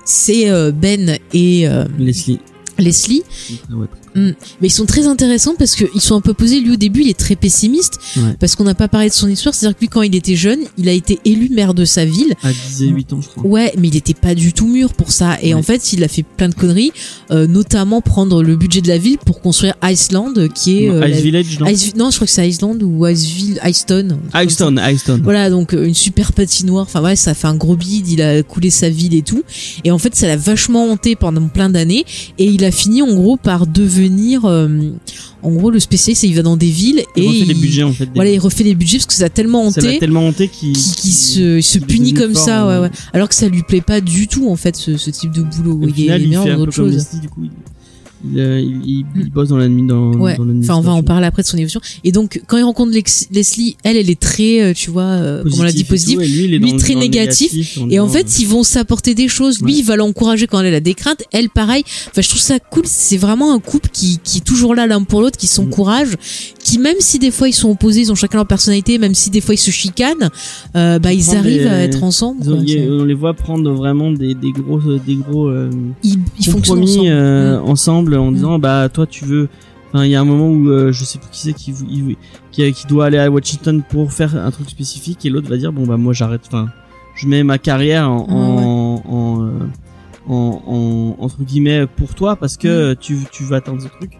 [0.05, 2.39] C'est euh, Ben et euh, Leslie.
[2.77, 3.23] Leslie.
[3.71, 3.88] Ah ouais.
[4.15, 6.60] Mais ils sont très intéressants parce qu'ils sont un peu posés.
[6.60, 8.35] Lui, au début, il est très pessimiste Ouais.
[8.40, 9.56] parce qu'on n'a pas parlé de son histoire.
[9.56, 12.34] C'est-à-dire que lui, quand il était jeune, il a été élu maire de sa ville.
[12.44, 13.44] À 18 ans, je crois.
[13.45, 15.38] Ouais, mais il était pas du tout mûr pour ça.
[15.41, 15.53] Et Ouais.
[15.60, 16.91] en fait, il a fait plein de conneries,
[17.31, 21.15] euh, notamment prendre le budget de la ville pour construire Iceland, qui est euh, Ice
[21.15, 24.19] la- Village, non Ice- non, je crois que c'est Iceland ou Iceville, Icestone.
[24.35, 25.22] Icestone, Icestone.
[25.23, 26.84] Voilà, donc euh, une super patinoire.
[26.84, 28.07] Enfin ouais, ça fait un gros bide.
[28.10, 29.44] Il a coulé sa ville et tout.
[29.84, 32.06] Et en fait, ça l'a vachement hanté pendant plein d'années.
[32.38, 34.67] Et il a fini en gros par devenir devenir, euh,
[35.41, 36.23] en gros, le spécialiste.
[36.23, 38.09] Il va dans des villes Il et refait les il- budgets en fait.
[38.15, 40.73] voilà, il refait les budgets parce que ça a tellement ça hanté tellement hanté qu'il
[40.73, 42.91] qui, qui se, il se punit comme fort, ça, ouais, ouais.
[43.13, 45.80] Alors que ça lui plaît pas du tout en fait ce, ce type de boulot.
[45.88, 46.93] Il final, est il meilleur dans autre chose.
[46.93, 47.41] Leslie, du coup.
[48.23, 49.29] Il, il, euh, il- Mm.
[49.33, 50.35] bosse dans l'admin dans, Ouais.
[50.37, 51.81] dans Enfin, on va en parler après de son évolution.
[52.03, 55.43] Et donc, quand il rencontre Lex- Leslie, elle, elle est très, euh, tu vois, euh,
[55.43, 56.17] comme on l'a dit, et positive.
[56.17, 57.77] tout, et lui, il est Lui, dans- très dans négatif.
[57.89, 59.61] Et en fait, ils vont s'apporter des choses.
[59.61, 59.79] Lui, Ouais.
[59.79, 61.23] il va l'encourager quand elle a des craintes.
[61.31, 61.83] Elle, pareil.
[62.09, 62.83] Enfin, je trouve ça cool.
[62.85, 66.09] C'est vraiment un couple qui, qui est toujours là l'un pour l'autre, qui s'encourage,
[66.63, 69.29] qui même si des fois ils sont opposés, ils ont chacun leur personnalité, même si
[69.29, 70.29] des fois ils se chicanent,
[70.75, 72.41] euh, bah ils arrivent des- à être ensemble.
[72.43, 72.95] ils quoi.
[72.99, 75.69] on les voit prendre vraiment des, des gros, des gros euh,
[76.03, 77.07] Ils, ils fonctionnent compromis ensemble.
[77.09, 77.69] euh, Mm.
[77.69, 78.35] ensemble en Mm.
[78.35, 79.49] disant bah toi tu veux.
[79.94, 81.72] Enfin, il y a un moment où euh, je sais plus qui c'est qui,
[82.52, 85.72] qui, qui doit aller à Washington pour faire un truc spécifique et l'autre va dire
[85.72, 86.41] bon bah moi j'arrête.
[86.48, 86.69] Enfin,
[87.15, 89.52] je mets ma carrière en, en, en, euh,
[90.27, 94.18] en, en- entre guillemets pour toi parce que tu, tu vas atteindre ce truc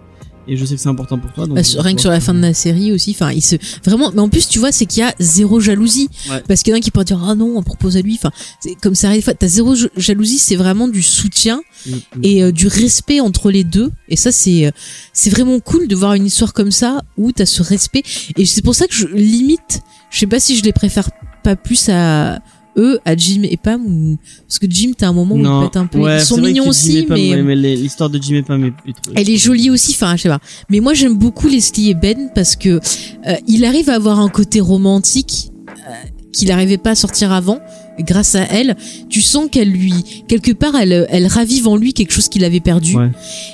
[0.48, 1.46] et je sais que c'est important pour toi.
[1.48, 3.56] Donc Bah, rien que sur la fin de la série aussi, enfin, il se
[3.86, 4.12] vraiment.
[4.14, 6.42] Mais en plus, tu vois, c'est qu'il y a zéro jalousie, Ouais.
[6.48, 8.16] parce qu'il y en a qui pourraient dire ah non, on propose à lui.
[8.16, 8.32] Enfin,
[8.82, 9.32] comme ça arrive.
[9.38, 12.00] T'as zéro jalousie, c'est vraiment du soutien Mm, mm.
[12.24, 13.92] et euh, du respect entre les deux.
[14.08, 14.72] Et ça, c'est euh,
[15.12, 18.04] c'est vraiment cool de voir une histoire comme ça où t'as ce respect.
[18.38, 19.82] Et c'est pour ça que je limite.
[20.10, 21.10] Je sais pas si je les préfère
[21.44, 22.40] pas plus à
[22.78, 24.18] eux, à Jim et Pam, ou
[24.48, 26.00] parce que Jim, t'as un moment où il un peu.
[26.00, 27.56] ouais, Ils sont mignons aussi, Pam, mais.
[27.56, 30.30] les- l'histoire de Jim et Pam est, est- Elle est jolie aussi, enfin, je sais
[30.30, 30.40] pas.
[30.70, 34.30] Mais moi, j'aime beaucoup Leslie et Ben parce que euh, il arrive à avoir un
[34.30, 35.92] côté romantique euh,
[36.34, 37.60] qu'il n'arrivait pas à sortir avant.
[38.00, 38.76] Grâce à elle,
[39.08, 39.94] tu sens qu'elle lui,
[40.28, 42.98] quelque part, elle, elle ravive en lui quelque chose qu'il avait perdu.
[42.98, 43.12] Ouais.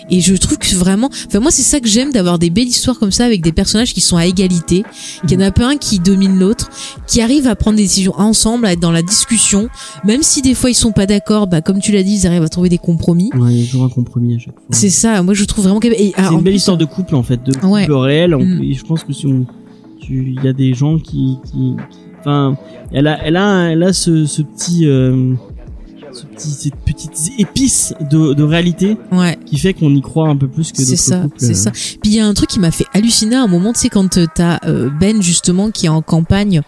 [0.10, 2.98] Et je trouve que vraiment, enfin moi c'est ça que j'aime d'avoir des belles histoires
[2.98, 4.86] comme ça avec des personnages qui sont à égalité,
[5.28, 6.70] qu'il n'y en a pas un qui domine l'autre,
[7.06, 9.68] qui arrivent à prendre des décisions ensemble, à être dans la discussion,
[10.06, 12.44] même si des fois ils sont pas d'accord, bah comme tu l'as dit, ils arrivent
[12.44, 13.30] à trouver des compromis.
[13.36, 14.64] Ouais, il y a toujours un compromis à chaque fois.
[14.70, 17.24] C'est ça, moi je trouve vraiment que ah, C'est une belle histoire de couple en
[17.24, 17.88] fait, de couple Ouais.
[17.90, 18.38] réel.
[18.38, 18.64] Mm.
[18.64, 19.46] et je pense que si on,
[20.00, 21.52] tu, il y a des gens qui, qui,
[21.92, 22.58] qui- enfin,
[22.92, 25.34] elle a, elle a, elle a ce, ce petit, euh,
[26.12, 30.36] ce petit, cette petite épice de, de réalité Ouais, qui fait qu'on y croit un
[30.36, 31.36] peu plus que c'est d'autres ça, couples.
[31.40, 31.54] c'est euh.
[31.54, 31.72] ça.
[31.72, 33.90] Puis il y a un truc qui m'a fait halluciner à un moment, tu sais,
[33.90, 36.62] quand euh, t'as euh, Ben justement qui est en campagne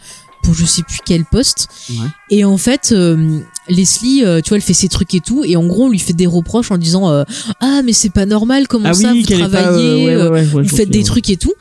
[0.43, 2.07] pour je sais plus quel poste, Ouais.
[2.31, 5.55] et en fait euh, Leslie, euh, tu vois, elle fait ses trucs et tout, et
[5.55, 7.23] en gros on lui fait des reproches en disant euh,
[7.59, 10.47] ah mais c'est pas normal, comment Ah ça oui, vous pas, travaillez, euh, ouais, ouais,
[10.57, 11.53] euh, vous faites des trucs et tout.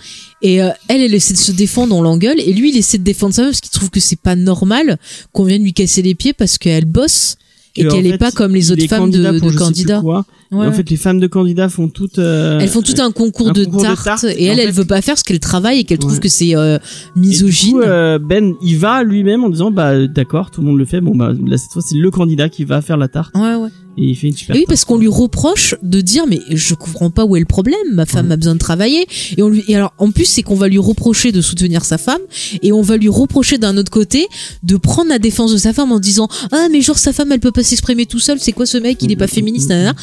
[0.43, 3.05] Et euh, elle, elle essaie de se défendre, on l'engueule, et lui, il essaie de
[3.05, 4.99] défendre sa meuf parce qu'il trouve que c'est pas normal
[5.33, 7.37] qu'on vienne lui casser les pieds parce qu'elle bosse
[7.77, 10.01] et qu'elle est fait, pas comme les autres les femmes de, candidats de candidats.
[10.01, 10.25] quoi.
[10.51, 10.67] Ouais.
[10.67, 12.19] En fait, les femmes de candidats font toutes.
[12.19, 14.73] euh, elles font tout un concours, un de, concours de tartes, et elle, elle fait-
[14.73, 17.73] veut pas faire parce qu'elle travaille et qu'elle trouve que c'est euh, et du misogyne.
[17.75, 21.01] coup, euh, Ben, il va lui-même en disant bah d'accord, tout le monde le fait.
[21.01, 23.69] Bon bah là cette fois c'est le candidat qui va faire la tarte Ouais, ouais.
[23.99, 24.55] Et il fait une super.
[24.57, 27.45] Et oui, parce qu'on lui reproche de dire mais je comprends pas où est le
[27.47, 27.75] problème.
[27.93, 28.33] Ma femme Ouais.
[28.33, 29.07] a besoin de travailler.
[29.37, 31.99] Et on lui et alors en plus c'est qu'on va lui reprocher de soutenir sa
[31.99, 32.21] femme
[32.63, 34.27] et on va lui reprocher d'un autre côté
[34.63, 37.41] de prendre la défense de sa femme en disant ah mais genre sa femme elle
[37.41, 38.39] peut pas s'exprimer tout seul.
[38.41, 39.65] C'est quoi ce mec Il est pas Mhm, féministe.
[39.71, 39.95] mhm, nanana.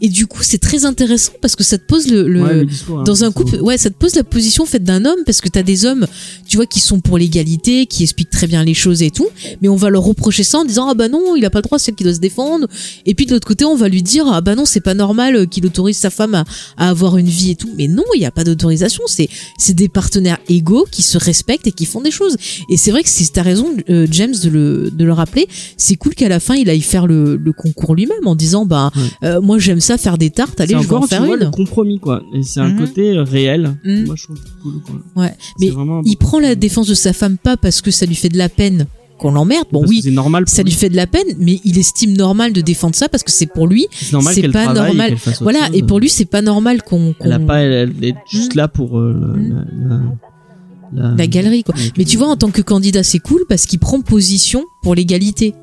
[0.00, 2.64] Et du coup c'est très intéressant parce que ça te pose le, le- Ouais, le
[2.66, 5.40] discours, hein, dans un couple, ouais, ça te pose la position faite d'un homme parce
[5.40, 6.06] que t'as des hommes,
[6.46, 9.28] tu vois, qui sont pour l'égalité, qui expliquent très bien les choses et tout,
[9.62, 11.62] mais on va leur reprocher ça en disant ah bah non, il a pas le
[11.62, 12.66] droit, c'est elle qui doit se défendre.
[13.06, 15.36] Et puis de l'autre côté, on va lui dire ah bah non, c'est pas normal
[15.36, 16.44] euh, qu'il autorise sa femme à,
[16.76, 17.70] à avoir une vie et tout.
[17.78, 19.02] Mais non, il y a pas d'autorisation.
[19.06, 22.36] C'est c'est des partenaires égaux qui se respectent et qui font des choses.
[22.70, 25.46] Et c'est vrai que c'est t'as raison, euh, James, de le de le rappeler.
[25.76, 28.90] C'est cool qu'à la fin il aille faire le, le concours lui-même en disant bah
[29.22, 31.44] euh, moi j'aime ça faire des tartes, allez je vais en tu faire vois une.
[31.44, 32.22] le compromis quoi.
[32.34, 32.78] Et c'est un Mhm.
[32.78, 33.76] côté réel.
[33.84, 34.06] Mhm.
[34.06, 35.22] Moi je trouve cool quoi.
[35.22, 38.06] Ouais, C'est mais vraiment- il prend la défense de sa femme pas parce que ça
[38.06, 38.86] lui fait de la peine
[39.18, 39.66] qu'on l'emmerde.
[39.72, 40.44] Bon parce oui, normal.
[40.46, 43.30] ça lui fait de la peine, mais il estime normal de défendre ça parce que
[43.32, 43.86] c'est pour lui.
[43.92, 45.16] C'est pas et normal.
[45.40, 45.74] Voilà, chose.
[45.76, 48.52] et pour lui c'est pas normal qu'on elle a qu'on- pas, elle, elle est juste
[48.52, 48.56] Mhm.
[48.58, 49.66] là pour euh, la, Mhm.
[49.88, 51.74] la, la, la- la galerie quoi.
[51.98, 55.54] Mais tu vois en tant que candidat c'est cool parce qu'il prend position pour l'égalité.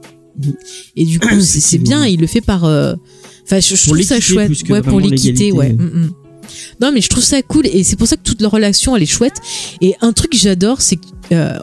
[0.44, 0.54] Mhm.
[0.96, 2.66] Et du coup c'est bien, il le fait par.
[2.66, 2.96] euh,
[3.46, 4.52] Enfin je, trouve ça chouette.
[4.70, 5.74] Ouais pour l'équité, ouais.
[5.74, 6.12] Mm, mm.
[6.82, 9.04] Non mais je trouve ça cool et c'est pour ça que toute leur relation elle
[9.04, 9.36] est chouette.
[9.82, 11.58] Et un truc que j'adore c'est que euh,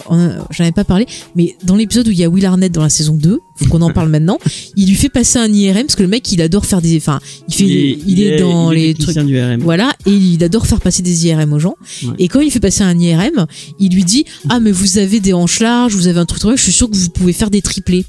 [0.51, 2.89] j'en avais pas parlé, mais dans l'épisode où il y a Will Arnett dans la
[2.89, 4.39] saison 2, faut qu'on en parle maintenant,
[4.77, 7.21] il lui fait passer un IRM parce que le mec il adore faire des, enfin
[7.49, 9.17] il fait, il est, dans il est les trucs.
[9.61, 11.77] Voilà, et il adore faire passer des IRM aux gens.
[12.03, 12.15] Ouais.
[12.19, 13.47] Et quand il fait passer un IRM,
[13.79, 16.63] il lui dit Ah, mais vous avez des hanches larges, vous avez un truc, je
[16.63, 18.05] suis sûr que vous pouvez faire des triplés.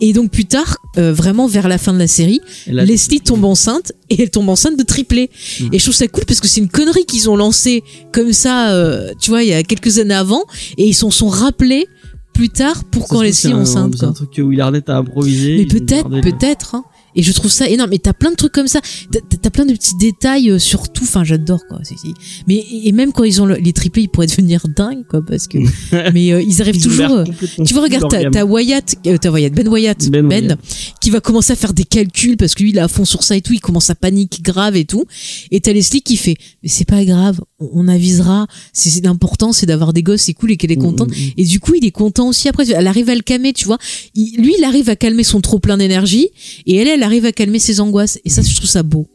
[0.00, 3.92] Et donc plus tard, euh, vraiment vers la fin de la série, Leslie tombe enceinte
[4.10, 5.30] et elle tombe enceinte de triplé.
[5.60, 5.68] Mm.
[5.72, 8.72] Et je trouve ça cool parce que c'est une connerie qu'ils ont lancée comme ça,
[8.72, 10.44] euh, tu vois, il y a quelques années avant,
[10.76, 11.86] et ils s'en sont rappelés
[12.34, 13.94] plus tard pour quand trouve, Leslie c'est est un- enceinte.
[13.98, 15.56] C'est un truc que Will Arnett a improvisé.
[15.56, 16.74] Mais il peut-être, peut-être.
[16.74, 16.84] Hein.
[17.16, 17.92] Et je trouve ça énorme.
[17.92, 18.80] Et t'as plein de trucs comme ça.
[19.12, 21.04] T'as- plein de petits détails euh, sur tout.
[21.04, 21.78] Enfin, j'adore quoi.
[22.48, 25.46] Mais et même quand ils ont le- les triplés, ils pourraient devenir dingues quoi, parce
[25.46, 25.58] que.
[26.12, 27.10] mais euh, ils arrivent Ils toujours.
[27.10, 27.24] euh,
[27.64, 30.58] tu vois, regarde, t'as Wyatt, euh, t'as Wyatt, Ben Wyatt, Ben Ben, Wyatt.
[31.00, 33.22] qui va commencer à faire des calculs parce que lui, il est à fond sur
[33.22, 35.04] ça et tout, il commence à paniquer grave et tout.
[35.52, 38.46] Et t'as Leslie qui fait, mais c'est pas grave, on, avisera.
[38.72, 41.10] C'est l'important, c'est d'avoir des gosses, c'est cool et qu'elle est contente.
[41.10, 41.32] Mm, mm, mm.
[41.36, 42.48] Et du coup, il est content aussi.
[42.48, 43.78] Après, elle arrive à le calmer, tu vois.
[44.14, 46.28] Il- lui, il arrive à calmer son trop plein d'énergie,
[46.66, 48.18] et elle, elle arrive à calmer ses angoisses.
[48.24, 49.06] Et ça, je trouve ça beau.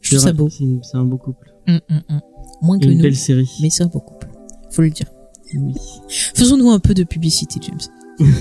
[0.00, 0.48] Je C'est trouve ça beau.
[0.50, 1.52] C'est c'est un beau couple.
[1.68, 2.20] Hum, hum, hum.
[2.62, 3.48] Moins que une nous, belle série.
[3.60, 4.28] mais c'est un beau couple.
[4.70, 5.06] Faut le dire.
[5.54, 5.74] Oui.
[6.34, 7.78] Faisons-nous un peu de publicité, James.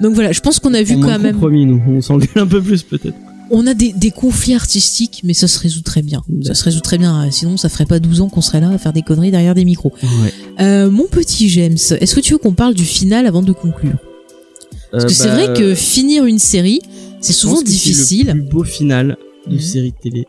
[0.00, 1.32] Donc voilà, je pense qu'on a vu On quand même.
[1.32, 1.82] compromis, nous.
[1.88, 3.16] On s'engueule un peu plus, peut-être.
[3.50, 6.22] On a des, des conflits artistiques, mais ça se résout très bien.
[6.42, 7.30] Ça se résout très bien.
[7.30, 9.64] Sinon, ça ferait pas 12 ans qu'on serait là à faire des conneries derrière des
[9.64, 9.92] micros.
[10.02, 10.32] Ouais.
[10.60, 13.96] Euh, mon petit James, est-ce que tu veux qu'on parle du final avant de conclure?
[14.90, 16.80] Parce que c'est bah, vrai que finir une série,
[17.22, 18.26] c'est souvent pense que c'est difficile.
[18.28, 19.16] le plus beau final
[19.46, 19.60] de Mhm.
[19.60, 20.26] série de télé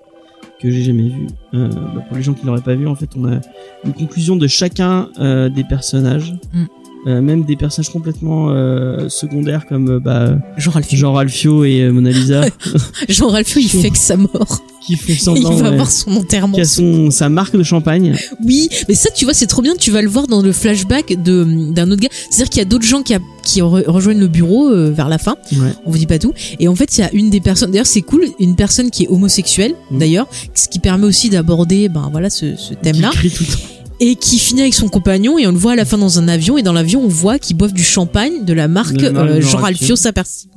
[0.62, 1.28] que j'ai jamais vu.
[1.54, 3.42] Euh, bah, pour les gens qui l'auraient pas vu, en fait, on a
[3.86, 6.34] une conclusion de chacun euh, des personnages.
[6.54, 6.64] Mm.
[7.06, 10.98] Euh, même des personnages complètement euh, secondaires comme euh, bah, Jean Ralphio.
[10.98, 12.46] Jean Ralphio et euh, Mona Lisa
[13.10, 14.62] Jean Ralphio, il fait que sa mort.
[14.86, 16.54] qui Et il va ouais, avoir son enterrement.
[16.56, 18.16] qui a son, sa marque de champagne.
[18.46, 19.74] Oui, mais ça, tu vois, c'est trop bien.
[19.78, 21.44] Tu vas le voir dans le flashback de
[21.74, 22.10] d'un autre gars.
[22.30, 25.10] C'est-à-dire qu'il y a d'autres gens qui, a- qui re- rejoignent le bureau euh, vers
[25.10, 25.36] la fin.
[25.52, 25.74] Ouais.
[25.86, 26.34] On vous dit pas tout.
[26.60, 27.72] Et en fait, il y a une des personnes.
[27.72, 29.74] D'ailleurs, c'est cool, une personne qui est homosexuelle.
[29.92, 29.98] Mm.
[30.00, 33.10] D'ailleurs, ce qui permet aussi d'aborder, ben voilà, ce, ce thème-là.
[33.12, 33.60] Qui crie tout le temps.
[34.06, 35.38] Et qui finit avec son compagnon.
[35.40, 36.58] Et on le voit à la fin dans un avion.
[36.58, 39.60] Et dans l'avion, on voit qu'ils boivent du champagne de la marque De euh, Jean.
[39.60, 40.50] Ralphio Sapersi.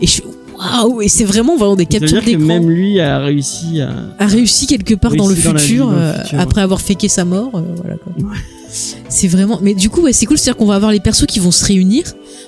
[0.00, 0.22] Et je suis
[0.56, 1.02] waouh.
[1.02, 2.44] Et c'est vraiment vraiment des captures d'écran.
[2.44, 3.90] même lui a réussi à.
[4.20, 6.80] a réussi quelque part dans le dans vie, futur dans le euh, futur, après avoir
[6.80, 8.12] féqué sa mort euh, voilà quoi.
[8.18, 8.36] Ouais.
[9.08, 11.00] c'est vraiment mais du coup ouais, c'est cool c'est à dire qu'on va avoir les
[11.00, 12.04] persos qui vont se réunir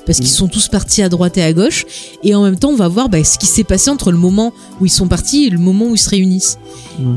[0.06, 0.39] parce qu'ils Mm.
[0.39, 1.85] sont tous partis à droite et à gauche
[2.23, 4.52] et en même temps on va voir bah, ce qui s'est passé entre le moment
[4.81, 6.59] où ils sont partis et le moment où ils se réunissent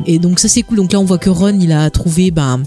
[0.08, 2.58] et donc ça c'est cool donc là on voit que Ron il a trouvé bah,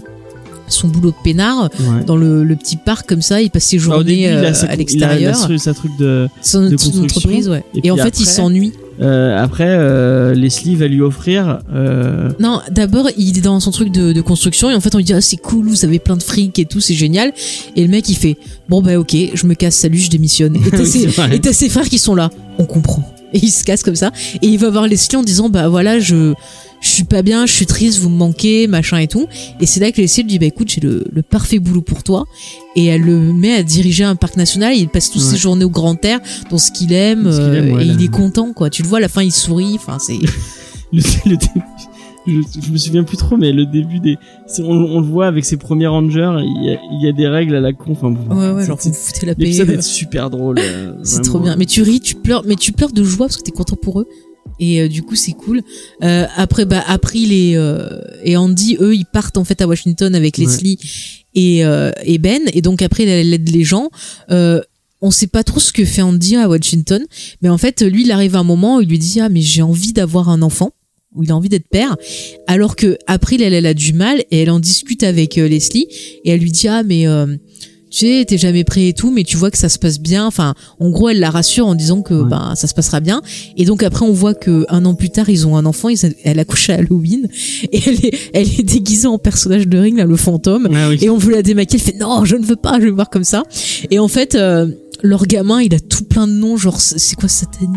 [0.73, 2.03] son boulot de peinard Ouais.
[2.05, 4.45] dans le, le petit parc comme ça il passe ses Bah, au début, journées il
[4.45, 6.27] euh, a sa, à il a- il l'extérieur a sa truc de.
[6.41, 7.03] son de son construction.
[7.19, 11.59] entreprise ouais Et en fait il s'ennuie Euh, après, euh, Leslie va lui offrir.
[11.73, 14.99] Euh, Non, d'abord, il est dans son truc de, de construction et en fait, on
[14.99, 17.33] lui dit ah c'est cool, vous avez plein de fric et tout, c'est génial.
[17.75, 18.37] Et le mec, il fait
[18.69, 20.55] bon bah ok, je me casse, salut, je démissionne.
[20.71, 22.29] T'as Oui, et t'as ses frères qui sont là,
[22.59, 23.03] on comprend.
[23.33, 24.11] Et il se casse comme ça
[24.43, 26.33] et il va voir Leslie en disant bah voilà je
[26.83, 29.25] je suis pas bien, je suis triste, vous me manquez, machin et tout.
[29.59, 32.03] Et c'est là que Leslie lui dit bah écoute j'ai le, le parfait boulot pour
[32.03, 32.25] toi.
[32.75, 34.75] Et elle le met à diriger un parc national.
[34.75, 35.27] Il passe toutes Ouais.
[35.29, 36.19] ses journées au grand air,
[36.51, 37.93] dans ce qu'il aime, euh, ouais, et là.
[37.97, 38.69] il est content quoi.
[38.69, 39.75] Tu le vois à la fin, il sourit.
[39.75, 40.13] Enfin c'est
[40.91, 41.61] le, le début,
[42.27, 44.17] je, je me souviens plus trop, mais le début des,
[44.59, 46.31] on, on le voit avec ses premiers rangers.
[46.39, 47.91] Il y a, il y a des règles à la con.
[47.93, 49.43] Enfin, bon, ouais ouais, genre vous foutez la paix.
[49.43, 50.57] L'épisode est super drôle.
[50.59, 51.55] euh, C'est trop bien.
[51.55, 53.99] Mais tu ris, tu pleures, mais tu pleures de joie parce que t'es content pour
[54.01, 54.07] eux.
[54.59, 55.61] Et euh, du coup, c'est cool.
[56.03, 60.13] Euh, après, bah, April et, euh, et Andy, eux, ils partent en fait à Washington
[60.15, 60.45] avec Ouais.
[60.45, 60.79] Leslie
[61.35, 62.41] et, euh, et Ben.
[62.53, 63.89] Et donc après, elle aide les gens.
[64.31, 64.61] Euh,
[65.01, 67.03] on sait pas trop ce que fait Andy à Washington,
[67.41, 69.41] mais en fait, lui, il arrive à un moment où il lui dit ah mais
[69.41, 70.71] j'ai envie d'avoir un enfant
[71.15, 71.95] où il a envie d'être père,
[72.47, 75.85] alors que April, elle, elle a du mal et elle en discute avec euh, Leslie
[76.23, 77.35] et elle lui dit ah mais euh,
[77.95, 80.25] tu sais, t'es jamais prêt et tout, mais tu vois que ça se passe bien.
[80.25, 82.27] Enfin, en gros, elle la rassure en disant que Ouais.
[82.27, 83.21] ben ça se passera bien.
[83.55, 85.89] Et donc après, on voit que un an plus tard, ils ont un enfant.
[85.89, 87.27] Ils, elle accouche à Halloween
[87.71, 90.69] et elle est, elle est déguisée en personnage de Ring, là, le fantôme.
[90.73, 90.97] Ah oui.
[91.01, 91.83] Et on veut la démaquiller.
[91.85, 93.43] Elle fait non, je ne veux pas, je vais me voir comme ça.
[93.91, 94.67] Et en fait, euh,
[95.03, 97.67] leur gamin, il a tout plein de noms, genre c'est quoi Satani?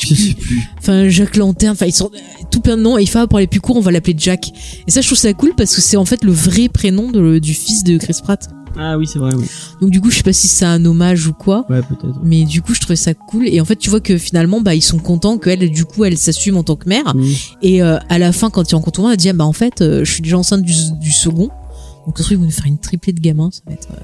[0.00, 0.60] Je sais plus.
[0.78, 2.10] Enfin, Jacques Lanterne, enfin, ils sont
[2.50, 2.98] tout plein de noms.
[2.98, 4.50] Et il fait, pour aller plus court, on va l'appeler Jack.
[4.86, 7.38] Et ça, je trouve ça cool parce que c'est en fait le vrai prénom de-
[7.38, 8.48] du fils de Chris Pratt.
[8.78, 9.32] Ah oui, c'est vrai.
[9.34, 9.44] Oui.
[9.80, 11.66] Donc, du coup, je sais pas si c'est un hommage ou quoi.
[11.68, 12.20] Ouais, peut-être.
[12.22, 13.48] Mais du coup, je trouvais ça cool.
[13.48, 16.16] Et en fait, tu vois que finalement, bah, ils sont contents qu'elle, du coup, elle
[16.16, 17.14] s'assume en tant que mère.
[17.14, 17.24] Mm.
[17.62, 19.52] Et euh, à la fin, quand ils rencontrent le monde, elle dit, ah, bah, en
[19.52, 21.48] fait, euh, je suis déjà enceinte du, du second.
[22.06, 23.50] Donc, se trouve, ils vont nous faire une triplée de gamins.
[23.52, 23.88] Ça va être.
[23.92, 23.96] euh,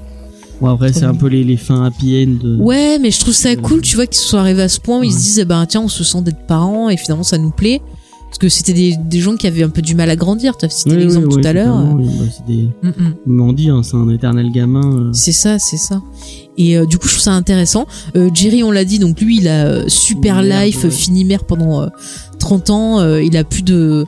[0.61, 2.39] Bon après, c'est un peu les, les fins happy end.
[2.41, 4.79] de- Ouais, mais je trouve ça Euh, cool, tu vois, qu'ils soient arrivés à ce
[4.79, 7.23] point où ils se disent, eh ben, tiens, on se sent d'être parents et finalement,
[7.25, 7.81] ça nous plaît.
[8.35, 10.57] Parce que c'était des, des gens qui avaient un peu du mal à grandir.
[10.57, 11.73] Tu as cité Oui, l'exemple oui, tout à l'heure.
[11.95, 12.05] oui.
[12.19, 12.67] Bah, c'est des.
[12.83, 12.91] Mm,
[13.27, 13.39] mm.
[13.41, 14.81] On dit, hein, c'est un éternel gamin.
[14.93, 15.09] euh.
[15.13, 16.01] C'est ça, c'est ça.
[16.57, 17.85] Et euh, du coup, je trouve ça intéressant.
[18.17, 20.91] Euh, Jerry, on l'a dit, donc lui, il a super life, ouais.
[20.91, 21.87] fini mère pendant euh,
[22.39, 23.15] 30 ans.
[23.19, 24.05] il a plus de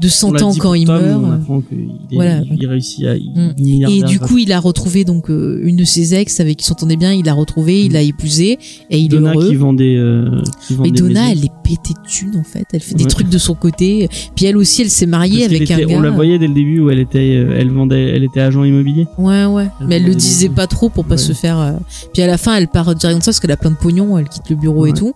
[0.00, 1.22] de On 100 l'a ans quand il Tom, meurt.
[1.24, 1.78] On apprend qu'il
[2.10, 2.40] est- Voilà.
[2.42, 3.16] il réussit à.
[3.16, 3.86] il Mm.
[3.88, 6.96] Et du coup, il a retrouvé donc euh, une de ses ex avec qui s'entendait
[6.96, 7.12] bien.
[7.14, 8.58] Il l'a retrouvée, il l'a épousé
[8.90, 9.48] et il Donna est heureux.
[9.48, 9.96] qui vend des.
[9.96, 11.32] euh, qui vend Mais des Donna, maisons.
[11.32, 12.64] elle est pétée de thunes en fait.
[12.72, 14.08] Elle fait des trucs de son côté.
[14.34, 15.96] Puis elle aussi, elle s'est mariée Parce avec un gars.
[15.96, 18.64] On la voyait dès le début où elle était, euh, elle vendait, elle était agent
[18.64, 19.06] immobilier.
[19.18, 19.68] Ouais, ouais.
[19.80, 21.16] Elle Mais elle le disait pas trop pour pas Ouais.
[21.18, 21.58] se faire.
[21.58, 21.72] euh,
[22.12, 24.18] Puis à la fin, elle part direct comme ça parce qu'elle a plein de pognon.
[24.18, 25.14] Elle quitte le bureau et tout.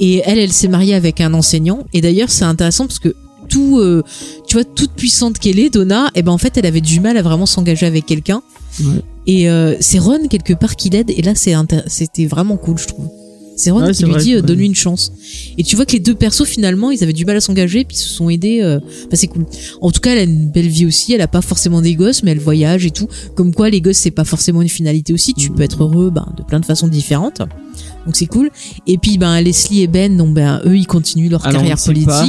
[0.00, 1.84] Et elle, elle s'est mariée avec un enseignant.
[1.92, 3.14] Et d'ailleurs, c'est intéressant parce que
[3.48, 4.02] tout, euh,
[4.46, 7.16] tu vois, toute puissante qu'elle est, Donna, et ben en fait, elle avait du mal
[7.16, 8.42] à vraiment s'engager avec quelqu'un.
[8.80, 9.00] Ouais.
[9.26, 11.10] Et euh, c'est Ron quelque part qui l'aide.
[11.10, 11.54] Et là, c'est
[11.86, 13.08] c'était vraiment cool, je trouve.
[13.58, 15.10] C'est Ron Ouais, qui lui vrai, dit euh, donne-lui une chance.
[15.56, 17.96] Et tu vois que les deux persos finalement, ils avaient du mal à s'engager, puis
[17.96, 18.60] ils se sont aidés.
[18.60, 19.46] euh, Bah c'est cool.
[19.80, 21.14] En tout cas, elle a une belle vie aussi.
[21.14, 23.08] Elle a pas forcément des gosses, mais elle voyage et tout.
[23.34, 25.32] Comme quoi, les gosses c'est pas forcément une finalité aussi.
[25.32, 27.38] Tu peux être heureux, ben, de plein de façons différentes.
[28.04, 28.50] Donc c'est cool.
[28.86, 32.26] Et puis ben Leslie et Ben, donc ben eux ils continuent leur Alors, carrière pas.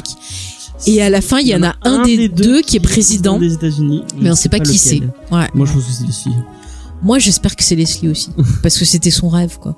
[0.85, 3.53] Et à la fin, il y en a un des deux qui est président, des
[3.53, 4.03] États-Unis.
[4.19, 5.01] mais on sait pas qui c'est.
[5.31, 5.47] Ouais.
[5.55, 6.35] Moi, je pense que c'est Leslie.
[7.01, 8.29] Moi, j'espère que c'est Leslie aussi,
[8.63, 9.75] parce que c'était son rêve, quoi.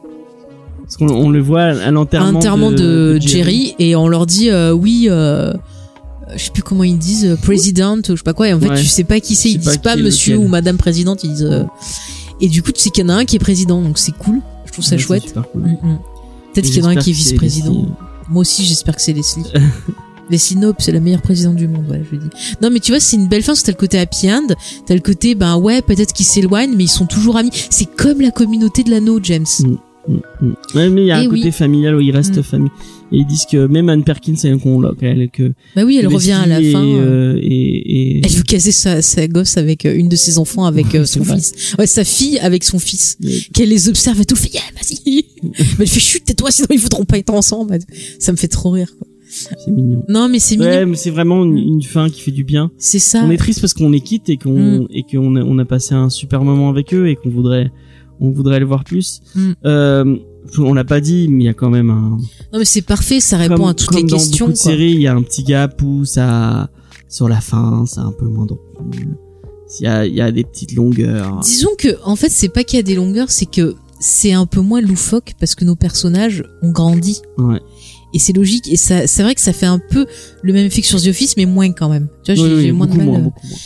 [0.83, 3.75] Parce qu'on on le voit à l'enterrement enterrement de, de, Jerry.
[3.79, 5.05] et on leur dit euh, oui.
[5.09, 5.53] Euh,
[6.35, 8.49] je sais plus comment ils disent, euh, président ou je sais pas quoi.
[8.49, 8.79] Et en fait, Ouais.
[8.79, 9.51] tu sais pas qui c'est.
[9.51, 10.45] Ils pas disent pas monsieur lequel.
[10.47, 11.23] ou madame présidente.
[11.23, 11.43] Ils disent.
[11.43, 11.63] euh,
[12.41, 14.11] Et du coup, tu sais qu'il y en a un qui est président, donc c'est
[14.17, 14.41] cool.
[14.65, 15.33] Je trouve ça Ouais, chouette.
[15.53, 15.61] cool.
[15.61, 15.99] Mm, mm.
[16.53, 17.85] Peut-être Et qu'il y en a un qui est vice-président.
[18.29, 19.43] Moi aussi, j'espère que c'est Leslie.
[20.29, 22.25] Leslie Knope, c'est la meilleure présidente du monde, ouais, je dis.
[22.61, 24.47] Non, mais tu vois, c'est une belle fin, parce que t'as le côté happy end,
[24.85, 27.51] t'as le côté, ben ouais, peut-être qu'ils s'éloignent, mais ils sont toujours amis.
[27.69, 29.45] C'est comme la communauté de l'anneau, James.
[29.59, 29.75] Mm.
[30.07, 30.53] Mm, mm.
[30.75, 31.39] Ouais, mais il y a Eh un oui.
[31.41, 32.43] côté familial où il reste Mm.
[32.43, 32.71] famille.
[33.11, 36.07] Et ils disent que même Anne Perkins, elle, qu'on l'a- qu'elle- que Bah oui, elle
[36.07, 36.61] revient à la fin.
[36.85, 37.47] Et, euh, euh, et,
[38.17, 41.05] et- Elle veut caser sa, sa gosse avec euh, une de ses enfants avec euh,
[41.05, 41.73] son fils.
[41.79, 43.17] Ouais, sa fille avec son fils.
[43.53, 45.25] Qu'elle les observe et tout, elle fait, yeah, vas-y.
[45.43, 47.79] mais elle fait, chut, tais-toi, sinon ils voudront pas être ensemble.
[48.19, 49.07] Ça me fait trop rire, quoi.
[49.29, 50.03] C'est mignon.
[50.09, 50.87] Non, mais c'est Ouais, mignon.
[50.91, 52.71] mais c'est vraiment une, une fin qui fait du bien.
[52.77, 53.21] C'est ça.
[53.23, 54.87] On est triste parce qu'on les quitte et qu'on Mm.
[54.89, 57.71] et qu'on a, on a passé un super moment avec eux et qu'on voudrait
[58.21, 59.21] on voudrait les voir plus.
[59.35, 59.51] Mm.
[59.65, 60.15] Euh,
[60.57, 62.17] on l'a pas dit, mais il y a quand même un
[62.51, 64.47] Non, mais c'est parfait, ça répond comme, à toutes les dans questions.
[64.47, 64.71] beaucoup de quoi.
[64.71, 66.69] séries, il y a un petit gap où ça
[67.07, 68.59] sur la fin, c'est un peu moins drôle.
[69.79, 71.39] Il y a, il y a des petites longueurs.
[71.43, 74.45] Disons que, en fait, c'est pas qu'il y a des longueurs, c'est que c'est un
[74.47, 77.21] peu moins loufoque parce que nos personnages ont grandi.
[77.37, 77.59] Ouais.
[78.13, 78.67] Et c'est logique.
[78.71, 80.05] Et ça, c'est vrai que ça fait un peu
[80.41, 82.07] le même effet que sur The Office, mais moins quand même.
[82.23, 83.05] Tu vois, Oui, j'ai oui, moins de beaucoup mal.
[83.07, 83.57] moins, euh, beaucoup moins.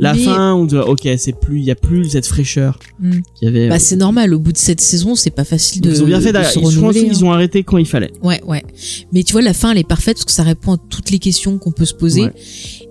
[0.00, 3.10] La Mais- fin, on dirait, ok, c'est plus, il y a plus cette fraîcheur Hmm.
[3.34, 3.68] qu'il y avait.
[3.68, 4.32] Bah, euh, c'est normal.
[4.32, 5.90] Au bout de cette saison, c'est pas facile de.
[5.90, 6.30] ils ont bien fait.
[6.32, 6.52] d'ailleurs.
[6.52, 7.22] qu'ils hein.
[7.24, 8.12] ont arrêté quand il fallait.
[8.22, 8.62] Ouais, ouais.
[9.12, 11.18] Mais tu vois, la fin, elle est parfaite parce que ça répond à toutes les
[11.18, 12.22] questions qu'on peut se poser.
[12.22, 12.32] Ouais.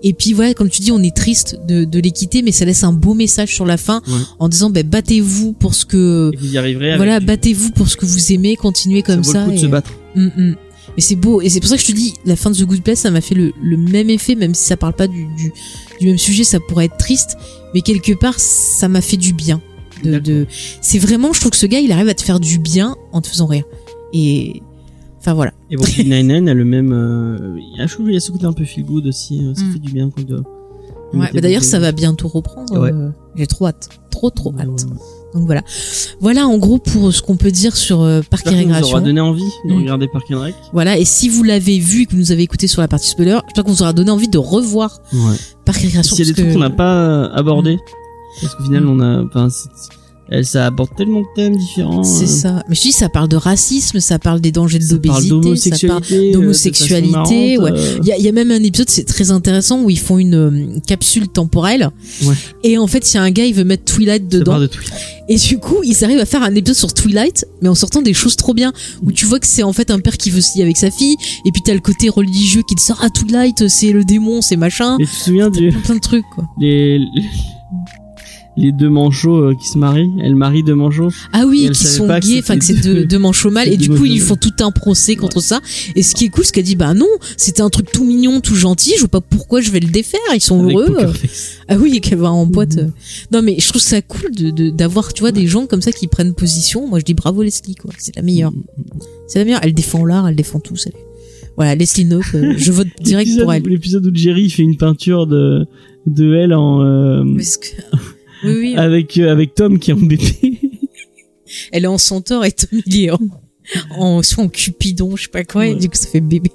[0.02, 2.66] Et puis voilà, comme tu dis, on est triste de, de les quitter, mais ça
[2.66, 4.12] laisse un beau message sur la fin Ouais.
[4.38, 6.96] en disant, bah, battez-vous pour ce que, Et vous y arriverez.
[6.98, 9.32] voilà, du- battez-vous pour ce que vous aimez, continuez comme ça.
[9.32, 9.38] ça.
[9.40, 9.92] vaut le coup de se battre.
[10.14, 10.54] Mm, mm.
[10.98, 12.64] Mais c'est beau, et c'est pour ça que je te dis, la fin de The
[12.64, 15.26] Good Place, ça m'a fait le, le même effet, même si ça parle pas du,
[15.36, 15.52] du,
[16.00, 17.36] du même sujet, ça pourrait être triste,
[17.72, 19.62] mais quelque part, ça m'a fait du bien.
[20.02, 20.46] De, de...
[20.82, 23.20] C'est vraiment, je trouve que ce gars, il arrive à te faire du bien en
[23.20, 23.62] te faisant rire.
[24.12, 24.60] Et,
[25.20, 25.52] enfin voilà.
[25.70, 26.92] Et Brooklyn Nine-Nine a le même.
[26.92, 27.86] Euh, il y a-
[28.20, 29.40] ce côté un peu feel good aussi.
[29.44, 29.72] euh, Ça Mm.
[29.74, 30.42] fait du bien quand de.
[31.14, 32.76] Ouais, bah d'ailleurs, ça va bientôt reprendre.
[32.80, 32.90] Ouais.
[32.92, 33.88] euh, J'ai trop hâte.
[34.10, 34.66] Trop, trop hâte.
[34.66, 34.98] ouais, ouais.
[35.34, 35.62] Donc voilà.
[36.20, 39.00] Voilà, en gros, pour ce qu'on peut dire sur euh, Parc et qu'on vous aura
[39.00, 39.78] donné envie de Mm.
[39.78, 40.54] regarder and Rec.
[40.72, 40.96] Voilà.
[40.98, 43.38] Et si vous l'avez vu et que vous nous avez écouté sur la partie spoiler,
[43.46, 45.36] j'espère qu'on vous aura donné envie de revoir Ouais.
[45.64, 46.16] Parc et Régression.
[46.16, 47.78] S'il y a des trucs qu'on n'a pas abordés,
[48.40, 49.22] parce qu'au final, on a.
[49.24, 49.48] Enfin,
[50.42, 52.02] ça aborde tellement de thèmes différents.
[52.04, 52.62] C'est euh, ça.
[52.68, 56.02] Mais je dis, ça parle de racisme, ça parle des dangers de l'obésité, ça parle.
[56.32, 57.56] d'homosexualité.
[57.58, 57.70] euh, ouais.
[57.72, 59.98] euh, Il y a, il y a même un épisode, c'est très intéressant, où ils
[59.98, 61.90] font une euh, capsule temporelle.
[62.24, 62.34] Ouais.
[62.62, 64.52] Et en fait, il y a un gars, il veut mettre Twilight dedans.
[64.52, 64.94] parle de Twilight.
[65.30, 68.14] Et du coup, ils arrivent à faire un épisode sur Twilight, mais en sortant des
[68.14, 68.72] choses trop bien.
[69.02, 70.90] Où tu vois que c'est en fait un père qui veut se lier avec sa
[70.90, 71.16] fille.
[71.46, 74.56] Et puis t'as le côté religieux qui te sort, ah, Twilight, c'est le démon, c'est
[74.56, 74.96] machin.
[74.98, 76.44] Et tu te souviens du, Plein, plein de trucs, quoi.
[76.60, 76.98] les,
[78.58, 81.10] les deux manchots euh, qui se marient Elle marie deux manchots.
[81.32, 84.20] Ah oui, qui sont gays, enfin que c'est deux, manchots mâles, et du coup ils
[84.20, 85.60] font tout un procès contre ça.
[85.94, 88.40] Et ce qui est cool, c'est qu'elle dit bah non, c'était un truc tout mignon,
[88.40, 91.12] tout gentil, je vois pas pourquoi je vais le défaire, ils sont avec heureux.
[91.68, 92.76] Ah oui, et qu'elle va en pote.
[92.76, 92.92] Mhm.
[93.32, 96.06] Non mais je trouve ça cool de d'avoir tu vois des gens comme ça qui
[96.08, 96.88] prennent position.
[96.88, 98.52] Moi je dis bravo Leslie quoi, c'est la meilleure,
[99.28, 99.60] c'est la meilleure.
[99.62, 100.76] Elle défend l'art, elle défend tout.
[100.76, 100.90] ça.
[101.56, 103.62] Voilà Leslie Knope, euh, je vote direct pour elle.
[103.64, 105.66] L'épisode où Jerry fait une peinture de
[106.06, 107.24] de elle en euh,
[108.44, 110.60] Oui oui, avec euh, avec Tom qui est en bébé.
[111.72, 113.18] elle est en centaure et Tom il est en
[113.98, 115.78] en, soit en cupidon, je sais pas quoi, et Ouais.
[115.78, 116.50] du coup ça fait bébé.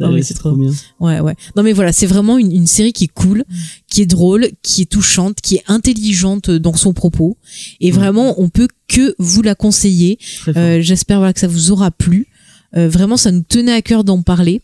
[0.00, 0.70] Non, mais c'est trop bien.
[1.00, 1.34] Ouais, ouais.
[1.56, 3.44] Non, mais voilà, c'est vraiment une, une série qui est cool,
[3.90, 7.36] qui est drôle, qui est touchante, qui est intelligente dans son propos.
[7.80, 7.98] Et Ouais.
[7.98, 10.18] vraiment, on peut que vous la conseiller.
[10.56, 12.28] Euh, J'espère voilà, que ça vous aura plu.
[12.76, 14.62] Euh, vraiment, ça nous tenait à cœur d'en parler.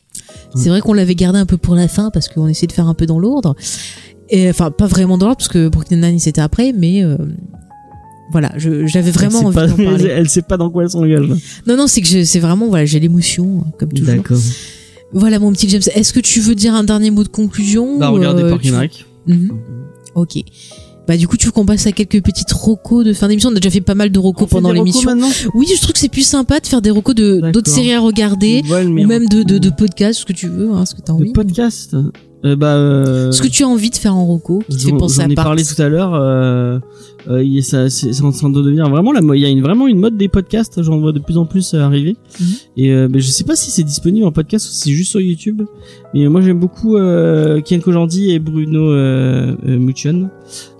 [0.55, 2.89] C'est vrai qu'on l'avait gardé un peu pour la fin parce qu'on essayait de faire
[2.89, 3.57] un peu dans l'ordre.
[4.31, 7.17] Et enfin, pas vraiment dans l'ordre parce que Brooklyn Nine c'était après, mais euh,
[8.33, 10.07] voilà, j'avais vraiment envie pas, parler.
[10.11, 11.29] Elle sait pas dans quoi elle s'engage.
[11.67, 14.15] Non, non, c'est que je- c'est vraiment voilà, j'ai l'émotion comme toujours.
[14.15, 14.39] D'accord.
[15.13, 15.83] Voilà mon petit James.
[15.95, 18.73] Est-ce que tu veux dire un dernier mot de conclusion Bah regardez euh, Park tu-
[18.75, 19.07] and Rec.
[19.27, 19.51] Mhm.
[20.15, 20.39] Ok.
[21.07, 23.51] Bah du coup tu veux qu'on passe à quelques petites recos de fin d'émission?
[23.51, 25.03] On a déjà fait pas mal de fait pendant l'émission.
[25.55, 28.01] Oui, je trouve que c'est plus sympa de faire des recos de d'autres séries à
[28.01, 28.63] regarder
[29.05, 29.61] ou même de, de, recos.
[29.61, 31.33] de podcasts, ce que tu veux, hein, ce que t'as De envie.
[32.45, 32.75] Euh, bah.
[32.77, 35.23] euh, Ce que tu as envie de faire en reco, qui te fait J'en penser
[35.23, 35.45] j'en à ai part.
[35.47, 36.15] parlé tout à l'heure.
[36.15, 36.79] Euh,
[37.29, 39.99] euh, ça, c'est en train de devenir vraiment la Il y a une, vraiment une
[39.99, 40.83] mode des podcasts.
[40.83, 42.17] J'en vois de plus en plus euh, arriver.
[42.39, 42.47] Mhm.
[42.77, 45.11] Et euh, ben, je sais pas si c'est disponible en podcast ou si c'est juste
[45.11, 45.63] sur YouTube.
[46.13, 50.29] Mais moi j'aime beaucoup euh, Ken Kojandi et Bruno euh, euh, Muccion.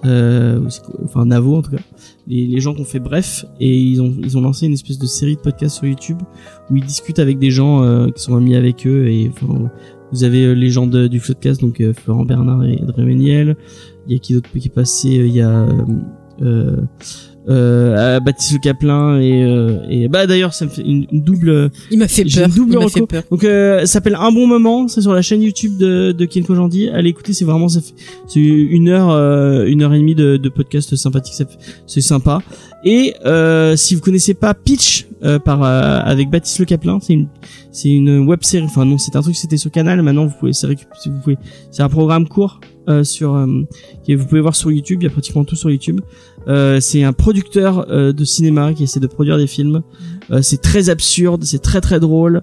[0.05, 0.61] Euh,
[1.05, 1.79] enfin Navo en tout cas.
[2.27, 4.99] Les, les gens qui ont fait Bref et ils ont ils ont lancé une espèce
[4.99, 6.19] de série de podcasts sur YouTube
[6.71, 9.71] où ils discutent avec des gens euh, qui sont amis avec eux et enfin
[10.15, 13.57] vous avez euh, les gens de- du Floodcast, donc euh, Florent Bernard et Adrien Méniel.
[14.07, 15.67] Il y a qui d'autre qui est passé euh, Il y a
[17.49, 21.23] euh, euh, Baptiste Le Caplin et, euh, et bah d'ailleurs ça me fait une, une
[21.23, 22.47] double Il m'a fait peur.
[22.49, 23.23] une double il fait peur.
[23.31, 26.43] donc euh, ça s'appelle un bon moment c'est sur la chaîne YouTube de, de Ken
[26.45, 27.83] Kojandi allez écouter c'est vraiment c'est
[28.37, 31.35] une heure euh, une heure et demie de, de podcast sympathique
[31.87, 32.41] c'est sympa
[32.85, 37.13] et euh, si vous connaissez pas Pitch euh, par euh, avec Baptiste Le Caplin c'est
[37.15, 37.29] une
[37.73, 40.53] c'est une web série enfin non c'est un truc c'était sur Canal maintenant vous pouvez
[40.55, 41.37] c'est vous pouvez
[41.71, 42.61] c'est un programme court
[43.03, 43.33] sur
[44.07, 46.01] que vous pouvez voir sur YouTube il y a pratiquement tout sur YouTube
[46.49, 49.83] euh, c'est un producteur euh, de cinéma qui essaie de produire des films.
[50.31, 52.43] Euh, c'est très absurde c'est très très drôle.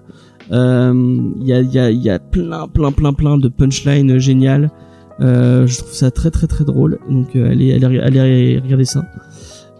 [0.50, 4.18] Euh, il y a y a y a plein plein plein plein de punchlines euh,
[4.18, 4.70] géniales.
[5.20, 6.98] Euh, je trouve ça très très très drôle.
[7.08, 9.04] Donc euh, allez allez allez regarder ça.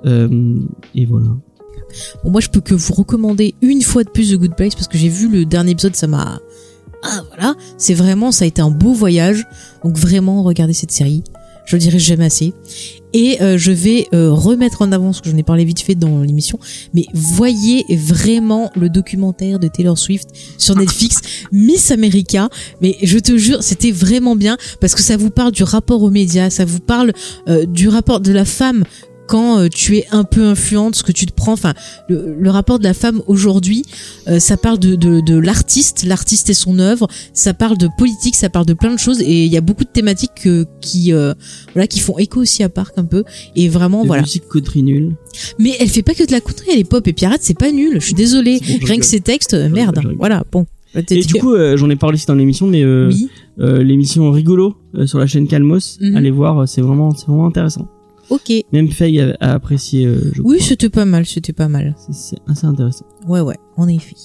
[0.07, 0.57] Euh,
[0.95, 1.29] et voilà.
[2.25, 4.89] Bon, moi, je peux que vous recommander une fois de plus The Good Place parce
[4.89, 6.41] que j'ai vu le dernier épisode, ça m'a.
[7.05, 9.45] Ah voilà, c'est vraiment, ça a été un beau voyage.
[9.85, 11.25] Donc vraiment, regardez cette série.
[11.67, 12.55] Je le dirai jamais assez.
[13.13, 15.95] Et euh, je vais euh, remettre en avant ce que j'en ai parlé vite fait
[15.95, 16.59] dans l'émission.
[16.95, 20.29] Mais voyez vraiment le documentaire de Taylor Swift
[20.59, 21.21] sur Netflix,
[21.53, 22.49] Miss America.
[22.81, 26.11] Mais je te jure, c'était vraiment bien parce que ça vous parle du rapport aux
[26.11, 27.13] médias, ça vous parle
[27.49, 28.85] euh, du rapport de la femme
[29.27, 31.75] quand euh, tu es un peu influente, ce que tu te prends, enfin
[32.09, 33.85] le, le rapport de la femme aujourd'hui,
[34.29, 38.37] euh, ça parle de, de, de l'artiste, l'artiste et son œuvre, ça parle de politique,
[38.37, 41.13] ça parle de plein de choses et il y a beaucoup de thématiques euh, qui
[41.13, 41.35] euh,
[41.75, 43.25] voilà qui font écho aussi à Parc un peu
[43.57, 44.23] et vraiment de voilà.
[44.23, 45.15] musique country nulle
[45.59, 47.71] Mais elle fait pas que de la country, elle est pop et pirate, c'est pas
[47.73, 47.95] nul.
[48.01, 48.61] Je suis désolée.
[48.61, 50.01] Bon, Rien que ses textes, merde.
[50.19, 50.67] Voilà, bon.
[50.95, 53.29] et du coup euh, j'en ai parlé aussi dans l'émission mais euh, oui.
[53.61, 56.17] euh, l'émission rigolo euh, sur la chaîne Calmos Mhm.
[56.17, 57.89] allez voir euh, c'est vraiment c'est vraiment intéressant
[58.33, 58.51] Ok.
[58.73, 61.95] même Faye a, a apprécié euh, je Oui, c'était pas mal, c'était pas mal.
[62.11, 64.17] c'est assez intéressant Ouais, ouais, en effet.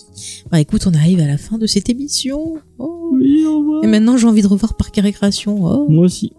[0.50, 2.56] Bah écoute, on arrive à la fin de cette émission.
[2.80, 3.12] Oh.
[3.14, 5.58] oui au revoir Et maintenant, j'ai envie de revoir Parc et Récréation.
[5.62, 5.88] Oh.
[5.90, 6.32] moi aussi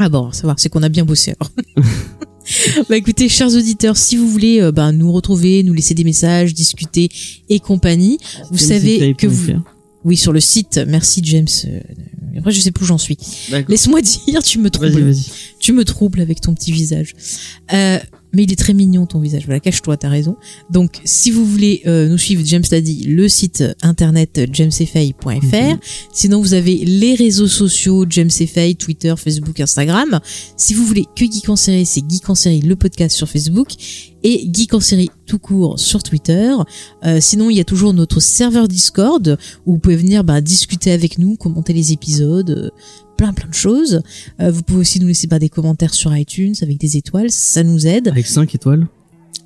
[0.00, 1.52] Ah bon, ça va, c'est qu'on a bien bossé alors.
[2.88, 6.54] bah écoutez, chers auditeurs, si vous voulez euh, bah, nous retrouver, nous laisser des messages,
[6.54, 7.08] discuter
[7.48, 8.18] et compagnie,
[8.50, 9.52] vous savez que vous...
[10.06, 11.48] Oui, sur le site, merci James.
[11.64, 11.80] Euh,
[12.38, 13.18] Après, je sais plus où j'en suis.
[13.66, 15.12] Laisse-moi dire, tu me troubles.
[15.58, 17.16] Tu me troubles avec ton petit visage.
[17.72, 17.98] Euh,
[18.36, 19.46] mais il est très mignon ton visage.
[19.46, 20.36] Voilà, cache-toi, t'as raison.
[20.70, 25.28] Donc, si vous voulez euh, nous suivre, James l'a dit, le site internet jamesfay.fr.
[25.30, 25.78] Mhm.
[26.12, 30.20] Sinon, vous avez les réseaux sociaux James Fay, Twitter, Facebook, Instagram.
[30.56, 33.68] Si vous voulez que Geek en série, c'est Geek en série, le podcast sur Facebook
[34.22, 36.52] et Geek en série tout court sur Twitter.
[37.04, 40.92] Euh, sinon, il y a toujours notre serveur Discord où vous pouvez venir bah, discuter
[40.92, 42.70] avec nous, commenter les épisodes, euh,
[43.16, 44.02] plein plein de choses.
[44.40, 47.62] Euh, vous pouvez aussi nous laisser bah, des commentaires sur iTunes avec des étoiles, ça
[47.62, 48.08] nous aide.
[48.08, 48.86] avec 5 étoiles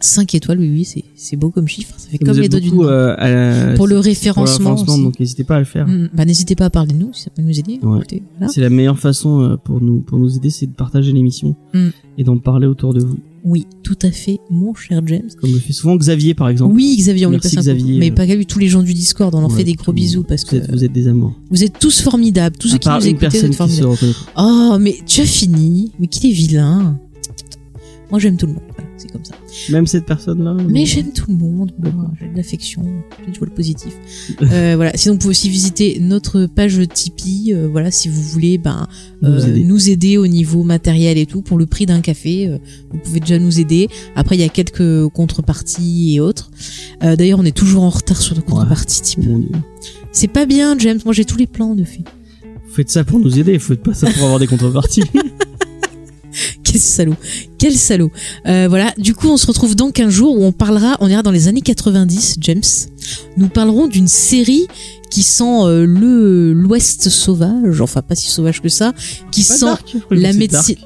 [0.03, 3.15] 5 étoiles, oui, oui, c'est, beau comme chiffre, ça fait comme les doigts d'une euh,
[3.17, 3.27] Pour
[3.71, 5.03] le pour le référencement, référencement, aussi.
[5.03, 7.25] donc n'hésitez pas à le faire Mm, bah, n'hésitez pas à parler de nous, si
[7.25, 7.79] ça peut nous aider.
[7.83, 7.99] Ouais.
[7.99, 8.53] Écoutez, voilà.
[8.53, 11.89] c'est la meilleure façon euh, pour nous pour nous aider c'est de partager l'émission Mm.
[12.19, 15.29] et d'en parler autour de vous Oui, tout à fait, mon cher James.
[15.41, 17.61] comme le fait souvent Xavier par exemple Oui, Xavier, on lui passe un.
[17.61, 17.99] Xavier.
[17.99, 19.93] Mais pas qu'à lui, tous les gens du Discord, on leur Ouais, fait des gros
[19.93, 22.57] bisous parce vous que êtes, vous êtes des amours vous êtes tous formidables.
[22.57, 24.15] Tous ceux à qui part nous écoutent, vous personne êtes qui formidables.
[24.39, 25.93] Oh, mais tu as fini.
[25.99, 26.99] Mais qu'il est vilain.
[28.11, 28.63] Moi, j'aime tout le monde.
[28.75, 29.35] Voilà, c'est comme ça.
[29.71, 31.73] Même cette personne là Mais j'aime tout le monde.
[31.79, 32.83] Moi, j'ai de l'affection.
[33.33, 33.95] Je vois le positif.
[34.43, 34.93] euh, voilà.
[34.95, 37.53] Sinon, vous pouvez aussi visiter notre page Tipeee.
[37.55, 38.87] euh, voilà, si vous voulez, ben,
[39.23, 39.65] Nous euh, aider.
[39.65, 42.59] nous aider au niveau matériel et tout pour le prix d'un café.
[42.91, 43.89] vous pouvez déjà nous aider.
[44.17, 46.51] Après, il y a quelques contreparties et autres.
[47.01, 49.03] D'ailleurs, on est toujours en retard sur nos contreparties.
[49.03, 49.29] Tipeee.
[49.29, 49.51] mon dieu
[50.13, 50.99] C'est pas bien, James.
[51.05, 52.05] Moi, j'ai tous les plans de fait.
[52.67, 55.03] vous faites ça pour nous aider vous faites pas ça pour avoir des contreparties
[56.81, 57.15] salaud.
[57.59, 58.11] Quel salaud.
[58.47, 58.93] Euh, voilà.
[58.99, 61.49] Du coup, on se retrouve dans 15 jours où on parlera, on ira dans les
[61.49, 62.63] années 90, James.
[63.37, 64.67] Nous parlerons d'une série
[65.11, 68.93] qui sent euh, le l'Ouest sauvage, enfin pas si sauvage que ça,
[69.33, 70.77] qui sent Dark, la médecine.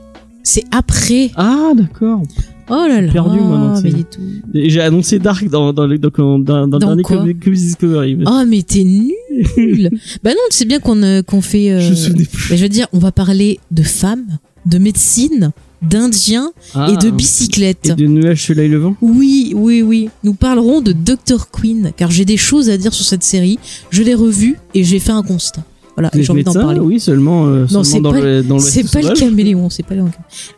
[0.42, 1.30] C'est après.
[1.36, 2.22] Ah, d'accord.
[2.70, 3.12] Oh là là.
[3.12, 4.20] perdu, moi, mais tout-
[4.54, 8.16] Et J'ai annoncé Dark dans, dans, le- dans, dans, dans, Dans le dernier Discovery.
[8.16, 9.10] mais Oh mais t'es nul.
[10.22, 11.70] bah non, tu sais bien qu'on euh, qu'on fait.
[11.72, 12.48] euh, Je me souvenais plus.
[12.48, 14.24] bah, je veux dire, on va parler de femmes,
[14.64, 15.52] de médecine,
[15.88, 17.90] d'indiens Ah, et de bicyclettes.
[17.90, 18.96] Et de nuages soleil levant.
[19.00, 20.10] Oui, oui, oui.
[20.22, 21.50] Nous parlerons de Dr.
[21.50, 23.58] Queen, car j'ai des choses à dire sur cette série.
[23.90, 25.62] Je l'ai revue et j'ai fait un constat.
[25.96, 26.80] Voilà, j'ai envie d'en parler.
[26.80, 29.94] oui, seulement, euh, Non, seulement dans pas- le dans C'est pas le caméléon, c'est pas
[29.94, 30.02] le.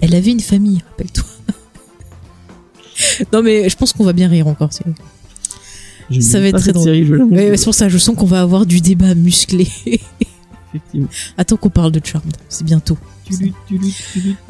[0.00, 1.24] Elle avait une famille, rappelle-toi.
[3.32, 4.70] non mais je pense qu'on va bien rire encore.
[4.72, 6.84] ça va être très drôle.
[6.84, 7.04] série.
[7.12, 9.68] Ouais, c'est pour ça, je sens qu'on va avoir du débat musclé.
[11.36, 12.96] Attends qu'on parle de Charmed, c'est bientôt.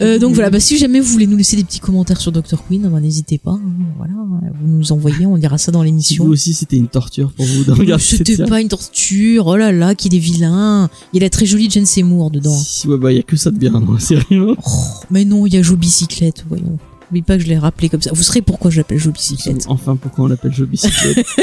[0.00, 2.62] Euh, donc voilà, bah, si jamais vous voulez nous laisser des petits commentaires sur Dr.
[2.66, 3.52] Queen, bah, n'hésitez pas.
[3.52, 3.60] hein,
[3.96, 4.12] voilà,
[4.60, 6.24] vous nous envoyez, on dira ça dans Si l'émission.
[6.24, 9.72] vous aussi, c'était une torture pour vous de regarder C'était pas une torture, oh là
[9.72, 10.88] là, qu'il est vilain.
[11.12, 12.56] Il a très jolie Jane Seymour dedans.
[12.56, 14.24] Si, ouais, bah, y a que ça de bien dans la série.
[14.32, 14.54] hein.
[14.66, 14.70] Oh,
[15.10, 16.78] mais non, il y a Joe Bicyclette, voyons.
[17.10, 18.10] N'oublie pas que je l'ai rappelé comme ça.
[18.12, 19.64] Vous saurez pourquoi je l'appelle Joe Bicyclette.
[19.68, 21.24] Enfin, pourquoi on l'appelle jeu bicyclette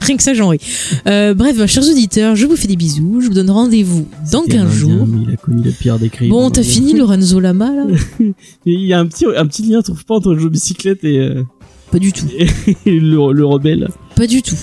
[0.00, 0.58] Rien que ça, j'en ris.
[1.06, 3.20] Euh, bref, chers auditeurs, je vous fais des bisous.
[3.20, 5.08] Je vous donne rendez-vous dans C'était 15 un jours.
[5.26, 6.30] Il a commis le pire des crimes.
[6.30, 7.84] Bon, t'as fini Lorenzo Lama, là
[8.20, 8.32] Et
[8.66, 11.18] Il y a un petit, un petit lien, trouve pas, entre le jeu bicyclette et,
[11.18, 11.42] euh,
[11.90, 12.26] Pas du tout.
[12.86, 13.88] et le, le rebelle.
[14.14, 14.58] Pas du tout.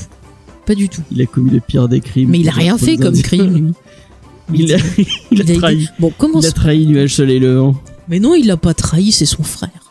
[0.65, 1.01] Pas du tout.
[1.11, 2.29] Il a commis le pire des crimes.
[2.29, 3.73] Mais il a rien fait comme crime, lui.
[4.53, 4.77] Il a,
[5.31, 5.87] il a Il a trahi.
[5.99, 7.75] Bon, comment Il a trahi Nuage Soleil Levant.
[8.09, 9.82] Mais non, il l'a pas trahi, c'est son frère.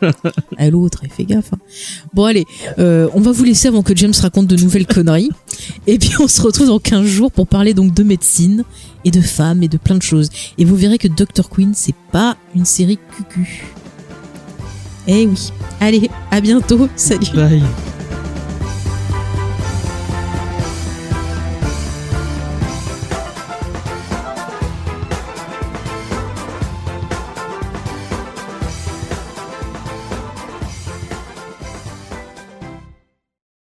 [0.58, 1.52] à l'autre, il fait gaffe.
[1.52, 1.58] hein.
[2.14, 2.44] Bon, allez,
[2.78, 5.30] euh, on va vous laisser avant que James raconte de nouvelles conneries.
[5.86, 8.64] Et puis, on se retrouve dans 15 jours pour parler donc de médecine
[9.04, 10.30] et de femmes et de plein de choses.
[10.58, 11.48] Et vous verrez que Dr.
[11.48, 13.64] Queen, c'est pas une série cucu.
[15.08, 15.52] Eh oui.
[15.80, 16.88] Allez, à bientôt.
[16.96, 17.26] Salut.
[17.34, 17.62] Bye.